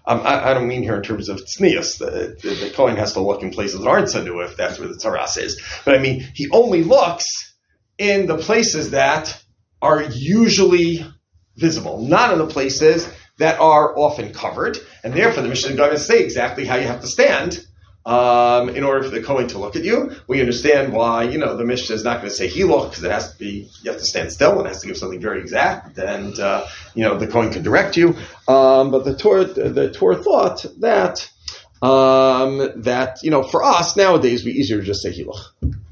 Um, 0.06 0.20
I, 0.20 0.50
I 0.50 0.54
don't 0.54 0.68
mean 0.68 0.82
here 0.82 0.96
in 0.96 1.02
terms 1.02 1.30
of 1.30 1.40
tznius. 1.40 1.98
The, 1.98 2.36
the, 2.42 2.54
the 2.66 2.70
Kohen 2.74 2.96
has 2.96 3.14
to 3.14 3.20
look 3.20 3.42
in 3.42 3.50
places 3.50 3.80
that 3.80 3.88
aren't 3.88 4.08
Sanu 4.08 4.44
if 4.44 4.56
that's 4.56 4.78
where 4.78 4.88
the 4.88 4.94
tzaras 4.94 5.38
is. 5.38 5.62
But 5.86 5.94
I 5.94 5.98
mean, 5.98 6.28
he 6.34 6.50
only 6.50 6.84
looks 6.84 7.24
in 7.96 8.26
the 8.26 8.36
places 8.36 8.90
that 8.90 9.42
are 9.80 10.02
usually 10.02 11.06
visible, 11.56 12.02
not 12.02 12.32
in 12.32 12.38
the 12.38 12.46
places 12.46 13.08
that 13.38 13.58
are 13.60 13.96
often 13.98 14.32
covered. 14.32 14.78
And 15.02 15.14
therefore, 15.14 15.42
the 15.42 15.48
Mishnah 15.48 15.76
to 15.76 15.98
say 15.98 16.22
exactly 16.22 16.64
how 16.64 16.76
you 16.76 16.86
have 16.86 17.00
to 17.00 17.06
stand 17.06 17.64
um, 18.06 18.68
in 18.68 18.84
order 18.84 19.02
for 19.02 19.10
the 19.10 19.22
Kohen 19.22 19.48
to 19.48 19.58
look 19.58 19.76
at 19.76 19.84
you. 19.84 20.12
We 20.26 20.40
understand 20.40 20.92
why, 20.92 21.24
you 21.24 21.38
know, 21.38 21.56
the 21.56 21.64
Mishnah 21.64 21.96
is 21.96 22.04
not 22.04 22.18
going 22.18 22.28
to 22.28 22.34
say 22.34 22.48
Hiloch 22.48 22.90
because 22.90 23.04
it 23.04 23.10
has 23.10 23.32
to 23.32 23.38
be, 23.38 23.68
you 23.82 23.90
have 23.90 24.00
to 24.00 24.06
stand 24.06 24.30
still 24.30 24.58
and 24.58 24.66
it 24.66 24.68
has 24.68 24.82
to 24.82 24.86
give 24.86 24.96
something 24.96 25.20
very 25.20 25.40
exact. 25.40 25.98
And, 25.98 26.38
uh, 26.38 26.66
you 26.94 27.04
know, 27.04 27.18
the 27.18 27.26
Kohen 27.26 27.50
can 27.50 27.62
direct 27.62 27.96
you. 27.96 28.16
Um, 28.46 28.90
but 28.90 29.04
the 29.04 29.16
Torah, 29.16 29.44
the 29.44 29.90
Torah 29.90 30.16
thought 30.16 30.64
that 30.80 31.30
Um, 31.82 32.82
that 32.82 33.18
you 33.22 33.30
know, 33.30 33.42
for 33.42 33.62
us 33.62 33.96
nowadays, 33.96 34.44
we 34.44 34.52
easier 34.52 34.78
to 34.78 34.84
just 34.84 35.02
say 35.02 35.12
hiluch. 35.12 35.38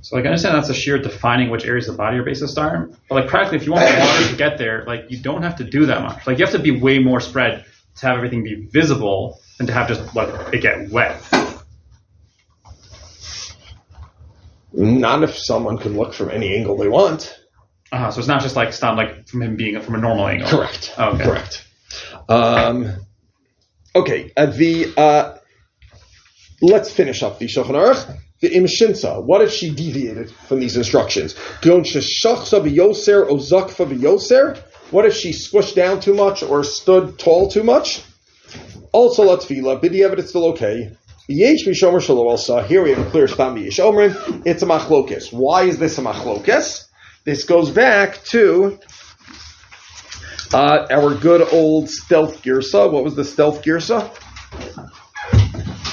So 0.00 0.16
like 0.16 0.24
I 0.24 0.28
understand 0.28 0.56
that's 0.56 0.68
a 0.68 0.74
sheer 0.74 0.98
defining 0.98 1.50
which 1.50 1.64
areas 1.64 1.88
of 1.88 1.94
the 1.94 1.98
body 1.98 2.18
are 2.18 2.24
based 2.24 2.42
on 2.42 2.48
star. 2.48 2.88
But 3.08 3.14
like 3.14 3.28
practically 3.28 3.58
if 3.58 3.66
you 3.66 3.72
want 3.72 3.88
the 3.88 4.00
water 4.00 4.28
to 4.28 4.36
get 4.36 4.58
there, 4.58 4.84
like 4.84 5.10
you 5.10 5.18
don't 5.18 5.42
have 5.42 5.56
to 5.56 5.64
do 5.64 5.86
that 5.86 6.02
much. 6.02 6.26
Like 6.26 6.38
you 6.38 6.44
have 6.44 6.54
to 6.54 6.60
be 6.60 6.70
way 6.70 6.98
more 6.98 7.20
spread 7.20 7.64
to 7.96 8.06
have 8.06 8.16
everything 8.16 8.42
be 8.42 8.66
visible 8.70 9.40
than 9.58 9.66
to 9.66 9.72
have 9.72 9.88
just 9.88 10.14
let 10.16 10.54
it 10.54 10.60
get 10.60 10.90
wet. 10.90 11.22
Not 14.72 15.22
if 15.22 15.36
someone 15.36 15.78
can 15.78 15.96
look 15.96 16.14
from 16.14 16.30
any 16.30 16.56
angle 16.56 16.76
they 16.76 16.88
want. 16.88 17.38
Uh-huh, 17.92 18.10
so 18.10 18.18
it's 18.20 18.28
not 18.28 18.40
just 18.40 18.56
like 18.56 18.72
stop 18.72 18.96
like 18.96 19.28
from 19.28 19.42
him 19.42 19.54
being 19.54 19.78
from 19.82 19.94
a 19.94 19.98
normal 19.98 20.26
angle. 20.26 20.48
Correct. 20.48 20.94
Oh, 20.96 21.10
okay. 21.10 21.24
Correct. 21.24 21.68
Um, 22.28 22.94
okay. 23.94 24.32
Uh, 24.34 24.46
the 24.46 24.94
uh, 24.96 25.36
let's 26.62 26.90
finish 26.90 27.22
up 27.22 27.38
the 27.38 27.46
Shulchan 27.46 27.74
Aruch. 27.74 28.18
The 28.40 28.50
imshinsa. 28.50 29.22
What 29.24 29.42
if 29.42 29.52
she 29.52 29.74
deviated 29.74 30.30
from 30.30 30.60
these 30.60 30.76
instructions? 30.76 31.34
What 34.92 35.06
if 35.06 35.14
she 35.14 35.30
squished 35.30 35.74
down 35.74 36.00
too 36.00 36.14
much 36.14 36.42
or 36.42 36.64
stood 36.64 37.18
tall 37.18 37.48
too 37.48 37.62
much? 37.62 38.02
Also, 38.92 39.24
latfila. 39.24 39.80
B'diavad, 39.80 40.18
it's 40.18 40.30
still 40.30 40.46
okay. 40.46 40.90
Here 41.28 42.82
we 42.82 42.90
have 42.90 43.06
a 43.06 43.10
clear 43.10 43.28
stam 43.28 43.56
yesh 43.56 43.78
omrim. 43.78 44.42
It's 44.44 44.62
a 44.62 44.66
machlokes. 44.66 45.32
Why 45.32 45.62
is 45.62 45.78
this 45.78 45.96
a 45.98 46.02
machlokes? 46.02 46.88
This 47.24 47.44
goes 47.44 47.70
back 47.70 48.22
to 48.24 48.78
uh, 50.52 50.86
our 50.90 51.14
good 51.14 51.46
old 51.52 51.88
stealth 51.88 52.42
girsa. 52.42 52.90
What 52.90 53.04
was 53.04 53.14
the 53.14 53.24
stealth 53.24 53.62
girsa? 53.62 54.10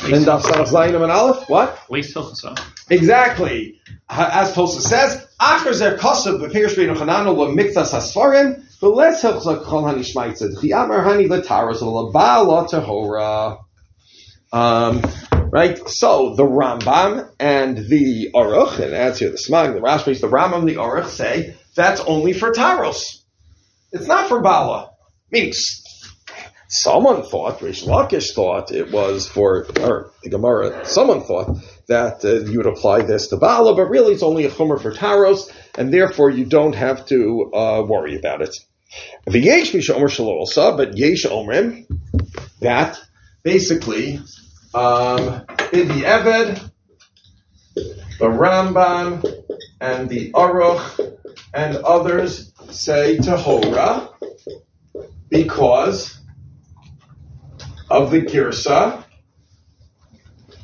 In 0.06 0.24
Daf 0.24 0.42
Samach 0.42 0.70
Zayin 0.70 0.96
and 0.96 1.12
Aleph. 1.12 1.50
What? 1.50 1.78
Least 1.90 2.16
hilchasa. 2.16 2.58
Exactly. 2.90 3.80
As 4.10 4.54
Tosa 4.54 4.82
says, 4.82 5.28
Acher 5.40 5.74
zer 5.74 5.98
kosav 5.98 6.40
b'pirish 6.40 6.76
beinu 6.76 6.96
chananu 6.96 7.36
lemiktas 7.36 7.92
hasfarim, 7.94 8.64
v'les 8.82 9.22
hilchza 9.22 9.64
kol 9.64 9.84
hanishmaitzad, 9.84 10.58
chi'amar 10.62 11.04
hani 11.04 11.28
letaros 11.28 11.82
v'labal 11.82 12.48
la 12.48 12.66
tehora. 12.66 13.60
Um, 14.52 15.02
right? 15.52 15.78
So, 15.88 16.34
the 16.36 16.44
Rambam 16.44 17.30
and 17.40 17.78
the 17.78 18.32
Aruch, 18.34 18.80
and 18.80 18.94
adds 18.94 19.20
here 19.20 19.30
the 19.30 19.38
Smag, 19.38 19.74
the 19.74 19.80
Rashbis, 19.80 20.22
the 20.22 20.28
Rambam 20.28 20.60
and 20.60 20.70
the 20.70 20.76
Aruch 20.76 21.08
say, 21.08 21.56
that's 21.76 22.02
only 22.02 22.34
for 22.34 22.52
Taros. 22.52 23.04
It's 23.92 24.08
not 24.08 24.28
for 24.28 24.42
Bala. 24.42 24.92
Meaning, 25.32 25.54
someone 26.70 27.24
thought, 27.24 27.62
Rish 27.62 27.84
Lakish 27.84 28.34
thought 28.34 28.72
it 28.72 28.92
was 28.92 29.28
for, 29.28 29.66
or 29.82 30.12
the 30.24 30.30
Gemara, 30.30 30.86
someone 30.86 31.22
thought 31.22 31.58
that 31.88 32.24
uh, 32.24 32.50
you 32.50 32.58
would 32.58 32.68
apply 32.68 33.02
this 33.02 33.28
to 33.28 33.38
Bala, 33.38 33.76
but 33.76 33.90
really 33.90 34.14
it's 34.14 34.24
only 34.24 34.46
a 34.46 34.50
Chumer 34.50 34.80
for 34.80 34.94
Taros, 34.94 35.52
and 35.78 35.92
therefore 35.92 36.30
you 36.30 36.46
don't 36.46 36.76
have 36.76 37.06
to 37.08 37.52
uh, 37.54 37.84
worry 37.86 38.16
about 38.16 38.42
it. 38.42 38.56
The 39.26 39.40
Yesh 39.40 39.72
Mishomer 39.72 40.10
Shalolsa, 40.10 40.78
but 40.78 40.98
Yesh 40.98 41.26
Omrim, 41.26 41.86
that 42.62 43.00
basically, 43.44 44.20
um, 44.74 45.46
in 45.74 45.88
the 45.88 46.04
Eved, 46.06 46.72
the 47.76 48.26
Rambam, 48.26 49.26
and 49.82 50.10
the 50.10 50.32
Aruch, 50.32 51.18
and 51.54 51.78
others 51.78 52.52
say 52.70 53.18
Tahora 53.18 54.14
because 55.30 56.19
of 57.90 58.12
the 58.12 58.22
Girsa, 58.22 59.04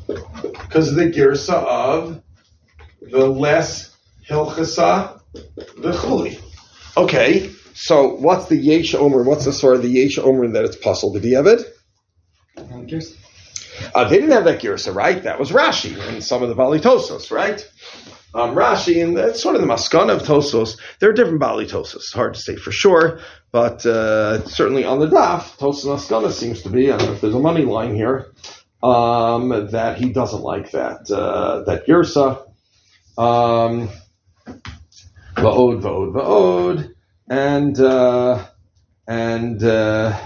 because 0.07 0.89
of 0.89 0.95
the 0.95 1.11
Girsa 1.11 1.53
of 1.53 2.22
the 3.02 3.27
less 3.27 3.95
Hilchasa, 4.27 5.19
the 5.34 5.91
Chuli. 5.91 6.39
Okay, 6.97 7.52
so 7.73 8.15
what's 8.15 8.47
the 8.47 8.56
Yesh 8.57 8.93
Omer? 8.95 9.23
What's 9.23 9.45
the 9.45 9.53
sort 9.53 9.76
of 9.76 9.81
the 9.81 9.89
Yesh 9.89 10.18
Omer 10.18 10.47
that 10.49 10.65
it's 10.65 10.77
puzzled 10.77 11.15
to 11.15 11.19
be 11.19 11.31
Evid? 11.31 11.64
Uh, 13.93 14.07
they 14.07 14.15
didn't 14.15 14.31
have 14.31 14.45
that 14.45 14.61
Girsa, 14.61 14.93
right? 14.95 15.22
That 15.23 15.39
was 15.39 15.52
Rashi 15.52 15.99
and 16.07 16.23
some 16.23 16.41
of 16.41 16.49
the 16.49 16.56
Balitosos, 16.56 17.31
right? 17.31 17.69
Um, 18.36 18.53
Rashi, 18.53 19.02
and 19.02 19.16
that's 19.16 19.41
sort 19.41 19.56
of 19.56 19.62
the 19.62 19.68
Maskana 19.68 20.14
of 20.18 20.24
Tosos. 20.24 20.78
There 20.99 21.10
are 21.10 21.14
different 21.14 21.40
Bali 21.40 21.66
Tosos. 21.66 22.14
Hard 22.14 22.34
to 22.34 22.40
say 22.40 22.57
for 22.57 22.70
sure, 22.74 23.20
but 23.53 23.86
uh, 23.86 24.44
certainly 24.44 24.84
on 24.84 24.99
the 24.99 25.07
Daf, 25.07 25.57
Tosos 25.57 25.86
Maskana 25.86 26.34
seems 26.34 26.62
to 26.64 26.70
be. 26.70 26.91
I 26.91 26.98
don't 26.98 27.07
know 27.07 27.14
if 27.14 27.22
there's 27.22 27.34
a 27.34 27.40
money 27.40 27.64
line 27.64 27.95
here 27.95 28.34
um, 28.84 29.70
that 29.72 29.98
he 29.98 30.10
doesn't 30.10 30.41
like 30.41 30.72
that 30.72 31.10
uh, 31.10 31.64
that 31.64 31.88
Girsa. 31.88 32.45
Um, 33.18 33.88
Va'od, 35.36 35.82
va'od, 35.82 36.14
va'od, 36.14 36.94
and 37.30 37.80
uh, 37.80 38.45
and. 39.07 39.64
Uh, 39.64 40.20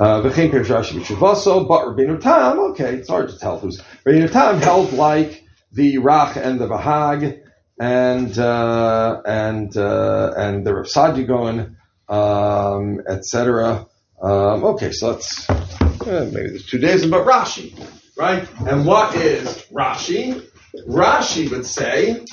uh, 0.00 0.22
but 0.22 0.32
Rabbeinu 0.32 2.20
Tam, 2.20 2.58
okay, 2.58 2.94
it's 2.94 3.08
hard 3.08 3.28
to 3.28 3.38
tell 3.38 3.60
who's. 3.60 3.80
Rabbeinu 4.04 4.30
Tam 4.30 4.60
held 4.60 4.92
like 4.92 5.43
the 5.74 5.96
Rach 5.96 6.36
and 6.36 6.60
the 6.60 6.68
Bahag 6.68 7.42
and 7.78 8.38
uh, 8.38 9.20
and 9.26 9.76
uh, 9.76 10.32
and 10.36 10.64
the 10.64 10.74
Rav 10.74 10.86
Saadia 10.86 11.26
Gaon, 11.26 11.76
um, 12.08 13.00
etc. 13.08 13.86
Um, 14.22 14.64
okay, 14.64 14.92
so 14.92 15.10
let's 15.10 15.50
uh, 15.50 16.30
maybe 16.32 16.48
there's 16.50 16.66
two 16.66 16.78
days, 16.78 17.04
but 17.06 17.26
Rashi, 17.26 17.76
right? 18.16 18.48
And 18.66 18.86
what 18.86 19.14
is 19.16 19.66
Rashi? 19.72 20.46
Rashi 20.88 21.50
would 21.50 21.66
say 21.66 22.24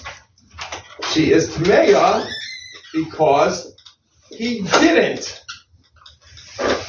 she 1.12 1.32
is 1.32 1.50
Tmeya 1.50 2.28
because 2.94 3.76
he 4.30 4.62
didn't 4.62 5.44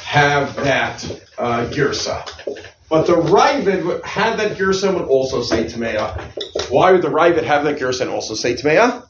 have 0.03 0.55
that 0.57 1.03
uh, 1.37 1.65
girsa. 1.71 2.72
But 2.93 3.07
the 3.07 3.15
Ravid 3.15 4.05
had 4.05 4.37
that 4.37 4.55
Gerson 4.55 4.93
would 4.93 5.05
also 5.05 5.41
say 5.41 5.63
Tameya. 5.63 6.69
Why 6.69 6.91
would 6.91 7.01
the 7.01 7.07
Ravid 7.07 7.43
have 7.43 7.63
that 7.63 7.79
Gerson 7.79 8.07
also 8.07 8.35
say 8.35 8.53
Tameya? 8.53 9.03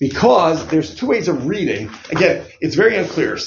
Because 0.00 0.66
there's 0.66 0.92
two 0.92 1.06
ways 1.06 1.28
of 1.28 1.46
reading. 1.46 1.90
Again, 2.10 2.44
it's 2.60 2.74
very 2.74 2.96
unclear. 2.96 3.38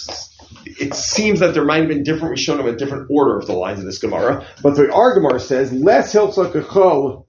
It 0.65 0.93
seems 0.93 1.41
that 1.41 1.53
there 1.53 1.65
might 1.65 1.79
have 1.79 1.89
been 1.89 2.03
different 2.03 2.37
Rishonim 2.37 2.69
in 2.69 2.77
different 2.77 3.09
order 3.11 3.37
of 3.37 3.45
the 3.45 3.51
lines 3.51 3.79
of 3.79 3.85
this 3.85 3.97
Gemara. 3.97 4.47
But 4.63 4.77
the 4.77 4.89
our 4.93 5.37
says, 5.37 5.73
less 5.73 6.13
hilchla 6.13 6.53
kachol 6.53 7.25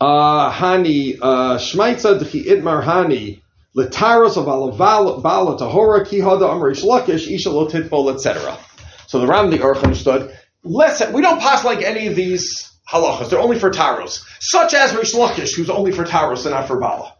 uh, 0.00 0.52
hani 0.52 1.18
uh, 1.20 1.58
shmaitza 1.58 2.20
d'chi 2.20 2.44
itmar 2.44 2.84
hani 2.84 3.42
letaros 3.76 4.36
of 4.36 4.78
bala 4.78 5.58
tahora 5.58 6.06
ki 6.06 6.20
hada 6.20 6.48
amrish 6.48 6.84
lakish 6.84 7.26
isha 7.28 7.50
lo 7.50 7.66
etc. 7.66 8.56
So 9.12 9.18
the 9.18 9.26
Ram 9.26 9.50
the 9.50 9.58
Aruch 9.58 9.84
understood. 9.84 10.34
Less 10.64 11.06
we 11.12 11.20
don't 11.20 11.38
pass 11.38 11.66
like 11.66 11.82
any 11.82 12.06
of 12.06 12.16
these 12.16 12.72
halachas. 12.90 13.28
They're 13.28 13.38
only 13.38 13.58
for 13.58 13.68
taros, 13.68 14.24
such 14.40 14.72
as 14.72 14.94
Rish 14.94 15.12
Lakish, 15.12 15.54
who's 15.54 15.68
only 15.68 15.92
for 15.92 16.04
taros 16.04 16.46
and 16.46 16.54
not 16.54 16.66
for 16.66 16.80
bala. 16.80 17.14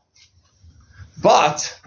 But 1.23 1.78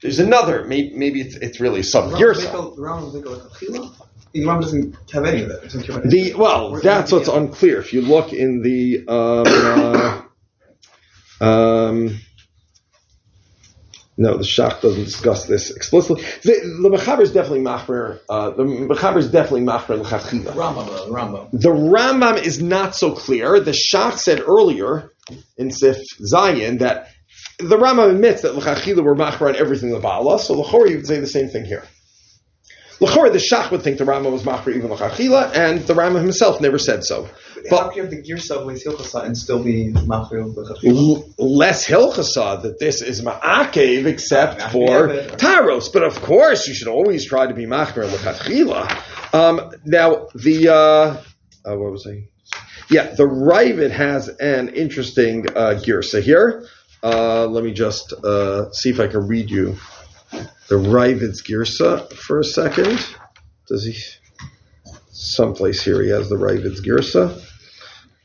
there's 0.00 0.20
another. 0.20 0.64
Maybe, 0.64 0.94
maybe 0.94 1.22
it's, 1.22 1.34
it's 1.34 1.58
really 1.58 1.82
some 1.82 2.12
girsa. 2.12 2.76
The 2.76 2.80
Ram 2.80 3.00
doesn't 3.00 3.22
go 3.22 3.30
with 3.30 3.52
Achila? 3.52 4.06
The 4.30 4.46
Ram 4.46 4.60
doesn't 4.60 5.10
have 5.10 5.24
any 5.24 5.42
of 5.42 5.48
that. 5.48 5.58
It 5.58 5.62
doesn't 5.64 5.82
care 5.82 5.96
about 5.96 6.08
The 6.08 6.34
well, 6.34 6.80
that's 6.80 7.10
what's 7.10 7.26
unclear. 7.26 7.80
If 7.80 7.92
you 7.92 8.02
look 8.02 8.32
in 8.32 8.62
the 8.62 9.04
um, 9.08 10.24
uh, 11.40 11.44
um, 11.44 12.20
no, 14.16 14.36
the 14.36 14.44
Shach 14.44 14.82
doesn't 14.82 15.04
discuss 15.04 15.46
this 15.46 15.70
explicitly. 15.70 16.22
The, 16.42 16.60
the 16.82 16.90
Mechaber 16.90 17.22
is 17.22 17.32
definitely 17.32 17.60
machmer. 17.60 18.20
Uh, 18.28 18.50
the 18.50 18.64
Mechaber 18.64 19.16
is 19.16 19.30
definitely 19.30 19.62
machmer 19.62 19.88
The 19.88 20.02
l'chachila. 20.02 20.52
Rambam, 20.52 20.86
the 20.86 21.12
Rambam. 21.12 21.50
The 21.52 21.70
Rambam 21.70 22.42
is 22.42 22.60
not 22.62 22.94
so 22.94 23.14
clear. 23.14 23.58
The 23.60 23.72
Shach 23.72 24.18
said 24.18 24.40
earlier 24.40 25.10
in 25.56 25.70
Sif 25.70 25.96
Zion 26.24 26.78
that 26.78 27.08
the 27.58 27.78
Rambam 27.78 28.10
admits 28.10 28.42
that 28.42 28.54
l'chachila 28.54 29.02
were 29.02 29.16
machmer 29.16 29.48
on 29.48 29.56
everything 29.56 29.90
the 29.90 30.00
Baala. 30.00 30.38
So 30.38 30.60
l'chor 30.60 30.86
you 30.86 30.96
would 30.96 31.06
say 31.06 31.18
the 31.18 31.26
same 31.26 31.48
thing 31.48 31.64
here. 31.64 31.84
L'chor 33.02 33.30
the 33.30 33.38
Shach 33.38 33.72
would 33.72 33.82
think 33.82 33.98
the 33.98 34.04
Rambam 34.04 34.30
was 34.30 34.44
machmer 34.44 34.76
even 34.76 34.92
l'chachila, 34.92 35.52
and 35.54 35.80
the 35.80 35.92
Rambam 35.92 36.20
himself 36.22 36.60
never 36.60 36.78
said 36.78 37.02
so. 37.04 37.28
How 37.68 37.88
can 37.88 37.96
you 37.96 38.02
have 38.02 38.10
the 38.10 38.22
Girsa 38.22 38.64
Leis 38.64 38.84
Hilchasa 38.84 39.24
and 39.24 39.36
still 39.36 39.62
be 39.62 39.92
Machil 39.92 40.54
with 40.54 40.68
Achila? 40.68 41.16
L- 41.16 41.34
less 41.36 41.84
hilchasa 41.86 42.62
that 42.62 42.78
this 42.78 43.02
is 43.02 43.22
ma'akev 43.22 44.06
except 44.06 44.62
for 44.70 45.08
taros. 45.36 45.92
But 45.92 46.04
of 46.04 46.20
course, 46.22 46.68
you 46.68 46.74
should 46.74 46.88
always 46.88 47.26
try 47.26 47.46
to 47.46 47.54
be 47.54 47.66
machmer 47.66 48.08
lechatchila. 48.08 49.34
Um, 49.34 49.72
now 49.84 50.28
the 50.34 50.68
uh, 50.68 50.76
uh, 51.68 51.76
what 51.76 51.90
was 51.90 52.06
I? 52.06 52.28
Yeah, 52.88 53.14
the 53.14 53.24
Ravid 53.24 53.90
has 53.90 54.28
an 54.28 54.68
interesting 54.68 55.48
uh, 55.48 55.80
girsa 55.82 56.22
here. 56.22 56.68
Uh, 57.02 57.46
let 57.46 57.64
me 57.64 57.72
just 57.72 58.12
uh, 58.12 58.70
see 58.70 58.90
if 58.90 59.00
I 59.00 59.08
can 59.08 59.26
read 59.26 59.50
you 59.50 59.76
the 60.72 60.78
Ravid's 60.78 61.42
girsa 61.42 62.10
for 62.14 62.40
a 62.40 62.44
second. 62.44 62.98
Does 63.68 63.84
he? 63.84 63.94
someplace 65.22 65.82
here 65.82 66.02
he 66.02 66.08
has 66.08 66.28
the 66.30 66.36
Ravid's 66.36 66.80
Girsa. 66.80 67.38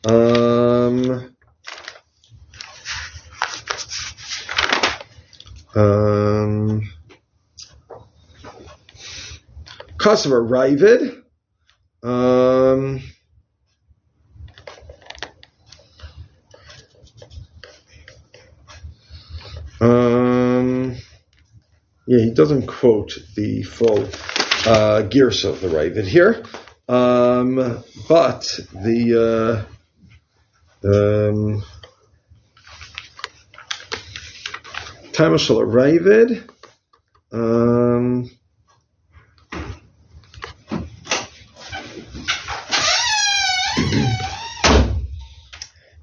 Um, 0.10 1.36
um, 5.76 6.90
Kosovo 9.98 10.36
Ravid. 10.38 11.24
Um, 12.02 13.02
um, 19.82 20.96
yeah, 22.08 22.24
he 22.24 22.32
doesn't 22.32 22.68
quote 22.68 23.18
the 23.36 23.64
full 23.64 24.08
uh, 24.66 25.02
gears 25.04 25.44
of 25.44 25.60
the 25.62 25.68
Ravid 25.68 26.06
here, 26.06 26.44
um, 26.88 27.84
but 28.08 28.60
the 28.74 29.66
uh, 30.84 30.88
um, 30.88 31.64
Tamashal 35.12 35.66
Ravid. 35.66 36.50
Um, 37.32 38.30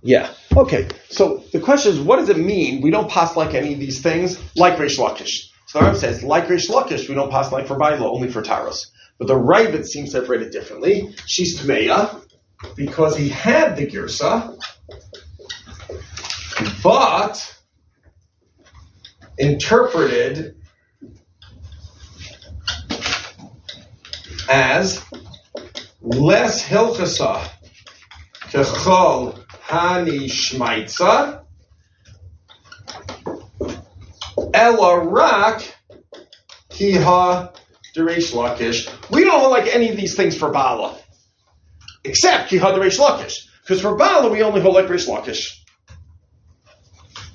Yeah. 0.07 0.35
Okay. 0.55 0.87
So 1.09 1.45
the 1.53 1.61
question 1.61 1.93
is, 1.93 1.99
what 1.99 2.17
does 2.17 2.29
it 2.29 2.37
mean? 2.37 2.83
We 2.83 2.91
don't 2.91 3.11
pass 3.11 3.37
like 3.37 3.55
any 3.55 3.73
of 3.73 3.81
these 3.81 4.03
things, 4.03 4.39
like 4.55 4.77
Reish 4.77 4.99
Lakish. 4.99 5.49
So 5.75 5.81
the 5.81 5.95
says, 5.97 6.23
like 6.23 6.47
Reish 6.47 6.71
Lakish, 6.71 7.09
we 7.09 7.17
don't 7.17 7.33
pass 7.33 7.51
like 7.51 7.67
for 7.67 7.77
Baila, 7.77 8.09
only 8.09 8.31
for 8.31 8.43
Taros. 8.43 8.93
But 9.19 9.27
the 9.27 9.35
Ravid 9.35 9.85
seems 9.85 10.13
to 10.13 10.21
have 10.21 10.29
read 10.29 10.41
it 10.41 10.53
differently. 10.53 11.17
She's 11.27 11.59
Tmeya, 11.61 12.25
because 12.77 13.17
he 13.17 13.29
had 13.29 13.77
the 13.77 13.85
Girsa, 13.85 14.57
but 16.81 17.61
interpreted 19.37 20.55
as 24.49 25.05
less 26.01 26.65
Hilchasa, 26.65 27.49
Kechol 28.43 29.45
Hani 29.67 30.27
Shmaitza, 30.27 31.44
Ela 34.65 34.99
Rak, 35.05 35.63
Kiha 36.71 37.55
Deresh 37.95 38.33
Lakish. 38.33 39.11
We 39.11 39.25
don't 39.25 39.51
like 39.51 39.67
any 39.67 39.91
of 39.91 39.97
these 39.99 40.17
things 40.17 40.39
for 40.39 40.51
Bala, 40.51 40.97
except 42.03 42.51
Kiha 42.51 42.75
Deresh 42.75 42.99
Lakish. 42.99 43.47
Because 43.61 43.83
for 43.83 43.95
Bala, 43.95 44.31
we 44.31 44.43
only 44.43 44.63
hold 44.63 44.75
like 44.75 44.89
Resh 44.89 45.07
Lakish. 45.07 45.53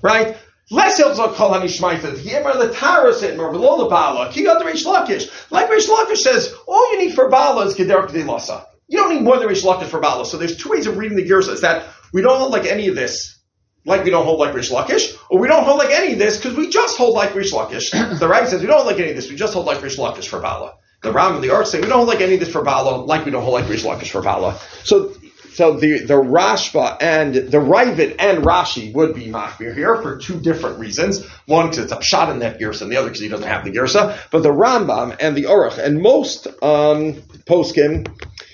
Right? 0.02 0.38
Less 0.72 1.00
Hilzah 1.00 1.34
Kol 1.34 1.52
Hani 1.52 1.66
Shmaitza. 1.66 2.16
Yemar 2.18 2.58
the 2.58 2.74
Taras 2.74 3.22
Itmar, 3.22 3.52
below 3.52 3.84
the 3.84 3.90
Bala. 3.90 4.30
Kiha 4.32 4.60
Deresh 4.60 4.86
Lakish. 4.86 5.52
Like 5.52 5.70
Resh 5.70 5.88
Lakish 5.88 6.18
says, 6.18 6.56
all 6.68 6.94
you 6.94 7.00
need 7.00 7.14
for 7.14 7.30
Bala 7.30 7.66
is 7.68 7.76
Geder 7.76 8.08
K'dei 8.08 8.26
Lasa. 8.26 8.66
You 8.88 8.98
don't 8.98 9.14
need 9.14 9.22
more 9.24 9.38
than 9.38 9.48
Rish 9.48 9.64
Lakish 9.64 9.86
for 9.86 10.00
Bala. 10.00 10.26
So 10.26 10.38
there's 10.38 10.58
two 10.58 10.70
ways 10.70 10.88
of 10.88 10.98
reading 10.98 11.16
the 11.16 11.28
Girsa. 11.28 11.50
Is 11.50 11.62
that 11.62 11.86
we 12.12 12.24
don't 12.24 12.50
like 12.50 12.66
any 12.66 12.88
of 12.88 12.96
this, 12.96 13.39
like 13.86 14.04
we 14.04 14.10
don't 14.10 14.26
hold 14.26 14.40
like 14.40 14.54
Rish 14.54 14.72
Lakish, 14.72 15.18
or 15.30 15.40
we 15.40 15.48
don't 15.48 15.64
hold 15.64 15.78
like 15.78 15.92
any 15.92 16.14
of 16.14 16.20
this 16.20 16.38
because 16.38 16.56
we 16.56 16.70
just 16.70 16.98
hold 16.98 17.16
like 17.16 17.34
Rish 17.36 17.52
Lakish. 17.52 17.92
the 18.20 18.28
Rag 18.28 18.48
says 18.48 18.62
we 18.62 18.68
don't 18.68 18.78
hold 18.78 18.88
like 18.88 19.00
any 19.00 19.10
of 19.12 19.16
this, 19.16 19.30
we 19.30 19.36
just 19.36 19.54
hold 19.54 19.66
like 19.66 19.82
Rish 19.82 19.98
Lakish 19.98 20.28
for 20.28 20.40
Bala. 20.40 20.76
The 21.02 21.14
Ram 21.14 21.36
and 21.36 21.44
the 21.44 21.52
Arch 21.52 21.68
say 21.68 21.80
we 21.80 21.88
don't 21.88 21.98
hold 21.98 22.10
like 22.10 22.22
any 22.22 22.34
of 22.34 22.40
this 22.42 22.52
for 22.52 22.64
Bala, 22.64 22.98
like 23.04 23.26
we 23.26 23.32
don't 23.32 23.44
hold 23.44 23.54
like 23.54 23.70
Rish 23.70 23.84
Lakish 23.84 24.10
for 24.10 24.22
Bala. 24.22 24.60
So 24.84 25.14
so 25.60 25.74
the, 25.74 26.00
the 26.00 26.14
Rashba 26.14 26.96
and 27.02 27.36
the 27.36 27.58
Ravid 27.58 28.16
and 28.18 28.46
Rashi 28.46 28.94
would 28.94 29.14
be 29.14 29.26
Machmir 29.26 29.76
here 29.76 30.02
for 30.02 30.18
two 30.18 30.40
different 30.40 30.80
reasons. 30.80 31.26
One, 31.48 31.70
because 31.70 31.84
it's 31.84 31.92
a 31.92 32.02
shot 32.02 32.30
in 32.30 32.40
that 32.40 32.62
Girsa, 32.62 32.84
and 32.84 32.92
the 32.92 32.96
other 32.96 33.10
because 33.10 33.20
he 33.20 33.28
doesn't 33.28 33.46
have 33.46 33.66
the 33.66 33.72
Girsa. 33.72 34.18
But 34.32 34.44
the 34.44 34.54
Rambam 34.54 35.18
and 35.20 35.36
the 35.36 35.44
Orach 35.44 35.78
and 35.78 36.02
most 36.02 36.48
um, 36.64 37.16
poskim 37.46 38.08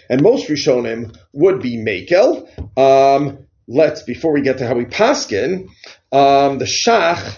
and 0.09 0.23
most 0.23 0.47
Rishonim 0.47 1.15
would 1.31 1.61
be 1.61 1.77
Mekel. 1.77 2.47
Um, 2.75 3.44
let's, 3.67 4.03
before 4.03 4.33
we 4.33 4.41
get 4.41 4.59
to 4.59 4.67
how 4.67 4.75
we 4.75 4.85
paskin, 4.85 5.69
um, 6.11 6.57
the 6.57 6.65
Shach 6.65 7.37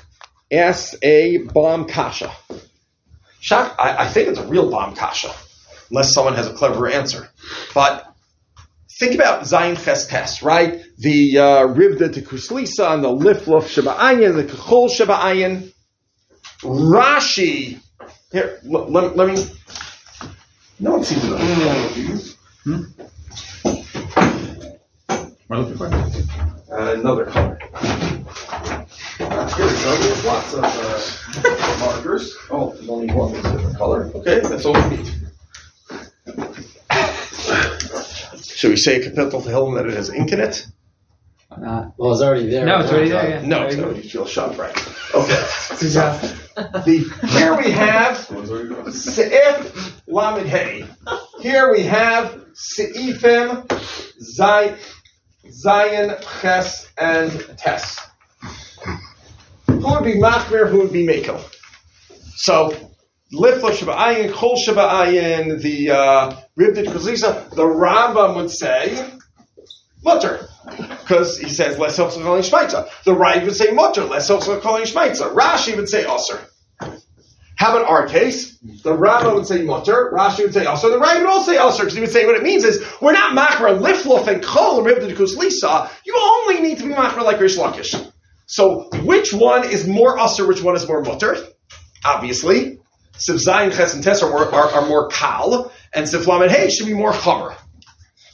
asks 0.52 0.96
a 1.02 1.38
bomb 1.38 1.86
kasha. 1.86 2.32
Shach, 3.42 3.76
I, 3.80 4.06
I 4.06 4.08
think 4.08 4.30
it's 4.30 4.40
a 4.40 4.48
real 4.48 4.70
bomb 4.70 4.96
kasha, 4.96 5.34
unless 5.90 6.14
someone 6.14 6.36
has 6.36 6.48
a 6.48 6.54
clever 6.54 6.88
answer. 6.88 7.30
But 7.74 8.14
think 9.00 9.16
about 9.16 9.44
Zayin 9.44 9.76
Cheskes, 9.76 10.44
right? 10.44 10.84
The 10.98 11.38
uh, 11.38 11.68
Rivda 11.68 12.14
to 12.14 12.22
Kuslisa 12.22 12.94
and 12.94 13.04
the 13.04 13.10
Lifluf 13.10 13.64
Shaba'ayin, 13.64 14.36
the 14.36 14.44
Kechol 14.44 14.90
Shaba'ayin. 14.90 15.72
Rashi, 16.62 17.80
here, 18.32 18.60
l- 18.66 18.90
let, 18.90 19.16
let 19.16 19.28
me, 19.28 19.46
no 20.80 20.92
one 20.94 21.04
seems 21.04 21.22
to 21.22 21.30
know. 21.30 22.88
What 22.98 23.12
are 25.50 25.56
you 25.58 25.64
looking 25.64 25.78
for? 25.78 25.88
Uh, 26.74 26.94
another 26.96 27.26
color. 27.26 27.60
Uh, 27.74 28.86
here 29.56 29.66
we 29.66 29.74
go. 29.74 29.98
There's 29.98 30.26
lots 30.26 30.54
of 30.54 30.64
uh, 30.64 31.78
markers. 31.80 32.36
Oh, 32.50 32.74
there's 32.74 32.90
only 32.90 33.14
one 33.14 33.34
that's 33.34 33.48
a 33.48 33.52
different 33.54 33.78
color. 33.78 34.12
Okay, 34.16 34.40
that's 34.42 34.66
all 34.66 34.74
we 34.74 34.98
need. 34.98 35.12
Should 38.44 38.72
we 38.72 38.78
say 38.78 39.00
Kapitel 39.00 39.44
to 39.44 39.50
Hilton 39.50 39.76
that 39.76 39.86
it 39.86 39.94
has 39.94 40.10
ink 40.10 40.32
in 40.32 40.40
it? 40.40 40.68
Why 41.50 41.58
not? 41.60 41.94
Well, 41.98 42.12
it's 42.12 42.22
already 42.22 42.50
there. 42.50 42.66
No, 42.66 42.80
it's 42.80 42.92
already 42.92 43.10
there. 43.10 43.30
Yeah. 43.30 43.48
No, 43.48 43.64
it's 43.66 43.76
already 43.76 43.94
going 43.94 44.04
you 44.04 44.10
feel 44.10 44.26
shot 44.26 44.58
right. 44.58 44.76
Okay. 45.14 45.48
Good 45.80 45.92
job. 45.92 46.22
The, 46.56 47.28
here 47.28 47.56
we 47.56 47.72
have 47.72 48.18
Seif 48.28 50.02
Lamed 50.08 50.48
Hey. 50.48 50.86
Here 51.40 51.72
we 51.72 51.84
have 51.84 52.46
Seifim 52.56 53.72
Zay, 54.20 54.76
Zayin 55.48 56.20
Ches 56.42 56.92
and 56.98 57.32
Tes. 57.58 58.00
Who 59.68 59.78
would 59.78 60.04
be 60.04 60.16
Machmir? 60.16 60.70
Who 60.70 60.80
would 60.80 60.94
be 60.94 61.06
Mako? 61.06 61.40
So 62.36 62.72
Lifla 63.34 63.72
Shaba'ayin, 63.72 64.34
Kol 64.34 64.56
Shaba'ayin, 64.56 65.62
the 65.62 65.92
uh, 65.92 66.32
Ribdit 66.58 66.86
Kuzisa, 66.86 67.50
the 67.52 67.64
Rambam 67.64 68.36
would 68.36 68.52
say 68.52 69.10
mutter. 70.04 70.48
Because 70.66 71.38
he 71.38 71.50
says 71.50 71.78
less 71.78 71.98
helps 71.98 72.16
calling 72.16 72.42
Shmaitza. 72.42 72.90
The 73.04 73.14
Rav 73.14 73.44
would 73.44 73.56
say 73.56 73.72
mutter, 73.72 74.04
less 74.04 74.28
helps 74.28 74.46
calling 74.46 74.84
Shmaitza. 74.84 75.34
Rashi 75.34 75.76
would 75.76 75.90
say 75.90 76.06
usher. 76.06 76.40
How 77.58 77.76
about 77.76 77.90
our 77.90 78.08
case? 78.08 78.58
The 78.60 78.96
Rambam 78.96 79.34
would 79.34 79.48
say 79.48 79.64
mutter, 79.64 80.12
Rashi 80.14 80.44
would 80.44 80.54
say 80.54 80.66
usher, 80.66 80.90
the 80.90 81.00
Rav 81.00 81.18
would 81.18 81.26
also 81.26 81.52
say 81.52 81.58
usher, 81.58 81.84
because 81.84 81.96
he 81.96 82.02
would 82.02 82.12
say 82.12 82.26
what 82.28 82.36
it 82.36 82.44
means 82.44 82.64
is, 82.64 82.86
we're 83.02 83.14
not 83.14 83.36
machra 83.36 83.80
lifluf 83.80 84.28
and 84.28 84.44
kol 84.44 84.84
Ribdit 84.84 85.16
Kuslisa. 85.16 85.90
You 86.06 86.16
only 86.20 86.62
need 86.62 86.78
to 86.78 86.84
be 86.84 86.94
machra 86.94 87.24
like 87.24 87.40
Rish 87.40 87.58
Lakish. 87.58 88.12
So 88.46 88.90
which 89.04 89.34
one 89.34 89.68
is 89.68 89.88
more 89.88 90.20
usher, 90.20 90.48
which 90.48 90.62
one 90.62 90.76
is 90.76 90.88
more 90.88 91.02
mutter? 91.02 91.36
Obviously. 92.06 92.80
Sif 93.14 93.38
Zayin, 93.38 93.76
Ches, 93.76 93.96
and 93.96 94.04
Tes 94.04 94.22
are 94.22 94.30
more, 94.30 94.54
are, 94.54 94.70
are 94.70 94.88
more 94.88 95.08
kal, 95.08 95.72
and 95.94 96.08
Sif 96.08 96.28
Lamed 96.28 96.52
Hey 96.52 96.70
should 96.70 96.86
be 96.86 96.94
more 96.94 97.12
chomer. 97.12 97.56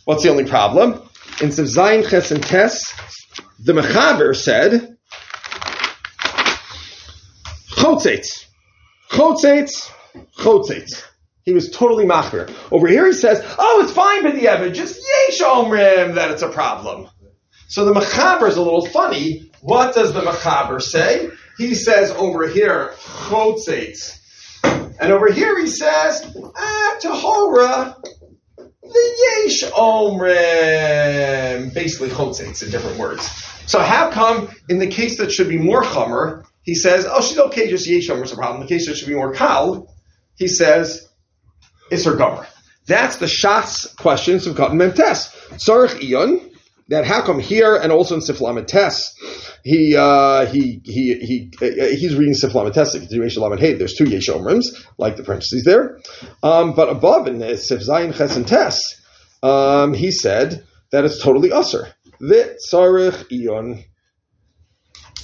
What's 0.03 0.23
the 0.23 0.29
only 0.29 0.43
problem? 0.43 1.01
In 1.41 1.53
Sif 1.53 1.67
Zayin, 1.67 2.07
Ches, 2.07 2.31
and 2.31 2.43
Tes, 2.43 2.93
the 3.59 3.71
Mechaber 3.71 4.35
said, 4.35 4.97
Chotzetz. 7.77 8.47
Chotzetz, 9.13 9.91
Chotzetz. 10.39 11.03
He 11.43 11.53
was 11.53 11.69
totally 11.69 12.05
machmir. 12.05 12.51
Over 12.71 12.87
here 12.87 13.05
he 13.05 13.13
says, 13.13 13.43
oh, 13.59 13.81
it's 13.83 13.91
fine, 13.91 14.23
but 14.23 14.33
the 14.33 14.47
evidence, 14.47 14.75
just 14.75 14.99
yesh 15.29 15.41
omrim 15.41 16.15
that 16.15 16.31
it's 16.31 16.41
a 16.41 16.49
problem. 16.49 17.07
So 17.67 17.85
the 17.85 17.93
Mechaber 17.93 18.47
is 18.49 18.57
a 18.57 18.61
little 18.61 18.87
funny. 18.87 19.51
What 19.61 19.93
does 19.93 20.13
the 20.13 20.21
Mechaber 20.21 20.81
say? 20.81 21.29
He 21.59 21.75
says 21.75 22.09
over 22.11 22.47
here, 22.47 22.93
Chotzetz. 22.97 24.19
And 24.63 25.11
over 25.11 25.31
here 25.31 25.59
he 25.59 25.67
says, 25.67 26.35
ah, 26.55 26.97
Tahora, 26.99 27.95
the 28.57 29.43
Yesh 29.45 29.63
Omrim. 29.73 31.71
Basically, 31.73 32.09
Chotzetz 32.09 32.63
in 32.63 32.71
different 32.71 32.97
words. 32.97 33.29
So 33.67 33.79
how 33.79 34.09
come 34.09 34.49
in 34.69 34.79
the 34.79 34.87
case 34.87 35.17
that 35.19 35.31
should 35.31 35.49
be 35.49 35.57
more 35.57 35.83
Chomer, 35.83 36.45
he 36.63 36.75
says, 36.75 37.05
oh, 37.07 37.21
she's 37.21 37.39
okay, 37.39 37.69
just 37.69 37.87
Yesh 37.87 38.09
Omer 38.09 38.23
is 38.23 38.31
a 38.31 38.35
problem. 38.35 38.61
The 38.61 38.67
case 38.67 38.87
that 38.87 38.95
should 38.95 39.07
be 39.07 39.15
more 39.15 39.33
Kal, 39.33 39.93
he 40.37 40.47
says, 40.47 41.07
it's 41.91 42.05
her 42.05 42.15
Gomer. 42.15 42.47
That's 42.87 43.17
the 43.17 43.27
Shas 43.27 43.95
questions 43.97 44.47
of 44.47 44.55
Cotton 44.55 44.77
Mentes. 44.77 45.29
Sarach 45.57 45.99
Iyon, 45.99 46.49
that 46.89 47.05
how 47.05 47.21
come 47.21 47.39
here 47.39 47.75
and 47.75 47.91
also 47.91 48.15
in 48.15 48.21
Siflamet 48.21 48.67
Tes, 48.67 49.13
he 49.63 49.95
uh, 49.95 50.45
he 50.47 50.81
he 50.83 51.15
he 51.15 51.51
uh, 51.61 51.87
he's 51.95 52.15
reading 52.15 52.33
Siflamet 52.33 52.73
Tes, 52.73 52.93
the 52.93 52.99
continuation 52.99 53.41
of 53.43 53.59
Hey. 53.59 53.73
There's 53.73 53.93
two 53.93 54.09
Yesh 54.09 54.27
Omrims, 54.27 54.65
like 54.97 55.15
the 55.15 55.23
parentheses 55.23 55.63
there, 55.63 55.99
um, 56.41 56.73
but 56.73 56.89
above 56.89 57.27
in 57.27 57.39
Sif 57.57 57.81
Zayin 57.81 58.15
Ches 58.15 58.35
and 58.35 58.47
Tes, 58.47 58.81
um, 59.41 59.93
he 59.93 60.11
said 60.11 60.65
that 60.91 61.05
it's 61.05 61.21
totally 61.21 61.51
usher. 61.51 61.87
The 62.19 62.57
tzarich 62.71 63.31
ion. 63.31 63.83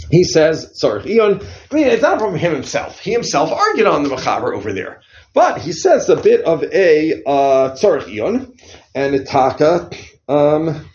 He 0.10 0.24
says 0.24 0.80
tzarich 0.82 1.06
ion. 1.06 1.42
I 1.72 1.76
mean, 1.76 1.88
it's 1.88 2.02
not 2.02 2.20
from 2.20 2.36
him 2.36 2.54
himself. 2.54 3.00
He 3.00 3.12
himself 3.12 3.52
argued 3.52 3.88
on 3.88 4.04
the 4.04 4.10
machaber 4.10 4.56
over 4.56 4.74
there, 4.74 5.02
but 5.34 5.62
he 5.62 5.72
says 5.72 6.10
a 6.10 6.16
bit 6.16 6.42
of 6.42 6.64
a 6.64 7.22
uh, 7.26 7.76
ion, 7.84 8.54
and 8.96 9.16
itaka 9.16 9.96
um, 10.28 10.86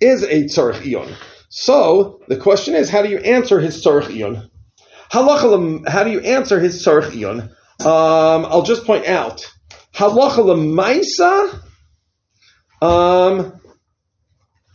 is 0.00 0.22
a 0.22 0.44
tzarich 0.44 0.86
ion. 0.86 1.14
So 1.48 2.20
the 2.28 2.36
question 2.36 2.74
is, 2.74 2.90
how 2.90 3.02
do 3.02 3.08
you 3.08 3.18
answer 3.18 3.60
his 3.60 3.82
tzarich 3.82 4.14
ion? 4.14 4.50
Halachalam, 5.10 5.88
how 5.88 6.04
do 6.04 6.10
you 6.10 6.20
answer 6.20 6.60
his 6.60 6.84
tzarich 6.84 7.16
ion? 7.16 7.50
Um, 7.80 8.46
I'll 8.46 8.62
just 8.62 8.84
point 8.84 9.06
out 9.06 9.46
halacha 9.94 10.44
lemaisa. 10.44 11.62
Um, 12.82 13.58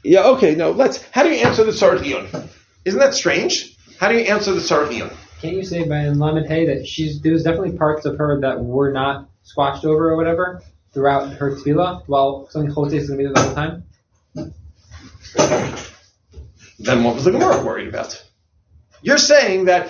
yeah, 0.03 0.25
okay, 0.29 0.55
no, 0.55 0.71
let's. 0.71 1.03
How 1.11 1.23
do 1.23 1.29
you 1.29 1.45
answer 1.45 1.63
the 1.63 1.71
tzarich 1.71 2.03
ion? 2.03 2.49
Isn't 2.83 2.99
that 2.99 3.13
strange? 3.13 3.77
How 3.99 4.07
do 4.09 4.15
you 4.15 4.21
answer 4.21 4.53
the 4.53 4.61
tzarich? 4.61 5.13
Can't 5.41 5.55
you 5.55 5.63
say 5.63 5.87
by 5.87 6.07
Lamed 6.07 6.47
Hay 6.47 6.65
that 6.67 6.87
she's 6.87 7.21
there's 7.21 7.43
definitely 7.43 7.77
parts 7.77 8.05
of 8.05 8.17
her 8.17 8.39
that 8.41 8.63
were 8.63 8.91
not 8.91 9.29
squashed 9.43 9.85
over 9.85 10.11
or 10.11 10.17
whatever 10.17 10.61
throughout 10.93 11.33
her 11.33 11.55
tefillah 11.55 12.03
while 12.07 12.47
something 12.49 12.73
chotes 12.73 12.93
is 12.93 13.09
going 13.09 13.19
to 13.19 13.29
be 13.29 13.33
there 13.33 13.33
the 13.33 13.41
whole 13.41 13.55
time? 13.55 13.83
Then 16.79 17.03
what 17.03 17.15
was 17.15 17.25
the 17.25 17.31
Gemara 17.31 17.63
worried 17.63 17.87
about? 17.87 18.23
You're 19.03 19.17
saying 19.19 19.65
that, 19.65 19.89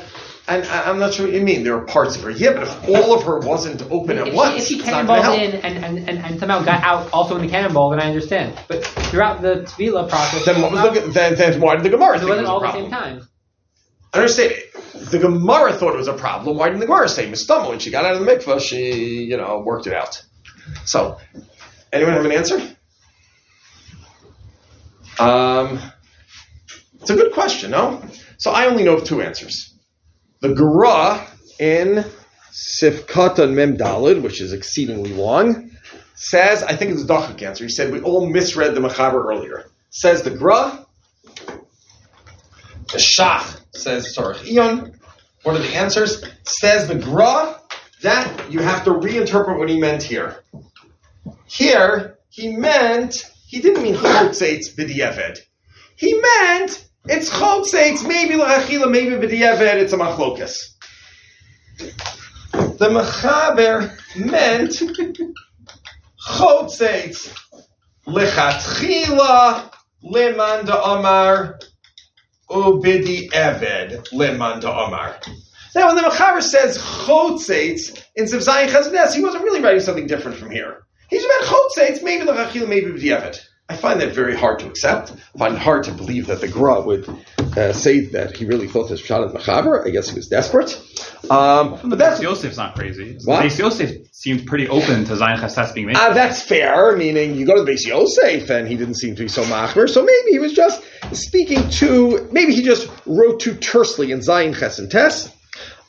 and 0.56 0.66
I- 0.68 0.90
I'm 0.90 1.00
not 1.00 1.14
sure 1.14 1.26
what 1.26 1.34
you 1.36 1.42
mean. 1.42 1.64
There 1.64 1.76
are 1.76 1.86
parts 1.86 2.16
of 2.16 2.24
her. 2.24 2.30
Yeah, 2.32 2.54
but 2.54 2.64
if 2.64 2.90
all 2.90 3.14
of 3.14 3.24
her 3.24 3.40
wasn't 3.40 3.82
open 3.92 4.18
at 4.18 4.28
if 4.28 4.34
once, 4.34 4.54
she, 4.56 4.60
if 4.62 4.68
she 4.68 4.76
it's 4.80 4.88
not 4.88 5.08
going 5.08 5.22
to 5.22 5.28
cannonballed 5.28 5.40
help. 5.40 5.54
in 5.54 5.76
and, 5.78 5.86
and, 5.86 6.10
and, 6.10 6.26
and 6.26 6.40
somehow 6.40 6.62
got 6.64 6.84
out 6.84 7.10
also 7.14 7.36
in 7.38 7.42
the 7.42 7.48
cannonball, 7.50 7.90
then 7.92 8.00
I 8.00 8.08
understand. 8.08 8.60
But 8.68 8.86
throughout 8.86 9.42
the 9.42 9.64
tefillah 9.68 10.10
process, 10.10 10.46
Then 10.46 10.62
what 10.62 10.72
was 10.72 10.82
the 11.04 11.10
then, 11.12 11.36
then 11.36 11.60
why 11.62 11.76
did 11.76 11.84
the 11.84 11.90
Gemara 11.90 12.16
it 12.16 12.20
think 12.20 12.30
it 12.30 12.30
wasn't 12.30 12.48
was 12.48 12.50
all 12.50 12.66
at 12.66 12.74
the 12.74 12.80
same 12.82 12.90
time. 12.92 13.28
I 14.14 14.18
understand. 14.20 14.54
The 15.10 15.20
Gemara 15.20 15.74
thought 15.74 15.94
it 15.94 15.98
was 15.98 16.08
a 16.10 16.14
problem. 16.14 16.58
Why 16.58 16.68
didn't 16.68 16.82
the 16.82 16.86
Gemara 16.86 17.08
say 17.10 17.30
Mistama 17.32 17.70
when 17.70 17.80
she 17.80 17.92
got 17.92 18.04
out 18.06 18.16
of 18.16 18.26
the 18.26 18.32
mikvah? 18.32 18.60
She, 18.62 19.24
you 19.24 19.38
know, 19.38 19.62
worked 19.66 19.88
it 19.88 19.94
out. 19.94 20.22
So, 20.86 21.18
anyone 21.94 22.14
have 22.14 22.26
an 22.26 22.32
answer? 22.32 22.60
Um, 25.20 25.80
it's 27.00 27.10
a 27.10 27.16
good 27.16 27.34
question, 27.34 27.72
no? 27.72 28.02
So 28.38 28.52
I 28.52 28.66
only 28.66 28.84
know 28.84 28.98
of 28.98 29.04
two 29.04 29.22
answers. 29.22 29.71
The 30.42 30.54
Gra 30.54 31.28
in 31.60 32.04
Sifkatan 32.52 33.54
Mem 33.54 33.78
Dalid, 33.78 34.22
which 34.22 34.42
is 34.42 34.54
exceedingly 34.54 35.14
long, 35.14 35.72
says, 36.16 36.64
I 36.64 36.76
think 36.76 36.92
it's 36.92 37.04
a 37.04 37.08
Dachak 37.08 37.42
answer. 37.42 37.64
He 37.64 37.70
said 37.70 37.92
we 37.92 38.02
all 38.02 38.28
misread 38.30 38.76
the 38.76 38.82
Machaber 38.82 39.24
earlier. 39.24 39.70
Says 39.92 40.24
the 40.24 40.32
Gra, 40.32 40.86
the 42.92 42.98
Shach 42.98 43.62
says 43.74 44.16
Tzarech 44.16 44.52
Ion. 44.52 45.00
What 45.44 45.56
are 45.56 45.60
the 45.60 45.76
answers? 45.76 46.24
Says 46.44 46.88
the 46.88 46.96
Gra 46.96 47.60
that 48.02 48.52
you 48.52 48.60
have 48.60 48.84
to 48.86 48.92
reinterpret 48.92 49.58
what 49.58 49.70
he 49.70 49.80
meant 49.80 50.04
here. 50.04 50.44
Here, 51.46 52.18
he 52.30 52.56
meant, 52.56 53.30
he 53.48 53.62
didn't 53.62 53.84
mean 53.84 53.96
Chotzeitz 53.96 54.76
b'di'eved. 54.76 55.40
He 55.96 56.14
meant, 56.14 56.88
it's 57.06 57.30
Chotzeitz, 57.30 58.08
maybe 58.08 58.36
L'achila, 58.36 58.90
maybe 58.90 59.16
b'di'eved, 59.16 59.76
it's 59.76 59.94
a 59.94 59.98
machlokas. 59.98 60.58
The 62.52 62.90
Mechaber 62.90 63.96
meant 64.18 64.72
Chotzeitz 66.28 67.38
lechatchila 68.08 69.72
leman 70.04 70.70
Amar 70.70 71.60
ubidi 72.50 73.30
eved 73.32 74.12
leman 74.12 74.64
Amar. 74.64 75.20
Now, 75.74 75.88
when 75.88 75.96
the 75.96 76.02
Mechaber 76.02 76.42
says 76.42 76.78
chotzeitz 76.78 78.04
in 78.16 78.26
Ziv 78.26 78.46
Zayin 78.46 78.68
Chaznes, 78.68 79.16
he 79.16 79.24
wasn't 79.24 79.44
really 79.44 79.62
writing 79.62 79.80
something 79.80 80.08
different 80.08 80.38
from 80.38 80.52
here. 80.52 80.84
He's 81.10 81.24
about 81.24 81.44
chotzeitz, 81.44 82.04
maybe 82.04 82.26
lechachila, 82.26 82.68
maybe 82.68 82.92
b'di'eved. 82.92 83.40
I 83.72 83.78
find 83.78 84.02
that 84.02 84.14
very 84.14 84.36
hard 84.36 84.60
to 84.60 84.68
accept. 84.68 85.14
I 85.14 85.38
find 85.38 85.56
it 85.56 85.60
hard 85.60 85.86
to 85.86 85.94
believe 85.94 86.28
that 86.28 86.42
the 86.42 86.50
Gra 86.50 86.82
would 86.82 87.08
uh, 87.56 87.72
say 87.72 88.02
that 88.08 88.36
he 88.36 88.46
really 88.46 88.68
thought 88.68 88.90
this 88.90 89.00
shot 89.00 89.24
at 89.24 89.34
Mechaber. 89.34 89.88
I 89.88 89.92
guess 89.92 90.10
he 90.10 90.16
was 90.16 90.28
desperate. 90.28 90.76
Um, 91.30 91.80
but 91.86 91.98
that's 91.98 92.20
Beis 92.20 92.24
Yosef's 92.24 92.58
not 92.58 92.76
crazy. 92.76 93.18
What? 93.24 93.46
Beis 93.46 93.58
Yosef 93.58 94.08
seemed 94.12 94.46
pretty 94.46 94.68
open 94.68 95.06
to 95.06 95.16
Zion 95.16 95.40
Chestes 95.40 95.72
being 95.72 95.88
made. 95.88 95.96
Uh, 95.96 96.14
that's 96.14 96.42
fair, 96.42 96.98
meaning 96.98 97.36
you 97.36 97.46
go 97.46 97.56
to 97.56 97.64
the 97.64 97.72
Beis 97.72 97.86
Yosef 97.86 98.50
and 98.50 98.68
he 98.68 98.76
didn't 98.76 98.96
seem 98.96 99.16
to 99.16 99.22
be 99.22 99.30
so 99.30 99.44
machmer, 99.46 99.90
so 99.90 100.02
maybe 100.04 100.32
he 100.32 100.40
was 100.40 100.52
just 100.52 100.84
speaking 101.14 101.70
to, 101.70 102.28
maybe 102.34 102.54
he 102.54 102.64
just 102.64 102.90
wrote 103.06 103.40
too 103.40 103.56
tersely 103.56 104.12
in 104.12 104.22
Zion 104.22 104.54
Ches 104.54 104.80
and 104.80 104.92
Tes. 104.92 105.34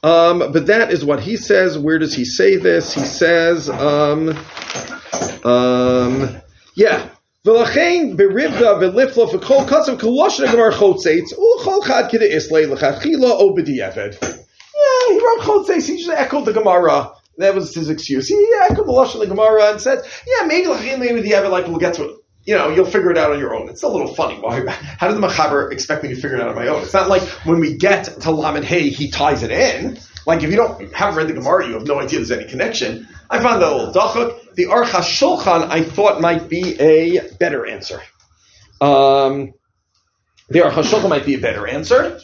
Um, 0.04 0.38
but 0.38 0.66
that 0.66 0.92
is 0.92 1.04
what 1.04 1.18
he 1.18 1.36
says. 1.36 1.76
Where 1.78 1.98
does 1.98 2.14
he 2.14 2.24
say 2.24 2.56
this? 2.56 2.94
He 2.94 3.00
says, 3.00 3.68
um, 3.68 4.28
um, 5.44 6.36
yeah. 6.76 7.08
ולכן 7.45 8.09
ברבדה 8.15 8.73
ולפלו 8.81 9.29
וכל 9.33 9.57
קצב 9.67 9.99
כלושן 9.99 10.43
הגמר 10.43 10.71
חוצץ 10.71 11.33
ולכל 11.33 11.81
חד 11.83 12.03
כדי 12.09 12.25
איסלי 12.25 12.65
לכתחילה 12.65 13.31
או 13.31 13.55
בדיעבד. 13.55 14.09
Yeah, 14.21 15.13
he 15.13 15.19
wrote 15.19 15.41
Chotzeis. 15.45 15.87
He 15.87 15.97
just 15.97 16.09
echoed 16.09 16.45
the 16.45 16.53
Gemara. 16.53 17.11
That 17.37 17.55
was 17.55 17.73
his 17.73 17.89
excuse. 17.89 18.27
He 18.27 18.39
echoed 18.69 18.87
the 18.87 18.91
Lashon 18.91 19.15
of 19.15 19.21
the 19.21 19.27
Gemara 19.27 19.71
and 19.71 19.81
said, 19.81 19.99
"Yeah, 20.25 20.45
maybe 20.47 20.67
Lachim, 20.67 20.99
maybe 20.99 21.21
the 21.21 21.31
Evid, 21.31 21.51
like 21.51 21.67
we'll 21.67 21.77
get 21.77 21.93
to 21.95 22.03
it. 22.03 22.11
You 22.45 22.55
know, 22.57 22.69
you'll 22.69 22.85
figure 22.85 23.11
it 23.11 23.17
out 23.17 23.31
on 23.31 23.39
your 23.39 23.55
own." 23.55 23.69
It's 23.69 23.83
a 23.83 23.87
little 23.87 24.13
funny. 24.13 24.35
Why? 24.35 24.65
How 24.99 25.07
did 25.07 25.17
the 25.17 25.25
Machaber 25.27 25.71
expect 25.71 26.03
me 26.03 26.09
to 26.09 26.15
figure 26.15 26.37
it 26.37 26.41
out 26.41 26.49
on 26.49 26.55
my 26.55 26.67
own? 26.67 26.81
It's 26.81 26.93
not 26.93 27.09
like 27.09 27.23
when 27.47 27.59
we 27.59 27.75
get 27.75 28.05
to 28.21 28.31
Lamed 28.31 28.65
Hey, 28.65 28.89
he 28.89 29.09
ties 29.09 29.43
it 29.43 29.51
in. 29.51 29.99
Like 30.25 30.43
if 30.43 30.49
you 30.51 30.57
don't 30.57 30.93
haven't 30.93 31.15
read 31.15 31.27
the 31.27 31.33
Gemara, 31.33 31.67
you 31.67 31.73
have 31.73 31.87
no 31.87 31.99
idea 31.99 32.19
there's 32.19 32.31
any 32.31 32.49
connection. 32.49 33.07
I 33.29 33.39
found 33.39 33.61
that 33.61 33.71
a 33.71 33.75
little 33.75 33.93
dachuk. 33.93 34.29
The 34.54 34.66
Aruch 34.66 34.90
HaShulchan 34.90 35.68
I 35.70 35.82
thought 35.82 36.20
might 36.20 36.48
be 36.48 36.78
a 36.78 37.20
better 37.38 37.66
answer. 37.66 38.00
Um, 38.80 39.54
the 40.48 40.60
Aruch 40.60 40.72
HaShulchan 40.72 41.08
might 41.08 41.24
be 41.24 41.34
a 41.34 41.38
better 41.38 41.66
answer. 41.66 42.20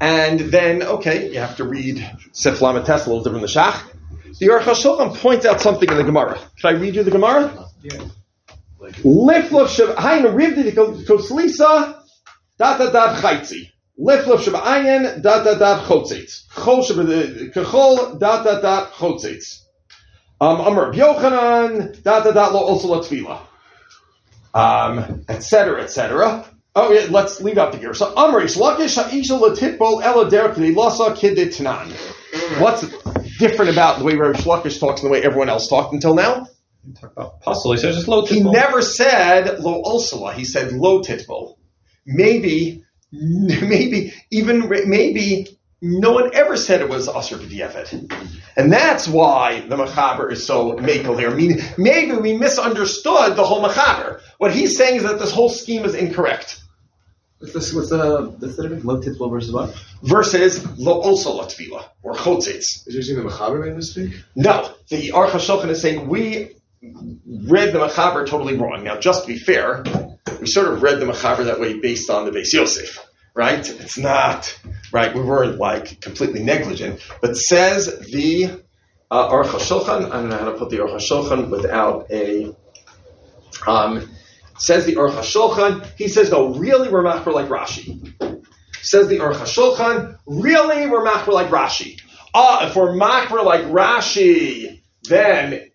And 0.00 0.40
then, 0.40 0.82
okay, 0.82 1.32
you 1.32 1.38
have 1.38 1.56
to 1.56 1.64
read 1.64 1.96
Tes 2.34 2.46
a 2.46 2.50
little 2.60 3.22
different 3.22 3.24
than 3.24 3.40
the 3.40 3.46
Shach. 3.46 3.82
The 4.38 4.46
Aruch 4.46 4.62
HaShulchan 4.62 5.16
points 5.16 5.44
out 5.46 5.60
something 5.60 5.88
in 5.88 5.96
the 5.96 6.04
Gemara. 6.04 6.38
Can 6.60 6.76
I 6.76 6.78
read 6.78 6.94
you 6.94 7.02
the 7.02 7.10
Gemara? 7.10 7.66
Liflof 9.04 9.68
Sheb 9.68 9.94
Hayin 9.94 10.34
Rivdi 10.34 10.72
Koslisa 11.06 12.02
Dat 12.58 12.78
Dat 12.78 12.92
Dat 12.92 13.16
Chaitzi. 13.20 13.70
Liflof 13.98 14.42
Sheb 14.42 14.54
Ayin 14.54 15.22
Dat 15.22 15.44
Dat 15.44 15.58
Dat 15.58 15.84
Chotzitz. 15.84 16.48
Chol 16.50 18.18
Dat 18.18 18.44
Dat 18.44 18.90
Chotzitz. 18.92 19.61
Um, 20.42 20.60
Amr 20.60 20.86
Reb 20.86 20.94
Yochanan 20.94 22.02
Dat 22.02 22.24
Dat 22.24 22.34
Dat 22.34 22.52
Lo 22.52 22.58
Also 22.58 22.88
La. 22.88 23.46
Um, 24.54 25.24
etc. 25.28 25.80
etc. 25.80 26.44
Oh 26.74 26.90
yeah, 26.90 27.06
let's 27.10 27.40
leave 27.40 27.58
out 27.58 27.70
the 27.70 27.78
gear. 27.78 27.94
So 27.94 28.12
Amr 28.16 28.42
Shlakish 28.42 29.00
Ha'isha 29.00 29.38
Latitbol 29.38 30.02
Ela 30.02 30.28
Derek 30.28 30.56
Lasa 30.74 31.12
Kidit 31.12 31.56
Tanan. 31.56 31.92
What's 32.60 32.80
different 33.38 33.70
about 33.70 34.00
the 34.00 34.04
way 34.04 34.16
Rabbi 34.16 34.36
Shlakish 34.36 34.80
talks 34.80 35.02
and 35.02 35.08
the 35.08 35.12
way 35.12 35.22
everyone 35.22 35.48
else 35.48 35.68
talked 35.68 35.92
until 35.92 36.16
now? 36.16 36.48
Talk 37.00 37.12
about 37.12 37.40
puzzle. 37.40 37.70
He 37.72 37.78
says 37.78 37.94
just 37.94 38.08
low 38.08 38.26
He 38.26 38.42
never 38.42 38.82
said 38.82 39.60
lo 39.60 39.80
ulsala. 39.84 40.34
He 40.34 40.44
said 40.44 40.72
lo 40.72 41.02
titbol. 41.02 41.56
Maybe, 42.04 42.82
maybe 43.12 44.12
even 44.32 44.68
maybe 44.68 45.56
no 45.82 46.12
one 46.12 46.30
ever 46.32 46.56
said 46.56 46.80
it 46.80 46.88
was 46.88 47.08
asr 47.08 47.38
b'diavad, 47.38 48.10
and 48.56 48.72
that's 48.72 49.08
why 49.08 49.60
the 49.60 49.76
machaber 49.76 50.30
is 50.30 50.46
so 50.46 50.76
makel 50.76 51.18
here. 51.18 51.30
Meaning, 51.32 51.58
maybe 51.76 52.12
we 52.12 52.36
misunderstood 52.36 53.34
the 53.36 53.44
whole 53.44 53.62
machaber. 53.62 54.20
What 54.38 54.54
he's 54.54 54.76
saying 54.76 54.96
is 54.96 55.02
that 55.02 55.18
this 55.18 55.32
whole 55.32 55.48
scheme 55.48 55.84
is 55.84 55.94
incorrect. 55.94 56.62
What's 57.38 57.52
this? 57.52 57.74
What's 57.74 57.90
the 57.90 58.36
what's 58.38 58.56
the 58.56 58.62
difference? 58.62 58.84
Low 58.84 59.00
titbol 59.00 59.28
versus 59.32 59.52
what? 59.52 59.74
Versus 60.04 60.64
lo 60.78 61.02
ulsala 61.02 61.52
tefila 61.52 61.84
or 62.04 62.14
chotzitz. 62.14 62.86
Is 62.86 62.86
you 62.86 62.94
using 62.98 63.16
the 63.16 63.24
Mechaber 63.24 63.60
made 63.60 63.72
a 63.72 63.74
mistake? 63.74 64.12
No, 64.36 64.72
the 64.88 65.08
Aruch 65.08 65.30
HaShulchan 65.30 65.68
is 65.68 65.82
saying 65.82 66.06
we 66.06 66.50
read 66.80 67.72
the 67.72 67.80
Machaber 67.80 68.24
totally 68.28 68.56
wrong. 68.56 68.84
Now, 68.84 69.00
just 69.00 69.22
to 69.22 69.32
be 69.32 69.38
fair, 69.40 69.82
we 70.40 70.46
sort 70.46 70.68
of 70.68 70.84
read 70.84 71.00
the 71.00 71.06
Machaber 71.06 71.44
that 71.46 71.58
way 71.58 71.80
based 71.80 72.10
on 72.10 72.24
the 72.24 72.30
Beis 72.30 72.52
Yosef, 72.52 73.04
right? 73.34 73.68
It's 73.68 73.98
not, 73.98 74.58
right? 74.92 75.14
We 75.14 75.22
weren't 75.22 75.58
like 75.58 76.00
completely 76.00 76.42
negligent, 76.42 77.00
but 77.20 77.36
says 77.36 77.86
the 78.10 78.62
uh, 79.10 79.28
Aruch 79.28 79.88
I 79.88 80.08
don't 80.08 80.28
know 80.28 80.38
how 80.38 80.46
to 80.46 80.58
put 80.58 80.70
the 80.70 80.78
Aruch 80.78 80.96
HaShulchan 80.96 81.50
without 81.50 82.10
a, 82.10 82.54
um, 83.66 84.10
says 84.58 84.86
the 84.86 84.96
Aruch 84.96 85.14
HaShulchan, 85.14 85.86
he 85.96 86.08
says, 86.08 86.30
no, 86.30 86.54
really 86.54 86.88
we're 86.88 87.04
machmer 87.04 87.32
like 87.32 87.48
Rashi. 87.48 88.12
Says 88.80 89.08
the 89.08 89.18
Aruch 89.18 89.36
HaShulchan, 89.36 90.18
really 90.26 90.88
we're 90.88 91.04
machmer 91.04 91.32
like 91.32 91.48
Rashi. 91.48 92.00
Ah, 92.34 92.66
if 92.66 92.74
we're 92.74 92.92
machmer 92.92 93.44
like 93.44 93.62
Rashi, 93.64 94.80
then 95.04 95.70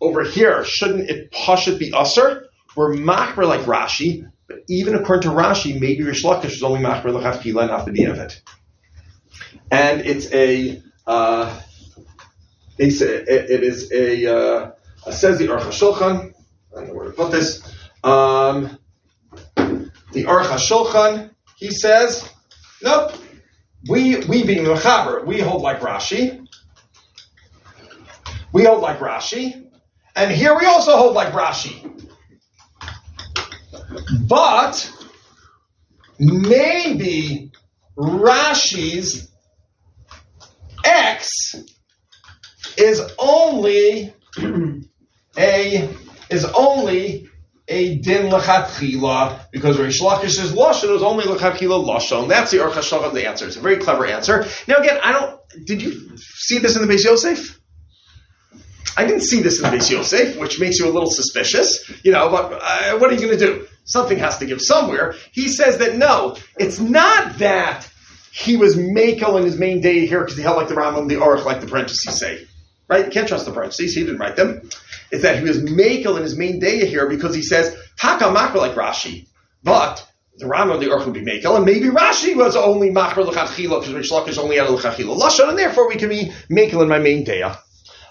over 0.00 0.22
here, 0.22 0.64
shouldn't 0.64 1.08
it 1.08 1.32
pashit 1.32 1.78
be 1.78 1.92
usher? 1.92 2.46
We're 2.74 2.94
machmer 2.94 3.46
like 3.46 3.62
Rashi, 3.62 4.30
even 4.68 4.94
according 4.94 5.30
to 5.30 5.36
Rashi, 5.36 5.78
maybe 5.80 6.02
Rish 6.02 6.24
Lakish 6.24 6.52
is 6.52 6.62
only 6.62 6.80
machmer 6.80 7.12
l'chafkila 7.12 7.62
and 7.62 7.70
after 7.70 7.90
the 7.90 7.98
din 7.98 8.10
of 8.10 8.18
it. 8.18 8.40
And 9.70 10.00
it's 10.02 10.32
a, 10.32 10.82
uh, 11.06 11.60
it's 12.78 13.00
a, 13.00 13.54
it 13.54 13.62
is 13.62 13.90
a, 13.92 14.36
uh, 14.36 14.70
says 15.10 15.38
the 15.38 15.48
Aruch 15.48 15.62
HaShulchan, 15.62 16.32
I 16.72 16.80
don't 16.80 16.88
know 16.88 16.94
where 16.94 17.06
to 17.06 17.12
put 17.12 17.32
this, 17.32 17.62
um, 18.04 18.78
the 19.56 20.24
Aruch 20.24 20.46
HaShulchan, 20.46 21.30
he 21.56 21.70
says, 21.70 22.28
nope, 22.82 23.12
we, 23.88 24.16
we 24.26 24.44
being 24.44 24.64
Mechaber, 24.64 25.24
we 25.24 25.40
hold 25.40 25.62
like 25.62 25.80
Rashi, 25.80 26.46
we 28.52 28.64
hold 28.64 28.80
like 28.80 28.98
Rashi, 29.00 29.70
and 30.14 30.30
here 30.30 30.56
we 30.56 30.66
also 30.66 30.96
hold 30.96 31.14
like 31.14 31.32
Rashi. 31.32 31.95
But 34.28 34.90
maybe 36.18 37.52
Rashi's 37.98 39.30
X 40.84 41.54
is 42.76 43.00
only 43.18 44.14
a 45.38 45.88
is 46.30 46.44
only 46.44 47.28
a 47.68 47.98
din 47.98 48.30
lechatchila 48.30 49.46
because 49.50 49.78
Rish 49.78 50.00
Lakish's 50.00 50.52
lashon 50.52 50.94
is 50.94 51.02
only 51.02 51.24
lechatchila 51.24 51.84
lashon. 51.84 52.28
That's 52.28 52.50
the 52.50 52.58
Aruch 52.58 52.72
HaShulchan's 52.72 53.16
answer. 53.18 53.46
It's 53.46 53.56
a 53.56 53.60
very 53.60 53.78
clever 53.78 54.06
answer. 54.06 54.46
Now 54.68 54.76
again, 54.76 55.00
I 55.02 55.12
don't. 55.12 55.40
Did 55.64 55.82
you 55.82 56.16
see 56.16 56.58
this 56.58 56.76
in 56.76 56.86
the 56.86 56.92
Beis 56.92 57.04
Yosef? 57.04 57.55
I 58.96 59.04
didn't 59.06 59.22
see 59.22 59.42
this 59.42 59.60
in 59.60 59.70
the 59.70 59.76
Beis 59.76 59.90
Yosef, 59.90 60.36
which 60.38 60.60
makes 60.60 60.78
you 60.78 60.86
a 60.86 60.92
little 60.92 61.10
suspicious. 61.10 61.90
You 62.04 62.12
know, 62.12 62.28
but 62.30 62.60
uh, 62.62 62.98
what 62.98 63.10
are 63.10 63.14
you 63.14 63.20
going 63.20 63.38
to 63.38 63.46
do? 63.46 63.66
Something 63.84 64.18
has 64.18 64.38
to 64.38 64.46
give 64.46 64.60
somewhere. 64.60 65.14
He 65.32 65.48
says 65.48 65.78
that 65.78 65.96
no, 65.96 66.36
it's 66.58 66.80
not 66.80 67.38
that 67.38 67.88
he 68.32 68.56
was 68.56 68.76
Makel 68.76 69.38
in 69.38 69.44
his 69.44 69.58
main 69.58 69.80
day 69.80 70.06
here 70.06 70.20
because 70.20 70.36
he 70.36 70.42
held 70.42 70.56
like 70.56 70.68
the 70.68 70.74
Rambam, 70.74 71.08
the 71.08 71.16
Aruch, 71.16 71.44
like 71.44 71.60
the 71.60 71.66
parentheses 71.66 72.18
say. 72.18 72.46
Right? 72.88 73.06
You 73.06 73.10
can't 73.10 73.26
trust 73.26 73.46
the 73.46 73.52
parentheses. 73.52 73.94
He 73.94 74.02
didn't 74.02 74.18
write 74.18 74.36
them. 74.36 74.68
It's 75.10 75.22
that 75.22 75.38
he 75.38 75.44
was 75.44 75.62
Makel 75.62 76.16
in 76.16 76.22
his 76.22 76.36
main 76.36 76.60
day 76.60 76.86
here 76.86 77.08
because 77.08 77.34
he 77.34 77.42
says, 77.42 77.76
Taka 77.98 78.24
Makra 78.24 78.56
like 78.56 78.74
Rashi. 78.74 79.26
But 79.62 80.06
the 80.38 80.46
Rambam, 80.46 80.80
the 80.80 80.86
Aruch 80.86 81.04
would 81.06 81.14
be 81.14 81.24
Makel, 81.24 81.56
and 81.56 81.64
maybe 81.64 81.86
Rashi 81.86 82.36
was 82.36 82.56
only 82.56 82.90
Makra 82.90 83.26
L'chachila 83.26 83.80
because 83.80 83.94
Rish 83.94 84.10
Lakish 84.10 84.38
only 84.38 84.56
had 84.56 84.68
L'chachila 84.68 85.18
Lashon, 85.18 85.48
and 85.48 85.58
therefore 85.58 85.88
we 85.88 85.96
can 85.96 86.08
be 86.08 86.32
Makel 86.50 86.82
in 86.82 86.88
my 86.88 86.98
main 86.98 87.24
day. 87.24 87.42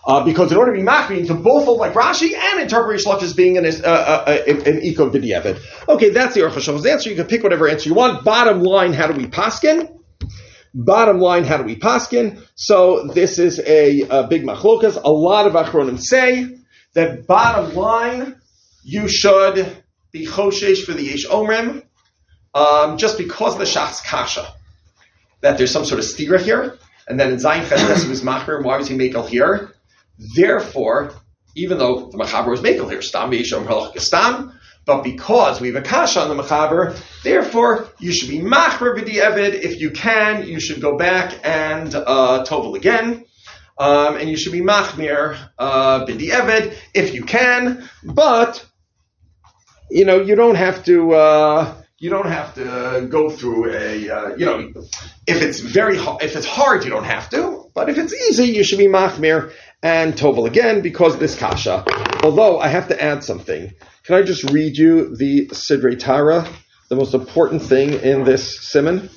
Uh, 0.05 0.23
because 0.23 0.51
in 0.51 0.57
order 0.57 0.71
to 0.71 0.79
be 0.79 0.85
machmir, 0.85 1.25
can 1.25 1.41
both 1.41 1.67
like 1.79 1.93
Rashi 1.93 2.35
and 2.35 2.61
interpret 2.61 2.89
Rish 2.89 3.07
as 3.23 3.33
being 3.33 3.57
an, 3.57 3.65
uh, 3.65 3.87
uh, 3.87 4.43
an 4.47 4.83
eco. 4.83 5.07
Okay, 5.07 6.09
that's 6.09 6.35
the 6.35 6.41
Aruch 6.41 6.91
answer. 6.91 7.09
You 7.09 7.15
can 7.15 7.25
pick 7.25 7.41
whatever 7.41 7.67
answer 7.67 7.89
you 7.89 7.95
want. 7.95 8.23
Bottom 8.23 8.61
line, 8.61 8.93
how 8.93 9.07
do 9.07 9.13
we 9.13 9.25
paskin? 9.25 9.91
Bottom 10.75 11.19
line, 11.19 11.43
how 11.43 11.57
do 11.57 11.63
we 11.63 11.75
paskin? 11.75 12.45
So 12.53 13.07
this 13.07 13.39
is 13.39 13.59
a, 13.59 14.01
a 14.01 14.27
big 14.27 14.43
machlokas. 14.43 15.01
A 15.03 15.09
lot 15.09 15.47
of 15.47 15.53
achronim 15.53 15.99
say 15.99 16.55
that 16.93 17.25
bottom 17.25 17.73
line, 17.73 18.39
you 18.83 19.07
should 19.07 19.83
be 20.11 20.27
choshesh 20.27 20.83
for 20.83 20.91
the 20.91 21.01
yesh 21.01 21.25
omrim, 21.25 21.83
um, 22.53 22.97
just 22.97 23.17
because 23.17 23.57
the 23.57 23.65
shach's 23.65 24.01
kasha. 24.01 24.53
That 25.41 25.57
there's 25.57 25.71
some 25.71 25.85
sort 25.85 25.99
of 25.99 26.05
stira 26.05 26.39
here, 26.39 26.77
and 27.07 27.19
then 27.19 27.31
in 27.31 27.37
Zayin 27.37 27.67
Ches 27.67 28.05
was 28.05 28.21
machmir, 28.21 28.63
why 28.63 28.77
was 28.77 28.87
he 28.87 28.95
makel 28.95 29.27
here? 29.27 29.74
Therefore, 30.35 31.13
even 31.55 31.77
though 31.77 32.09
the 32.09 32.17
Machaber 32.17 32.49
was 32.49 32.61
Makel 32.61 32.89
here, 32.89 33.01
Stam 33.01 33.31
Halach 33.31 34.51
but 34.85 35.03
because 35.03 35.59
we 35.59 35.67
have 35.69 35.77
a 35.77 35.81
kasha 35.81 36.21
on 36.21 36.35
the 36.35 36.41
Machaber, 36.41 36.95
therefore 37.23 37.87
you 37.99 38.13
should 38.13 38.29
be 38.29 38.39
Machber 38.39 38.95
B'di'evid. 38.95 39.53
If 39.53 39.81
you 39.81 39.89
can, 39.89 40.47
you 40.47 40.59
should 40.59 40.79
go 40.79 40.95
back 40.95 41.39
and 41.43 41.93
uh, 41.93 42.45
Tovel 42.47 42.75
again. 42.75 43.25
Um, 43.77 44.15
and 44.15 44.29
you 44.29 44.37
should 44.37 44.53
be 44.53 44.61
Machmir 44.61 45.37
uh, 45.57 46.05
B'di'evid 46.05 46.77
if 46.93 47.13
you 47.13 47.23
can, 47.23 47.89
but 48.03 48.65
you 49.89 50.05
know, 50.05 50.21
you 50.21 50.35
don't 50.35 50.55
have 50.55 50.83
to, 50.85 51.13
uh, 51.13 51.75
you 51.99 52.09
don't 52.09 52.29
have 52.29 52.55
to 52.55 53.07
go 53.09 53.29
through 53.29 53.71
a, 53.71 54.09
uh, 54.09 54.35
you 54.35 54.45
know, 54.45 54.71
if 55.27 55.41
it's 55.41 55.59
very, 55.59 55.97
if 55.97 56.35
it's 56.35 56.45
hard, 56.45 56.83
you 56.83 56.89
don't 56.89 57.03
have 57.03 57.29
to, 57.31 57.69
but 57.73 57.89
if 57.89 57.97
it's 57.97 58.13
easy, 58.13 58.45
you 58.45 58.63
should 58.63 58.77
be 58.77 58.87
Machmir 58.87 59.51
and 59.85 60.15
Tovel 60.15 60.47
again 60.47 60.81
because 60.81 61.19
this 61.19 61.37
kasha. 61.37 61.85
Although 62.23 62.59
I 62.59 62.69
have 62.69 62.87
to 62.87 62.99
add 62.99 63.23
something. 63.23 63.71
Can 64.03 64.15
I 64.15 64.23
just 64.23 64.49
read 64.49 64.75
you 64.77 65.15
the 65.15 65.47
Sidrei 65.49 65.95
Taharah, 65.95 66.51
the 66.89 66.95
most 66.95 67.13
important 67.13 67.61
thing 67.61 67.93
in 67.93 68.23
this 68.23 68.67
simon? 68.67 69.11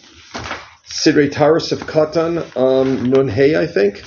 Sidrei 0.85 1.31
Taharah 1.31 1.63
Sifkatan 1.63 2.55
um, 2.55 3.05
Nun 3.05 3.29
Hey, 3.29 3.57
I 3.57 3.67
think, 3.67 4.05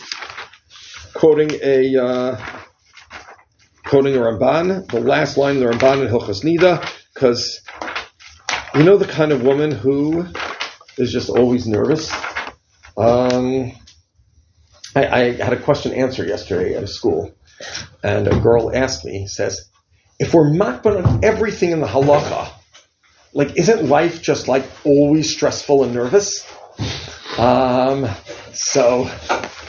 quoting 1.15 1.49
a 1.63 1.97
uh, 1.97 2.45
quoting 3.85 4.15
a 4.15 4.19
Ramban, 4.19 4.87
the 4.91 4.99
last 4.99 5.37
line 5.37 5.55
of 5.55 5.61
the 5.61 5.65
Ramban 5.65 6.05
in 6.05 6.13
Hilchas 6.13 6.43
Nida, 6.43 6.87
because 7.15 7.59
you 8.75 8.83
know 8.83 8.97
the 8.97 9.07
kind 9.07 9.31
of 9.31 9.41
woman 9.41 9.71
who 9.71 10.27
is 10.99 11.11
just 11.11 11.29
always 11.31 11.65
nervous. 11.65 12.13
Um, 12.95 13.71
I, 14.95 15.07
I, 15.07 15.31
had 15.33 15.53
a 15.53 15.59
question 15.59 15.93
answer 15.93 16.25
yesterday 16.25 16.75
at 16.75 16.83
a 16.83 16.87
school, 16.87 17.33
and 18.03 18.27
a 18.27 18.39
girl 18.39 18.75
asked 18.75 19.05
me, 19.05 19.27
says, 19.27 19.69
if 20.19 20.33
we're 20.33 20.49
makban 20.51 21.05
on 21.05 21.23
everything 21.23 21.71
in 21.71 21.79
the 21.79 21.87
halacha, 21.87 22.51
like, 23.33 23.57
isn't 23.57 23.87
life 23.87 24.21
just 24.21 24.47
like 24.47 24.65
always 24.83 25.31
stressful 25.31 25.83
and 25.83 25.93
nervous? 25.93 26.45
Um, 27.37 28.07
so 28.53 29.05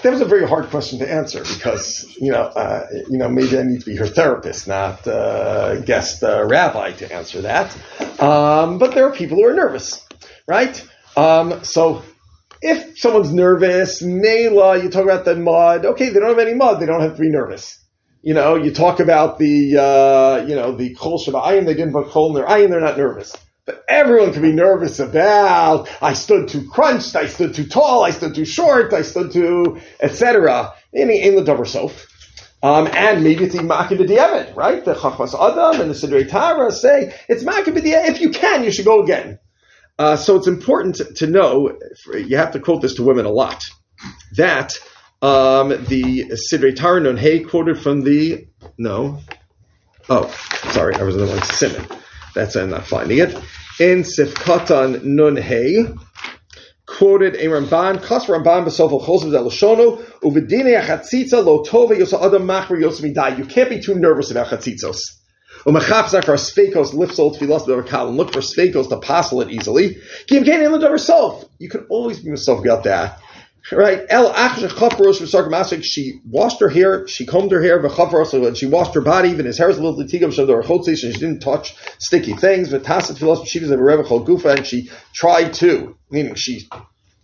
that 0.02 0.10
was 0.10 0.20
a 0.20 0.24
very 0.24 0.46
hard 0.46 0.68
question 0.70 0.98
to 0.98 1.10
answer 1.10 1.42
because 1.42 2.16
you 2.20 2.32
know, 2.32 2.42
uh, 2.42 2.86
you 3.08 3.18
know, 3.18 3.28
maybe 3.28 3.56
I 3.58 3.62
need 3.62 3.80
to 3.80 3.86
be 3.86 3.96
her 3.96 4.06
therapist, 4.06 4.66
not 4.66 5.06
uh, 5.06 5.80
guest 5.80 6.22
uh, 6.24 6.44
rabbi, 6.44 6.92
to 6.92 7.12
answer 7.12 7.42
that. 7.42 7.74
Um, 8.20 8.78
but 8.78 8.94
there 8.94 9.06
are 9.06 9.12
people 9.12 9.36
who 9.36 9.46
are 9.46 9.54
nervous, 9.54 10.04
right? 10.46 10.84
Um, 11.16 11.62
so 11.64 12.02
if 12.62 12.98
someone's 12.98 13.32
nervous, 13.32 14.00
Mela, 14.02 14.82
you 14.82 14.88
talk 14.88 15.04
about 15.04 15.24
the 15.24 15.36
mud. 15.36 15.84
Okay, 15.84 16.10
they 16.10 16.20
don't 16.20 16.28
have 16.28 16.38
any 16.38 16.54
mud. 16.54 16.80
They 16.80 16.86
don't 16.86 17.00
have 17.00 17.16
to 17.16 17.20
be 17.20 17.28
nervous. 17.28 17.78
You 18.22 18.34
know, 18.34 18.54
you 18.54 18.72
talk 18.72 19.00
about 19.00 19.38
the, 19.38 19.76
uh, 19.76 20.46
you 20.46 20.54
know, 20.54 20.76
the 20.76 20.94
kol 20.94 21.18
ayin. 21.18 21.66
They 21.66 21.74
didn't 21.74 21.92
put 21.92 22.08
kol 22.08 22.28
in 22.28 22.34
their 22.34 22.46
ayin. 22.46 22.70
They're 22.70 22.80
not 22.80 22.96
nervous. 22.96 23.36
But 23.64 23.84
everyone 23.88 24.32
can 24.32 24.42
be 24.42 24.52
nervous 24.52 24.98
about, 24.98 25.88
I 26.02 26.14
stood 26.14 26.48
too 26.48 26.68
crunched, 26.68 27.14
I 27.14 27.26
stood 27.28 27.54
too 27.54 27.66
tall, 27.66 28.02
I 28.02 28.10
stood 28.10 28.34
too 28.34 28.44
short, 28.44 28.92
I 28.92 29.02
stood 29.02 29.30
too, 29.30 29.80
etc. 30.00 30.74
Any 30.92 31.22
in 31.22 31.36
the 31.36 31.44
double 31.44 31.64
sof. 31.64 32.08
Um, 32.64 32.88
and 32.88 33.22
maybe 33.22 33.44
it's 33.44 33.54
Makim 33.54 33.98
b'di'evet, 33.98 34.56
right? 34.56 34.84
The 34.84 34.94
Chachmas 34.94 35.34
Adam 35.34 35.80
and 35.80 35.90
the 35.90 35.94
Sidrei 35.94 36.28
Taharah 36.28 36.72
say 36.72 37.14
it's 37.28 37.44
Makim 37.44 37.76
b'di'evet. 37.76 38.08
If 38.08 38.20
you 38.20 38.30
can, 38.30 38.64
you 38.64 38.72
should 38.72 38.84
go 38.84 39.02
again. 39.02 39.38
Uh, 39.98 40.16
so 40.16 40.36
it's 40.36 40.46
important 40.46 41.00
to 41.16 41.26
know, 41.26 41.78
you 42.14 42.36
have 42.36 42.52
to 42.52 42.60
quote 42.60 42.82
this 42.82 42.94
to 42.94 43.02
women 43.02 43.26
a 43.26 43.30
lot, 43.30 43.62
that 44.36 44.72
um, 45.20 45.68
the 45.68 46.32
Sidrei 46.50 46.74
Taranon 46.74 47.18
Hay 47.18 47.40
quoted 47.40 47.78
from 47.78 48.02
the, 48.02 48.46
no, 48.78 49.20
oh, 50.08 50.28
sorry, 50.70 50.96
I 50.96 51.02
was 51.02 51.16
in 51.16 51.26
the 51.26 51.28
one 51.28 51.42
Simon. 51.42 51.86
That's, 52.34 52.56
I'm 52.56 52.70
not 52.70 52.86
finding 52.86 53.18
it. 53.18 53.34
In 53.78 54.02
Sifkatan 54.02 55.04
Nun 55.04 55.36
Hay, 55.36 55.86
quoted 56.86 57.34
a 57.36 57.46
Ramban, 57.46 58.02
Kas 58.02 58.26
Ramban 58.26 58.66
Besofel 58.66 59.02
Chosav 59.04 59.30
Zeloshono, 59.30 60.02
Uvidine 60.22 60.80
Achatzitza 60.80 61.44
Lo 61.44 61.62
Tova 61.62 61.96
Yosa 61.96 62.22
Adam 62.22 62.46
Machmer 62.46 62.80
Yosamidai. 62.80 63.38
You 63.38 63.44
can't 63.44 63.70
be 63.70 63.80
too 63.80 63.94
nervous 63.94 64.30
about 64.30 64.48
Chatzitzos. 64.48 65.00
Umachapzak 65.64 66.28
our 66.28 66.36
sfekos 66.36 66.92
lifsol 66.92 67.36
tfilas 67.36 67.66
b'rakal 67.66 68.08
and 68.08 68.16
look 68.16 68.32
for 68.32 68.40
sfekos 68.40 68.88
to 68.88 68.98
passel 68.98 69.40
it 69.42 69.50
easily. 69.50 69.96
Kim 70.26 70.44
handle 70.44 70.82
it 70.82 70.90
herself. 70.90 71.44
You 71.58 71.68
can 71.68 71.86
always 71.88 72.18
be 72.18 72.30
yourself 72.30 72.60
about 72.60 72.84
that. 72.84 73.20
Right? 73.70 74.04
El 74.08 74.32
achsh 74.32 75.84
She 75.84 76.20
washed 76.28 76.60
her 76.60 76.68
hair. 76.68 77.06
She 77.06 77.24
combed 77.24 77.52
her 77.52 77.62
hair. 77.62 77.78
And 77.78 78.56
she 78.56 78.66
washed 78.66 78.94
her 78.94 79.00
body. 79.00 79.28
Even 79.30 79.46
his 79.46 79.56
hair 79.56 79.68
was 79.68 79.78
a 79.78 79.82
little 79.82 80.02
tigam 80.02 80.24
and 80.24 80.96
she 80.96 81.12
didn't 81.12 81.40
touch 81.40 81.76
sticky 81.98 82.32
things. 82.32 82.70
She 82.70 83.60
was 83.60 83.70
a 83.70 83.78
rebbe 83.78 84.02
gufa 84.02 84.56
and 84.56 84.66
she 84.66 84.90
tried 85.14 85.54
to, 85.54 85.96
meaning 86.10 86.34
she 86.34 86.68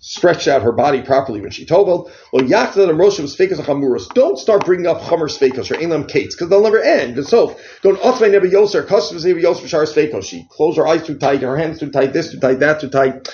stretched 0.01 0.47
out 0.47 0.62
her 0.62 0.73
body 0.73 1.03
properly 1.03 1.41
when 1.41 1.51
she 1.51 1.65
toveled. 1.65 2.11
Well, 2.33 2.45
Yachzad 2.45 2.89
and 2.89 2.99
Rosh 2.99 3.19
was 3.19 3.37
fakas 3.37 3.57
chamuros. 3.57 4.09
Don't 4.15 4.39
start 4.39 4.65
bringing 4.65 4.87
up 4.87 5.01
chamer 5.01 5.29
fakas 5.29 5.70
or 5.70 5.83
elam 5.83 6.07
kates 6.07 6.35
because 6.35 6.49
they'll 6.49 6.62
never 6.62 6.81
end. 6.81 7.19
And 7.19 7.27
so, 7.27 7.59
don't 7.83 8.01
otzvei 8.01 8.31
never 8.31 8.47
yoser 8.47 8.87
customers 8.87 9.25
never 9.25 9.41
yoser 9.41 9.66
shar 9.66 9.85
fakas. 9.85 10.25
She 10.25 10.47
closed 10.51 10.77
her 10.77 10.87
eyes 10.87 11.05
too 11.05 11.19
tight, 11.19 11.43
her 11.43 11.57
hands 11.57 11.81
too 11.81 11.91
tight, 11.91 12.12
this 12.12 12.31
too 12.31 12.39
tight, 12.39 12.61
that 12.61 12.81
too 12.81 12.89
tight. 12.89 13.29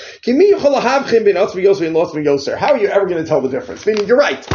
How 2.58 2.72
are 2.72 2.78
you 2.78 2.88
ever 2.88 3.06
going 3.06 3.22
to 3.22 3.28
tell 3.28 3.40
the 3.40 3.48
difference? 3.48 3.86
Meaning, 3.86 4.06
you're 4.06 4.16
right. 4.16 4.46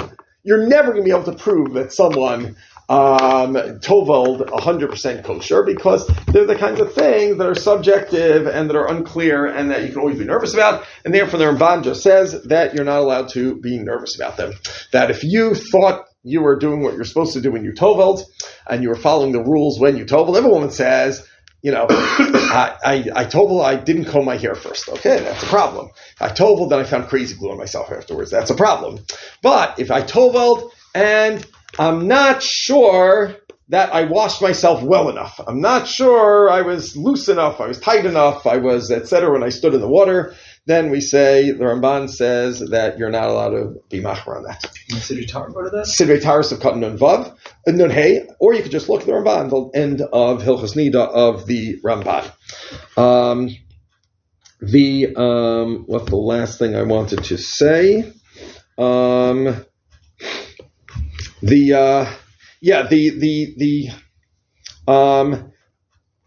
You're 0.44 0.68
never 0.68 0.92
going 0.92 1.04
to 1.04 1.06
be 1.06 1.12
able 1.12 1.32
to 1.32 1.38
prove 1.38 1.74
that 1.74 1.92
someone 1.94 2.56
um, 2.90 3.54
Toveld 3.54 4.50
100% 4.50 5.24
kosher 5.24 5.64
because 5.64 6.08
they're 6.28 6.48
the 6.48 6.56
kinds 6.56 6.80
of 6.80 6.94
things 6.94 7.38
that 7.38 7.48
are 7.48 7.56
subjective 7.56 8.48
and 8.48 8.68
that 8.68 8.76
are 8.76 8.90
unclear 8.90 9.46
and 9.46 9.70
that 9.70 9.84
you 9.84 9.90
can 9.90 10.00
always 10.00 10.18
be 10.18 10.26
nervous 10.26 10.56
about. 10.56 10.86
And 11.06 11.14
therefore, 11.14 11.38
the 11.38 11.46
Ramban 11.46 11.84
just 11.84 12.02
says 12.02 12.44
that 12.46 12.74
you're 12.74 12.86
not 12.86 13.00
allowed 13.00 13.30
to 13.30 13.56
be 13.56 13.78
nervous 13.78 14.16
about 14.16 14.38
them. 14.38 14.54
That 14.92 15.12
if 15.12 15.24
you 15.24 15.54
thought 15.54 16.06
you 16.24 16.42
were 16.42 16.58
doing 16.58 16.82
what 16.82 16.96
you're 16.96 17.06
supposed 17.06 17.34
to 17.34 17.42
do 17.42 17.52
when 17.52 17.64
you 17.64 17.74
Toveld 17.74 18.24
and 18.68 18.82
you 18.82 18.90
were 18.90 18.96
following 18.96 19.34
the 19.34 19.44
rules 19.44 19.80
when 19.80 19.96
you 19.96 20.06
Toveld, 20.06 20.36
every 20.36 20.50
woman 20.50 20.72
says, 20.72 21.28
you 21.62 21.72
know, 21.72 21.86
I, 21.90 22.76
I, 22.84 23.10
I 23.16 23.26
told 23.26 23.62
I 23.62 23.76
didn't 23.76 24.06
comb 24.06 24.26
my 24.26 24.38
hair 24.38 24.56
first. 24.56 24.90
Okay, 24.90 25.20
that's 25.20 25.44
a 25.44 25.48
problem. 25.48 25.90
I 26.20 26.30
told 26.30 26.72
then 26.72 26.80
I 26.80 26.84
found 26.86 27.08
crazy 27.08 27.36
glue 27.36 27.52
on 27.52 27.58
myself 27.58 27.92
afterwards. 27.92 28.32
That's 28.32 28.50
a 28.50 28.56
problem. 28.56 29.06
But 29.44 29.78
if 29.78 29.92
I 29.92 30.02
told 30.02 30.72
and 30.96 31.46
I'm 31.78 32.08
not 32.08 32.42
sure 32.42 33.36
that 33.70 33.94
I 33.94 34.06
washed 34.06 34.42
myself 34.42 34.82
well 34.82 35.10
enough. 35.10 35.40
I'm 35.46 35.62
not 35.62 35.88
sure 35.88 36.50
I 36.50 36.62
was 36.62 36.98
loose 36.98 37.30
enough, 37.30 37.62
I 37.62 37.68
was 37.68 37.80
tight 37.80 38.06
enough, 38.06 38.48
I 38.48 38.58
was, 38.58 38.90
etc. 38.90 39.32
when 39.32 39.44
I 39.44 39.50
stood 39.50 39.76
in 39.76 39.82
the 39.82 39.88
water. 39.88 40.34
Then 40.66 40.90
we 40.90 41.02
say, 41.02 41.52
the 41.52 41.64
Ramban 41.64 42.10
says 42.10 42.60
that 42.60 42.98
you're 42.98 43.10
not 43.12 43.30
allowed 43.30 43.52
to 43.52 43.76
be 43.90 44.02
machmer 44.02 44.38
on 44.38 44.44
that. 44.44 44.62
Siddur 44.92 45.28
Torah 45.28 45.52
part 45.52 45.68
of 45.68 45.72
that? 45.72 45.86
Sidrei 45.86 46.22
Taurus 46.22 46.52
of 46.52 46.60
Katan 46.60 46.80
Nun 46.80 46.98
Vav, 46.98 47.36
uh, 47.68 47.72
Nun 47.72 47.90
Hey, 47.90 48.28
or 48.40 48.54
you 48.54 48.62
could 48.62 48.72
just 48.72 48.90
look 48.90 49.02
at 49.02 49.08
the 49.08 49.14
Ramban, 49.14 49.50
the 49.50 49.80
end 49.80 50.02
of 50.02 50.44
Hilchas 50.44 50.76
Nida 50.76 51.08
of 51.08 51.46
the 51.46 51.80
Ramban. 51.82 52.32
Um, 52.98 53.50
the 54.62 55.16
um, 55.16 55.86
what's 55.88 56.10
the 56.10 56.18
last 56.18 56.60
thing 56.60 56.76
I 56.76 56.84
wanted 56.84 57.24
to 57.26 57.38
say? 57.38 58.12
Um, 58.78 59.66
the 61.42 61.74
uh, 61.74 62.14
yeah, 62.62 62.88
the 62.88 63.10
the 63.20 63.56
the 64.86 64.92
um, 64.92 65.52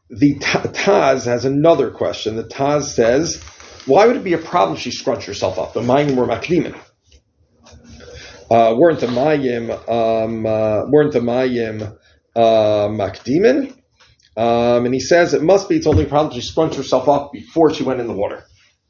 the 0.08 0.34
Taz 0.38 1.26
has 1.26 1.44
another 1.44 1.90
question. 1.90 2.36
The 2.36 2.44
Taz 2.44 2.84
says, 2.84 3.42
"Why 3.86 4.06
would 4.06 4.16
it 4.16 4.24
be 4.24 4.34
a 4.34 4.38
problem 4.38 4.78
she 4.78 4.90
scrunched 4.90 5.26
herself 5.26 5.58
up?" 5.58 5.74
The 5.74 5.80
Mayim 5.80 6.16
were 6.16 6.26
makdimin 6.26 6.78
uh, 8.52 8.74
weren't 8.74 9.00
the 9.00 9.06
Mayim 9.06 9.70
um, 9.88 10.44
uh, 10.44 10.84
weren't 10.90 11.12
the 11.12 11.20
Mayim 11.20 11.96
uh, 12.36 12.88
Makdimin. 12.88 13.74
Um, 14.36 14.84
and 14.84 14.94
he 14.94 15.00
says 15.00 15.32
it 15.34 15.42
must 15.42 15.68
be 15.68 15.76
it's 15.76 15.86
only 15.86 16.04
a 16.04 16.08
problem 16.08 16.34
she 16.34 16.46
scrunched 16.46 16.76
herself 16.76 17.08
up 17.08 17.32
before 17.32 17.72
she 17.72 17.82
went 17.82 18.00
in 18.00 18.06
the 18.06 18.12
water. 18.12 18.44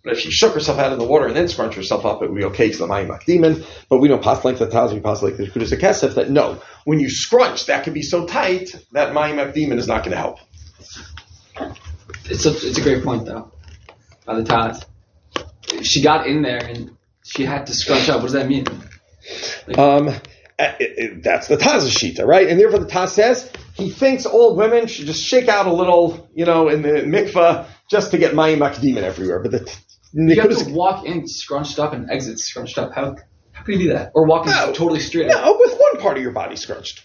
But 0.05 0.15
if 0.15 0.19
she 0.20 0.31
shook 0.33 0.55
herself 0.55 0.79
out 0.79 0.93
of 0.93 0.99
the 0.99 1.05
water 1.05 1.27
and 1.27 1.37
then 1.37 1.47
scrunched 1.47 1.77
herself 1.77 2.05
up, 2.05 2.23
it 2.23 2.31
would 2.31 2.37
be 2.39 2.45
okay 2.47 2.65
because 2.66 2.79
the 2.81 2.87
Mayim 2.89 3.09
Makdimin. 3.09 3.65
But 3.89 3.99
we 3.99 4.09
don't 4.09 4.23
pass 4.23 4.45
like 4.45 4.59
the 4.59 4.66
Taz, 4.66 4.93
we 4.93 4.99
pass 5.01 5.23
like 5.23 5.37
the 5.37 5.47
Kudas 5.47 5.73
Kesef 5.79 6.15
that 6.16 6.29
no, 6.31 6.61
when 6.85 6.99
you 6.99 7.09
scrunch, 7.09 7.66
that 7.66 7.85
can 7.85 7.93
be 7.93 8.03
so 8.03 8.27
tight 8.27 8.74
that 8.93 9.12
Mayim 9.12 9.37
Makdimin 9.37 9.79
is 9.79 9.87
not 9.87 10.01
going 10.05 10.11
to 10.11 10.16
help. 10.16 10.39
It's 12.24 12.47
a, 12.47 12.51
it's 12.51 12.79
a 12.79 12.83
great 12.83 13.05
point 13.05 13.27
though, 13.27 13.53
by 14.27 14.35
the 14.37 14.43
Taz. 14.43 14.85
She 15.83 16.03
got 16.03 16.27
in 16.27 16.43
there 16.43 16.65
and 16.65 16.97
she 17.24 17.45
had 17.45 17.66
to 17.66 17.74
scrunch 17.74 18.09
up. 18.09 18.16
What 18.16 18.24
does 18.24 18.33
that 18.33 18.49
mean? 18.49 18.65
Um, 19.77 20.09
it- 20.09 20.77
it- 20.79 21.23
that's 21.23 21.47
the 21.47 21.57
Taz 21.57 21.89
Shita, 21.89 22.27
right? 22.27 22.49
And 22.49 22.59
therefore 22.59 22.81
the 22.81 22.87
Taz 22.87 23.11
says 23.11 23.51
he 23.74 23.91
thinks 23.91 24.27
all 24.27 24.57
women 24.57 24.87
should 24.87 25.07
just 25.07 25.23
shake 25.24 25.49
out 25.49 25.66
a 25.66 25.73
little, 25.73 26.29
you 26.35 26.45
know, 26.45 26.69
in 26.69 26.83
the 26.83 26.89
mikvah 27.03 27.66
just 27.89 28.11
to 28.11 28.19
get 28.19 28.33
Mayim 28.35 28.59
Makdimin 28.59 29.03
everywhere. 29.03 29.39
But 29.41 29.53
the 29.53 29.77
You 30.12 30.40
have 30.40 30.56
to 30.56 30.72
walk 30.72 31.06
in 31.06 31.26
scrunched 31.26 31.78
up 31.78 31.93
and 31.93 32.10
exit 32.10 32.39
scrunched 32.39 32.78
up. 32.78 32.93
How 32.94 33.16
how 33.52 33.62
can 33.64 33.74
you 33.74 33.86
do 33.89 33.93
that? 33.94 34.12
Or 34.14 34.26
walk 34.26 34.47
in 34.47 34.52
No. 34.52 34.72
totally 34.72 35.01
straight. 35.01 35.28
No, 35.28 35.56
with 35.59 35.78
one 35.78 36.01
part 36.01 36.16
of 36.16 36.22
your 36.22 36.32
body 36.32 36.56
scrunched. 36.56 37.05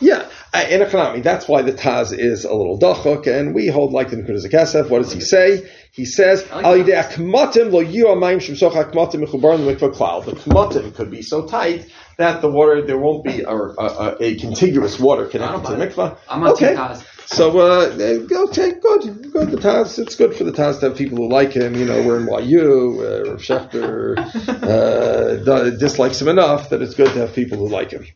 Yeah, 0.00 0.28
in 0.68 0.82
economy, 0.82 1.20
that's 1.20 1.46
why 1.46 1.62
the 1.62 1.72
Taz 1.72 2.16
is 2.16 2.44
a 2.44 2.52
little 2.52 2.76
dachuk, 2.76 3.28
and 3.28 3.54
we 3.54 3.68
hold 3.68 3.92
like 3.92 4.10
the 4.10 4.16
Nekudas 4.16 4.44
Kesef. 4.50 4.88
What 4.88 5.02
does 5.02 5.12
he 5.12 5.20
say? 5.20 5.70
He 5.92 6.04
says, 6.06 6.44
like 6.50 6.64
"Al 6.64 6.74
yidei 6.74 7.00
hakmatim 7.00 7.70
lo 7.70 7.84
yiyu 7.84 8.06
hamayim 8.06 8.38
shemsoch 8.38 8.72
hakmatim 8.72 9.24
mechubar 9.24 9.54
in 9.54 9.64
the 9.64 9.72
mikvah 9.72 9.94
klal." 9.94 10.24
The 10.24 10.32
kmatim 10.32 10.94
could 10.96 11.10
be 11.10 11.22
so 11.22 11.46
tight 11.46 11.86
that 12.16 12.40
the 12.40 12.50
water 12.50 12.84
there 12.84 12.98
won't 12.98 13.22
be 13.22 13.42
a, 13.42 13.48
a, 13.48 13.74
a, 13.76 14.16
a 14.20 14.34
contiguous 14.36 14.98
water 14.98 15.26
connected 15.26 15.64
to 15.66 15.76
the 15.76 15.86
mikvah. 15.86 16.18
I'm 16.28 16.40
not 16.40 16.54
okay. 16.54 16.74
Taz. 16.74 17.04
So, 17.32 17.58
uh, 17.58 17.88
okay, 18.30 18.72
good, 18.72 19.32
good. 19.32 19.50
The 19.50 19.56
Taz, 19.56 19.98
it's 19.98 20.16
good 20.16 20.36
for 20.36 20.44
the 20.44 20.52
Taz 20.52 20.80
to 20.80 20.90
have 20.90 20.98
people 20.98 21.16
who 21.16 21.30
like 21.30 21.54
him. 21.54 21.74
You 21.74 21.86
know, 21.86 22.06
we're 22.06 22.20
in 22.20 22.46
YU. 22.46 23.00
Uh, 23.00 23.30
Rav 23.30 23.40
Schechter 23.40 24.18
uh, 25.48 25.70
dislikes 25.70 26.20
him 26.20 26.28
enough 26.28 26.68
that 26.68 26.82
it's 26.82 26.94
good 26.94 27.06
to 27.06 27.20
have 27.20 27.34
people 27.34 27.56
who 27.56 27.68
like 27.68 27.90
him. 27.90 28.06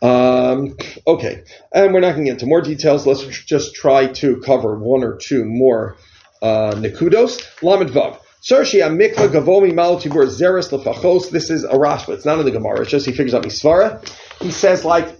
Um, 0.00 0.78
okay, 1.06 1.44
and 1.74 1.92
we're 1.92 2.00
not 2.00 2.12
going 2.12 2.24
to 2.24 2.30
get 2.30 2.32
into 2.32 2.46
more 2.46 2.62
details. 2.62 3.06
Let's 3.06 3.26
just 3.44 3.74
try 3.74 4.06
to 4.06 4.40
cover 4.40 4.78
one 4.78 5.04
or 5.04 5.18
two 5.18 5.44
more 5.44 5.96
uh, 6.40 6.72
nekudos. 6.72 7.46
Lamed 7.62 7.90
Vav. 7.90 8.18
Sarshi 8.42 8.80
amikva 8.80 9.28
gavomi 9.28 9.74
mal 9.74 10.00
tibur 10.00 10.26
zeres 10.26 10.70
lefachos. 10.70 11.30
This 11.30 11.50
is 11.50 11.64
a 11.64 11.74
Rashba. 11.74 12.14
It's 12.14 12.24
not 12.24 12.38
in 12.38 12.46
the 12.46 12.50
Gemara. 12.50 12.80
It's 12.80 12.90
just 12.90 13.04
he 13.04 13.12
figures 13.12 13.34
out 13.34 13.42
Misvara. 13.42 14.02
He 14.40 14.50
says 14.50 14.86
like 14.86 15.18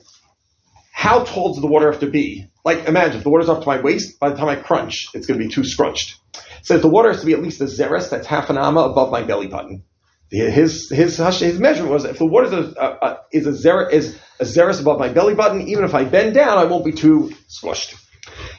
how 0.93 1.25
tall 1.25 1.53
does 1.53 1.61
the 1.61 1.67
water 1.67 1.91
have 1.91 2.01
to 2.01 2.11
be? 2.11 2.49
Like, 2.65 2.87
imagine 2.87 3.19
if 3.19 3.25
the 3.25 3.31
water's 3.31 3.49
up 3.49 3.61
to 3.61 3.67
my 3.67 3.81
waist, 3.81 4.19
by 4.19 4.31
the 4.31 4.37
time 4.37 4.49
I 4.49 4.57
crunch, 4.57 5.09
it's 5.15 5.27
going 5.27 5.39
to 5.39 5.47
be 5.47 5.53
too 5.53 5.65
scrunched. 5.65 6.19
So 6.63 6.79
the 6.79 6.89
water 6.89 7.11
has 7.11 7.21
to 7.21 7.27
be 7.27 7.35
at 7.35 7.43
least 7.43 7.61
a 7.61 7.65
zeres, 7.65 8.09
that's 8.09 8.27
half 8.27 8.49
an 8.49 8.57
amma 8.57 8.81
above 8.81 9.11
my 9.11 9.23
belly 9.23 9.49
button. 9.49 9.85
His 10.31 10.91
his 10.91 11.19
his 11.19 11.61
measurement 11.61 11.93
was 11.93 12.05
if 12.07 12.19
the 12.19 12.27
water 12.27 12.47
is 12.47 12.53
a, 12.53 12.81
a, 12.81 13.07
a, 13.07 13.21
is 13.31 13.47
a 13.47 13.53
zeres 13.53 13.93
is 13.93 14.19
a 14.41 14.45
zeres 14.45 14.81
above 14.81 14.99
my 14.99 15.09
belly 15.09 15.35
button, 15.35 15.69
even 15.69 15.85
if 15.85 15.95
I 15.95 16.05
bend 16.05 16.35
down, 16.35 16.59
I 16.59 16.65
won't 16.65 16.85
be 16.85 16.93
too 16.93 17.33
squished. 17.49 17.95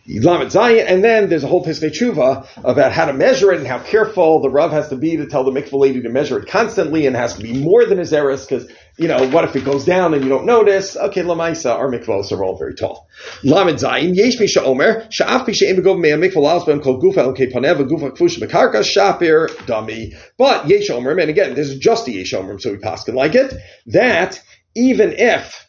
Lamed 0.07 0.51
Zayin, 0.51 0.85
and 0.87 1.03
then 1.03 1.29
there's 1.29 1.43
a 1.43 1.47
whole 1.47 1.63
Pischei 1.63 1.89
Teshuva 1.89 2.47
about 2.63 2.91
how 2.91 3.05
to 3.05 3.13
measure 3.13 3.51
it 3.51 3.57
and 3.57 3.67
how 3.67 3.79
careful 3.79 4.41
the 4.41 4.49
Rav 4.49 4.71
has 4.71 4.89
to 4.89 4.95
be 4.95 5.17
to 5.17 5.25
tell 5.25 5.43
the 5.43 5.51
mikvah 5.51 5.79
lady 5.79 6.01
to 6.01 6.09
measure 6.09 6.39
it 6.39 6.47
constantly 6.47 7.07
and 7.07 7.15
has 7.15 7.35
to 7.35 7.41
be 7.41 7.53
more 7.53 7.85
than 7.85 7.99
a 7.99 8.03
zeres 8.03 8.47
because, 8.47 8.71
you 8.97 9.07
know, 9.07 9.27
what 9.29 9.43
if 9.43 9.55
it 9.55 9.65
goes 9.65 9.83
down 9.83 10.13
and 10.13 10.23
you 10.23 10.29
don't 10.29 10.45
notice? 10.45 10.95
Okay, 10.95 11.23
Lamaisa, 11.23 11.71
our 11.71 11.89
mikvahs 11.89 12.31
are 12.31 12.43
all 12.43 12.57
very 12.57 12.75
tall. 12.75 13.07
Lamed 13.43 13.79
Zayin, 13.79 14.15
Yesh 14.15 14.39
Misha 14.39 14.63
Omer, 14.63 15.07
Sha'af 15.09 15.45
Pisha 15.45 15.63
Im 15.63 15.77
Begov 15.77 15.99
Mea 15.99 16.11
Mikvah 16.11 16.35
Laos 16.41 16.65
Bem 16.65 16.81
Kol 16.81 17.01
Gufa 17.01 17.17
El 17.17 17.33
Kepanev 17.33 17.87
Gufa 17.89 18.11
Kfush 18.11 18.39
Bekarka 18.39 18.83
Shapir 18.83 19.49
Dami. 19.65 20.15
But 20.37 20.67
Yesh 20.67 20.89
Omer, 20.91 21.17
and 21.17 21.29
again, 21.29 21.55
this 21.55 21.69
is 21.69 21.79
just 21.79 22.07
a 22.07 22.11
Yesh 22.11 22.33
Omer, 22.33 22.59
so 22.59 22.71
we 22.71 22.77
paskin 22.77 23.15
like 23.15 23.33
it, 23.33 23.53
that 23.87 24.39
even 24.75 25.13
if, 25.13 25.67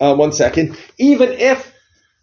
uh, 0.00 0.14
one 0.14 0.32
second, 0.32 0.76
even 0.98 1.30
if 1.30 1.72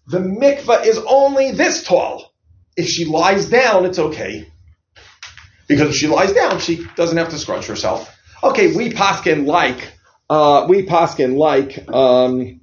the 0.07 0.19
mikvah 0.19 0.85
is 0.85 0.99
only 1.07 1.51
this 1.51 1.83
tall. 1.83 2.33
If 2.75 2.87
she 2.87 3.05
lies 3.05 3.49
down, 3.49 3.85
it's 3.85 3.99
okay. 3.99 4.51
Because 5.67 5.89
if 5.89 5.95
she 5.95 6.07
lies 6.07 6.33
down, 6.33 6.59
she 6.59 6.85
doesn't 6.95 7.17
have 7.17 7.29
to 7.29 7.37
scrunch 7.37 7.67
herself. 7.67 8.13
Okay, 8.43 8.75
we 8.75 8.89
paskin 8.89 9.45
like, 9.45 9.93
uh, 10.29 10.65
we 10.67 10.85
paskin 10.85 11.37
like, 11.37 11.87
um, 11.89 12.61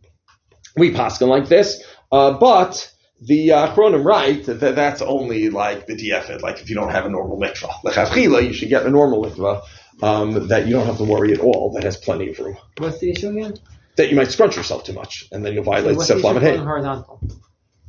we 0.77 0.93
paskin 0.93 1.29
like 1.29 1.49
this, 1.49 1.83
uh, 2.13 2.33
but 2.33 2.93
the 3.23 3.53
uh, 3.53 3.75
right 3.75 4.45
that 4.45 4.75
that's 4.75 5.03
only 5.03 5.51
like 5.51 5.87
the 5.87 5.95
diefid, 5.95 6.41
like 6.43 6.61
if 6.61 6.69
you 6.69 6.75
don't 6.75 6.91
have 6.91 7.07
a 7.07 7.11
normal 7.11 7.39
mikvah. 7.39 7.73
Lechavchila, 7.85 8.47
you 8.47 8.53
should 8.53 8.69
get 8.69 8.87
a 8.87 8.91
normal 8.91 9.25
mikvah 9.25 9.63
um, 10.03 10.49
that 10.49 10.67
you 10.67 10.73
don't 10.73 10.87
have 10.87 10.99
to 10.99 11.05
worry 11.05 11.33
at 11.33 11.41
all, 11.41 11.73
that 11.75 11.85
has 11.85 11.97
plenty 11.97 12.31
of 12.31 12.39
room. 12.39 12.57
What's 12.79 12.99
the 12.99 13.11
issue 13.11 13.31
again? 13.31 13.55
That 13.97 14.09
you 14.11 14.17
might 14.17 14.31
scrunch 14.31 14.57
yourself 14.57 14.85
too 14.85 14.93
much, 14.93 15.27
and 15.33 15.45
then 15.45 15.53
you'll 15.53 15.65
violate 15.65 15.97
What's 15.97 16.09
the 16.09 16.15
Sef 16.15 16.19
issue 16.25 16.27
Lamed 16.29 16.43
Hey. 16.43 16.57
horizontal? 16.57 17.21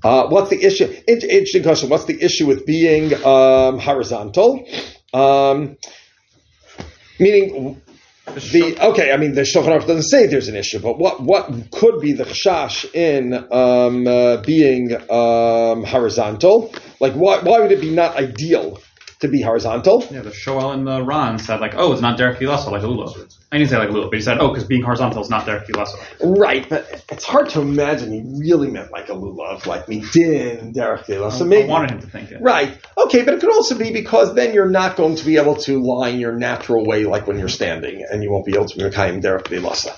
Uh, 0.03 0.27
what's 0.29 0.49
the 0.49 0.61
issue? 0.63 0.85
In- 1.07 1.21
Interesting 1.21 1.63
question. 1.63 1.89
What's 1.89 2.05
the 2.05 2.21
issue 2.21 2.47
with 2.47 2.65
being 2.65 3.13
um, 3.23 3.77
horizontal? 3.79 4.65
Um, 5.13 5.77
meaning 7.19 7.81
the 8.25 8.77
okay. 8.89 9.11
I 9.11 9.17
mean, 9.17 9.33
the 9.33 9.41
Shulchan 9.41 9.67
Aruch 9.67 9.81
doesn't 9.87 10.03
say 10.03 10.27
there's 10.27 10.47
an 10.47 10.55
issue, 10.55 10.79
but 10.79 10.97
what 10.97 11.21
what 11.21 11.71
could 11.71 11.99
be 12.01 12.13
the 12.13 12.23
chashash 12.23 12.93
in 12.95 13.33
um, 13.51 14.07
uh, 14.07 14.37
being 14.41 14.93
um, 15.09 15.83
horizontal? 15.83 16.73
Like, 16.99 17.13
why 17.13 17.39
why 17.39 17.59
would 17.59 17.71
it 17.71 17.81
be 17.81 17.91
not 17.91 18.15
ideal 18.15 18.79
to 19.19 19.27
be 19.27 19.41
horizontal? 19.41 20.05
Yeah, 20.11 20.21
the 20.21 20.31
Shoel 20.31 20.73
and 20.73 20.87
the 20.87 21.03
Ron 21.03 21.37
said 21.39 21.59
like, 21.61 21.73
oh, 21.75 21.91
it's 21.93 22.01
not 22.01 22.17
Derek 22.17 22.39
Filasso 22.39 22.71
like 22.71 22.83
a 22.83 22.87
Lulav. 22.87 23.37
I 23.53 23.57
didn't 23.57 23.69
say 23.69 23.77
like 23.77 23.89
a 23.89 23.91
Lulav, 23.91 24.09
but 24.11 24.15
he 24.15 24.21
said, 24.21 24.37
oh, 24.39 24.47
because 24.47 24.63
being 24.63 24.81
horizontal 24.81 25.21
is 25.21 25.29
not 25.29 25.45
Derek 25.45 25.67
Filasso. 25.67 25.99
Right, 26.21 26.67
but 26.69 27.03
it's 27.11 27.25
hard 27.25 27.49
to 27.49 27.59
imagine 27.59 28.13
he 28.13 28.21
really 28.39 28.71
meant 28.71 28.93
like 28.93 29.09
a 29.09 29.13
lulav, 29.13 29.65
like 29.65 29.87
midin, 29.87 30.73
Derek 30.73 31.05
De 31.05 31.19
La. 31.19 31.29
So 31.29 31.45
I 31.51 31.65
wanted 31.65 31.91
him 31.91 31.99
to 31.99 32.07
think 32.07 32.31
it. 32.31 32.41
Right. 32.41 32.79
Okay, 32.97 33.23
but 33.23 33.33
it 33.33 33.41
could 33.41 33.51
also 33.51 33.77
be 33.77 33.91
because 33.91 34.35
then 34.35 34.53
you're 34.53 34.69
not 34.69 34.95
going 34.95 35.17
to 35.17 35.25
be 35.25 35.35
able 35.35 35.55
to 35.57 35.81
lie 35.83 36.09
in 36.09 36.19
your 36.21 36.37
natural 36.37 36.85
way 36.85 37.03
like 37.03 37.27
when 37.27 37.37
you're 37.37 37.49
standing, 37.49 38.05
and 38.09 38.23
you 38.23 38.31
won't 38.31 38.45
be 38.45 38.53
able 38.53 38.67
to 38.67 38.77
be 38.77 38.83
Mekayim 38.83 39.21
Derek 39.21 39.51
Lasa. 39.51 39.97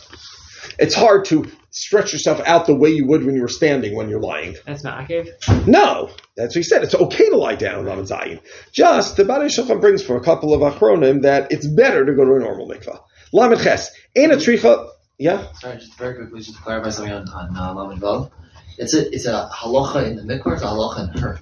It's 0.80 0.96
hard 0.96 1.26
to 1.26 1.46
stretch 1.70 2.14
yourself 2.14 2.42
out 2.48 2.66
the 2.66 2.74
way 2.76 2.90
you 2.90 3.06
would 3.08 3.24
when 3.24 3.36
you 3.36 3.42
were 3.42 3.48
standing 3.48 3.96
when 3.96 4.10
you're 4.10 4.20
lying. 4.20 4.56
That's 4.66 4.84
not 4.84 5.04
a 5.04 5.06
cave. 5.06 5.30
No, 5.68 6.10
that's 6.36 6.56
what 6.56 6.60
he 6.60 6.64
said. 6.64 6.84
It's 6.84 6.96
okay 6.96 7.30
to 7.30 7.38
lie 7.38 7.56
down, 7.56 7.86
Lamed 7.86 8.08
Zayin. 8.08 8.40
Just 8.72 9.16
the 9.16 9.26
Bari 9.26 9.50
Shulchan 9.50 9.80
brings 9.80 10.04
for 10.04 10.16
a 10.16 10.22
couple 10.24 10.54
of 10.56 10.62
achronim 10.62 11.22
that 11.22 11.52
it's 11.52 11.68
better 11.68 12.04
to 12.04 12.14
go 12.14 12.26
to 12.26 12.36
a 12.36 12.40
normal 12.40 12.68
mikvah. 12.68 13.00
Lamed 13.34 13.62
Ches. 13.62 13.92
Ain't 14.16 14.32
a 14.32 14.36
tricha. 14.36 14.90
Yeah. 15.18 15.52
Sorry, 15.54 15.78
just 15.78 15.98
very 15.98 16.16
quickly, 16.16 16.40
just 16.40 16.56
to 16.56 16.62
clarify 16.62 16.90
something 16.90 17.14
on, 17.14 17.28
on 17.30 17.58
uh, 17.58 17.74
Lamed 17.74 18.02
Vav. 18.02 18.32
It's 18.78 18.94
a 18.94 19.14
it's 19.14 19.26
a 19.26 19.50
halacha 19.54 20.08
in 20.08 20.16
the 20.16 20.24
mikvah. 20.24 20.54
It's 20.54 20.62
a 20.62 20.68
halacha 20.68 21.14
in 21.14 21.22
her. 21.22 21.40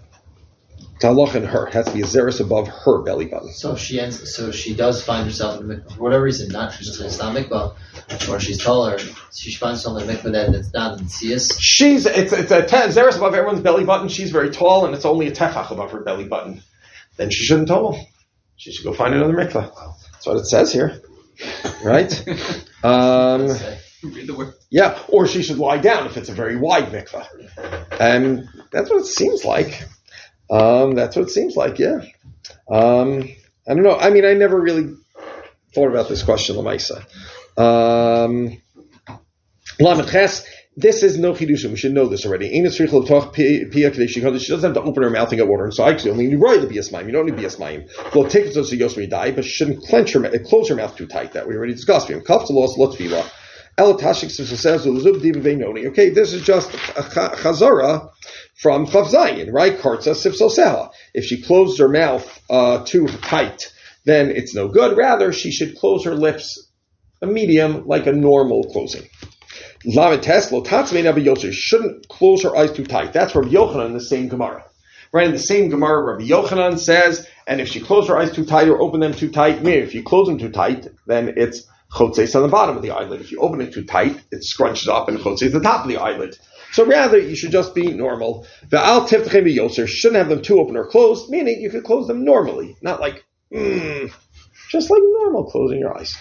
Talach 1.02 1.34
and 1.34 1.48
her 1.48 1.66
has 1.66 1.88
to 1.88 1.94
be 1.94 2.02
a 2.02 2.06
zeros 2.06 2.40
above 2.40 2.68
her 2.68 3.02
belly 3.02 3.26
button. 3.26 3.52
So 3.52 3.76
she 3.76 4.00
ends. 4.00 4.36
So 4.36 4.52
she 4.52 4.76
does 4.76 5.04
find 5.04 5.26
herself 5.26 5.60
in 5.60 5.68
the 5.68 5.76
mikvah 5.76 5.96
for 5.96 6.04
whatever 6.04 6.24
reason. 6.24 6.50
Not 6.52 6.74
just 6.74 7.02
it's 7.02 7.18
not 7.18 7.36
mikvah, 7.36 8.30
or 8.30 8.40
she's 8.40 8.64
taller. 8.64 9.00
She 9.34 9.52
finds 9.56 9.80
herself 9.80 10.02
in 10.02 10.08
the 10.08 10.14
mikvah 10.14 10.32
that 10.34 10.54
it's 10.54 10.72
not 10.74 11.00
in 11.00 11.06
tzias. 11.06 11.58
She's 11.60 12.06
it's 12.06 12.32
it's 12.32 12.52
a 12.52 12.64
ten 12.64 12.92
zeros 12.92 13.18
above 13.18 13.34
everyone's 13.34 13.62
belly 13.62 13.84
button. 13.84 14.10
She's 14.10 14.32
very 14.32 14.52
tall, 14.52 14.86
and 14.86 14.94
it's 14.94 15.06
only 15.06 15.28
a 15.28 15.32
tefach 15.32 15.72
above 15.72 15.92
her 15.92 16.02
belly 16.02 16.26
button. 16.26 16.62
Then 17.18 17.32
she 17.32 17.46
shouldn't 17.46 17.68
tumble. 17.68 18.00
She 18.58 18.72
should 18.72 18.86
go 18.86 18.94
find 18.94 19.16
another 19.16 19.34
mikvah. 19.34 19.74
That's 20.12 20.28
what 20.28 20.38
it 20.38 20.46
says 20.46 20.72
here, 20.72 21.02
right? 21.84 22.12
Um, 22.84 23.46
Let's 23.46 23.60
say. 23.60 23.80
Read 24.04 24.26
the 24.26 24.34
word. 24.34 24.56
yeah, 24.72 24.98
or 25.10 25.28
she 25.28 25.44
should 25.44 25.60
lie 25.60 25.78
down 25.78 26.08
if 26.08 26.18
it's 26.18 26.30
a 26.30 26.34
very 26.34 26.56
wide 26.56 26.86
mikvah, 26.88 27.28
and 28.00 28.50
that's 28.72 28.90
what 28.90 29.02
it 29.02 29.06
seems 29.06 29.46
like. 29.46 29.84
Um, 30.50 30.96
that's 30.96 31.16
what 31.16 31.28
it 31.28 31.30
seems 31.30 31.56
like. 31.56 31.78
Yeah. 31.78 32.00
Um, 32.68 33.30
I 33.68 33.76
don't 33.76 33.84
know. 33.84 33.96
I 33.96 34.10
mean, 34.10 34.26
I 34.26 34.34
never 34.34 34.60
really 34.60 34.96
thought 35.76 35.90
about 35.90 36.10
this 36.10 36.24
question, 36.24 36.56
Lamaisa. 36.56 37.06
Um, 37.56 38.60
Lamed 39.80 40.10
Ches, 40.10 40.44
this 40.78 41.04
is 41.04 41.18
no 41.18 41.34
chidushim. 41.34 41.72
We 41.72 41.76
should 41.76 41.94
know 41.94 42.08
this 42.08 42.26
already. 42.26 42.50
She 42.70 42.82
doesn't 42.82 44.64
have 44.64 44.74
to 44.74 44.82
open 44.82 45.04
her 45.04 45.10
mouth 45.10 45.30
and 45.30 45.38
get 45.38 45.48
water. 45.48 45.66
And 45.66 45.74
so 45.74 45.86
actually, 45.86 46.12
only 46.12 46.26
you 46.26 46.38
need 46.38 46.62
the 46.62 46.68
bias 46.68 46.90
mayim. 46.90 47.08
You 47.08 47.12
don't 47.12 47.26
need 47.26 47.36
to 47.36 47.42
bias 47.42 47.58
mayim. 47.58 47.90
Well, 48.16 48.30
take 48.30 48.46
it 48.46 48.54
so 48.54 48.64
she 48.64 49.08
die, 49.08 49.32
but 49.32 49.44
she 49.44 49.52
shouldn't 49.52 49.84
clench 49.84 50.14
her, 50.14 50.40
close 50.40 50.70
her 50.70 50.76
mouth 50.76 50.96
too 50.96 51.08
tight. 51.08 51.34
That 51.34 51.48
we 51.48 51.56
already 51.56 51.74
discussed. 51.74 52.08
To. 52.08 52.22
Elatashik 53.78 54.32
says 54.32 54.86
zub 54.86 55.22
diva 55.22 55.40
veinoni. 55.40 55.88
Okay, 55.88 56.10
this 56.10 56.34
is 56.34 56.42
just 56.42 56.74
a 56.74 57.04
chazara 57.04 58.10
from 58.62 58.86
Chav 58.86 59.08
Zayin, 59.08 59.52
right? 59.52 59.78
Kartza 59.78 60.14
sifsoseha. 60.14 60.92
If 61.14 61.26
she 61.26 61.42
closed 61.42 61.80
her 61.80 61.90
mouth 61.90 62.42
uh, 62.50 62.84
too 62.86 63.08
tight, 63.08 63.72
then 64.06 64.30
it's 64.30 64.54
no 64.54 64.68
good. 64.68 64.98
Rather, 64.98 65.34
she 65.34 65.52
should 65.52 65.78
close 65.78 66.06
her 66.06 66.16
lips 66.16 66.70
a 67.22 67.28
medium, 67.28 67.88
like 67.88 68.08
a 68.08 68.12
normal 68.12 68.64
closing. 68.72 69.04
Lamed 69.86 70.24
test, 70.24 70.52
lo 70.52 70.62
tatzmei 70.62 71.04
Rabbi 71.04 71.22
Yosef 71.22 71.54
shouldn't 71.54 72.08
close 72.08 72.44
her 72.44 72.56
eyes 72.56 72.72
too 72.72 72.86
tight. 72.86 73.14
That's 73.14 73.36
Rabbi 73.36 73.50
Yochanan 73.50 73.88
in 73.88 73.94
the 73.94 74.02
same 74.02 74.28
Gemara. 74.28 74.66
Right, 75.14 75.26
in 75.26 75.34
the 75.34 75.40
same 75.40 75.70
Gemara, 75.70 76.14
Rabbi 76.14 76.24
Yochanan 76.24 76.80
says, 76.80 77.28
and 77.46 77.60
if 77.60 77.68
she 77.68 77.82
closed 77.82 78.08
her 78.08 78.18
eyes 78.18 78.32
too 78.32 78.46
tight 78.46 78.70
or 78.70 78.80
open 78.80 79.02
them 79.02 79.14
too 79.14 79.30
tight, 79.30 79.62
meaning 79.62 79.84
if 79.84 79.94
you 79.94 80.04
close 80.04 80.28
them 80.28 80.38
too 80.38 80.52
tight, 80.52 80.88
then 81.06 81.34
it's 81.36 81.68
chotzeis 81.92 82.36
on 82.36 82.44
the 82.44 82.48
bottom 82.48 82.78
of 82.78 82.82
the 82.82 82.92
eyelid. 82.92 83.22
If 83.22 83.32
you 83.32 83.40
open 83.40 83.62
it 83.62 83.74
too 83.74 83.84
tight, 83.84 84.22
it 84.32 84.44
scrunches 84.44 84.88
up 84.88 85.10
and 85.10 85.18
chotzeis 85.18 85.52
the 85.52 85.60
top 85.60 85.84
of 85.84 85.90
the 85.90 85.98
eyelid. 85.98 86.38
So 86.72 86.86
rather, 86.86 87.20
you 87.20 87.36
should 87.36 87.52
just 87.52 87.76
be 87.76 87.92
normal. 87.92 88.48
The 88.70 88.80
al 88.80 89.08
tiftachem 89.08 89.54
yoser 89.54 89.88
shouldn't 89.88 90.20
have 90.20 90.30
them 90.30 90.42
too 90.42 90.60
open 90.60 90.78
or 90.78 90.88
closed, 90.88 91.30
meaning 91.30 91.60
you 91.60 91.70
could 91.70 91.84
close 91.84 92.08
them 92.08 92.24
normally, 92.24 92.78
not 92.82 93.02
like, 93.02 93.26
mm, 93.54 94.14
just 94.72 94.90
like 94.90 95.02
normal 95.04 95.46
closing 95.46 95.80
your 95.80 95.98
eyes. 95.98 96.18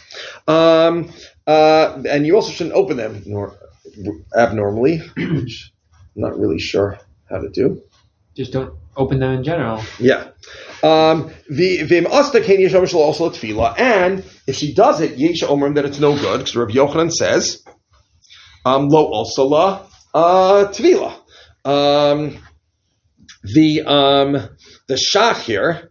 Um, 0.49 1.13
uh, 1.47 2.03
and 2.09 2.27
you 2.27 2.35
also 2.35 2.53
shouldn't 2.53 2.75
open 2.75 2.97
them 2.97 3.23
nor- 3.27 3.57
abnormally, 4.37 4.99
which 5.17 5.73
I'm 6.17 6.23
not 6.23 6.39
really 6.39 6.59
sure 6.59 6.99
how 7.29 7.39
to 7.39 7.49
do. 7.49 7.83
Just 8.35 8.53
don't 8.53 8.75
open 8.97 9.21
them 9.21 9.33
in 9.33 9.45
general. 9.45 9.83
Yeah. 9.99 10.29
Um, 10.83 11.31
the 11.49 11.83
vim 11.83 12.07
asta 12.07 12.41
ken 12.41 12.61
yesh 12.61 12.75
omer 12.75 12.87
shelo 12.87 13.01
also 13.01 13.31
tefila, 13.31 13.79
and 13.79 14.25
if 14.47 14.57
she 14.57 14.75
does 14.75 15.01
it, 15.01 15.19
yesh 15.19 15.43
omer 15.43 15.73
that 15.75 15.85
it's 15.85 16.01
no 16.01 16.17
good 16.17 16.39
because 16.39 16.57
Rabbi 16.57 16.73
Yochanan 16.73 17.13
says, 17.13 17.63
um, 18.65 18.89
lo 18.89 19.07
also 19.07 19.45
la 19.47 19.87
uh, 20.15 20.69
tefila. 20.73 21.15
Um, 21.65 22.39
the 23.43 23.83
um, 23.83 24.33
the 24.87 24.95
shach 24.95 25.41
here 25.43 25.91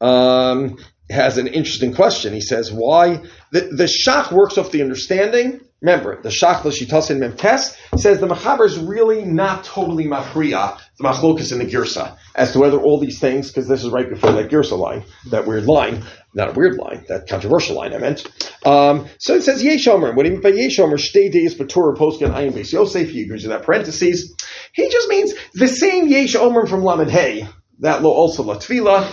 um, 0.00 0.76
has 1.10 1.38
an 1.38 1.46
interesting 1.46 1.94
question. 1.94 2.32
He 2.32 2.40
says, 2.40 2.72
why 2.72 3.22
the 3.50 3.60
the 3.60 3.84
shach 3.84 4.32
works 4.32 4.58
off 4.58 4.70
the 4.70 4.82
understanding. 4.82 5.60
Remember, 5.80 6.20
the 6.20 6.28
shach 6.28 6.64
l'shitasin 6.64 7.18
memtes 7.18 7.76
says 7.98 8.18
the 8.18 8.26
machaber 8.26 8.66
is 8.66 8.78
really 8.78 9.24
not 9.24 9.64
totally 9.64 10.06
machriya 10.06 10.78
the 10.98 11.04
machlokas 11.04 11.52
in 11.52 11.58
the 11.58 11.64
girsa 11.64 12.16
as 12.34 12.52
to 12.52 12.58
whether 12.58 12.78
all 12.80 12.98
these 12.98 13.20
things, 13.20 13.48
because 13.48 13.68
this 13.68 13.84
is 13.84 13.90
right 13.90 14.08
before 14.08 14.32
that 14.32 14.50
girsa 14.50 14.76
line, 14.76 15.04
that 15.30 15.46
weird 15.46 15.66
line, 15.66 16.04
not 16.34 16.50
a 16.50 16.52
weird 16.52 16.76
line, 16.76 17.04
that 17.08 17.28
controversial 17.28 17.76
line 17.76 17.94
I 17.94 17.98
meant. 17.98 18.26
Um, 18.66 19.06
so 19.18 19.34
it 19.34 19.42
says 19.42 19.62
Yeshomer. 19.62 20.14
What 20.14 20.24
do 20.24 20.30
you 20.30 20.36
mean 20.36 20.42
by 20.42 20.52
Yeshomer? 20.52 20.98
Stay 20.98 21.28
days 21.28 21.54
Torah 21.54 21.96
poskin 21.96 22.32
ayin 22.34 22.52
Beis 22.52 22.72
Yosef. 22.72 23.10
He 23.10 23.22
agrees 23.22 23.44
with 23.44 23.52
that 23.52 23.62
parentheses. 23.62 24.34
He 24.72 24.88
just 24.90 25.08
means 25.08 25.32
the 25.54 25.68
same 25.68 26.08
Yeshomer 26.08 26.68
from 26.68 26.82
Lamed 26.82 27.10
Hey. 27.10 27.48
That 27.80 28.02
lo 28.02 28.10
also 28.10 28.42
la 28.42 28.56
tefila. 28.56 29.08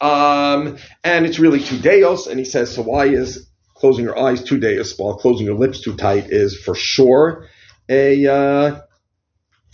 Um, 0.00 0.78
and 1.02 1.26
it's 1.26 1.38
really 1.38 1.60
two 1.60 1.78
deos. 1.78 2.26
And 2.26 2.38
he 2.38 2.44
says, 2.44 2.74
so 2.74 2.82
why 2.82 3.06
is 3.06 3.48
closing 3.74 4.04
your 4.04 4.18
eyes 4.18 4.42
two 4.42 4.58
deos 4.58 4.94
while 4.96 5.16
closing 5.16 5.46
your 5.46 5.56
lips 5.56 5.80
too 5.80 5.96
tight 5.96 6.30
is 6.30 6.56
for 6.56 6.74
sure 6.74 7.46
a 7.88 8.26
uh, 8.26 8.80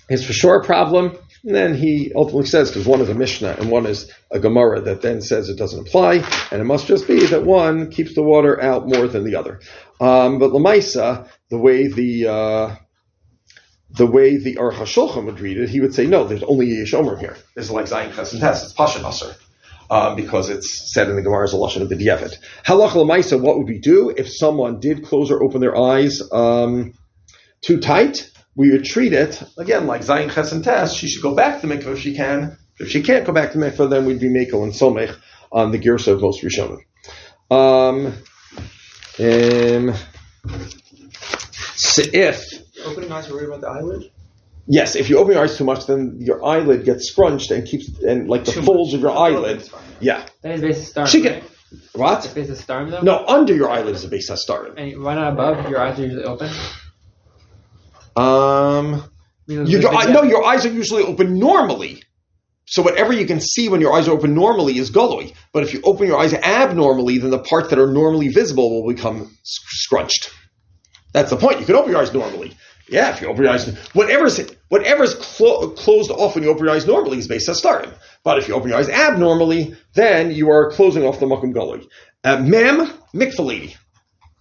is 0.08 0.24
for 0.24 0.32
sure 0.32 0.60
a 0.60 0.64
problem. 0.64 1.16
And 1.44 1.54
then 1.54 1.74
he 1.74 2.12
ultimately 2.14 2.46
says, 2.46 2.70
because 2.70 2.86
one 2.86 3.00
is 3.00 3.08
a 3.08 3.14
Mishnah 3.14 3.56
and 3.58 3.70
one 3.70 3.86
is 3.86 4.10
a 4.30 4.38
Gemara 4.38 4.80
that 4.82 5.02
then 5.02 5.20
says 5.20 5.48
it 5.48 5.58
doesn't 5.58 5.88
apply, 5.88 6.24
and 6.52 6.60
it 6.60 6.64
must 6.64 6.86
just 6.86 7.08
be 7.08 7.26
that 7.26 7.44
one 7.44 7.90
keeps 7.90 8.14
the 8.14 8.22
water 8.22 8.62
out 8.62 8.86
more 8.86 9.08
than 9.08 9.24
the 9.24 9.34
other. 9.34 9.60
Um, 10.00 10.38
but 10.38 10.52
Lamaisa, 10.52 11.28
the 11.48 11.58
way 11.58 11.88
the 11.88 12.28
uh, 12.28 12.76
the 13.90 14.06
way 14.06 14.36
the 14.36 14.54
Aruch 14.54 14.74
HaShulchan 14.74 15.24
would 15.24 15.40
read 15.40 15.58
it, 15.58 15.68
he 15.68 15.80
would 15.80 15.94
say, 15.94 16.06
no, 16.06 16.24
there's 16.24 16.44
only 16.44 16.66
Yesh 16.66 16.94
Omer 16.94 17.16
here. 17.16 17.36
This 17.54 17.66
is 17.66 17.70
like 17.70 17.86
Zayin 17.86 18.14
Ches 18.14 18.32
and 18.32 18.40
Tes, 18.40 18.62
it's 18.62 18.72
Pasha 18.72 19.00
Basar. 19.00 19.34
Um, 19.92 20.16
because 20.16 20.48
it's 20.48 20.94
said 20.94 21.10
in 21.10 21.16
the 21.16 21.22
Gemara 21.22 21.44
as 21.44 21.52
a 21.52 21.56
lashon 21.56 21.82
of 21.82 21.90
the 21.90 21.96
Dievet. 21.96 22.38
Halach 22.64 22.92
lemaisa, 22.92 23.38
what 23.38 23.58
would 23.58 23.68
we 23.68 23.78
do 23.78 24.08
if 24.08 24.26
someone 24.32 24.80
did 24.80 25.04
close 25.04 25.30
or 25.30 25.42
open 25.42 25.60
their 25.60 25.76
eyes 25.76 26.22
um, 26.32 26.94
too 27.60 27.78
tight? 27.78 28.30
We 28.54 28.70
would 28.70 28.86
treat 28.86 29.12
it 29.12 29.42
again 29.58 29.86
like 29.86 30.00
Zayin 30.00 30.32
Ches 30.32 30.50
and 30.52 30.64
Tes. 30.64 30.94
She 30.94 31.08
should 31.08 31.22
go 31.22 31.34
back 31.34 31.60
to 31.60 31.66
the 31.66 31.92
if 31.92 31.98
she 31.98 32.14
can. 32.16 32.56
If 32.78 32.88
she 32.88 33.02
can't 33.02 33.26
go 33.26 33.34
back 33.34 33.52
to 33.52 33.58
mikveh, 33.58 33.90
then 33.90 34.06
we'd 34.06 34.18
be 34.18 34.30
Mako 34.30 34.62
and 34.62 34.72
Somech 34.72 35.14
on 35.52 35.72
the 35.72 35.78
Girsa 35.78 36.14
of 36.14 36.22
most 36.22 36.42
Rishonim. 36.42 36.78
Um, 37.50 38.14
um, 39.18 39.94
so 41.76 42.02
if 42.14 42.42
Opening 42.86 43.12
eyes, 43.12 43.30
worried 43.30 43.48
about 43.48 43.60
the 43.60 43.68
eyelid? 43.68 44.10
Yes, 44.66 44.94
if 44.94 45.10
you 45.10 45.18
open 45.18 45.34
your 45.34 45.42
eyes 45.42 45.56
too 45.58 45.64
much, 45.64 45.86
then 45.86 46.16
your 46.20 46.44
eyelid 46.44 46.84
gets 46.84 47.08
scrunched 47.08 47.50
and 47.50 47.66
keeps 47.66 47.88
and 48.02 48.28
like 48.28 48.44
the 48.44 48.52
Too 48.52 48.62
folds 48.62 48.92
much. 48.92 48.98
of 48.98 49.00
your 49.02 49.10
A 49.10 49.14
eyelid. 49.14 49.68
Yeah. 50.00 50.24
That 50.42 50.52
is 50.52 50.60
beis 50.62 50.92
hastarim. 50.92 51.06
She 51.08 51.22
can- 51.22 51.32
right? 51.32 51.44
What? 51.94 52.20
Beis 52.34 52.48
hastarim 52.48 52.90
though. 52.90 53.00
No, 53.00 53.24
under 53.26 53.54
your 53.54 53.70
eyelid 53.70 53.94
is 53.94 54.04
a 54.04 54.08
base 54.08 54.30
started. 54.40 54.78
And 54.78 55.02
why 55.02 55.14
not 55.16 55.32
above? 55.32 55.68
Your 55.68 55.80
eyes 55.80 55.98
are 55.98 56.02
usually 56.04 56.24
open. 56.24 56.50
Um, 58.16 59.04
Because 59.46 59.68
you, 59.70 59.78
your, 59.80 59.90
there's 59.92 60.06
eye- 60.06 60.12
no, 60.12 60.22
your 60.22 60.44
eyes 60.44 60.64
are 60.66 60.70
usually 60.72 61.02
open 61.02 61.38
normally. 61.38 62.02
So 62.66 62.82
whatever 62.82 63.12
you 63.12 63.26
can 63.26 63.40
see 63.40 63.68
when 63.68 63.80
your 63.80 63.92
eyes 63.92 64.06
are 64.08 64.12
open 64.12 64.34
normally 64.34 64.78
is 64.78 64.90
goloi. 64.90 65.34
But 65.52 65.62
if 65.64 65.74
you 65.74 65.80
open 65.84 66.06
your 66.06 66.18
eyes 66.18 66.32
abnormally, 66.32 67.18
then 67.18 67.30
the 67.30 67.38
parts 67.40 67.68
that 67.70 67.78
are 67.78 67.90
normally 67.92 68.28
visible 68.28 68.82
will 68.82 68.94
become 68.94 69.36
scrunched. 69.42 70.30
That's 71.12 71.30
the 71.30 71.36
point. 71.36 71.60
You 71.60 71.66
can 71.66 71.74
open 71.74 71.90
your 71.90 72.00
eyes 72.00 72.14
normally. 72.14 72.56
Yeah, 72.92 73.14
if 73.14 73.22
you 73.22 73.28
open 73.28 73.42
your 73.42 73.52
eyes, 73.52 73.66
whatever's 73.94 74.38
whatever's 74.68 75.14
clo- 75.14 75.70
closed 75.70 76.10
off 76.10 76.34
when 76.34 76.44
you 76.44 76.50
open 76.50 76.64
your 76.66 76.74
eyes 76.74 76.86
normally 76.86 77.18
is 77.18 77.26
based 77.26 77.48
on 77.48 77.54
starting. 77.54 77.90
But 78.22 78.38
if 78.38 78.48
you 78.48 78.54
open 78.54 78.68
your 78.68 78.78
eyes 78.78 78.90
abnormally, 78.90 79.74
then 79.94 80.30
you 80.30 80.50
are 80.50 80.70
closing 80.70 81.02
off 81.02 81.18
the 81.18 81.24
makom 81.24 81.54
goloi. 81.54 81.86
Uh, 82.22 82.40
mem 82.42 82.92
mikvah 83.14 83.46
lady. 83.46 83.76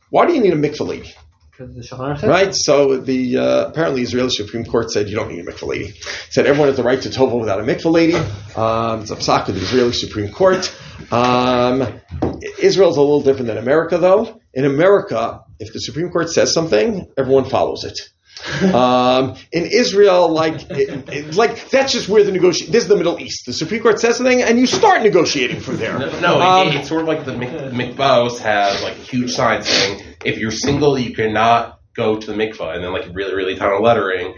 Why 0.10 0.28
do 0.28 0.34
you 0.34 0.42
need 0.42 0.52
a 0.52 0.58
mikvah 0.58 0.86
lady? 0.86 1.14
Because 1.52 1.74
the 1.76 1.82
Shulchan 1.82 2.18
Aruch 2.18 2.28
Right? 2.28 2.54
So 2.54 2.98
the 2.98 3.38
uh, 3.38 3.68
apparently 3.70 4.02
Israeli 4.02 4.30
Supreme 4.30 4.66
Court 4.66 4.92
said 4.92 5.08
you 5.08 5.16
don't 5.16 5.32
need 5.32 5.40
a 5.40 5.50
mikvah 5.50 5.68
lady. 5.68 5.94
Said 6.30 6.46
everyone 6.46 6.68
has 6.68 6.76
the 6.76 6.84
right 6.84 7.02
to 7.02 7.10
tova 7.10 7.40
without 7.40 7.62
a 7.62 7.64
mikvah 7.64 7.92
lady. 7.92 8.16
Um, 8.56 9.02
it's 9.02 9.12
a 9.12 9.16
psak 9.16 9.48
of 9.48 9.56
the 9.56 9.62
Israeli 9.62 9.94
Supreme 9.94 10.30
Court. 10.30 10.76
Um, 11.10 12.02
Israel's 12.60 12.98
a 12.98 13.02
little 13.02 13.22
different 13.22 13.48
than 13.48 13.58
America, 13.58 13.98
though. 13.98 14.42
In 14.54 14.66
America, 14.66 15.42
if 15.60 15.72
the 15.72 15.80
Supreme 15.80 16.10
Court 16.10 16.30
says 16.30 16.54
something, 16.54 17.08
everyone 17.18 17.46
follows 17.46 17.86
it. 17.86 17.98
um, 18.74 19.36
in 19.52 19.66
Israel, 19.66 20.30
like, 20.30 20.70
it, 20.72 21.10
it- 21.10 21.36
like 21.36 21.70
that's 21.70 21.92
just 21.94 22.10
where 22.10 22.24
the 22.24 22.32
negotiation. 22.32 22.72
This 22.72 22.84
is 22.84 22.90
the 22.90 22.96
Middle 22.98 23.20
East. 23.20 23.46
The 23.46 23.54
Supreme 23.54 23.82
Court 23.82 24.00
says 24.00 24.18
something, 24.18 24.42
and 24.42 24.60
you 24.60 24.68
start 24.68 25.02
negotiating 25.04 25.62
from 25.62 25.78
there. 25.78 25.98
No, 26.00 26.20
no 26.20 26.42
Um, 26.42 26.68
it, 26.70 26.76
it's 26.76 26.88
sort 26.90 27.02
of 27.02 27.08
like 27.08 27.26
the 27.26 27.36
Mik- 27.38 27.50
mikvahs 27.74 28.40
have 28.40 28.82
like 28.82 28.94
a 28.98 29.02
huge 29.02 29.32
sign 29.32 29.64
saying 29.64 30.02
if 30.26 30.38
you're 30.38 30.52
single, 30.52 30.98
you 30.98 31.14
cannot 31.14 31.80
go 31.96 32.18
to 32.18 32.28
the 32.28 32.34
mikvah, 32.34 32.76
and 32.76 32.84
then 32.84 32.92
like 32.94 33.08
really, 33.14 33.34
really 33.34 33.56
tiny 33.56 33.80
lettering, 33.82 34.34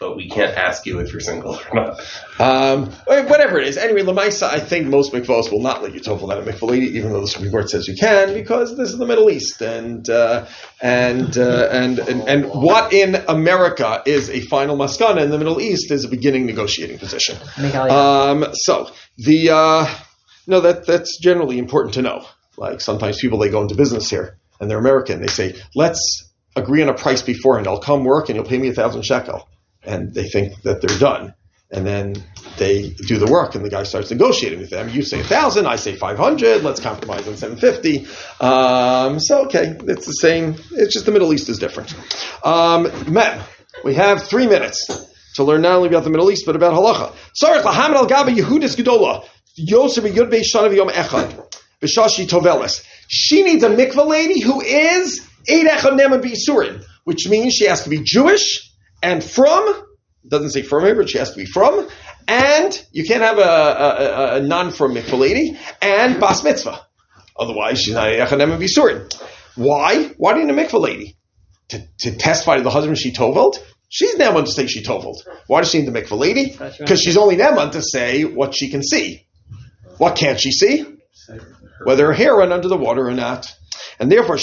but 0.00 0.16
we 0.16 0.30
can't 0.30 0.56
ask 0.56 0.86
you 0.86 0.98
if 0.98 1.12
you're 1.12 1.20
single 1.20 1.56
or 1.56 1.74
not. 1.74 2.00
Um, 2.40 2.90
whatever 3.04 3.60
it 3.60 3.68
is. 3.68 3.76
Anyway, 3.76 4.00
Lamaisa, 4.02 4.48
I 4.48 4.58
think 4.58 4.86
most 4.86 5.12
mikvahs 5.12 5.52
will 5.52 5.60
not 5.60 5.82
let 5.82 5.92
you 5.92 6.00
tovel 6.00 6.32
out 6.32 6.38
a 6.38 6.42
mikvah 6.42 6.70
lady, 6.70 6.86
even 6.96 7.12
though 7.12 7.20
the 7.20 7.28
Supreme 7.28 7.50
Court 7.50 7.68
says 7.68 7.86
you 7.86 7.94
can, 7.94 8.32
because 8.32 8.76
this 8.78 8.88
is 8.88 8.96
the 8.96 9.04
Middle 9.04 9.28
East, 9.28 9.60
and 9.60 10.08
uh, 10.08 10.46
and, 10.80 11.36
uh, 11.36 11.68
and 11.70 11.98
and 11.98 12.22
and 12.26 12.46
what 12.46 12.94
in 12.94 13.16
America 13.28 14.02
is 14.06 14.30
a 14.30 14.40
final 14.40 14.76
maskana 14.76 15.22
in 15.22 15.30
the 15.30 15.38
Middle 15.38 15.60
East 15.60 15.90
is 15.90 16.04
a 16.04 16.08
beginning 16.08 16.46
negotiating 16.46 16.98
position. 16.98 17.36
Um, 17.92 18.46
so 18.54 18.90
the 19.18 19.50
uh, 19.50 19.94
no, 20.46 20.60
that 20.60 20.86
that's 20.86 21.18
generally 21.20 21.58
important 21.58 21.92
to 21.94 22.02
know. 22.02 22.24
Like 22.56 22.80
sometimes 22.80 23.20
people 23.20 23.38
they 23.38 23.50
go 23.50 23.60
into 23.60 23.74
business 23.74 24.08
here 24.08 24.38
and 24.60 24.70
they're 24.70 24.78
American. 24.78 25.20
They 25.20 25.26
say, 25.26 25.60
"Let's 25.74 26.32
agree 26.56 26.82
on 26.82 26.88
a 26.88 26.94
price 26.94 27.20
beforehand. 27.20 27.68
I'll 27.68 27.80
come 27.80 28.04
work 28.04 28.30
and 28.30 28.36
you'll 28.36 28.46
pay 28.46 28.58
me 28.58 28.68
a 28.68 28.72
thousand 28.72 29.02
shekel," 29.02 29.46
and 29.82 30.14
they 30.14 30.28
think 30.28 30.62
that 30.62 30.80
they're 30.80 30.98
done. 30.98 31.34
And 31.72 31.86
then 31.86 32.16
they 32.58 32.90
do 32.90 33.18
the 33.18 33.30
work, 33.30 33.54
and 33.54 33.64
the 33.64 33.70
guy 33.70 33.84
starts 33.84 34.10
negotiating 34.10 34.58
with 34.58 34.70
them. 34.70 34.88
You 34.88 35.02
say 35.02 35.20
a 35.20 35.24
thousand, 35.24 35.66
I 35.66 35.76
say 35.76 35.94
five 35.94 36.18
hundred. 36.18 36.64
Let's 36.64 36.80
compromise 36.80 37.28
on 37.28 37.36
seven 37.36 37.56
fifty. 37.58 38.08
Um, 38.40 39.20
so 39.20 39.44
okay, 39.44 39.76
it's 39.86 40.04
the 40.04 40.12
same. 40.12 40.56
It's 40.72 40.92
just 40.92 41.06
the 41.06 41.12
Middle 41.12 41.32
East 41.32 41.48
is 41.48 41.60
different. 41.60 41.94
Um, 42.44 42.90
Mem, 43.06 43.40
we 43.84 43.94
have 43.94 44.24
three 44.24 44.48
minutes 44.48 44.88
to 45.36 45.44
learn 45.44 45.62
not 45.62 45.76
only 45.76 45.88
about 45.88 46.02
the 46.02 46.10
Middle 46.10 46.30
East 46.32 46.44
but 46.44 46.56
about 46.56 46.74
halacha. 46.74 47.14
Sorry, 47.34 47.60
lahamed 47.62 47.94
al 47.94 48.06
gaba 48.06 48.32
Yehudis 48.32 48.76
gedola 48.76 49.24
Yosef 49.54 50.04
yud 50.04 50.30
beishanav 50.30 50.74
yom 50.74 50.88
echad 50.88 51.56
tovelis. 51.82 52.84
She 53.08 53.42
needs 53.42 53.62
a 53.62 53.70
mikvah 53.70 54.06
lady 54.06 54.40
who 54.40 54.60
is 54.60 55.26
echad 55.48 55.98
neman 55.98 56.84
which 57.04 57.28
means 57.28 57.54
she 57.54 57.66
has 57.66 57.84
to 57.84 57.90
be 57.90 58.00
Jewish 58.02 58.69
and 59.02 59.22
from. 59.22 59.86
Doesn't 60.26 60.50
say 60.50 60.62
from 60.62 60.84
here, 60.84 60.94
but 60.94 61.08
she 61.08 61.18
has 61.18 61.30
to 61.30 61.36
be 61.36 61.46
from. 61.46 61.88
And 62.28 62.86
you 62.92 63.04
can't 63.04 63.22
have 63.22 63.38
a, 63.38 63.42
a, 63.42 64.36
a, 64.36 64.40
non-from 64.42 64.94
mikvah 64.94 65.18
lady 65.18 65.58
and 65.80 66.20
bas 66.20 66.44
mitzvah. 66.44 66.86
Otherwise, 67.38 67.80
she's 67.80 67.94
not 67.94 68.06
neman 68.08 68.58
b'isurin. 68.58 69.12
Why? 69.56 70.08
Why 70.18 70.34
do 70.34 70.40
you 70.40 70.46
need 70.46 70.58
a 70.58 70.66
mikvah 70.66 70.80
lady? 70.80 71.16
To, 71.70 71.82
to 72.00 72.16
testify 72.16 72.56
to 72.56 72.62
the 72.62 72.70
husband 72.70 72.98
she 72.98 73.12
toveld? 73.12 73.56
She's 73.88 74.14
Neman 74.14 74.44
to 74.44 74.50
say 74.52 74.66
she 74.68 74.82
toveld. 74.82 75.16
Why 75.48 75.60
does 75.60 75.70
she 75.70 75.80
need 75.80 75.92
the 75.92 76.00
mikvah 76.00 76.18
lady? 76.18 76.56
Because 76.78 77.02
she's 77.02 77.16
only 77.16 77.36
Neman 77.36 77.72
to 77.72 77.82
say 77.82 78.24
what 78.24 78.54
she 78.54 78.70
can 78.70 78.82
see. 78.82 79.26
What 79.98 80.16
can't 80.16 80.38
she 80.38 80.52
see? 80.52 80.84
Whether 81.82 82.06
her 82.06 82.12
hair 82.12 82.36
ran 82.36 82.52
under 82.52 82.68
the 82.68 82.76
water 82.76 83.06
or 83.06 83.14
not. 83.14 83.52
And 84.00 84.10
therefore, 84.10 84.38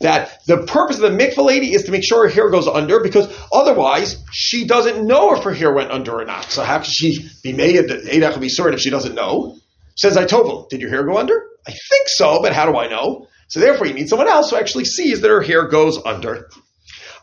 that 0.00 0.44
the 0.46 0.64
purpose 0.66 0.96
of 0.96 1.02
the 1.02 1.16
mikvah 1.18 1.44
lady 1.44 1.72
is 1.72 1.84
to 1.84 1.90
make 1.92 2.04
sure 2.04 2.24
her 2.24 2.28
hair 2.28 2.50
goes 2.50 2.68
under, 2.68 3.00
because 3.00 3.34
otherwise 3.50 4.22
she 4.30 4.66
doesn't 4.66 5.06
know 5.06 5.34
if 5.34 5.44
her 5.44 5.54
hair 5.54 5.72
went 5.72 5.90
under 5.90 6.20
or 6.20 6.26
not. 6.26 6.44
So 6.44 6.62
how 6.62 6.80
can 6.80 6.90
she 6.90 7.26
be 7.42 7.54
made 7.54 7.76
Eidach 7.76 8.74
if 8.74 8.80
she 8.80 8.90
doesn't 8.90 9.14
know? 9.14 9.56
Says, 9.96 10.18
I 10.18 10.26
tovel. 10.26 10.68
Did 10.68 10.82
your 10.82 10.90
hair 10.90 11.04
go 11.04 11.16
under? 11.16 11.42
I 11.66 11.70
think 11.70 12.08
so, 12.08 12.42
but 12.42 12.52
how 12.52 12.70
do 12.70 12.76
I 12.76 12.88
know? 12.88 13.28
So 13.48 13.60
therefore, 13.60 13.86
you 13.86 13.94
need 13.94 14.10
someone 14.10 14.28
else 14.28 14.50
who 14.50 14.56
actually 14.56 14.84
sees 14.84 15.22
that 15.22 15.30
her 15.30 15.40
hair 15.40 15.68
goes 15.68 15.98
under. 16.04 16.50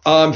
Um, 0.07 0.33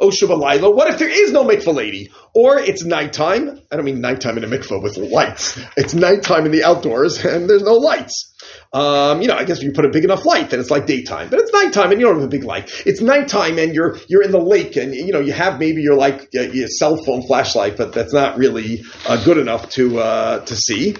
v'me'ein 0.00 0.08
la 0.08 0.14
misha 0.14 0.26
tam 0.26 0.42
al 0.42 0.46
gaba, 0.46 0.60
o 0.60 0.64
shubalayla. 0.64 0.74
What 0.74 0.88
if 0.90 0.98
there 0.98 1.08
is 1.08 1.32
no 1.32 1.44
mikvah 1.44 1.74
lady? 1.74 2.10
Or 2.34 2.58
it's 2.58 2.84
nighttime. 2.84 3.60
I 3.70 3.76
don't 3.76 3.84
mean 3.84 4.00
nighttime 4.00 4.36
in 4.36 4.44
a 4.44 4.48
mikvah 4.48 4.82
with 4.82 4.96
lights. 4.96 5.58
It's 5.76 5.94
nighttime 5.94 6.46
in 6.46 6.52
the 6.52 6.64
outdoors 6.64 7.24
and 7.24 7.48
there's 7.48 7.62
no 7.62 7.74
lights. 7.74 8.34
Um, 8.72 9.22
you 9.22 9.28
know, 9.28 9.34
I 9.34 9.44
guess 9.44 9.58
if 9.58 9.64
you 9.64 9.72
put 9.72 9.84
a 9.84 9.90
big 9.90 10.04
enough 10.04 10.24
light, 10.24 10.50
then 10.50 10.60
it's 10.60 10.70
like 10.70 10.86
daytime. 10.86 11.28
But 11.30 11.40
it's 11.40 11.52
nighttime 11.52 11.92
and 11.92 12.00
you 12.00 12.06
don't 12.06 12.16
have 12.16 12.24
a 12.24 12.28
big 12.28 12.44
light. 12.44 12.70
It's 12.86 13.00
nighttime 13.00 13.58
and 13.58 13.74
you're 13.74 13.98
you're 14.08 14.22
in 14.22 14.32
the 14.32 14.40
lake 14.40 14.76
and 14.76 14.94
you 14.94 15.12
know 15.12 15.20
you 15.20 15.32
have 15.32 15.58
maybe 15.58 15.82
your 15.82 15.96
like 15.96 16.28
your 16.32 16.68
cell 16.68 16.96
phone 16.96 17.26
flashlight, 17.26 17.76
but 17.76 17.92
that's 17.92 18.12
not 18.12 18.36
really 18.36 18.84
uh, 19.06 19.22
good 19.24 19.38
enough 19.38 19.70
to 19.70 19.98
uh, 19.98 20.44
to 20.44 20.56
see. 20.56 20.96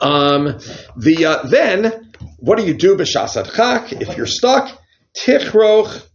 Um, 0.00 0.58
the 0.96 1.24
uh, 1.24 1.42
then 1.44 2.12
what 2.38 2.58
do 2.58 2.66
you 2.66 2.74
do 2.74 2.96
b'shasad 2.96 3.54
chak 3.54 3.92
if 3.92 4.16
you're 4.16 4.26
stuck? 4.26 4.80
Tichroch. 5.16 6.07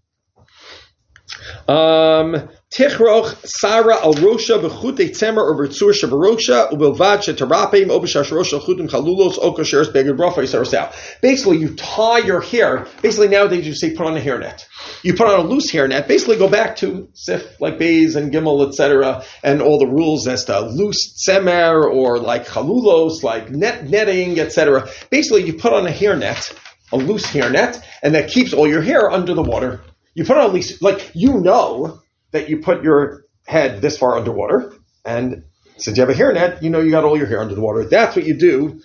Um, 1.67 2.49
Tichroch 2.73 3.37
Sara 3.45 3.95
al 3.95 4.15
Rosha 4.15 4.59
b'chute 4.59 5.11
tzemer 5.11 5.37
or 5.37 5.55
b'tzur 5.55 5.93
shabarosha 5.93 6.71
ubilvad 6.71 7.19
shetarapim 7.19 7.87
obishash 7.87 8.31
rosha 8.31 8.59
chutim 8.59 8.89
chalulos 8.89 9.37
okasheres 9.37 9.93
beged 9.93 10.17
brafa 10.17 10.37
yisarosau. 10.37 10.91
Basically, 11.21 11.57
you 11.57 11.73
tie 11.75 12.17
your 12.17 12.41
hair. 12.41 12.85
Basically, 13.01 13.29
nowadays 13.29 13.65
you 13.65 13.75
say 13.75 13.95
put 13.95 14.07
on 14.07 14.17
a 14.17 14.19
hairnet. 14.19 14.65
You 15.03 15.13
put 15.13 15.27
on 15.27 15.39
a 15.39 15.43
loose 15.43 15.71
hairnet. 15.71 16.07
Basically, 16.07 16.35
go 16.35 16.49
back 16.49 16.75
to 16.77 17.07
sif 17.13 17.61
like 17.61 17.77
Bays 17.77 18.15
and 18.15 18.33
Gimel, 18.33 18.67
etc., 18.67 19.23
and 19.43 19.61
all 19.61 19.79
the 19.79 19.87
rules 19.87 20.27
as 20.27 20.45
to 20.45 20.59
loose 20.61 21.15
tzemer 21.25 21.83
or 21.85 22.19
like 22.19 22.45
chalulos, 22.47 23.23
like 23.23 23.51
net 23.51 23.87
netting, 23.89 24.39
etc. 24.39 24.89
Basically, 25.11 25.43
you 25.43 25.53
put 25.53 25.71
on 25.71 25.87
a 25.87 25.91
hairnet, 25.91 26.57
a 26.91 26.97
loose 26.97 27.27
hairnet, 27.27 27.81
and 28.01 28.15
that 28.15 28.29
keeps 28.29 28.51
all 28.51 28.67
your 28.67 28.81
hair 28.81 29.09
under 29.09 29.33
the 29.33 29.43
water. 29.43 29.81
You 30.15 30.25
put 30.25 30.37
on 30.37 30.45
at 30.45 30.53
least 30.53 30.81
like 30.81 31.11
you 31.13 31.39
know 31.39 31.99
that 32.31 32.49
you 32.49 32.59
put 32.59 32.83
your 32.83 33.23
head 33.45 33.81
this 33.81 33.97
far 33.97 34.17
underwater, 34.17 34.73
and 35.05 35.43
since 35.77 35.97
you 35.97 36.01
have 36.05 36.09
a 36.09 36.13
hairnet, 36.17 36.61
you 36.61 36.69
know 36.69 36.79
you 36.79 36.91
got 36.91 37.03
all 37.03 37.17
your 37.17 37.27
hair 37.27 37.41
under 37.41 37.55
the 37.55 37.61
water. 37.61 37.83
That's 37.85 38.15
what 38.15 38.25
you 38.25 38.37
do. 38.37 38.81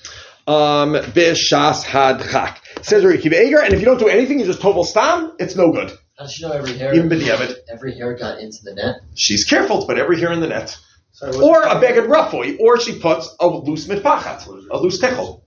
Um, 0.47 0.95
bishas 0.95 1.83
had 1.83 2.23
chak. 2.31 2.63
Says 2.83 3.05
Rabbi 3.05 3.19
Akiva 3.19 3.45
Eger, 3.45 3.61
and 3.63 3.75
if 3.75 3.81
you 3.81 3.85
don't 3.85 3.99
do 3.99 4.09
anything, 4.09 4.41
you 4.41 4.47
just 4.47 4.61
tovel 4.61 4.85
stam, 4.85 5.33
it's 5.39 5.55
no 5.57 5.71
good. 5.73 5.91
How 6.17 6.25
does 6.25 6.33
she 6.33 6.45
know 6.47 6.53
every 6.53 6.77
hair? 6.77 6.95
Even 6.95 7.09
b'diavad. 7.11 7.55
Every 7.71 7.95
hair 7.95 8.15
got 8.17 8.39
into 8.41 8.59
the 8.65 8.75
net. 8.75 8.97
She's 9.15 9.45
careful 9.45 9.81
to 9.83 9.87
put 9.87 9.99
every 9.99 10.19
hair 10.19 10.33
in 10.33 10.41
the 10.41 10.49
net. 10.49 10.77
Sorry, 11.13 11.37
Or 11.37 11.63
a 11.63 11.81
beged 11.81 12.07
rafoi, 12.09 12.59
or 12.61 12.81
she 12.81 12.99
puts 12.99 13.29
a 13.41 13.47
loose 13.47 13.87
mitpachat, 13.87 14.47
a 14.71 14.79
loose 14.79 14.99
tickle. 14.99 15.45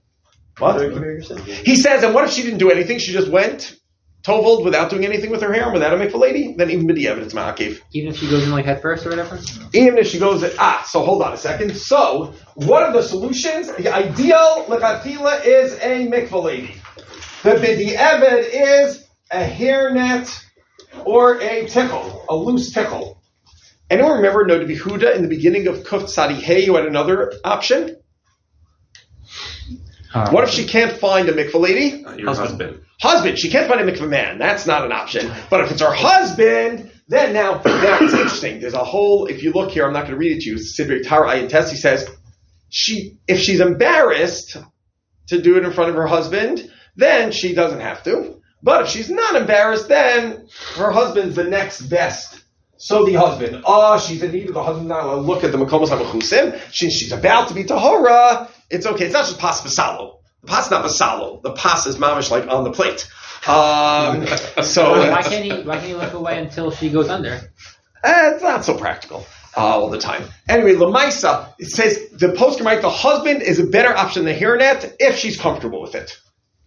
What? 0.58 0.80
He 1.64 1.76
says, 1.76 2.02
and 2.04 2.14
what 2.14 2.24
if 2.24 2.30
she 2.30 2.42
didn't 2.42 2.58
do 2.58 2.70
anything? 2.70 2.98
She 2.98 3.12
just 3.12 3.28
went, 3.28 3.74
toveled 4.22 4.64
without 4.64 4.90
doing 4.90 5.04
anything 5.04 5.30
with 5.30 5.42
her 5.42 5.52
hair, 5.52 5.64
and 5.64 5.72
without 5.72 5.92
a 5.92 5.96
mikvah 5.96 6.18
lady? 6.18 6.54
Then 6.56 6.70
even 6.70 6.86
b'diavad, 6.86 7.18
it's 7.18 7.34
ma'akiv. 7.34 7.80
Even 7.92 8.12
if 8.12 8.18
she 8.18 8.28
goes 8.28 8.44
in 8.44 8.50
like 8.50 8.64
head 8.64 8.80
first 8.80 9.06
or 9.06 9.10
whatever. 9.10 9.38
even 9.72 9.98
if 9.98 10.06
she 10.06 10.18
goes 10.18 10.42
at, 10.42 10.54
ah, 10.58 10.84
so 10.88 11.04
hold 11.04 11.22
on 11.22 11.32
a 11.32 11.36
second. 11.36 11.76
So, 11.76 12.34
what 12.54 12.82
are 12.82 12.92
the 12.92 13.02
solutions? 13.02 13.72
The 13.72 13.92
ideal 13.92 14.66
lechatila 14.68 15.44
is 15.44 15.74
a 15.74 16.06
mikvah 16.08 16.42
lady. 16.42 16.74
The 17.42 17.50
b'di'evet 17.50 18.48
is 18.52 19.08
a 19.30 19.44
hairnet 19.44 20.44
or 21.04 21.40
a 21.40 21.66
tickle, 21.66 22.24
a 22.28 22.36
loose 22.36 22.72
tickle. 22.72 23.22
Anyone 23.90 24.12
remember 24.12 24.46
No 24.46 24.58
Behuda 24.60 25.14
in 25.16 25.22
the 25.22 25.28
beginning 25.28 25.66
of 25.66 25.84
Kuf 25.84 26.04
Tzadi 26.04 26.40
Hey, 26.40 26.64
you 26.64 26.76
had 26.76 26.86
another 26.86 27.32
option? 27.44 27.96
Uh, 30.14 30.30
What 30.30 30.44
if 30.44 30.50
she 30.50 30.64
can't 30.66 30.96
find 30.98 31.28
a 31.28 31.32
mikvah 31.32 31.60
lady? 31.60 32.04
Uh, 32.04 32.14
your 32.14 32.34
husband. 32.34 32.80
husband. 33.00 33.38
She 33.38 33.50
can't 33.50 33.68
find 33.68 33.80
a 33.86 33.90
mikvah 33.92 34.08
man. 34.08 34.38
That's 34.38 34.66
not 34.66 34.84
an 34.84 34.92
option. 34.92 35.30
But 35.50 35.62
if 35.64 35.70
it's 35.72 35.80
her 35.80 35.92
husband, 35.92 36.90
then 37.08 37.32
now, 37.32 37.60
now 37.64 37.98
it's 38.00 38.12
interesting. 38.12 38.60
There's 38.60 38.74
a 38.74 38.84
whole, 38.84 39.26
if 39.26 39.42
you 39.42 39.52
look 39.52 39.70
here, 39.70 39.86
I'm 39.86 39.92
not 39.92 40.00
going 40.02 40.12
to 40.12 40.16
read 40.18 40.36
it 40.36 40.40
to 40.42 40.50
you. 40.50 40.56
Sidrei 40.56 41.02
Taharah 41.04 41.34
Ayin 41.34 41.50
Tessi 41.50 41.76
says, 41.76 42.08
she, 42.68 43.18
if 43.28 43.38
she's 43.38 43.60
embarrassed 43.60 44.56
to 45.28 45.40
do 45.40 45.56
it 45.56 45.64
in 45.64 45.72
front 45.72 45.90
of 45.90 45.96
her 45.96 46.06
husband, 46.06 46.70
then 46.96 47.32
she 47.32 47.54
doesn't 47.54 47.80
have 47.80 48.02
to. 48.04 48.40
But 48.62 48.82
if 48.82 48.88
she's 48.88 49.10
not 49.10 49.34
embarrassed, 49.34 49.88
then 49.88 50.46
her 50.76 50.90
husband's 50.92 51.36
the 51.36 51.44
next 51.44 51.82
best. 51.82 52.41
So 52.82 53.04
the 53.04 53.14
husband, 53.14 53.62
oh, 53.64 53.96
she's 53.96 54.24
in 54.24 54.32
need 54.32 54.48
of 54.48 54.54
the 54.54 54.62
husband 54.64 54.88
now. 54.88 55.14
look 55.14 55.44
at 55.44 55.52
the 55.52 55.58
makomos 55.58 55.90
hamachusim. 55.90 56.58
Since 56.74 56.94
she's 56.94 57.12
about 57.12 57.46
to 57.46 57.54
be 57.54 57.62
tahora, 57.62 58.50
it's 58.70 58.86
okay. 58.86 59.04
It's 59.04 59.12
not 59.12 59.24
just 59.26 59.38
pas 59.38 59.60
basalo. 59.60 60.16
The 60.40 60.48
pas 60.48 60.68
not 60.68 60.84
basalo. 60.84 61.40
The 61.42 61.52
pas 61.52 61.86
is 61.86 61.96
mamish 61.98 62.32
like 62.32 62.48
on 62.48 62.64
the 62.64 62.72
plate. 62.72 63.08
Um, 63.46 64.26
so 64.64 64.98
why 65.12 65.22
can't 65.22 65.44
he? 65.44 65.62
Why 65.62 65.76
can't 65.76 65.86
he 65.86 65.94
look 65.94 66.12
away 66.12 66.40
until 66.40 66.72
she 66.72 66.90
goes 66.90 67.08
under? 67.08 67.34
Eh, 68.02 68.30
it's 68.32 68.42
not 68.42 68.64
so 68.64 68.76
practical 68.76 69.24
uh, 69.56 69.60
all 69.60 69.88
the 69.88 70.00
time. 70.00 70.24
Anyway, 70.48 70.74
Lamaisa, 70.74 71.54
it 71.60 71.70
says 71.70 72.08
the 72.10 72.32
post 72.32 72.60
right, 72.62 72.82
the 72.82 72.90
husband 72.90 73.42
is 73.42 73.60
a 73.60 73.66
better 73.68 73.96
option 73.96 74.24
than 74.24 74.34
the 74.34 74.40
hairnet 74.40 74.96
if 74.98 75.16
she's 75.18 75.40
comfortable 75.40 75.82
with 75.82 75.94
it. 75.94 76.18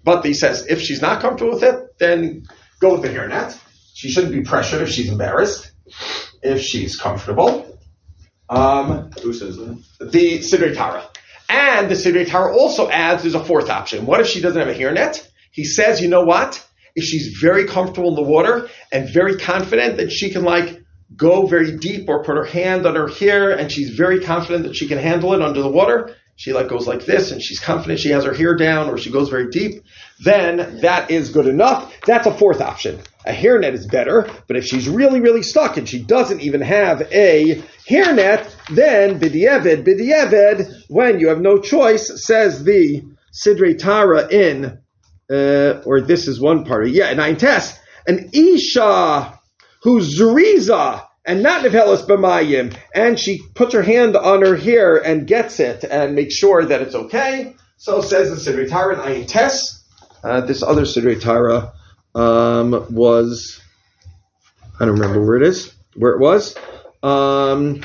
But 0.06 0.24
he 0.24 0.34
says 0.34 0.66
if 0.68 0.80
she's 0.80 1.02
not 1.02 1.20
comfortable 1.20 1.56
with 1.56 1.64
it, 1.64 2.00
then 2.00 2.46
go 2.80 2.94
with 2.94 3.02
the 3.02 3.10
hairnet. 3.10 3.60
She 3.94 4.10
shouldn't 4.10 4.32
be 4.32 4.44
pressured 4.44 4.82
if 4.82 4.90
she's 4.90 5.12
embarrassed. 5.12 5.74
If 6.42 6.62
she's 6.62 6.98
comfortable. 6.98 7.80
Um, 8.50 9.12
Who 9.24 9.34
says 9.34 9.58
that? 9.58 9.82
the 10.00 10.40
Sidrei 10.40 10.76
Taharah. 10.76 11.06
And 11.50 11.90
the 11.90 11.96
Sidrei 11.96 12.26
Taharah 12.26 12.54
also 12.54 12.90
adds 12.90 13.24
there's 13.24 13.36
a 13.36 13.44
fourth 13.44 13.70
option. 13.70 14.06
What 14.06 14.20
if 14.20 14.28
she 14.28 14.42
doesn't 14.42 14.60
have 14.60 14.70
a 14.70 14.78
hairnet? 14.80 15.28
He 15.52 15.64
says, 15.64 16.02
you 16.02 16.08
know 16.08 16.24
what? 16.24 16.66
If 16.96 17.04
she's 17.04 17.38
very 17.40 17.66
comfortable 17.66 18.10
in 18.10 18.16
the 18.16 18.30
water 18.30 18.70
and 18.92 19.10
very 19.10 19.38
confident 19.38 19.98
that 19.98 20.12
she 20.12 20.30
can 20.32 20.44
like 20.44 20.82
go 21.16 21.46
very 21.46 21.78
deep 21.78 22.10
or 22.10 22.24
put 22.24 22.36
her 22.36 22.46
hand 22.46 22.86
on 22.86 22.96
her 22.96 23.08
hair 23.08 23.52
and 23.52 23.72
she's 23.72 23.92
very 23.92 24.20
confident 24.22 24.66
that 24.66 24.76
she 24.76 24.88
can 24.88 24.98
handle 24.98 25.34
it 25.34 25.42
under 25.42 25.62
the 25.62 25.70
water, 25.70 26.16
she 26.36 26.54
like 26.54 26.68
goes 26.68 26.86
like 26.86 27.06
this 27.06 27.32
and 27.32 27.42
she's 27.42 27.60
confident 27.60 28.00
she 28.00 28.10
has 28.10 28.26
her 28.26 28.34
hair 28.34 28.56
down 28.56 28.90
or 28.90 28.98
she 28.98 29.10
goes 29.10 29.30
very 29.30 29.50
deep, 29.50 29.84
then 30.20 30.80
that 30.82 31.10
is 31.10 31.30
good 31.30 31.48
enough. 31.48 31.94
That's 32.06 32.28
a 32.28 32.34
fourth 32.34 32.62
option. 32.62 33.00
A 33.26 33.32
hairnet 33.32 33.74
is 33.74 33.88
better, 33.88 34.30
but 34.48 34.58
if 34.58 34.66
she's 34.66 34.88
really, 34.88 35.22
really 35.22 35.44
stuck 35.44 35.78
and 35.78 35.88
she 35.88 36.02
doesn't 36.02 36.42
even 36.42 36.62
have 36.62 37.02
a 37.12 37.64
hairnet, 37.90 38.54
then 38.70 39.20
bidiyeved, 39.20 39.84
bidiyeved, 39.86 40.84
when 40.90 41.20
you 41.20 41.30
have 41.30 41.42
no 41.42 41.58
choice, 41.58 42.26
says 42.26 42.64
the 42.64 43.04
Sidrei 43.34 43.80
Taharah 43.80 44.32
in, 44.32 44.80
uh, 45.30 45.82
or 45.86 46.02
this 46.02 46.28
is 46.28 46.40
one 46.40 46.66
party, 46.66 46.92
yeah, 46.92 47.14
nine 47.14 47.32
Ein 47.32 47.38
Tes, 47.38 47.80
an 48.08 48.30
Isha 48.34 49.40
who's 49.82 50.20
Zuriza 50.20 51.06
and 51.26 51.42
not 51.42 51.64
Nevelis 51.64 52.06
B'mayim, 52.06 52.78
and 52.94 53.20
she 53.20 53.42
puts 53.56 53.74
her 53.74 53.82
hand 53.82 54.16
on 54.16 54.42
her 54.42 54.56
hair 54.56 54.98
and 54.98 55.26
gets 55.26 55.60
it 55.60 55.84
and 55.84 56.16
makes 56.16 56.36
sure 56.36 56.64
that 56.64 56.82
it's 56.82 56.96
okay. 56.96 57.56
So 57.78 58.02
says 58.02 58.30
the 58.30 58.52
Sidrei 58.52 58.70
Taharah 58.70 58.94
in 58.94 59.00
Ein 59.00 59.26
Tes. 59.26 59.84
Uh, 60.24 60.42
this 60.42 60.64
other 60.64 60.84
Sidrei 60.84 61.20
Taharah 61.20 61.74
um, 62.16 62.94
was, 62.94 63.60
I 64.80 64.86
don't 64.86 65.00
remember 65.00 65.26
where 65.26 65.38
it 65.38 65.44
is, 65.44 65.74
where 65.96 66.14
it 66.14 66.20
was. 66.20 66.56
Um, 67.04 67.82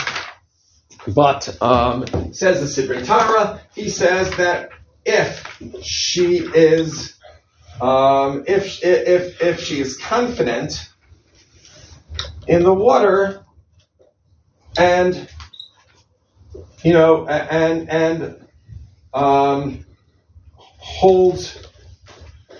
but 1.09 1.57
um, 1.63 2.07
says 2.33 2.61
the 2.61 2.83
Sidrei 2.83 3.05
Taharah, 3.05 3.61
he 3.75 3.89
says 3.89 4.31
that 4.37 4.71
if 5.05 5.59
she 5.83 6.39
is, 6.39 7.17
um, 7.81 8.45
if 8.47 8.85
if 8.85 9.41
if 9.41 9.61
she 9.61 9.81
is 9.81 9.97
confident 9.97 10.90
in 12.47 12.63
the 12.63 12.75
water, 12.75 13.45
and 14.79 15.29
you 16.83 16.93
know, 16.93 17.27
and 17.27 17.89
and 17.91 18.47
um, 19.13 19.85
holds 20.79 21.63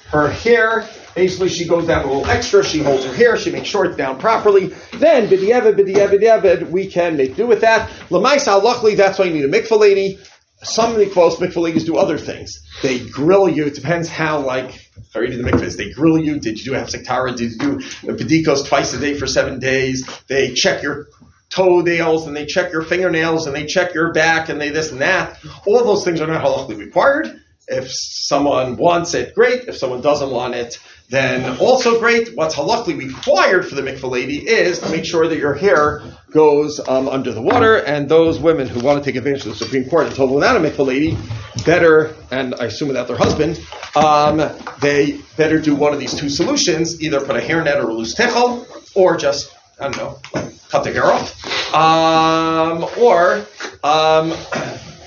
her 0.09 0.29
hair. 0.29 0.89
Basically, 1.15 1.49
she 1.49 1.67
goes 1.67 1.87
down 1.87 2.05
a 2.05 2.07
little 2.07 2.27
extra. 2.27 2.65
She 2.65 2.79
holds 2.79 3.05
her 3.05 3.13
hair. 3.13 3.37
She 3.37 3.51
makes 3.51 3.69
sure 3.69 3.85
it's 3.85 3.97
down 3.97 4.19
properly. 4.19 4.69
Then, 4.95 5.29
b'di'evid, 5.29 5.75
b'di'evid, 5.75 6.21
b'di'evid, 6.21 6.71
we 6.71 6.87
can 6.87 7.17
make 7.17 7.37
do 7.37 7.47
with 7.47 7.61
that. 7.63 7.89
Lamaisa, 8.11 8.63
luckily, 8.63 8.95
that's 8.95 9.19
why 9.19 9.27
you 9.27 9.35
need 9.35 9.45
a 9.45 9.49
mikvah 9.49 9.79
lady. 9.79 10.19
Some 10.63 10.97
mikvahs, 10.97 11.37
mikvah 11.37 11.63
ladies 11.63 11.85
do 11.85 11.97
other 11.97 12.19
things. 12.19 12.53
They 12.83 12.99
grill 12.99 13.49
you. 13.49 13.67
It 13.67 13.75
depends 13.75 14.09
how, 14.09 14.41
like, 14.41 14.79
how 15.15 15.21
you 15.21 15.29
do 15.29 15.43
the 15.43 15.51
mikvahs. 15.51 15.77
They 15.77 15.91
grill 15.91 16.19
you. 16.19 16.39
Did 16.39 16.59
you 16.59 16.73
do 16.73 16.79
hafsek 16.79 17.37
Did 17.37 17.53
you 17.53 17.59
do 17.59 17.79
the 17.79 18.13
pedicos 18.13 18.67
twice 18.67 18.93
a 18.93 18.99
day 18.99 19.15
for 19.15 19.27
seven 19.27 19.59
days? 19.59 20.07
They 20.29 20.53
check 20.53 20.83
your 20.83 21.07
toenails 21.49 22.27
and 22.27 22.37
they 22.37 22.47
check 22.47 22.73
your 22.73 22.83
fingernails 22.83 23.47
and 23.47 23.57
they 23.57 23.67
check 23.67 23.95
your 23.95 24.13
back 24.13 24.49
and 24.49 24.61
they 24.61 24.71
this 24.71 24.93
and 24.93 25.01
that. 25.01 25.39
All 25.67 25.83
those 25.85 26.05
things 26.05 26.21
are 26.21 26.27
not 26.27 26.45
halachically 26.45 26.79
required. 26.79 27.43
If 27.69 27.89
someone 27.91 28.77
wants 28.77 29.15
it, 29.15 29.35
great. 29.35 29.65
If 29.69 29.77
someone 29.77 30.01
doesn't 30.01 30.31
want 30.31 30.55
it, 30.55 30.79
then 31.11 31.59
also 31.59 31.99
great. 31.99 32.37
What's 32.37 32.55
halachically 32.55 32.97
required 32.97 33.69
for 33.69 33.75
the 33.75 33.83
mikvah 33.83 34.09
lady 34.09 34.49
is 34.49 34.79
to 34.79 34.91
make 34.91 35.05
sure 35.05 35.27
that 35.27 35.39
your 35.39 35.55
hair 35.55 36.03
goes 36.31 36.81
um, 36.89 37.09
under 37.09 37.33
the 37.33 37.43
water. 37.43 37.77
And 37.79 38.09
those 38.09 38.39
women 38.39 38.69
who 38.69 38.79
want 38.81 39.03
to 39.03 39.11
take 39.11 39.17
advantage 39.17 39.45
of 39.45 39.59
the 39.59 39.65
Supreme 39.65 39.91
Court 39.91 40.07
and 40.07 40.15
told 40.15 40.31
without 40.31 40.57
a 40.57 40.61
mikvah 40.61 40.87
lady, 40.87 41.19
better, 41.67 42.15
and 42.31 42.55
I 42.55 42.67
assume 42.67 42.89
without 42.89 43.09
their 43.09 43.17
husband, 43.17 43.61
um, 43.97 44.41
they 44.81 45.21
better 45.37 45.61
do 45.61 45.75
one 45.75 45.93
of 45.93 45.99
these 45.99 46.15
two 46.15 46.29
solutions: 46.29 47.03
either 47.03 47.21
put 47.21 47.37
a 47.37 47.41
hairnet 47.41 47.83
or 47.83 47.91
a 47.91 47.93
loose 47.93 48.15
tichel, 48.15 48.65
or 48.95 49.17
just 49.17 49.53
I 49.81 49.89
don't 49.89 49.97
know, 49.97 50.19
like 50.33 50.69
cut 50.69 50.85
the 50.85 50.93
hair 50.93 51.07
off, 51.07 51.75
um, 51.75 52.85
or 52.99 53.45
um, 53.83 54.33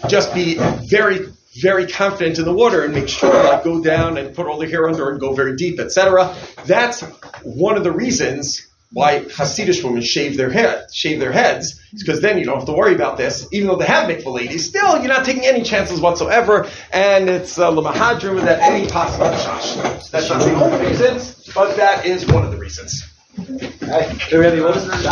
just 0.10 0.34
be 0.34 0.58
very 0.90 1.28
very 1.56 1.88
confident 1.88 2.40
in 2.40 2.46
the 2.46 2.54
water 2.54 2.84
and 2.84 2.94
make 2.94 3.08
sure 3.08 3.32
like 3.32 3.64
go 3.64 3.82
down 3.82 4.18
and 4.18 4.36
put 4.36 4.48
all 4.48 4.58
the 4.58 4.68
hair 4.68 4.88
under 4.88 5.10
and 5.10 5.20
go 5.20 5.34
very 5.34 5.56
deep, 5.56 5.80
etc. 5.80 6.36
That's 6.66 7.02
one 7.44 7.78
of 7.78 7.84
the 7.84 7.92
reasons 7.92 8.68
why 8.92 9.22
Hasidish 9.22 9.84
women 9.84 10.04
shave 10.04 10.38
their 10.38 10.52
head, 10.52 10.86
shave 10.94 11.20
their 11.20 11.32
heads, 11.32 11.82
because 11.98 12.22
then 12.22 12.38
you 12.38 12.46
don't 12.46 12.58
have 12.58 12.68
to 12.68 12.74
worry 12.74 12.94
about 12.94 13.18
this. 13.18 13.48
Even 13.52 13.68
though 13.68 13.76
they 13.76 13.86
have 13.86 14.08
mikvah 14.08 14.32
ladies, 14.32 14.68
still 14.68 15.00
you're 15.00 15.08
not 15.08 15.26
taking 15.26 15.46
any 15.46 15.64
chances 15.64 16.00
whatsoever, 16.00 16.70
and 16.92 17.28
it's 17.30 17.58
uh, 17.58 17.72
lamahadrim 17.72 18.44
that 18.46 18.60
any 18.62 18.88
possible 18.88 19.26
chash. 19.26 20.12
That's 20.12 20.30
not 20.30 20.42
the 20.42 20.54
only 20.54 20.88
reason, 20.88 21.20
but 21.56 21.76
that 21.78 22.06
is 22.06 22.26
one 22.28 22.46
of 22.46 22.52
the 22.52 22.58
reasons. 22.58 23.10
Hey, 23.36 24.14
what 24.62 24.78
is 24.78 24.86
the 24.86 25.10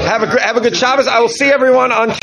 Have 0.00 0.22
a 0.22 0.42
have 0.42 0.56
a 0.56 0.60
good 0.60 0.74
Shabbos. 0.74 1.06
I 1.06 1.20
will 1.20 1.28
see 1.28 1.46
everyone 1.46 1.92
on. 1.92 2.10